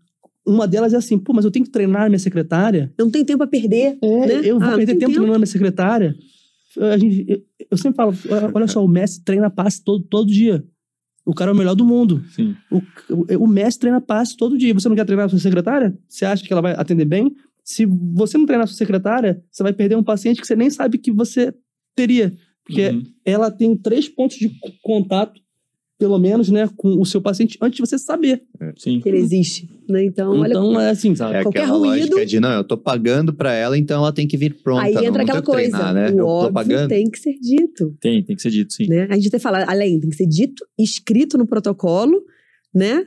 uma 0.46 0.66
delas 0.66 0.92
é 0.92 0.96
assim, 0.96 1.18
pô, 1.18 1.32
mas 1.32 1.44
eu 1.44 1.50
tenho 1.50 1.64
que 1.64 1.70
treinar 1.70 2.08
minha 2.08 2.18
secretária? 2.18 2.92
Eu 2.98 3.04
não 3.04 3.12
tenho 3.12 3.24
tempo 3.24 3.42
a 3.42 3.46
perder. 3.46 3.96
É, 4.02 4.26
Né? 4.26 4.40
eu 4.44 4.58
vou 4.58 4.68
Ah, 4.68 4.74
perder 4.76 4.86
tem 4.86 4.98
tempo 4.98 5.10
tempo. 5.12 5.12
treinando 5.20 5.38
minha 5.38 5.46
secretária? 5.46 6.14
A 6.78 6.96
gente, 6.98 7.24
eu, 7.28 7.38
eu 7.70 7.76
sempre 7.76 7.96
falo, 7.96 8.12
olha 8.54 8.66
só, 8.66 8.84
o 8.84 8.88
Messi 8.88 9.22
treina 9.22 9.48
passe 9.50 9.82
todo, 9.84 10.02
todo 10.04 10.26
dia. 10.30 10.64
O 11.24 11.34
cara 11.34 11.50
é 11.50 11.54
o 11.54 11.56
melhor 11.56 11.74
do 11.74 11.84
mundo. 11.84 12.22
Sim. 12.34 12.56
O, 12.70 12.78
o, 13.10 13.44
o 13.44 13.46
mestre 13.46 13.82
treina 13.82 14.00
passe 14.00 14.36
todo 14.36 14.58
dia. 14.58 14.74
Você 14.74 14.88
não 14.88 14.96
quer 14.96 15.04
treinar 15.04 15.26
a 15.26 15.28
sua 15.28 15.38
secretária? 15.38 15.96
Você 16.08 16.24
acha 16.24 16.42
que 16.44 16.52
ela 16.52 16.62
vai 16.62 16.72
atender 16.72 17.04
bem? 17.04 17.34
Se 17.64 17.86
você 17.86 18.36
não 18.36 18.44
treinar 18.46 18.64
a 18.64 18.66
sua 18.66 18.76
secretária, 18.76 19.42
você 19.50 19.62
vai 19.62 19.72
perder 19.72 19.96
um 19.96 20.02
paciente 20.02 20.40
que 20.40 20.46
você 20.46 20.56
nem 20.56 20.68
sabe 20.68 20.98
que 20.98 21.12
você 21.12 21.54
teria. 21.94 22.34
Porque 22.64 22.88
Uhum. 22.88 23.02
ela 23.24 23.50
tem 23.50 23.76
três 23.76 24.08
pontos 24.08 24.36
de 24.36 24.50
contato, 24.82 25.40
pelo 26.02 26.18
menos, 26.18 26.48
né, 26.48 26.68
com 26.76 27.00
o 27.00 27.06
seu 27.06 27.20
paciente 27.22 27.56
antes 27.62 27.76
de 27.76 27.80
você 27.88 27.96
saber. 27.96 28.42
Sim. 28.76 28.98
Que 29.00 29.08
ele 29.08 29.18
existe. 29.18 29.68
Né? 29.88 30.04
Então, 30.04 30.32
olha. 30.40 30.48
então, 30.50 30.80
é 30.80 30.90
assim, 30.90 31.14
sabe? 31.14 31.36
É 31.36 31.42
Qualquer 31.42 31.60
aquela 31.62 31.78
ruído- 31.78 31.96
lógica 32.16 32.26
de, 32.26 32.40
não, 32.40 32.50
eu 32.50 32.64
tô 32.64 32.76
pagando 32.76 33.32
pra 33.32 33.52
ela, 33.52 33.78
então 33.78 33.98
ela 34.02 34.12
tem 34.12 34.26
que 34.26 34.36
vir 34.36 34.52
pronta. 34.64 34.82
Aí 34.84 34.92
entra 34.96 35.10
não 35.12 35.20
aquela 35.20 35.40
que 35.40 35.46
coisa. 35.46 35.70
treinar, 35.70 35.94
né? 35.94 36.06
O 36.06 36.10
eu 36.10 36.16
tô 36.16 36.26
óbvio 36.26 36.52
pagando. 36.54 36.88
tem 36.88 37.08
que 37.08 37.18
ser 37.20 37.34
dito. 37.40 37.96
Tem, 38.00 38.20
tem 38.24 38.34
que 38.34 38.42
ser 38.42 38.50
dito, 38.50 38.72
sim. 38.72 38.88
Né? 38.88 39.06
A 39.10 39.14
gente 39.14 39.28
até 39.28 39.38
fala, 39.38 39.64
além, 39.68 40.00
tem 40.00 40.10
que 40.10 40.16
ser 40.16 40.26
dito, 40.26 40.64
escrito 40.76 41.38
no 41.38 41.46
protocolo, 41.46 42.20
né? 42.74 43.04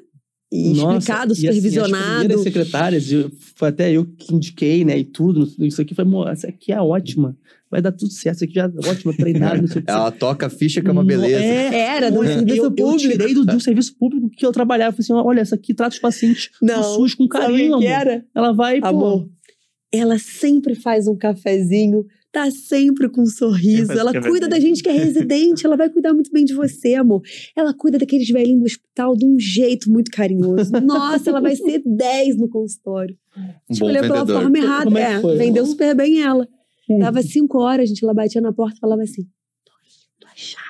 E 0.54 0.74
Nossa, 0.76 0.98
explicado, 1.00 1.32
e 1.32 1.34
assim, 1.34 1.48
as 1.50 1.56
supervisionado. 1.56 2.38
secretárias, 2.40 3.12
eu- 3.12 3.30
foi 3.56 3.68
até 3.70 3.92
eu 3.92 4.06
que 4.06 4.34
indiquei, 4.34 4.86
né, 4.86 4.98
e 4.98 5.04
tudo, 5.04 5.52
isso 5.66 5.82
aqui 5.82 5.94
foi, 5.94 6.06
"Mo, 6.06 6.26
essa 6.26 6.48
aqui 6.48 6.72
é 6.72 6.80
ótima. 6.80 7.36
Vai 7.76 7.82
dar 7.82 7.92
tudo 7.92 8.12
certo, 8.12 8.38
isso 8.38 8.44
aqui 8.46 8.54
já 8.54 8.66
é 8.66 8.90
ótimo, 8.90 9.14
treinado, 9.14 9.62
não 9.62 9.68
sei 9.68 9.82
o 9.84 9.86
que. 9.86 9.92
Ela 9.92 10.12
toca 10.12 10.46
a 10.46 10.50
ficha 10.50 10.82
que 10.82 10.88
é 10.88 10.92
uma 10.92 11.04
beleza. 11.04 11.44
É, 11.44 11.78
Era 11.78 12.10
do 12.10 12.26
serviço 12.26 12.64
eu, 12.64 12.72
público. 12.72 12.94
Eu 12.94 12.98
tirei 12.98 13.34
do, 13.34 13.52
um 13.52 13.60
serviço 13.60 13.96
público 13.98 14.30
que 14.30 14.46
eu 14.46 14.52
trabalhava. 14.52 14.96
Eu 14.98 15.04
falei 15.04 15.22
assim, 15.22 15.28
olha, 15.28 15.42
essa 15.42 15.56
aqui 15.56 15.74
trata 15.74 15.94
os 15.94 16.00
pacientes 16.00 16.52
Não, 16.62 16.80
do 16.80 16.84
SUS 16.96 17.14
com 17.16 17.28
carinho, 17.28 17.76
o 17.76 17.80
que 17.80 17.88
amor. 17.88 18.00
era? 18.02 18.26
Ela 18.34 18.54
vai, 18.54 18.80
pô, 18.80 18.88
Amor, 18.88 19.30
ela 19.92 20.18
sempre 20.18 20.74
faz 20.74 21.08
um 21.08 21.16
cafezinho, 21.16 22.06
tá 22.32 22.50
sempre 22.52 23.10
com 23.10 23.22
um 23.24 23.26
sorriso. 23.26 23.92
Ela 23.92 24.14
cuida 24.22 24.48
da 24.48 24.60
gente 24.60 24.82
que 24.82 24.90
é 24.90 24.94
residente, 24.94 25.66
ela 25.66 25.76
vai 25.76 25.90
cuidar 25.90 26.14
muito 26.14 26.32
bem 26.32 26.46
de 26.46 26.54
você, 26.54 26.96
amor. 26.96 27.22
Ela 27.56 27.74
cuida 27.74 27.98
daqueles 27.98 28.30
velhinhos 28.30 28.60
do 28.60 28.66
hospital 28.66 29.16
de 29.16 29.26
um 29.26 29.40
jeito 29.40 29.92
muito 29.92 30.12
carinhoso. 30.12 30.72
Nossa, 30.84 31.30
ela 31.30 31.42
vai 31.42 31.56
ser 31.56 31.82
10 31.86 32.38
no 32.38 32.50
consultório. 32.50 33.18
Um 33.70 33.74
Escolheu 33.74 34.02
pela 34.02 34.26
forma 34.26 34.58
errada. 34.58 35.00
É 35.00 35.14
É, 35.14 35.20
vendeu 35.38 35.66
super 35.66 35.96
bem 35.96 36.22
ela. 36.22 36.48
Hum. 36.90 37.00
Dava 37.00 37.22
5 37.22 37.58
horas, 37.60 37.90
gente, 37.90 38.04
ela 38.04 38.14
batia 38.14 38.42
na 38.42 38.54
porta 38.54 38.78
e 38.78 38.80
falava 38.80 39.02
assim: 39.04 39.24
tô 39.66 39.72
indo, 39.84 40.20
tua 40.20 40.30
chave 40.36 40.64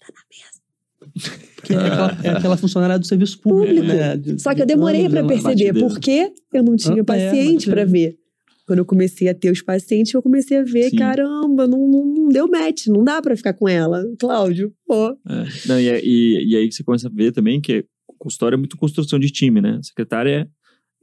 tá 0.00 0.06
na 0.12 0.22
mesa. 0.30 1.32
que 1.64 1.72
é 1.72 1.76
aquela, 1.76 2.18
é 2.24 2.28
aquela 2.38 2.56
funcionária 2.56 2.98
do 2.98 3.06
serviço 3.06 3.40
público, 3.40 3.74
Público. 3.76 3.86
né? 3.96 4.16
De- 4.16 4.40
Só 4.42 4.54
que 4.54 4.62
eu 4.62 4.66
de 4.66 4.74
demorei 4.74 5.08
pra 5.08 5.20
ela- 5.20 5.28
perceber, 5.28 5.72
porque 5.78 6.32
eu 6.52 6.62
não 6.62 6.76
tinha 6.76 6.94
Ah, 6.96 6.98
é, 7.00 7.02
paciente 7.04 7.66
pra 7.70 7.84
batideira. 7.84 8.10
ver. 8.12 8.18
Quando 8.66 8.78
eu 8.78 8.84
comecei 8.84 9.28
a 9.28 9.34
ter 9.34 9.50
os 9.50 9.60
pacientes, 9.60 10.14
eu 10.14 10.22
comecei 10.22 10.56
a 10.56 10.62
ver, 10.62 10.90
Sim. 10.90 10.96
caramba, 10.96 11.66
não, 11.66 11.78
não, 11.88 12.04
não 12.06 12.28
deu 12.28 12.46
match, 12.48 12.86
não 12.86 13.02
dá 13.02 13.20
pra 13.20 13.36
ficar 13.36 13.52
com 13.54 13.68
ela. 13.68 14.04
Cláudio, 14.20 14.72
pô. 14.86 15.10
É. 15.10 15.44
Não, 15.66 15.80
e, 15.80 15.88
e, 16.04 16.50
e 16.52 16.56
aí 16.56 16.68
que 16.68 16.74
você 16.74 16.84
começa 16.84 17.08
a 17.08 17.10
ver 17.10 17.32
também 17.32 17.60
que 17.60 17.84
consultório 18.18 18.54
é 18.54 18.58
muito 18.58 18.76
construção 18.76 19.18
de 19.18 19.30
time, 19.30 19.60
né? 19.60 19.78
A 19.80 19.82
secretária 19.82 20.48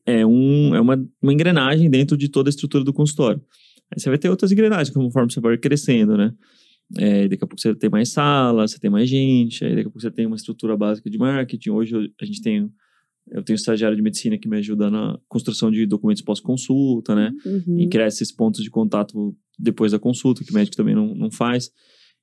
é, 0.05 0.25
um, 0.25 0.73
é 0.73 0.79
uma, 0.79 1.05
uma 1.21 1.33
engrenagem 1.33 1.89
dentro 1.89 2.15
de 2.15 2.29
toda 2.29 2.47
a 2.49 2.51
estrutura 2.51 2.81
do 2.83 2.93
consultório. 2.93 3.41
Aí 3.91 3.99
você 3.99 4.09
vai 4.09 4.17
ter 4.17 4.29
outras 4.29 4.51
engrenagens 4.51 4.89
conforme 4.89 5.31
você 5.31 5.39
vai 5.39 5.57
crescendo, 5.57 6.17
né? 6.17 6.33
É, 6.97 7.27
daqui 7.27 7.43
a 7.43 7.47
pouco 7.47 7.61
você 7.61 7.75
tem 7.75 7.89
mais 7.89 8.09
sala, 8.09 8.67
você 8.67 8.79
tem 8.79 8.89
mais 8.89 9.07
gente, 9.07 9.63
aí 9.63 9.71
daqui 9.71 9.81
a 9.81 9.91
pouco 9.91 10.01
você 10.01 10.09
tem 10.09 10.25
uma 10.25 10.35
estrutura 10.35 10.75
básica 10.75 11.09
de 11.09 11.17
marketing. 11.17 11.69
Hoje 11.69 12.11
a 12.19 12.25
gente 12.25 12.41
tem. 12.41 12.69
Eu 13.31 13.43
tenho 13.43 13.55
um 13.55 13.59
estagiário 13.59 13.95
de 13.95 14.01
medicina 14.01 14.39
que 14.39 14.47
me 14.47 14.57
ajuda 14.57 14.89
na 14.89 15.19
construção 15.27 15.69
de 15.69 15.85
documentos 15.85 16.23
pós-consulta, 16.23 17.13
né? 17.13 17.31
Uhum. 17.45 17.79
e 17.79 17.87
criar 17.87 18.07
esses 18.07 18.31
pontos 18.31 18.63
de 18.63 18.71
contato 18.71 19.35
depois 19.57 19.91
da 19.91 19.99
consulta, 19.99 20.43
que 20.43 20.51
o 20.51 20.53
médico 20.53 20.75
também 20.75 20.95
não, 20.95 21.13
não 21.13 21.29
faz. 21.29 21.69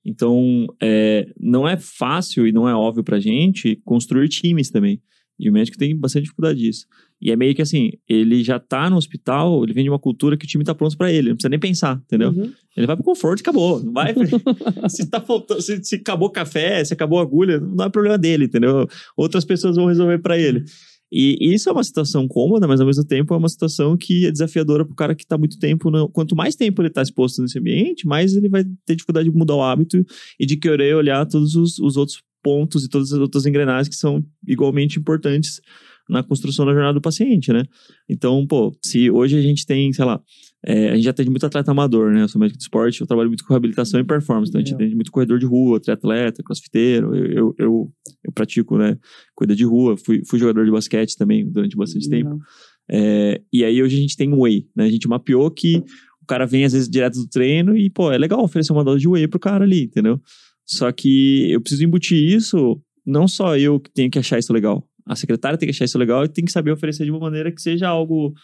Então, 0.05 0.67
é, 0.81 1.33
não 1.39 1.69
é 1.69 1.77
fácil 1.77 2.47
e 2.47 2.53
não 2.53 2.69
é 2.69 2.75
óbvio 2.75 3.05
pra 3.05 3.21
gente 3.21 3.77
construir 3.85 4.29
times 4.29 4.71
também. 4.71 5.01
E 5.39 5.51
o 5.51 5.53
médico 5.53 5.77
tem 5.77 5.97
bastante 5.97 6.25
dificuldade 6.25 6.59
disso. 6.59 6.87
E 7.21 7.31
é 7.31 7.37
meio 7.37 7.55
que 7.55 7.63
assim, 7.63 7.93
ele 8.09 8.45
já 8.45 8.59
tá 8.59 8.91
no 8.91 8.97
hospital, 8.97 9.65
ele 9.65 9.73
vem 9.73 9.85
de 9.85 9.91
uma 9.91 9.99
cultura 9.99 10.37
que 10.37 10.45
o 10.45 10.49
time 10.49 10.65
tá 10.65 10.75
pronto 10.75 10.97
pra 10.99 11.11
ele, 11.11 11.31
não 11.31 11.37
precisa 11.37 11.49
nem 11.49 11.59
pensar, 11.59 12.01
entendeu? 12.05 12.31
Uhum. 12.31 12.53
Ele 12.77 12.87
vai 12.87 12.95
pro 12.95 13.05
conforto 13.05 13.41
e 13.41 13.43
acabou. 13.43 13.83
Não 13.83 13.93
vai. 13.93 14.15
se, 14.89 15.09
tá 15.09 15.21
faltando, 15.21 15.63
se, 15.63 15.83
se 15.83 15.97
acabou 15.97 16.29
café, 16.31 16.85
se 16.85 16.93
acabou 16.93 17.19
agulha, 17.19 17.59
não 17.59 17.87
é 17.87 17.89
problema 17.89 18.19
dele, 18.19 18.45
entendeu? 18.45 18.87
Outras 19.17 19.45
pessoas 19.45 19.77
vão 19.77 19.87
resolver 19.87 20.19
pra 20.19 20.39
ele. 20.39 20.65
E 21.11 21.55
isso 21.55 21.69
é 21.69 21.73
uma 21.73 21.85
situação 21.85 22.27
cômoda, 22.27 22.67
mas 22.67 22.81
ao 22.81 22.87
mesmo 22.87 23.05
tempo 23.05 23.33
é 23.33 23.37
uma 23.37 23.49
situação 23.49 23.97
que 23.97 24.27
é 24.27 24.33
desafiadora 24.33 24.85
pro 24.85 24.95
cara 24.95 25.15
que 25.15 25.27
tá 25.27 25.39
muito 25.39 25.59
tempo. 25.59 25.91
No... 25.91 26.09
Quanto 26.09 26.35
mais 26.35 26.57
tempo 26.57 26.83
ele 26.83 26.91
tá 26.91 27.01
exposto 27.01 27.41
nesse 27.41 27.59
ambiente, 27.59 28.07
mais 28.07 28.35
ele 28.35 28.49
vai 28.49 28.65
ter 28.85 28.97
dificuldade 28.97 29.31
de 29.31 29.37
mudar 29.37 29.55
o 29.55 29.63
hábito 29.63 30.05
e 30.39 30.45
de 30.45 30.57
querer 30.57 30.97
olhar 30.97 31.25
todos 31.27 31.55
os, 31.55 31.79
os 31.79 31.97
outros 31.97 32.23
pontos 32.43 32.85
e 32.85 32.89
todas 32.89 33.13
as 33.13 33.19
outras 33.19 33.47
engrenagens 33.47 33.89
que 33.89 33.95
são 33.95 34.25
igualmente 34.47 34.99
importantes 34.99 35.61
na 36.09 36.23
construção 36.23 36.65
da 36.65 36.73
jornada 36.73 36.95
do 36.95 37.01
paciente, 37.01 37.53
né? 37.53 37.65
Então, 38.09 38.47
pô, 38.47 38.73
se 38.85 39.11
hoje 39.11 39.37
a 39.37 39.43
gente 39.43 39.67
tem, 39.67 39.93
sei 39.93 40.05
lá, 40.05 40.21
é, 40.65 40.91
a 40.91 40.95
gente 40.95 41.05
já 41.05 41.11
atende 41.11 41.31
muito 41.31 41.47
atleta 41.47 41.71
amador, 41.71 42.13
né? 42.13 42.23
Eu 42.23 42.29
sou 42.29 42.41
médico 42.41 42.59
de 42.59 42.65
esporte, 42.65 43.01
eu 43.01 43.07
trabalho 43.07 43.29
muito 43.29 43.45
com 43.45 43.53
reabilitação 43.53 44.01
e 44.01 44.05
performance. 44.05 44.51
Então, 44.51 44.61
a 44.61 44.65
gente 44.65 44.75
atende 44.75 44.95
muito 44.95 45.11
corredor 45.11 45.39
de 45.39 45.47
rua, 45.47 45.81
triatleta, 45.81 46.43
crossfiteiro. 46.43 47.15
Eu, 47.15 47.27
eu, 47.27 47.55
eu, 47.59 47.93
eu 48.25 48.33
pratico, 48.33 48.77
né? 48.77 48.97
Cuida 49.35 49.55
de 49.55 49.65
rua. 49.65 49.97
Fui, 49.97 50.23
fui 50.29 50.39
jogador 50.39 50.65
de 50.65 50.71
basquete 50.71 51.17
também 51.17 51.49
durante 51.49 51.77
bastante 51.77 52.09
tempo. 52.09 52.31
Legal. 52.31 52.47
É, 52.89 53.41
e 53.53 53.65
aí, 53.65 53.83
hoje 53.83 53.97
a 53.97 54.01
gente 54.01 54.17
tem 54.17 54.33
um 54.33 54.43
whey, 54.43 54.67
né? 54.75 54.85
A 54.85 54.91
gente 54.91 55.09
mapeou 55.09 55.51
que 55.51 55.83
o 56.23 56.27
cara 56.27 56.47
vem, 56.47 56.65
às 56.65 56.73
vezes, 56.73 56.89
direto 56.89 57.21
do 57.21 57.29
treino 57.29 57.77
e, 57.77 57.89
pô, 57.89 58.11
é 58.11 58.19
legal 58.19 58.43
oferecer 58.43 58.73
uma 58.73 58.83
dose 58.83 59.01
de 59.01 59.09
whey 59.09 59.29
pro 59.29 59.39
cara 59.39 59.65
ali, 59.65 59.85
entendeu? 59.85 60.21
Só 60.65 60.91
que 60.91 61.51
eu 61.53 61.61
preciso 61.61 61.85
embutir 61.85 62.19
isso, 62.19 62.81
não 63.07 63.29
só 63.29 63.57
eu 63.57 63.79
que 63.79 63.93
tenho 63.93 64.11
que 64.11 64.19
achar 64.19 64.37
isso 64.37 64.53
legal. 64.53 64.85
A 65.07 65.15
secretária 65.17 65.59
tem 65.59 65.67
que 65.69 65.75
achar 65.75 65.85
isso 65.85 65.99
legal 65.99 66.25
e 66.25 66.29
tem 66.29 66.45
que 66.45 66.53
saber 66.53 66.73
oferecer 66.73 67.05
de 67.05 67.11
uma 67.11 67.21
maneira 67.21 67.53
que 67.53 67.63
seja 67.63 67.89
algo 67.89 68.35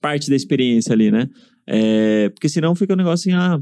parte 0.00 0.28
da 0.30 0.36
experiência 0.36 0.92
ali, 0.92 1.10
né? 1.10 1.28
É, 1.66 2.28
porque 2.30 2.48
senão 2.48 2.74
fica 2.74 2.92
um 2.92 2.96
negócio 2.96 3.30
assim, 3.30 3.38
ah, 3.38 3.60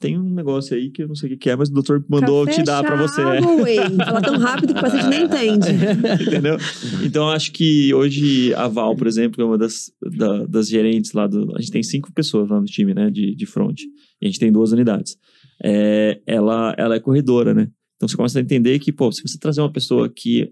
tem 0.00 0.18
um 0.18 0.34
negócio 0.34 0.76
aí 0.76 0.90
que 0.90 1.04
eu 1.04 1.08
não 1.08 1.14
sei 1.14 1.32
o 1.32 1.38
que 1.38 1.48
é, 1.48 1.54
mas 1.54 1.68
o 1.68 1.72
doutor 1.72 2.04
mandou 2.08 2.44
Café, 2.44 2.58
te 2.58 2.64
dar 2.64 2.82
pra 2.82 2.96
chá, 2.96 3.02
você. 3.06 3.22
Fala 4.04 4.20
tão 4.20 4.36
rápido 4.38 4.72
que 4.74 4.78
o 4.80 4.82
paciente 4.82 5.06
nem 5.06 5.22
entende. 5.24 5.68
Entendeu? 6.26 6.56
Então, 7.04 7.30
acho 7.30 7.52
que 7.52 7.94
hoje 7.94 8.52
a 8.54 8.66
Val, 8.66 8.96
por 8.96 9.06
exemplo, 9.06 9.36
que 9.36 9.42
é 9.42 9.44
uma 9.44 9.56
das, 9.56 9.92
da- 10.16 10.44
das 10.46 10.68
gerentes 10.68 11.12
lá 11.12 11.28
do. 11.28 11.54
A 11.56 11.60
gente 11.60 11.70
tem 11.70 11.82
cinco 11.84 12.12
pessoas 12.12 12.48
lá 12.48 12.58
no 12.60 12.66
time, 12.66 12.92
né, 12.92 13.10
de, 13.10 13.32
de 13.36 13.46
front. 13.46 13.80
E 14.20 14.26
a 14.26 14.26
gente 14.26 14.40
tem 14.40 14.50
duas 14.50 14.72
unidades. 14.72 15.16
É, 15.62 16.20
ela, 16.26 16.74
ela 16.76 16.96
é 16.96 17.00
corredora, 17.00 17.54
né? 17.54 17.68
Então 17.96 18.08
você 18.08 18.16
começa 18.16 18.40
a 18.40 18.42
entender 18.42 18.80
que, 18.80 18.90
pô, 18.92 19.12
se 19.12 19.22
você 19.22 19.38
trazer 19.38 19.60
uma 19.60 19.70
pessoa 19.72 20.08
que 20.08 20.50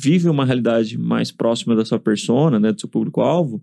vive 0.00 0.28
uma 0.28 0.44
realidade 0.44 0.96
mais 0.96 1.32
próxima 1.32 1.74
da 1.74 1.84
sua 1.84 1.98
persona, 1.98 2.60
né, 2.60 2.70
do 2.72 2.80
seu 2.80 2.88
público-alvo, 2.88 3.62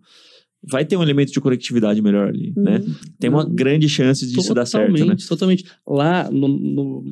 vai 0.67 0.83
ter 0.83 0.97
um 0.97 1.03
elemento 1.03 1.31
de 1.31 1.39
conectividade 1.39 2.01
melhor 2.01 2.27
ali, 2.29 2.51
né? 2.57 2.79
Uhum. 2.79 2.93
Tem 3.19 3.29
uma 3.29 3.43
Não. 3.43 3.53
grande 3.53 3.87
chance 3.87 4.25
disso 4.27 4.53
dar 4.53 4.65
certo, 4.65 4.91
né? 4.91 4.97
Totalmente, 4.97 5.27
totalmente. 5.27 5.65
Lá 5.87 6.29
no, 6.31 6.47
no 6.47 7.03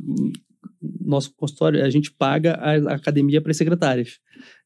nosso 1.01 1.33
consultório, 1.35 1.83
a 1.83 1.89
gente 1.89 2.11
paga 2.11 2.53
a 2.55 2.95
academia 2.95 3.39
para 3.41 3.51
as 3.51 3.57
secretárias. 3.57 4.19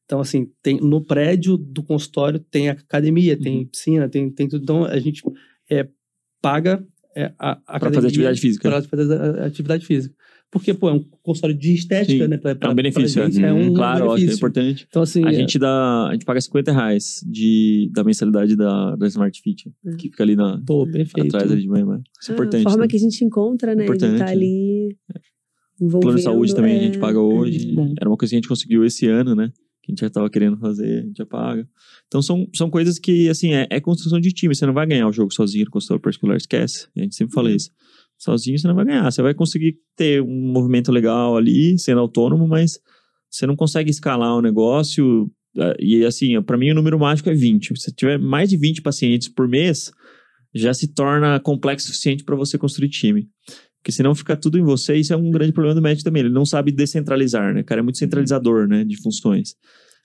Então, 0.04 0.20
assim, 0.20 0.46
tem, 0.62 0.78
no 0.80 1.04
prédio 1.04 1.56
do 1.58 1.82
consultório 1.82 2.38
tem 2.40 2.70
academia, 2.70 3.36
tem 3.38 3.58
Uhum. 3.58 3.66
piscina, 3.66 4.08
tem, 4.08 4.30
tem 4.30 4.48
tudo. 4.48 4.62
Então, 4.62 4.84
a 4.84 4.98
gente 4.98 5.22
é, 5.70 5.86
paga 6.40 6.82
é, 7.14 7.26
a, 7.38 7.50
a 7.66 7.76
academia 7.76 7.94
fazer 7.96 8.06
atividade 8.08 8.40
física. 8.40 8.70
Para 8.70 8.82
fazer 8.82 9.20
a- 9.20 9.42
a 9.42 9.46
atividade 9.46 9.84
física. 9.84 10.14
Porque, 10.50 10.72
pô, 10.72 10.88
é 10.88 10.94
um 10.94 11.04
consultório 11.22 11.54
de 11.54 11.74
estética, 11.74 12.24
Sim, 12.24 12.28
né? 12.30 12.38
Pra, 12.38 12.52
É 12.52 12.54
pra- 12.54 12.70
um 12.70 12.74
benefício, 12.74 13.22
gente, 13.22 13.38
né? 13.38 13.48
é 13.50 13.52
um 13.52 13.74
claro, 13.74 14.04
ótimo, 14.06 14.12
é 14.12 14.16
benefício. 14.20 14.36
importante. 14.38 14.86
Então, 14.88 15.02
assim, 15.02 15.22
A 15.24 15.28
é- 15.30 15.34
gente 15.34 15.58
dá, 15.58 16.08
a 16.08 16.12
gente 16.14 16.24
paga 16.24 16.40
50 16.40 16.72
reais 16.72 17.22
de, 17.26 17.90
da 17.92 18.02
mensalidade 18.02 18.56
da, 18.56 18.96
da 18.96 19.06
Smart 19.08 19.38
Fit, 19.42 19.70
Hum. 19.84 19.96
que 19.98 20.08
fica 20.08 20.22
ali 20.22 20.34
na, 20.34 20.58
pô, 20.66 20.86
perfeito. 20.90 21.36
atrás 21.36 21.52
ali 21.52 21.60
de 21.60 21.68
manhã. 21.68 22.00
Isso 22.20 22.30
é 22.30 22.34
importante. 22.34 22.66
a 22.66 22.70
forma 22.70 22.84
né? 22.84 22.88
que 22.88 22.96
a 22.96 23.00
gente 23.00 23.22
encontra, 23.24 23.74
né? 23.74 23.82
de 23.82 23.82
Importante, 23.84 24.12
estar 24.14 24.24
né? 24.24 24.32
ali 24.32 24.96
envolvendo. 25.80 26.00
Plano 26.00 26.16
de 26.16 26.22
saúde 26.24 26.54
também 26.54 26.74
a 26.74 26.78
é, 26.78 26.80
gente 26.86 26.98
paga 26.98 27.20
hoje. 27.20 27.58
muito 27.66 27.74
bom. 27.76 27.94
Era 28.00 28.08
uma 28.08 28.16
coisa 28.16 28.30
que 28.30 28.36
a 28.36 28.38
gente 28.38 28.48
conseguiu 28.48 28.84
esse 28.86 29.06
ano, 29.06 29.34
né? 29.34 29.52
Que 29.82 29.92
a 29.92 29.92
gente 29.92 30.00
já 30.00 30.10
tava 30.10 30.30
querendo 30.30 30.56
fazer, 30.56 31.00
a 31.00 31.02
gente 31.02 31.16
já 31.18 31.26
paga. 31.26 31.68
Então 32.06 32.22
são, 32.22 32.48
são 32.54 32.70
coisas 32.70 32.98
que, 32.98 33.28
assim, 33.28 33.52
é, 33.52 33.66
é 33.70 33.80
construção 33.80 34.18
de 34.18 34.30
time. 34.32 34.54
Você 34.54 34.64
não 34.64 34.72
vai 34.72 34.86
ganhar 34.86 35.06
o 35.06 35.12
jogo 35.12 35.32
sozinho 35.32 35.66
no 35.66 35.70
consultório 35.70 36.00
particular, 36.02 36.36
esquece. 36.38 36.88
A 36.96 37.00
gente 37.00 37.14
sempre 37.14 37.34
fala 37.34 37.50
isso. 37.52 37.70
Sozinho 38.18 38.58
você 38.58 38.66
não 38.66 38.74
vai 38.74 38.84
ganhar. 38.84 39.10
Você 39.10 39.22
vai 39.22 39.32
conseguir 39.32 39.76
ter 39.96 40.20
um 40.20 40.52
movimento 40.52 40.90
legal 40.90 41.36
ali, 41.36 41.78
sendo 41.78 42.00
autônomo, 42.00 42.46
mas 42.48 42.78
você 43.30 43.46
não 43.46 43.54
consegue 43.56 43.90
escalar 43.90 44.36
o 44.36 44.42
negócio. 44.42 45.30
eh, 45.56 45.76
E 45.78 46.04
assim, 46.04 46.40
para 46.42 46.58
mim 46.58 46.70
o 46.70 46.74
número 46.74 46.98
mágico 46.98 47.30
é 47.30 47.34
20. 47.34 47.78
Se 47.80 47.92
tiver 47.94 48.18
mais 48.18 48.48
de 48.48 48.56
20 48.56 48.82
pacientes 48.82 49.28
por 49.28 49.46
mês, 49.48 49.92
já 50.54 50.74
se 50.74 50.88
torna 50.92 51.38
complexo 51.40 51.86
o 51.86 51.88
suficiente 51.88 52.24
para 52.24 52.36
você 52.36 52.58
construir 52.58 52.88
time. 52.88 53.28
Porque 53.78 53.92
senão 53.92 54.14
fica 54.14 54.36
tudo 54.36 54.58
em 54.58 54.62
você, 54.62 54.96
e 54.96 55.00
isso 55.00 55.12
é 55.12 55.16
um 55.16 55.30
grande 55.30 55.52
problema 55.52 55.74
do 55.74 55.80
médico 55.82 56.04
também. 56.04 56.20
Ele 56.24 56.32
não 56.32 56.44
sabe 56.44 56.72
descentralizar, 56.72 57.54
né? 57.54 57.60
O 57.60 57.64
cara 57.64 57.80
é 57.80 57.82
muito 57.82 57.98
centralizador, 57.98 58.66
né? 58.66 58.84
De 58.84 59.00
funções. 59.00 59.54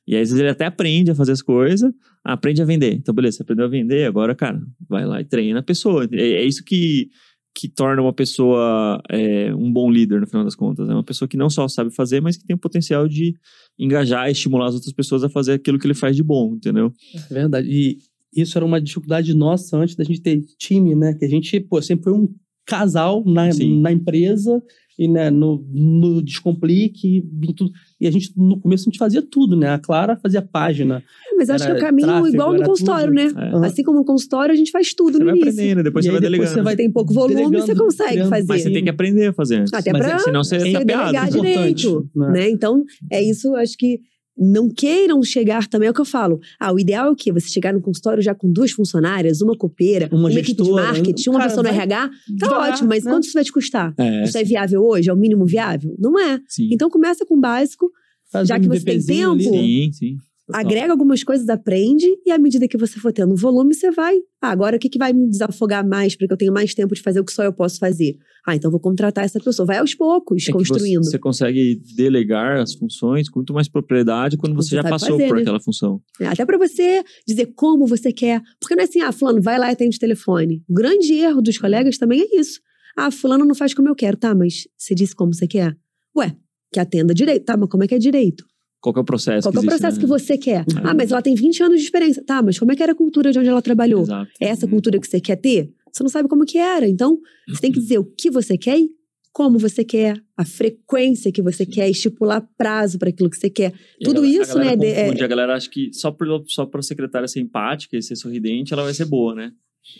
E 0.07 0.15
às 0.15 0.29
vezes 0.29 0.39
ele 0.39 0.49
até 0.49 0.65
aprende 0.65 1.11
a 1.11 1.15
fazer 1.15 1.31
as 1.31 1.41
coisas, 1.41 1.91
aprende 2.23 2.61
a 2.61 2.65
vender. 2.65 2.93
Então, 2.93 3.13
beleza, 3.15 3.37
você 3.37 3.43
aprendeu 3.43 3.65
a 3.65 3.69
vender, 3.69 4.05
agora, 4.05 4.35
cara, 4.35 4.61
vai 4.87 5.05
lá 5.05 5.21
e 5.21 5.25
treina 5.25 5.59
a 5.59 5.63
pessoa. 5.63 6.07
É, 6.11 6.21
é 6.21 6.45
isso 6.45 6.63
que, 6.63 7.07
que 7.55 7.67
torna 7.67 8.01
uma 8.01 8.13
pessoa 8.13 9.01
é, 9.09 9.53
um 9.53 9.71
bom 9.71 9.91
líder, 9.91 10.19
no 10.19 10.27
final 10.27 10.43
das 10.43 10.55
contas. 10.55 10.89
É 10.89 10.93
uma 10.93 11.03
pessoa 11.03 11.27
que 11.27 11.37
não 11.37 11.49
só 11.49 11.67
sabe 11.67 11.91
fazer, 11.91 12.21
mas 12.21 12.35
que 12.35 12.45
tem 12.45 12.55
o 12.55 12.59
potencial 12.59 13.07
de 13.07 13.35
engajar 13.77 14.27
e 14.27 14.31
estimular 14.31 14.67
as 14.67 14.75
outras 14.75 14.93
pessoas 14.93 15.23
a 15.23 15.29
fazer 15.29 15.53
aquilo 15.53 15.77
que 15.77 15.85
ele 15.85 15.93
faz 15.93 16.15
de 16.15 16.23
bom, 16.23 16.55
entendeu? 16.55 16.91
É 17.13 17.33
verdade. 17.33 17.69
E 17.69 17.97
isso 18.35 18.57
era 18.57 18.65
uma 18.65 18.81
dificuldade 18.81 19.33
nossa 19.35 19.77
antes 19.77 19.95
da 19.95 20.03
gente 20.03 20.21
ter 20.21 20.41
time, 20.57 20.95
né? 20.95 21.13
Que 21.13 21.25
a 21.25 21.29
gente, 21.29 21.59
pô, 21.59 21.81
sempre 21.81 22.05
foi 22.05 22.13
um 22.13 22.27
casal 22.65 23.23
na, 23.25 23.51
Sim. 23.51 23.81
na 23.81 23.91
empresa 23.91 24.61
e 24.97 25.07
né, 25.07 25.29
no, 25.29 25.65
no 25.73 26.21
Descomplique 26.21 27.23
tudo. 27.55 27.71
E 27.99 28.07
a 28.07 28.11
gente, 28.11 28.31
no 28.35 28.59
começo, 28.59 28.83
a 28.83 28.89
gente 28.91 28.97
fazia 28.97 29.21
tudo, 29.21 29.55
né? 29.55 29.69
A 29.69 29.79
Clara 29.79 30.17
fazia 30.17 30.41
página. 30.41 31.03
Mas 31.37 31.49
acho 31.49 31.65
que 31.65 31.71
é 31.71 31.75
o 31.75 31.79
caminho 31.79 32.07
tráfego, 32.07 32.27
igual 32.27 32.53
no 32.53 32.63
consultório, 32.63 33.07
tudo. 33.07 33.15
né? 33.35 33.51
É. 33.63 33.65
Assim 33.65 33.83
como 33.83 33.99
no 33.99 34.05
consultório, 34.05 34.53
a 34.53 34.55
gente 34.55 34.71
faz 34.71 34.93
tudo 34.93 35.13
Você 35.13 35.19
no 35.19 35.25
vai 35.25 35.35
início. 35.35 35.51
aprendendo, 35.51 35.83
depois 35.83 36.05
E 36.05 36.09
você 36.09 36.09
aí 36.15 36.21
vai 36.21 36.21
depois 36.21 36.39
delegando. 36.39 36.55
você 36.59 36.63
vai 36.63 36.75
tem 36.75 36.91
pouco 36.91 37.13
volume, 37.13 37.57
você 37.61 37.75
consegue 37.75 38.11
criando. 38.11 38.29
fazer. 38.29 38.45
Mas 38.47 38.61
você 38.63 38.71
tem 38.71 38.83
que 38.83 38.89
aprender 38.89 39.27
a 39.27 39.33
fazer 39.33 39.55
antes. 39.57 39.73
Até 39.73 39.91
Mas 39.93 40.01
pra 40.05 40.15
é- 40.15 40.19
Senão 40.19 40.43
você 40.43 40.55
é 40.57 40.71
tapeado. 40.71 40.85
delegar 40.85 41.29
direito, 41.29 42.09
né? 42.15 42.29
né? 42.31 42.49
Então, 42.49 42.83
é 43.11 43.21
isso, 43.23 43.55
acho 43.55 43.77
que 43.77 43.99
não 44.37 44.69
queiram 44.69 45.21
chegar 45.21 45.67
também, 45.67 45.87
é 45.87 45.91
o 45.91 45.93
que 45.93 46.01
eu 46.01 46.05
falo. 46.05 46.39
Ah, 46.59 46.73
o 46.73 46.79
ideal 46.79 47.07
é 47.07 47.09
o 47.11 47.15
quê? 47.15 47.31
Você 47.31 47.47
chegar 47.49 47.73
no 47.73 47.81
consultório 47.81 48.21
já 48.21 48.33
com 48.33 48.51
duas 48.51 48.71
funcionárias, 48.71 49.41
uma 49.41 49.55
copeira, 49.55 50.09
uma, 50.11 50.29
uma 50.29 50.39
equipe 50.39 50.61
de 50.61 50.71
marketing, 50.71 51.29
uma 51.29 51.39
Cara, 51.39 51.49
pessoa 51.49 51.63
no 51.63 51.69
RH. 51.69 52.09
Tá 52.39 52.59
ótimo, 52.59 52.89
mas 52.89 53.03
né? 53.03 53.11
quanto 53.11 53.25
isso 53.25 53.33
vai 53.33 53.43
te 53.43 53.51
custar? 53.51 53.93
É, 53.97 54.23
isso 54.23 54.37
é 54.37 54.43
viável 54.43 54.83
hoje? 54.83 55.09
É 55.09 55.13
o 55.13 55.17
mínimo 55.17 55.45
viável? 55.45 55.95
Não 55.99 56.19
é. 56.19 56.39
Sim. 56.47 56.69
Então 56.71 56.89
começa 56.89 57.25
com 57.25 57.35
o 57.35 57.39
básico, 57.39 57.91
Faz 58.31 58.47
já 58.47 58.57
um 58.57 58.61
que 58.61 58.67
você 58.67 58.83
tem 58.83 59.03
tempo. 59.03 59.41
Sim, 59.41 59.91
sim. 59.93 60.17
Agrega 60.51 60.91
algumas 60.91 61.23
coisas, 61.23 61.47
aprende, 61.47 62.05
e 62.25 62.31
à 62.31 62.37
medida 62.37 62.67
que 62.67 62.77
você 62.77 62.99
for 62.99 63.13
tendo 63.13 63.33
volume, 63.35 63.73
você 63.73 63.89
vai. 63.91 64.17
Ah, 64.41 64.49
agora 64.49 64.75
o 64.75 64.79
que, 64.79 64.89
que 64.89 64.97
vai 64.97 65.13
me 65.13 65.29
desafogar 65.29 65.87
mais 65.87 66.17
para 66.17 66.27
que 66.27 66.33
eu 66.33 66.37
tenha 66.37 66.51
mais 66.51 66.73
tempo 66.73 66.93
de 66.93 67.01
fazer 67.01 67.21
o 67.21 67.25
que 67.25 67.31
só 67.31 67.43
eu 67.43 67.53
posso 67.53 67.79
fazer? 67.79 68.17
Ah, 68.45 68.53
então 68.53 68.69
vou 68.69 68.79
contratar 68.79 69.23
essa 69.23 69.39
pessoa. 69.39 69.65
Vai 69.65 69.77
aos 69.77 69.95
poucos, 69.95 70.45
é 70.47 70.51
construindo. 70.51 71.03
Você, 71.03 71.11
você, 71.11 71.19
consegue 71.19 71.81
delegar 71.95 72.59
as 72.59 72.73
funções 72.73 73.29
com 73.29 73.39
muito 73.39 73.53
mais 73.53 73.69
propriedade 73.69 74.35
quando 74.35 74.53
você, 74.53 74.71
você 74.71 74.75
já 74.75 74.83
passou 74.83 75.11
fazer, 75.11 75.27
por 75.27 75.35
né? 75.37 75.41
aquela 75.43 75.61
função. 75.61 76.01
É, 76.19 76.27
até 76.27 76.45
para 76.45 76.57
você 76.57 77.03
dizer 77.25 77.53
como 77.55 77.87
você 77.87 78.11
quer. 78.11 78.41
Porque 78.59 78.75
não 78.75 78.81
é 78.81 78.85
assim, 78.85 78.99
ah, 78.99 79.13
fulano, 79.13 79.41
vai 79.41 79.57
lá 79.57 79.69
e 79.69 79.71
atende 79.71 79.95
o 79.95 79.99
telefone. 79.99 80.61
O 80.67 80.73
grande 80.73 81.13
erro 81.13 81.41
dos 81.41 81.57
colegas 81.57 81.97
também 81.97 82.19
é 82.19 82.37
isso. 82.37 82.59
Ah, 82.97 83.09
fulano 83.09 83.45
não 83.45 83.55
faz 83.55 83.73
como 83.73 83.87
eu 83.87 83.95
quero. 83.95 84.17
Tá, 84.17 84.35
mas 84.35 84.67
você 84.77 84.93
disse 84.93 85.15
como 85.15 85.33
você 85.33 85.47
quer? 85.47 85.73
Ué, 86.17 86.35
que 86.71 86.81
atenda 86.81 87.13
direito. 87.13 87.45
Tá, 87.45 87.55
mas 87.55 87.69
como 87.69 87.85
é 87.85 87.87
que 87.87 87.95
é 87.95 87.99
direito? 87.99 88.45
Qual 88.83 88.93
é 88.97 88.99
o 88.99 89.03
processo? 89.05 89.49
Qual 89.49 89.55
é 89.55 89.65
o 89.65 89.65
processo 89.65 89.95
né? 89.95 90.01
que 90.01 90.05
você 90.05 90.37
quer? 90.37 90.59
É. 90.59 90.65
Ah, 90.83 90.93
mas 90.93 91.09
ela 91.09 91.21
tem 91.21 91.33
20 91.33 91.63
anos 91.63 91.79
de 91.79 91.85
experiência. 91.85 92.21
Tá, 92.21 92.41
mas 92.41 92.59
como 92.59 92.73
é 92.73 92.75
que 92.75 92.83
era 92.83 92.91
a 92.91 92.95
cultura 92.95 93.31
de 93.31 93.39
onde 93.39 93.47
ela 93.47 93.61
trabalhou? 93.61 94.01
Exato. 94.01 94.29
É 94.41 94.47
essa 94.49 94.67
cultura 94.67 94.99
que 94.99 95.07
você 95.07 95.21
quer 95.21 95.37
ter? 95.37 95.73
Você 95.89 96.03
não 96.03 96.09
sabe 96.09 96.27
como 96.27 96.43
que 96.43 96.57
era. 96.57 96.85
Então, 96.85 97.17
você 97.47 97.61
tem 97.61 97.71
que 97.71 97.79
dizer 97.79 97.99
o 97.99 98.03
que 98.03 98.29
você 98.29 98.57
quer 98.57 98.77
e 98.77 98.89
como 99.31 99.57
você 99.57 99.85
quer, 99.85 100.21
a 100.37 100.43
frequência 100.43 101.31
que 101.31 101.41
você 101.41 101.65
quer, 101.65 101.89
estipular 101.89 102.45
prazo 102.57 102.99
para 102.99 103.09
aquilo 103.09 103.29
que 103.29 103.37
você 103.37 103.49
quer. 103.49 103.73
E 103.99 104.03
Tudo 104.03 104.21
galera, 104.21 104.43
isso, 104.43 104.57
a 104.57 104.63
né? 104.63 104.75
Confunde, 104.75 105.21
é... 105.21 105.23
A 105.23 105.27
galera 105.27 105.55
acha 105.55 105.69
que 105.69 105.89
só 105.93 106.11
para 106.11 106.27
só 106.47 106.69
a 106.71 106.81
secretária 106.81 107.27
ser 107.27 107.39
empática 107.39 107.97
e 107.97 108.01
ser 108.01 108.17
sorridente, 108.17 108.73
ela 108.73 108.83
vai 108.83 108.93
ser 108.93 109.05
boa, 109.05 109.33
né? 109.33 109.53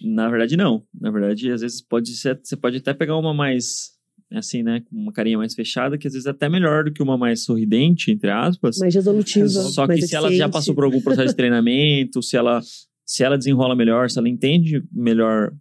Na 0.04 0.30
verdade, 0.30 0.58
não. 0.58 0.84
Na 0.94 1.10
verdade, 1.10 1.50
às 1.50 1.62
vezes 1.62 1.82
pode 1.82 2.16
ser, 2.16 2.40
você 2.44 2.58
pode 2.58 2.78
até 2.78 2.94
pegar 2.94 3.18
uma 3.18 3.34
mais 3.34 3.94
assim, 4.34 4.64
né, 4.64 4.82
com 4.82 4.96
uma 4.96 5.12
carinha 5.12 5.38
mais 5.38 5.54
fechada, 5.54 5.98
que 5.98 6.08
às 6.08 6.14
vezes 6.14 6.26
é 6.26 6.32
até 6.32 6.50
melhor 6.50 6.86
do 6.86 6.92
que 6.92 7.02
uma 7.02 7.18
mais 7.18 7.44
sorridente, 7.44 8.12
entre 8.12 8.30
aspas. 8.30 8.78
Mais 8.80 8.94
resolutiva. 8.94 9.48
Só 9.48 9.88
que 9.88 10.02
se 10.02 10.16
ela 10.16 10.32
já 10.34 10.50
passou 10.50 10.74
por 10.74 10.84
algum 10.84 11.02
processo 11.02 11.30
de 11.30 11.36
treinamento, 11.38 12.22
se 12.22 12.36
ela, 12.36 12.62
se 13.06 13.24
ela 13.24 13.38
desenrola 13.38 13.76
melhor, 13.76 14.10
se 14.10 14.18
ela 14.18 14.30
entende 14.30 14.84
melhor 14.92 15.54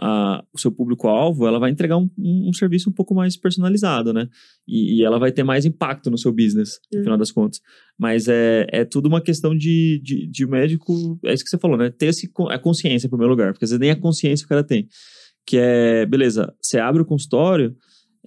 a, 0.00 0.44
o 0.52 0.58
seu 0.58 0.70
público-alvo, 0.70 1.46
ela 1.46 1.58
vai 1.58 1.70
entregar 1.70 1.96
um, 1.96 2.08
um, 2.18 2.50
um, 2.50 2.52
serviço 2.52 2.90
um 2.90 2.92
pouco 2.92 3.14
mais 3.14 3.36
personalizado, 3.36 4.12
né? 4.12 4.28
E, 4.68 4.96
e, 4.98 5.04
ela 5.04 5.18
vai 5.18 5.32
ter 5.32 5.42
mais 5.42 5.64
impacto 5.64 6.10
no 6.10 6.18
seu 6.18 6.32
business, 6.32 6.78
no 6.92 6.98
uhum. 6.98 7.04
final 7.04 7.18
das 7.18 7.30
contas. 7.30 7.60
Mas 7.98 8.28
é, 8.28 8.66
é 8.70 8.84
tudo 8.84 9.06
uma 9.06 9.20
questão 9.20 9.56
de, 9.56 10.00
de, 10.02 10.26
de 10.26 10.46
médico, 10.46 11.18
é 11.24 11.32
isso 11.32 11.44
que 11.44 11.50
você 11.50 11.58
falou, 11.58 11.78
né? 11.78 11.90
Ter 11.90 12.06
esse, 12.06 12.30
a 12.50 12.58
consciência, 12.58 13.06
em 13.06 13.10
primeiro 13.10 13.30
lugar, 13.30 13.52
porque 13.52 13.64
às 13.64 13.70
vezes 13.70 13.80
nem 13.80 13.90
a 13.90 13.96
consciência 13.96 14.44
o 14.44 14.48
cara 14.48 14.62
tem. 14.62 14.86
Que 15.46 15.56
é, 15.58 16.04
beleza, 16.04 16.52
você 16.60 16.78
abre 16.78 17.00
o 17.00 17.06
consultório, 17.06 17.74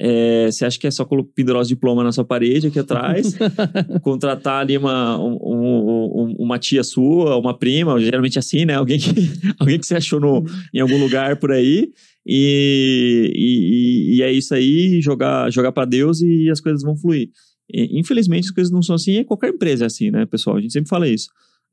é, 0.01 0.49
você 0.49 0.65
acha 0.65 0.79
que 0.79 0.87
é 0.87 0.91
só 0.91 1.05
pendurar 1.35 1.61
os 1.61 1.67
diplomas 1.67 2.05
na 2.05 2.11
sua 2.13 2.23
parede 2.23 2.67
aqui 2.67 2.79
atrás, 2.79 3.35
contratar 4.01 4.61
ali 4.61 4.77
uma, 4.77 5.19
um, 5.21 5.33
um, 5.33 6.35
uma 6.39 6.57
tia 6.57 6.83
sua, 6.85 7.35
uma 7.37 7.57
prima, 7.57 7.99
geralmente 7.99 8.39
assim, 8.39 8.63
né? 8.63 8.75
Alguém 8.75 8.97
que, 8.97 9.09
alguém 9.59 9.77
que 9.77 9.85
você 9.85 9.95
achou 9.95 10.21
no, 10.21 10.45
em 10.73 10.79
algum 10.79 10.97
lugar 10.97 11.35
por 11.35 11.51
aí. 11.51 11.91
E, 12.25 13.31
e, 13.35 14.15
e 14.17 14.21
é 14.21 14.31
isso 14.31 14.53
aí, 14.53 15.01
jogar, 15.01 15.51
jogar 15.51 15.73
para 15.73 15.83
Deus 15.83 16.21
e 16.21 16.49
as 16.49 16.61
coisas 16.61 16.81
vão 16.81 16.95
fluir. 16.95 17.29
E, 17.69 17.99
infelizmente, 17.99 18.45
as 18.45 18.51
coisas 18.51 18.71
não 18.71 18.81
são 18.81 18.95
assim, 18.95 19.19
e 19.19 19.25
qualquer 19.25 19.49
empresa 19.49 19.83
é 19.83 19.87
assim, 19.87 20.11
né, 20.11 20.25
pessoal? 20.25 20.55
A 20.55 20.61
gente 20.61 20.71
sempre 20.71 20.89
fala 20.89 21.09
isso. 21.09 21.27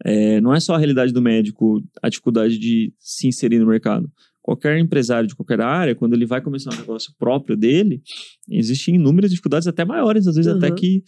É, 0.04 0.40
não 0.40 0.52
é 0.52 0.58
só 0.58 0.74
a 0.74 0.78
realidade 0.78 1.12
do 1.12 1.22
médico, 1.22 1.80
a 2.02 2.08
dificuldade 2.08 2.58
de 2.58 2.92
se 2.98 3.28
inserir 3.28 3.60
no 3.60 3.66
mercado 3.66 4.10
qualquer 4.46 4.78
empresário 4.78 5.28
de 5.28 5.34
qualquer 5.34 5.60
área, 5.60 5.92
quando 5.92 6.14
ele 6.14 6.24
vai 6.24 6.40
começar 6.40 6.72
um 6.72 6.78
negócio 6.78 7.12
próprio 7.18 7.56
dele, 7.56 8.00
existem 8.48 8.94
inúmeras 8.94 9.28
dificuldades, 9.28 9.66
até 9.66 9.84
maiores, 9.84 10.28
às 10.28 10.36
vezes 10.36 10.52
uhum. 10.52 10.58
até 10.58 10.70
que, 10.70 11.02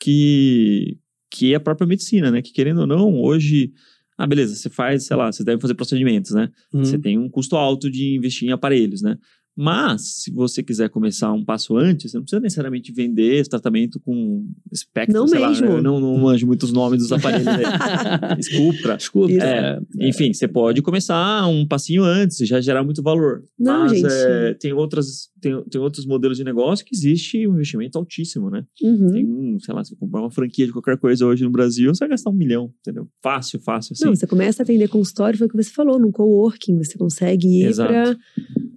que, 0.00 0.98
que 1.30 1.52
é 1.52 1.56
a 1.56 1.60
própria 1.60 1.86
medicina, 1.86 2.32
né? 2.32 2.42
Que 2.42 2.52
querendo 2.52 2.80
ou 2.80 2.88
não, 2.88 3.14
hoje. 3.14 3.72
Ah, 4.18 4.26
beleza, 4.26 4.56
você 4.56 4.68
faz, 4.68 5.06
sei 5.06 5.16
lá, 5.16 5.30
você 5.30 5.44
deve 5.44 5.62
fazer 5.62 5.74
procedimentos, 5.74 6.32
né? 6.32 6.50
Uhum. 6.74 6.84
Você 6.84 6.98
tem 6.98 7.16
um 7.16 7.28
custo 7.28 7.54
alto 7.54 7.88
de 7.88 8.16
investir 8.16 8.48
em 8.48 8.52
aparelhos, 8.52 9.02
né? 9.02 9.16
Mas, 9.56 10.22
se 10.22 10.30
você 10.30 10.62
quiser 10.62 10.88
começar 10.88 11.32
um 11.32 11.44
passo 11.44 11.76
antes, 11.76 12.10
você 12.10 12.16
não 12.16 12.22
precisa 12.22 12.40
necessariamente 12.40 12.92
vender 12.92 13.34
esse 13.34 13.50
tratamento 13.50 14.00
com 14.00 14.46
espectro, 14.72 15.14
não 15.18 15.28
sei 15.28 15.46
mesmo. 15.46 15.68
lá, 15.68 15.74
eu 15.76 15.82
não, 15.82 16.00
não 16.00 16.16
manjo 16.16 16.46
muitos 16.46 16.72
nomes 16.72 17.00
dos 17.00 17.12
aparelhos 17.12 17.48
aí. 17.48 17.64
Esculpra. 18.38 18.96
Esculpra. 18.96 19.44
É, 19.44 19.80
enfim, 20.00 20.32
você 20.32 20.48
pode 20.48 20.80
começar 20.82 21.46
um 21.46 21.66
passinho 21.66 22.04
antes, 22.04 22.38
já 22.46 22.60
gerar 22.60 22.84
muito 22.84 23.02
valor. 23.02 23.44
Não, 23.58 23.80
Mas 23.80 23.92
gente. 23.92 24.06
É, 24.08 24.54
tem, 24.54 24.72
outras, 24.72 25.28
tem, 25.40 25.62
tem 25.64 25.80
outros 25.80 26.06
modelos 26.06 26.36
de 26.36 26.44
negócio 26.44 26.84
que 26.84 26.94
existe 26.94 27.46
um 27.46 27.54
investimento 27.54 27.98
altíssimo, 27.98 28.50
né? 28.50 28.64
Uhum. 28.82 29.12
Tem 29.12 29.26
um, 29.26 29.58
sei 29.58 29.74
lá, 29.74 29.82
se 29.82 29.90
você 29.90 29.96
comprar 29.96 30.20
uma 30.20 30.30
franquia 30.30 30.66
de 30.66 30.72
qualquer 30.72 30.98
coisa 30.98 31.26
hoje 31.26 31.44
no 31.44 31.50
Brasil, 31.50 31.94
você 31.94 32.00
vai 32.00 32.10
gastar 32.10 32.30
um 32.30 32.34
milhão, 32.34 32.72
entendeu? 32.80 33.08
Fácil, 33.22 33.60
fácil, 33.60 33.94
assim. 33.94 34.04
Não, 34.04 34.14
você 34.14 34.26
começa 34.26 34.62
a 34.62 34.64
atender 34.64 34.88
consultório, 34.88 35.38
foi 35.38 35.46
o 35.46 35.50
que 35.50 35.56
você 35.56 35.70
falou, 35.70 35.98
num 35.98 36.12
coworking, 36.12 36.76
você 36.76 36.96
consegue 36.96 37.64
ir 37.64 37.74
para 37.74 38.16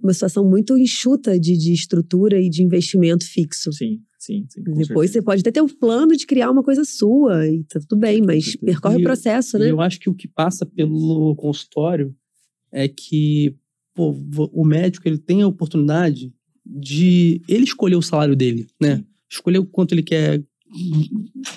uma 0.02 0.12
situação 0.12 0.48
muito 0.48 0.76
enxuta 0.76 1.38
de, 1.38 1.56
de 1.56 1.72
estrutura 1.72 2.40
e 2.40 2.48
de 2.48 2.62
investimento 2.62 3.26
fixo. 3.26 3.72
Sim, 3.72 4.00
sim. 4.18 4.44
sim 4.48 4.62
Depois 4.62 4.86
certeza. 4.86 5.12
você 5.12 5.22
pode 5.22 5.40
até 5.40 5.50
ter 5.50 5.62
um 5.62 5.68
plano 5.68 6.16
de 6.16 6.26
criar 6.26 6.50
uma 6.50 6.62
coisa 6.62 6.84
sua 6.84 7.46
e 7.46 7.64
tá 7.64 7.80
tudo 7.80 7.98
bem, 7.98 8.22
mas 8.22 8.56
percorre 8.56 8.98
e 8.98 9.00
o 9.00 9.04
processo, 9.04 9.56
eu, 9.56 9.60
né? 9.60 9.70
eu 9.70 9.80
acho 9.80 9.98
que 9.98 10.10
o 10.10 10.14
que 10.14 10.28
passa 10.28 10.66
pelo 10.66 11.34
consultório 11.36 12.14
é 12.72 12.88
que 12.88 13.56
pô, 13.94 14.14
o 14.52 14.64
médico 14.64 15.08
ele 15.08 15.18
tem 15.18 15.42
a 15.42 15.46
oportunidade 15.46 16.32
de 16.64 17.42
ele 17.48 17.64
escolher 17.64 17.96
o 17.96 18.02
salário 18.02 18.34
dele, 18.36 18.66
né? 18.80 18.96
Sim. 18.96 19.04
Escolher 19.30 19.58
o 19.58 19.66
quanto 19.66 19.92
ele 19.92 20.02
quer 20.02 20.42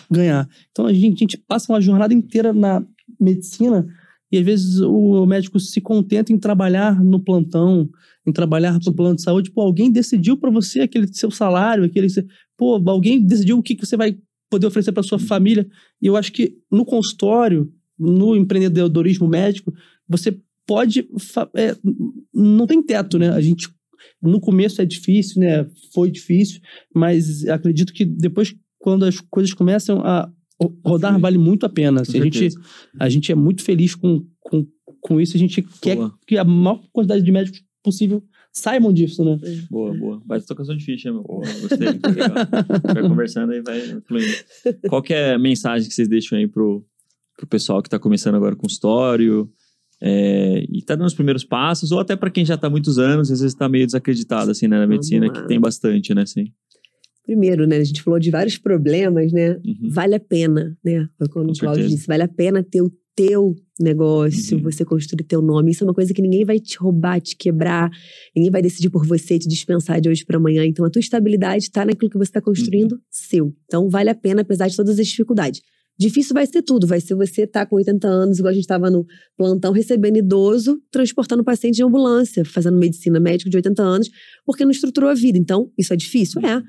ganhar. 0.09 0.47
Então 0.71 0.85
a 0.85 0.93
gente, 0.93 1.15
a 1.15 1.19
gente 1.19 1.37
passa 1.37 1.71
uma 1.71 1.81
jornada 1.81 2.13
inteira 2.13 2.53
na 2.53 2.85
medicina 3.19 3.87
e 4.31 4.37
às 4.37 4.45
vezes 4.45 4.79
o 4.81 5.25
médico 5.25 5.59
se 5.59 5.79
contenta 5.79 6.33
em 6.33 6.37
trabalhar 6.37 7.01
no 7.01 7.19
plantão, 7.19 7.89
em 8.25 8.31
trabalhar 8.31 8.77
para 8.79 8.91
o 8.91 8.93
plano 8.93 9.15
de 9.15 9.21
saúde. 9.21 9.51
Pô, 9.51 9.61
alguém 9.61 9.89
decidiu 9.89 10.37
para 10.37 10.51
você 10.51 10.81
aquele 10.81 11.07
seu 11.07 11.31
salário, 11.31 11.85
aquele. 11.85 12.07
Pô, 12.57 12.81
alguém 12.89 13.25
decidiu 13.25 13.57
o 13.57 13.63
que, 13.63 13.75
que 13.75 13.85
você 13.85 13.95
vai 13.95 14.17
poder 14.49 14.67
oferecer 14.67 14.91
para 14.91 15.03
sua 15.03 15.19
família. 15.19 15.67
E 16.01 16.07
eu 16.07 16.17
acho 16.17 16.31
que 16.33 16.57
no 16.69 16.83
consultório, 16.83 17.71
no 17.97 18.35
empreendedorismo 18.35 19.27
médico, 19.27 19.73
você 20.07 20.37
pode. 20.65 21.07
É, 21.55 21.75
não 22.33 22.67
tem 22.67 22.83
teto, 22.83 23.17
né? 23.17 23.29
A 23.29 23.39
gente. 23.39 23.69
No 24.21 24.39
começo 24.39 24.81
é 24.81 24.85
difícil, 24.85 25.41
né? 25.41 25.67
Foi 25.93 26.09
difícil, 26.09 26.61
mas 26.93 27.47
acredito 27.47 27.93
que 27.93 28.05
depois, 28.05 28.55
quando 28.79 29.05
as 29.05 29.19
coisas 29.19 29.53
começam 29.53 30.01
a 30.01 30.31
rodar, 30.85 31.15
Sim. 31.15 31.21
vale 31.21 31.37
muito 31.37 31.65
a 31.65 31.69
pena. 31.69 32.01
Assim, 32.01 32.19
a, 32.19 32.23
gente, 32.23 32.49
a 32.99 33.09
gente 33.09 33.31
é 33.31 33.35
muito 33.35 33.63
feliz 33.63 33.95
com, 33.95 34.25
com, 34.39 34.65
com 35.01 35.21
isso. 35.21 35.35
A 35.35 35.39
gente 35.39 35.61
Boa. 35.61 35.73
quer 35.81 35.97
que 36.25 36.37
a 36.37 36.43
maior 36.43 36.81
quantidade 36.91 37.23
de 37.23 37.31
médicos 37.31 37.63
possível 37.83 38.23
saibam 38.51 38.91
disso, 38.91 39.23
né? 39.23 39.37
Boa, 39.69 39.93
boa. 39.93 40.21
Vai 40.25 40.41
tocação 40.41 40.75
de 40.75 40.83
ficha, 40.83 41.11
meu. 41.11 41.23
Boa. 41.23 41.43
Gostei, 41.61 41.87
vai 42.93 43.03
conversando 43.07 43.53
e 43.53 43.61
vai 43.61 44.01
fluindo. 44.01 44.33
Qual 44.89 45.01
que 45.01 45.13
é 45.13 45.33
a 45.33 45.39
mensagem 45.39 45.87
que 45.87 45.93
vocês 45.93 46.07
deixam 46.07 46.37
aí 46.37 46.47
pro, 46.47 46.83
pro 47.37 47.47
pessoal 47.47 47.81
que 47.81 47.89
tá 47.89 47.99
começando 47.99 48.35
agora 48.35 48.55
com 48.55 48.67
história 48.67 49.47
é, 50.01 50.63
e 50.69 50.81
tá 50.83 50.95
dando 50.95 51.07
os 51.07 51.13
primeiros 51.13 51.43
passos, 51.43 51.91
ou 51.91 51.99
até 51.99 52.15
para 52.15 52.29
quem 52.29 52.45
já 52.45 52.57
tá 52.57 52.67
há 52.67 52.69
muitos 52.69 52.97
anos, 52.97 53.31
às 53.31 53.41
vezes 53.41 53.55
tá 53.55 53.67
meio 53.67 53.85
desacreditado, 53.85 54.51
assim, 54.51 54.67
né, 54.67 54.77
na 54.77 54.87
medicina, 54.87 55.31
que 55.31 55.47
tem 55.47 55.59
bastante, 55.59 56.13
né, 56.13 56.21
assim. 56.21 56.45
Primeiro, 57.25 57.67
né, 57.67 57.77
a 57.77 57.83
gente 57.83 58.01
falou 58.01 58.19
de 58.19 58.31
vários 58.31 58.57
problemas, 58.57 59.31
né, 59.31 59.53
uhum. 59.65 59.89
vale 59.89 60.15
a 60.15 60.19
pena, 60.19 60.77
né, 60.83 61.07
foi 61.17 61.27
quando 61.27 61.51
o 61.51 61.57
Cláudio 61.57 61.87
disse, 61.87 62.07
vale 62.07 62.23
a 62.23 62.27
pena 62.27 62.63
ter 62.63 62.81
o 62.81 62.91
teu 63.17 63.55
negócio, 63.79 64.57
uhum. 64.57 64.63
você 64.63 64.85
construir 64.85 65.23
teu 65.23 65.41
nome. 65.41 65.71
Isso 65.71 65.83
é 65.83 65.87
uma 65.87 65.93
coisa 65.93 66.13
que 66.13 66.21
ninguém 66.21 66.45
vai 66.45 66.59
te 66.59 66.77
roubar, 66.77 67.19
te 67.19 67.35
quebrar, 67.35 67.89
ninguém 68.35 68.51
vai 68.51 68.61
decidir 68.61 68.91
por 68.91 69.07
você, 69.07 69.39
te 69.39 69.47
dispensar 69.47 69.99
de 69.99 70.07
hoje 70.07 70.23
para 70.23 70.37
amanhã. 70.37 70.63
Então 70.63 70.85
a 70.85 70.89
tua 70.89 70.99
estabilidade 70.99 71.63
está 71.63 71.83
naquilo 71.83 72.11
que 72.11 72.17
você 72.17 72.29
está 72.29 72.39
construindo 72.39 72.91
uhum. 72.91 72.99
seu. 73.09 73.53
Então 73.65 73.89
vale 73.89 74.11
a 74.11 74.15
pena, 74.15 74.41
apesar 74.41 74.67
de 74.67 74.75
todas 74.75 74.99
as 74.99 75.07
dificuldades. 75.07 75.61
Difícil 75.99 76.35
vai 76.35 76.45
ser 76.45 76.61
tudo, 76.61 76.85
vai 76.85 77.01
ser 77.01 77.15
você 77.15 77.43
estar 77.43 77.61
tá 77.61 77.65
com 77.65 77.75
80 77.75 78.07
anos, 78.07 78.37
igual 78.37 78.51
a 78.51 78.53
gente 78.53 78.63
estava 78.63 78.89
no 78.89 79.05
plantão, 79.35 79.71
recebendo 79.71 80.17
idoso, 80.17 80.79
transportando 80.91 81.43
paciente 81.43 81.75
de 81.75 81.83
ambulância, 81.83 82.45
fazendo 82.45 82.77
medicina 82.77 83.19
médico 83.19 83.49
de 83.49 83.57
80 83.57 83.81
anos, 83.81 84.09
porque 84.45 84.63
não 84.63 84.69
estruturou 84.71 85.09
a 85.09 85.15
vida. 85.15 85.39
Então, 85.39 85.71
isso 85.75 85.91
é 85.91 85.97
difícil? 85.97 86.39
É. 86.45 86.61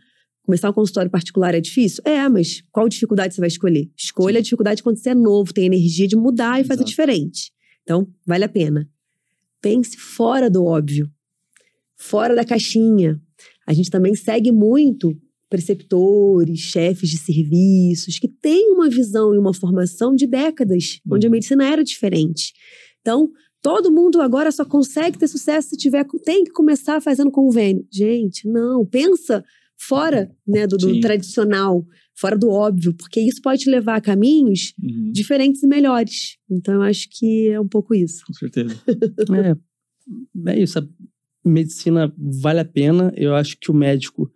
Começar 0.42 0.70
um 0.70 0.72
consultório 0.72 1.10
particular 1.10 1.54
é 1.54 1.60
difícil? 1.60 2.02
É, 2.06 2.26
mas 2.26 2.62
qual 2.72 2.88
dificuldade 2.88 3.34
você 3.34 3.40
vai 3.40 3.48
escolher? 3.48 3.90
Escolha 3.94 4.36
Sim. 4.36 4.38
a 4.38 4.42
dificuldade 4.42 4.82
quando 4.82 4.96
você 4.96 5.10
é 5.10 5.14
novo, 5.14 5.52
tem 5.52 5.66
energia 5.66 6.08
de 6.08 6.16
mudar 6.16 6.58
e 6.58 6.64
fazer 6.64 6.84
diferente. 6.84 7.52
Então, 7.82 8.08
vale 8.26 8.44
a 8.44 8.48
pena. 8.48 8.88
Pense 9.60 9.98
fora 9.98 10.48
do 10.48 10.64
óbvio, 10.64 11.06
fora 11.96 12.34
da 12.34 12.46
caixinha. 12.46 13.20
A 13.66 13.74
gente 13.74 13.90
também 13.90 14.14
segue 14.14 14.50
muito 14.50 15.14
preceptores, 15.48 16.58
chefes 16.60 17.08
de 17.10 17.18
serviços, 17.18 18.18
que 18.18 18.28
têm 18.28 18.70
uma 18.72 18.88
visão 18.88 19.34
e 19.34 19.38
uma 19.38 19.54
formação 19.54 20.14
de 20.14 20.26
décadas, 20.26 21.00
onde 21.10 21.26
a 21.26 21.28
Uhum. 21.28 21.32
medicina 21.32 21.64
era 21.64 21.82
diferente. 21.84 22.52
Então, 23.00 23.30
todo 23.62 23.90
mundo 23.92 24.20
agora 24.20 24.50
só 24.52 24.64
consegue 24.64 25.18
ter 25.18 25.28
sucesso 25.28 25.70
se 25.70 25.76
tiver. 25.76 26.04
Tem 26.24 26.44
que 26.44 26.50
começar 26.52 27.00
fazendo 27.00 27.30
convênio. 27.30 27.86
Gente, 27.90 28.46
não. 28.48 28.84
Pensa 28.84 29.44
fora 29.76 30.30
né, 30.46 30.66
do, 30.66 30.76
do 30.76 31.00
tradicional, 31.00 31.84
fora 32.14 32.36
do 32.36 32.50
óbvio, 32.50 32.92
porque 32.94 33.20
isso 33.20 33.40
pode 33.40 33.62
te 33.62 33.70
levar 33.70 33.96
a 33.96 34.00
caminhos 34.00 34.74
Uhum, 34.82 35.12
diferentes 35.12 35.62
e 35.62 35.66
melhores. 35.66 36.36
Então, 36.50 36.74
eu 36.74 36.82
acho 36.82 37.08
que 37.10 37.48
é 37.50 37.60
um 37.60 37.68
pouco 37.68 37.94
isso. 37.94 38.22
com 38.26 38.32
certeza. 38.34 38.74
É, 40.46 40.50
é 40.52 40.58
isso. 40.62 40.78
A 40.78 40.86
medicina 41.44 42.12
vale 42.16 42.60
a 42.60 42.64
pena. 42.64 43.12
Eu 43.16 43.34
acho 43.34 43.56
que 43.60 43.70
o 43.70 43.74
médico 43.74 44.30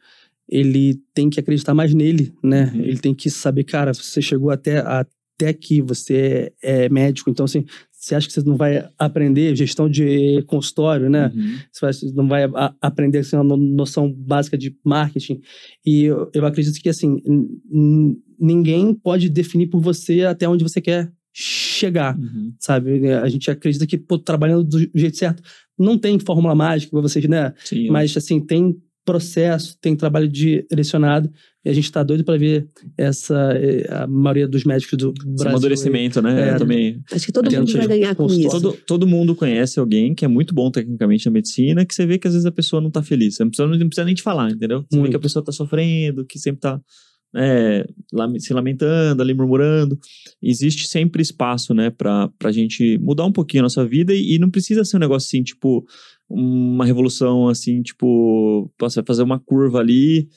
ele 0.49 1.01
tem 1.15 1.31
que 1.31 1.41
acreditar 1.41 1.75
mais 1.75 1.95
nele, 1.95 2.33
né? 2.43 2.71
Uhum. 2.75 2.81
Ele 2.83 2.99
tem 2.99 3.15
que 3.15 3.31
saber, 3.31 3.65
cara, 3.65 3.93
você 3.95 4.21
chegou 4.21 4.51
até, 4.51 4.79
até 4.79 5.49
aqui, 5.49 5.81
você 5.81 6.53
é, 6.63 6.85
é 6.85 6.89
médico, 6.89 7.31
então 7.31 7.45
assim, 7.45 7.65
você 7.91 8.15
acha 8.17 8.27
que 8.27 8.33
você 8.33 8.43
não 8.43 8.57
vai 8.57 8.85
aprender 8.99 9.55
gestão 9.55 9.89
de 9.89 10.43
consultório, 10.49 11.09
né? 11.09 11.31
Uhum. 11.35 11.57
Você 11.73 12.13
não 12.15 12.27
vai 12.27 12.45
a- 12.45 12.75
aprender 12.81 13.19
assim, 13.19 13.37
uma 13.37 13.45
no- 13.45 13.57
noção 13.57 14.13
básica 14.13 14.59
de 14.59 14.77
marketing. 14.85 15.41
E 15.87 16.03
eu, 16.05 16.29
eu 16.35 16.45
acredito 16.45 16.81
que 16.83 16.89
assim, 16.89 17.21
ninguém 18.39 18.95
pode 18.95 19.29
definir 19.29 19.69
por 19.69 19.81
você 19.81 20.23
até 20.23 20.49
onde 20.49 20.65
você 20.65 20.81
quer 20.81 21.13
chegar 21.35 22.19
Uhum. 22.19 22.53
sabe? 22.59 23.09
A 23.09 23.29
gente 23.29 23.51
acredita 23.51 23.87
que, 23.87 23.97
pô, 23.97 24.19
trabalhando 24.19 24.65
do 24.65 24.79
jeito 24.95 25.17
certo, 25.17 25.43
não 25.79 25.97
tem 25.97 26.19
fórmula 26.19 26.55
mágica 26.55 26.91
pra 26.91 27.01
vocês, 27.01 27.27
né? 27.27 27.55
Sim, 27.65 27.89
Mas, 27.89 28.15
assim, 28.17 28.39
tem 28.39 28.77
processo, 29.05 29.77
tem 29.81 29.97
trabalho 29.97 30.29
direcionado, 30.29 31.31
e 31.65 31.69
a 31.71 31.73
gente 31.73 31.91
tá 31.91 32.03
doido 32.03 32.25
pra 32.25 32.37
ver 32.37 32.69
essa, 32.99 33.53
a 33.91 34.07
maioria 34.07 34.49
dos 34.49 34.65
médicos 34.65 34.97
do 34.99 35.11
esse 35.17 35.25
Brasil. 35.27 35.49
amadurecimento, 35.51 36.23
né? 36.23 36.51
É. 36.51 36.55
Eu 36.55 36.59
também. 36.59 37.01
Acho 37.13 37.27
que 37.27 37.33
todo 37.33 37.51
mundo 37.51 37.73
vai 37.73 37.87
ganhar 37.89 38.15
com 38.15 38.27
isso. 38.27 38.49
Todo, 38.51 38.73
todo 38.87 39.07
mundo 39.07 39.35
conhece 39.35 39.79
alguém 39.79 40.15
que 40.15 40.25
é 40.25 40.29
muito 40.29 40.55
bom 40.55 40.71
tecnicamente 40.71 41.27
na 41.27 41.33
medicina, 41.33 41.85
que 41.85 41.95
você 41.95 42.05
vê 42.07 42.19
que 42.19 42.27
às 42.27 42.35
vezes 42.35 42.47
a 42.47 42.53
pessoa 42.53 42.81
não 42.83 42.91
tá 42.91 43.03
feliz. 43.03 43.37
Você 43.37 43.45
não 43.45 43.51
precisa, 43.51 43.69
não 43.69 43.89
precisa 43.89 44.05
nem 44.05 44.15
te 44.15 44.23
falar, 44.23 44.51
entendeu? 44.51 44.81
Você 44.81 44.87
vê 44.97 44.99
Muito. 44.99 45.11
que 45.11 45.17
a 45.17 45.21
pessoa 45.21 45.45
tá 45.45 45.53
sofrendo, 45.53 46.25
que 46.25 46.39
sempre 46.39 46.61
tá 46.61 46.81
né, 47.35 47.85
lame- 48.13 48.41
se 48.41 48.53
lamentando, 48.53 49.23
ali 49.23 49.33
murmurando. 49.33 49.99
Existe 50.43 50.87
sempre 50.87 51.23
espaço, 51.23 51.73
né, 51.73 51.89
pra, 51.91 52.29
pra 52.39 52.53
gente 52.53 52.99
mudar 52.99 53.25
um 53.25 53.33
pouquinho 53.33 53.63
a 53.63 53.65
nossa 53.65 53.87
vida 53.87 54.13
e, 54.15 54.35
e 54.35 54.39
não 54.39 54.51
precisa 54.51 54.85
ser 54.85 54.97
um 54.97 55.01
negócio 55.01 55.27
assim, 55.29 55.43
tipo, 55.43 55.83
uma 56.35 56.85
revolução 56.87 57.49
assim, 57.49 57.83
tipo, 57.83 58.71
você 58.81 59.01
vai 59.01 59.07
fazer 59.07 59.23
uma 59.23 59.39
curva 59.39 59.79
ali, 59.81 60.29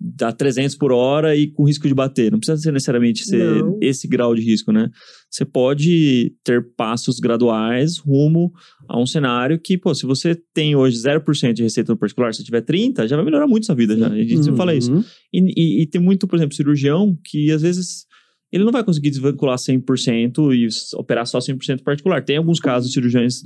dá 0.00 0.32
300 0.32 0.74
por 0.76 0.90
hora 0.90 1.36
e 1.36 1.46
com 1.46 1.64
risco 1.64 1.86
de 1.86 1.94
bater. 1.94 2.32
Não 2.32 2.38
precisa 2.40 2.60
ser 2.60 2.72
necessariamente 2.72 3.24
ser 3.24 3.62
Não. 3.62 3.78
esse 3.80 4.08
grau 4.08 4.34
de 4.34 4.42
risco, 4.42 4.72
né? 4.72 4.90
Você 5.30 5.44
pode 5.44 6.34
ter 6.42 6.74
passos 6.76 7.20
graduais 7.20 7.98
rumo 7.98 8.50
a 8.88 9.00
um 9.00 9.06
cenário 9.06 9.60
que, 9.60 9.78
pô, 9.78 9.94
se 9.94 10.04
você 10.04 10.34
tem 10.52 10.74
hoje 10.74 10.96
0% 10.98 11.52
de 11.52 11.62
receita 11.62 11.92
no 11.92 11.98
particular, 11.98 12.34
se 12.34 12.42
tiver 12.42 12.62
30, 12.62 13.06
já 13.06 13.14
vai 13.14 13.24
melhorar 13.24 13.46
muito 13.46 13.66
sua 13.66 13.74
vida 13.76 13.96
já. 13.96 14.08
A 14.08 14.16
gente 14.16 14.38
sempre 14.42 14.56
fala 14.56 14.74
isso. 14.74 14.92
Uhum. 14.92 15.04
E, 15.32 15.40
e- 15.56 15.82
e 15.82 15.86
tem 15.86 16.00
muito, 16.00 16.26
por 16.26 16.36
exemplo, 16.36 16.56
cirurgião 16.56 17.16
que 17.24 17.50
às 17.52 17.62
vezes 17.62 18.06
ele 18.50 18.64
não 18.64 18.72
vai 18.72 18.84
conseguir 18.84 19.08
desvincular 19.10 19.56
100% 19.56 20.52
e 20.52 20.68
operar 20.96 21.26
só 21.26 21.38
100% 21.38 21.82
particular. 21.82 22.22
Tem 22.22 22.36
alguns 22.36 22.60
casos 22.60 22.88
de 22.88 22.94
cirurgiões, 22.94 23.36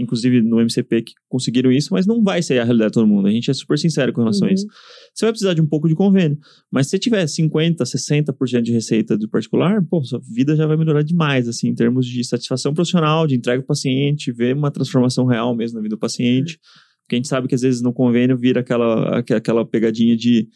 inclusive 0.00 0.40
no 0.42 0.60
MCP, 0.60 1.02
que 1.02 1.12
conseguiram 1.28 1.70
isso, 1.70 1.88
mas 1.92 2.06
não 2.06 2.22
vai 2.22 2.42
ser 2.42 2.58
a 2.58 2.64
realidade 2.64 2.90
de 2.90 2.94
todo 2.94 3.06
mundo. 3.06 3.28
A 3.28 3.30
gente 3.30 3.50
é 3.50 3.54
super 3.54 3.78
sincero 3.78 4.12
com 4.12 4.20
relação 4.22 4.46
a 4.46 4.48
Uhum. 4.48 4.54
isso. 4.54 4.66
Você 5.14 5.24
vai 5.26 5.32
precisar 5.32 5.54
de 5.54 5.60
um 5.60 5.66
pouco 5.66 5.88
de 5.88 5.94
convênio. 5.94 6.38
Mas 6.70 6.86
se 6.86 6.90
você 6.92 6.98
tiver 6.98 7.24
50%, 7.26 7.84
60% 7.84 8.62
de 8.62 8.72
receita 8.72 9.16
do 9.16 9.28
particular, 9.28 9.84
pô, 9.88 10.02
sua 10.02 10.20
vida 10.20 10.56
já 10.56 10.66
vai 10.66 10.76
melhorar 10.76 11.02
demais, 11.02 11.48
assim, 11.48 11.68
em 11.68 11.74
termos 11.74 12.06
de 12.06 12.24
satisfação 12.24 12.72
profissional, 12.74 13.26
de 13.26 13.36
entrega 13.36 13.60
ao 13.60 13.66
paciente, 13.66 14.32
ver 14.32 14.54
uma 14.56 14.70
transformação 14.70 15.26
real 15.26 15.54
mesmo 15.54 15.76
na 15.76 15.82
vida 15.82 15.94
do 15.96 15.98
paciente. 16.00 16.58
Porque 17.02 17.14
a 17.14 17.18
gente 17.18 17.28
sabe 17.28 17.48
que 17.48 17.54
às 17.54 17.60
vezes 17.62 17.82
no 17.82 17.92
convênio 17.92 18.36
vira 18.38 18.60
aquela, 18.60 19.18
aqu- 19.18 19.34
aquela 19.34 19.64
pegadinha 19.66 20.16
de 20.16 20.48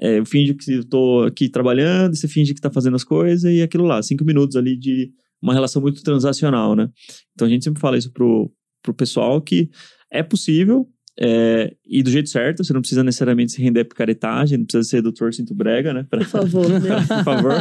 é, 0.00 0.18
eu 0.18 0.26
finge 0.26 0.54
que 0.54 0.72
estou 0.72 1.22
aqui 1.22 1.48
trabalhando, 1.48 2.16
você 2.16 2.26
finge 2.26 2.52
que 2.52 2.58
está 2.58 2.68
fazendo 2.70 2.96
as 2.96 3.04
coisas, 3.04 3.44
e 3.52 3.62
aquilo 3.62 3.84
lá, 3.84 4.02
cinco 4.02 4.24
minutos 4.24 4.56
ali 4.56 4.76
de 4.76 5.08
uma 5.40 5.54
relação 5.54 5.80
muito 5.80 6.02
transacional, 6.02 6.74
né? 6.74 6.88
Então 7.32 7.46
a 7.46 7.50
gente 7.50 7.62
sempre 7.62 7.80
fala 7.80 7.96
isso 7.96 8.10
pro, 8.12 8.50
pro 8.84 8.94
pessoal 8.94 9.40
que 9.40 9.68
é 10.12 10.22
possível, 10.22 10.86
é, 11.18 11.72
e 11.86 12.02
do 12.02 12.10
jeito 12.10 12.28
certo, 12.28 12.64
você 12.64 12.72
não 12.72 12.80
precisa 12.80 13.04
necessariamente 13.04 13.52
se 13.52 13.62
render 13.62 13.80
a 13.80 13.84
picaretagem, 13.84 14.58
não 14.58 14.64
precisa 14.64 14.82
ser 14.88 15.00
doutor 15.00 15.32
Cinto 15.32 15.54
Brega, 15.54 15.94
né? 15.94 16.04
Pra- 16.10 16.18
Por 16.18 16.26
favor, 16.26 16.68
né? 16.68 16.80
por 17.06 17.24
favor. 17.24 17.52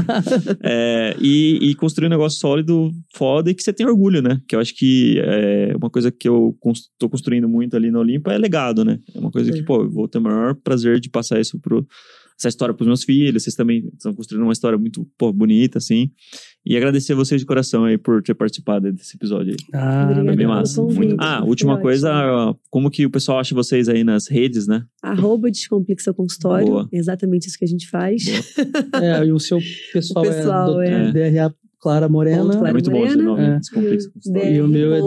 É, 0.62 1.16
e, 1.22 1.60
e 1.70 1.76
construir 1.76 2.08
um 2.08 2.12
negócio 2.12 2.40
sólido, 2.40 2.92
foda, 3.16 3.52
e 3.52 3.54
que 3.54 3.62
você 3.62 3.72
tenha 3.72 3.88
orgulho, 3.90 4.22
né? 4.24 4.42
Que 4.48 4.56
eu 4.56 4.60
acho 4.60 4.76
que 4.76 5.20
é 5.24 5.76
uma 5.78 5.90
coisa 5.90 6.12
que 6.12 6.28
eu 6.28 6.58
tô 6.98 7.08
construindo 7.08 7.48
muito 7.48 7.76
ali 7.78 7.92
no 7.92 8.00
Olimpa 8.00 8.34
é 8.34 8.38
legado, 8.40 8.84
né? 8.84 9.00
É 9.14 9.20
uma 9.20 9.30
coisa 9.32 9.52
que, 9.52 9.62
pô, 9.64 9.84
eu 9.84 9.90
vou 9.92 10.08
ter 10.08 10.18
o 10.18 10.22
maior 10.22 10.56
prazer 10.56 11.00
de 11.00 11.10
passar 11.10 11.40
isso 11.40 11.60
pro, 11.60 11.88
essa 12.40 12.48
história 12.50 12.74
pros 12.74 12.88
meus 12.88 13.04
filhos. 13.04 13.44
Vocês 13.44 13.56
também 13.56 13.88
estão 13.94 14.14
construindo 14.14 14.44
uma 14.44 14.54
história 14.54 14.78
muito, 14.78 15.08
pô, 15.18 15.32
bonita, 15.34 15.78
assim. 15.78 16.12
E 16.66 16.78
agradecer 16.78 17.14
vocês 17.14 17.42
de 17.42 17.46
coração 17.48 17.84
aí 17.84 17.98
por 17.98 18.22
ter 18.24 18.34
participado 18.34 18.92
desse 18.94 19.16
episódio 19.18 19.52
aí. 19.52 19.58
Ah, 19.74 20.04
Obrigada 20.04 20.28
Foi 20.28 20.36
bem 20.38 20.48
massa. 20.48 20.82
convite, 20.82 20.98
Muito- 21.08 21.16
Ah, 21.22 21.44
última 21.44 21.80
coisa, 21.80 22.56
como 22.70 22.90
que 22.90 23.06
o 23.06 23.10
pessoal 23.10 23.40
acha 23.40 23.54
vocês 23.54 23.90
aí 23.90 24.04
nas 24.04 24.28
redes, 24.30 24.66
né? 24.68 24.84
Arroba 25.02 25.52
Descomplique 25.52 26.02
Seu 26.02 26.14
Consultório. 26.14 26.66
Boa. 26.68 26.90
Exatamente 26.92 27.48
isso 27.48 27.58
que 27.58 27.66
a 27.66 27.68
gente 27.68 27.90
faz. 27.90 28.24
É, 29.02 29.26
e 29.26 29.32
o 29.32 29.40
seu 29.40 29.60
pessoal, 29.92 30.24
O 30.26 30.28
pessoal 30.30 30.82
é, 30.82 31.10
é- 31.10 31.12
DRA 31.12 31.54
Clara 31.84 32.08
Morena. 32.08 32.44
Ponto 32.44 32.54
É 32.54 32.58
Clara 32.60 32.72
muito 32.72 32.90
bom 32.92 33.06
esse 33.06 33.18
Morena. 33.18 33.24
nome. 33.30 33.44
É. 33.56 33.60
Descomplica. 33.60 34.50
E 34.50 34.62
o 34.62 34.68
meu 34.70 34.94
é 34.94 35.00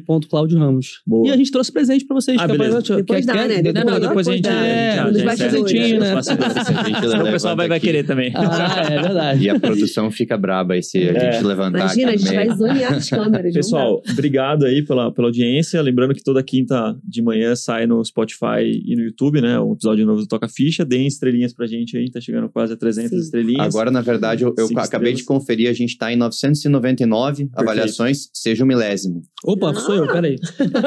ponto. 0.00 0.24
dr.claudio 0.26 0.58
Ramos. 0.58 1.00
Boa. 1.06 1.28
E 1.28 1.30
a 1.30 1.36
gente 1.36 1.52
trouxe 1.52 1.70
presente 1.72 2.04
pra 2.04 2.14
vocês. 2.16 2.36
Ah, 2.40 2.48
beleza. 2.48 2.80
Depois 2.82 3.04
quer- 3.04 3.32
dá, 3.32 3.32
quer- 3.34 3.48
né? 3.48 3.54
Não, 3.54 3.62
Depois 3.62 3.84
não, 3.84 4.00
dá, 4.00 4.08
depois 4.08 4.28
a 4.28 4.28
depois 4.28 4.28
a 4.28 4.32
gente, 4.32 4.48
É, 4.48 4.98
a 4.98 5.04
nos 5.06 5.16
gente 5.20 5.36
presentinho, 5.36 6.00
né? 6.00 6.14
o 6.14 7.30
pessoal 7.32 7.56
vai, 7.56 7.78
querer 7.80 8.04
também. 8.04 8.32
Ah, 8.34 8.86
é 8.92 9.00
verdade. 9.00 9.44
E 9.44 9.48
a 9.50 9.60
produção 9.60 10.10
fica 10.10 10.36
braba 10.36 10.74
aí 10.74 10.82
se 10.82 10.98
a 10.98 11.12
É. 11.12 11.32
gente 11.32 11.44
levantar 11.44 11.78
Imagina, 11.78 12.12
a 12.12 12.16
gente 12.16 12.34
vai 12.34 12.50
zonear 12.50 12.94
as 12.94 13.08
câmeras. 13.10 13.44
não 13.46 13.52
Pessoal, 13.52 14.02
obrigado 14.10 14.64
aí 14.64 14.82
pela, 14.84 15.12
pela 15.12 15.28
audiência. 15.28 15.80
Lembrando 15.82 16.14
que 16.14 16.22
toda 16.22 16.42
quinta 16.42 16.96
de 17.04 17.22
manhã 17.22 17.54
sai 17.54 17.86
no 17.86 18.04
Spotify 18.04 18.62
e 18.84 18.96
no 18.96 19.02
YouTube, 19.02 19.40
né? 19.40 19.58
Um 19.60 19.72
episódio 19.74 20.04
novo 20.04 20.20
do 20.22 20.26
Toca 20.26 20.48
Ficha. 20.48 20.84
Deem 20.84 21.06
estrelinhas 21.06 21.52
pra 21.52 21.66
gente 21.66 21.96
aí, 21.96 22.10
tá 22.10 22.20
chegando 22.20 22.48
quase 22.48 22.72
a 22.72 22.76
300 22.76 23.10
Sim. 23.10 23.18
estrelinhas. 23.18 23.66
Agora, 23.66 23.90
na 23.90 24.00
verdade, 24.00 24.42
eu, 24.44 24.48
acabei 24.50 25.12
estrelas. 25.12 25.18
de 25.18 25.24
conferir, 25.24 25.68
a 25.68 25.72
gente 25.72 25.96
tá 25.96 26.12
em 26.12 26.16
999 26.24 27.48
avaliações, 27.54 28.30
seja 28.32 28.64
o 28.64 28.66
milésimo. 28.66 29.22
Opa, 29.44 29.74
sou 29.74 29.94
eu, 29.94 30.06
peraí. 30.06 30.36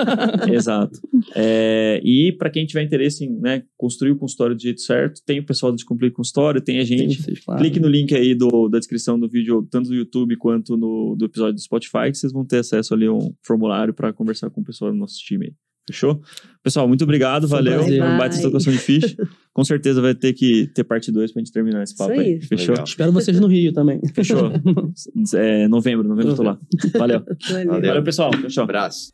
Exato. 0.52 1.00
É, 1.36 2.02
e 2.04 2.32
pra 2.38 2.50
quem 2.50 2.66
tiver 2.66 2.84
interesse 2.84 3.26
em 3.26 3.40
né, 3.40 3.64
construir 3.78 4.12
o 4.12 4.18
consultório 4.18 4.56
do 4.56 4.62
jeito 4.62 4.82
certo, 4.82 5.22
tem 5.26 5.40
o 5.40 5.46
pessoal 5.46 5.72
do 5.72 5.76
Descomplica 5.76 6.16
Consultório, 6.16 6.62
tem 6.62 6.80
a 6.80 6.84
gente. 6.84 7.22
Vocês, 7.22 7.40
claro. 7.40 7.62
Clique 7.62 7.80
no 7.80 7.88
link 7.88 8.14
aí 8.16 8.34
do, 8.34 8.68
da 8.68 8.80
descrição 8.80 9.20
do 9.20 9.30
vídeo, 9.30 9.68
tanto 9.70 9.90
do 9.90 9.96
YouTube 9.96 10.36
quanto 10.38 10.76
no, 10.76 11.16
do 11.16 11.26
episódio 11.26 11.54
do 11.54 11.62
Spotify, 11.62 12.12
que 12.12 12.18
vocês 12.18 12.34
vão 12.34 12.46
ter 12.46 12.60
acesso 12.60 12.94
ali 12.94 13.06
a 13.06 13.14
um 13.14 13.34
formulário 13.46 13.94
para 13.94 14.12
conversar 14.12 14.50
com 14.50 14.62
o 14.62 14.64
pessoal 14.64 14.92
do 14.92 14.98
nosso 14.98 15.18
time 15.20 15.48
aí. 15.48 15.54
Fechou? 15.88 16.22
Pessoal, 16.62 16.86
muito 16.86 17.06
obrigado, 17.06 17.48
Foi 17.48 17.60
um 17.60 17.64
valeu. 17.64 17.80
prazer. 17.80 18.00
Foi 18.00 18.10
um 18.10 18.18
baita 18.18 18.50
Bye. 18.50 18.60
de 18.60 18.78
ficha. 18.78 19.16
Com 19.58 19.64
certeza 19.64 20.00
vai 20.00 20.14
ter 20.14 20.34
que 20.34 20.68
ter 20.68 20.84
parte 20.84 21.12
2 21.12 21.32
pra 21.32 21.40
gente 21.40 21.52
terminar 21.52 21.82
esse 21.82 21.98
papo 21.98 22.12
Isso 22.12 22.22
aí. 22.22 22.28
aí. 22.36 22.42
Fechou? 22.42 22.74
Legal. 22.76 22.86
Espero 22.86 23.12
vocês 23.12 23.40
no 23.40 23.48
Rio 23.48 23.74
também. 23.74 24.00
Fechou. 24.14 24.52
É, 25.34 25.68
novembro, 25.68 26.08
novembro 26.08 26.34
eu 26.34 26.36
tô 26.36 26.44
lá. 26.44 26.60
Valeu. 26.94 27.24
Valeu. 27.50 27.82
Valeu. 27.82 28.04
Pessoal. 28.04 28.30
Um 28.36 28.42
Fechou. 28.42 28.64
abraço. 28.64 29.12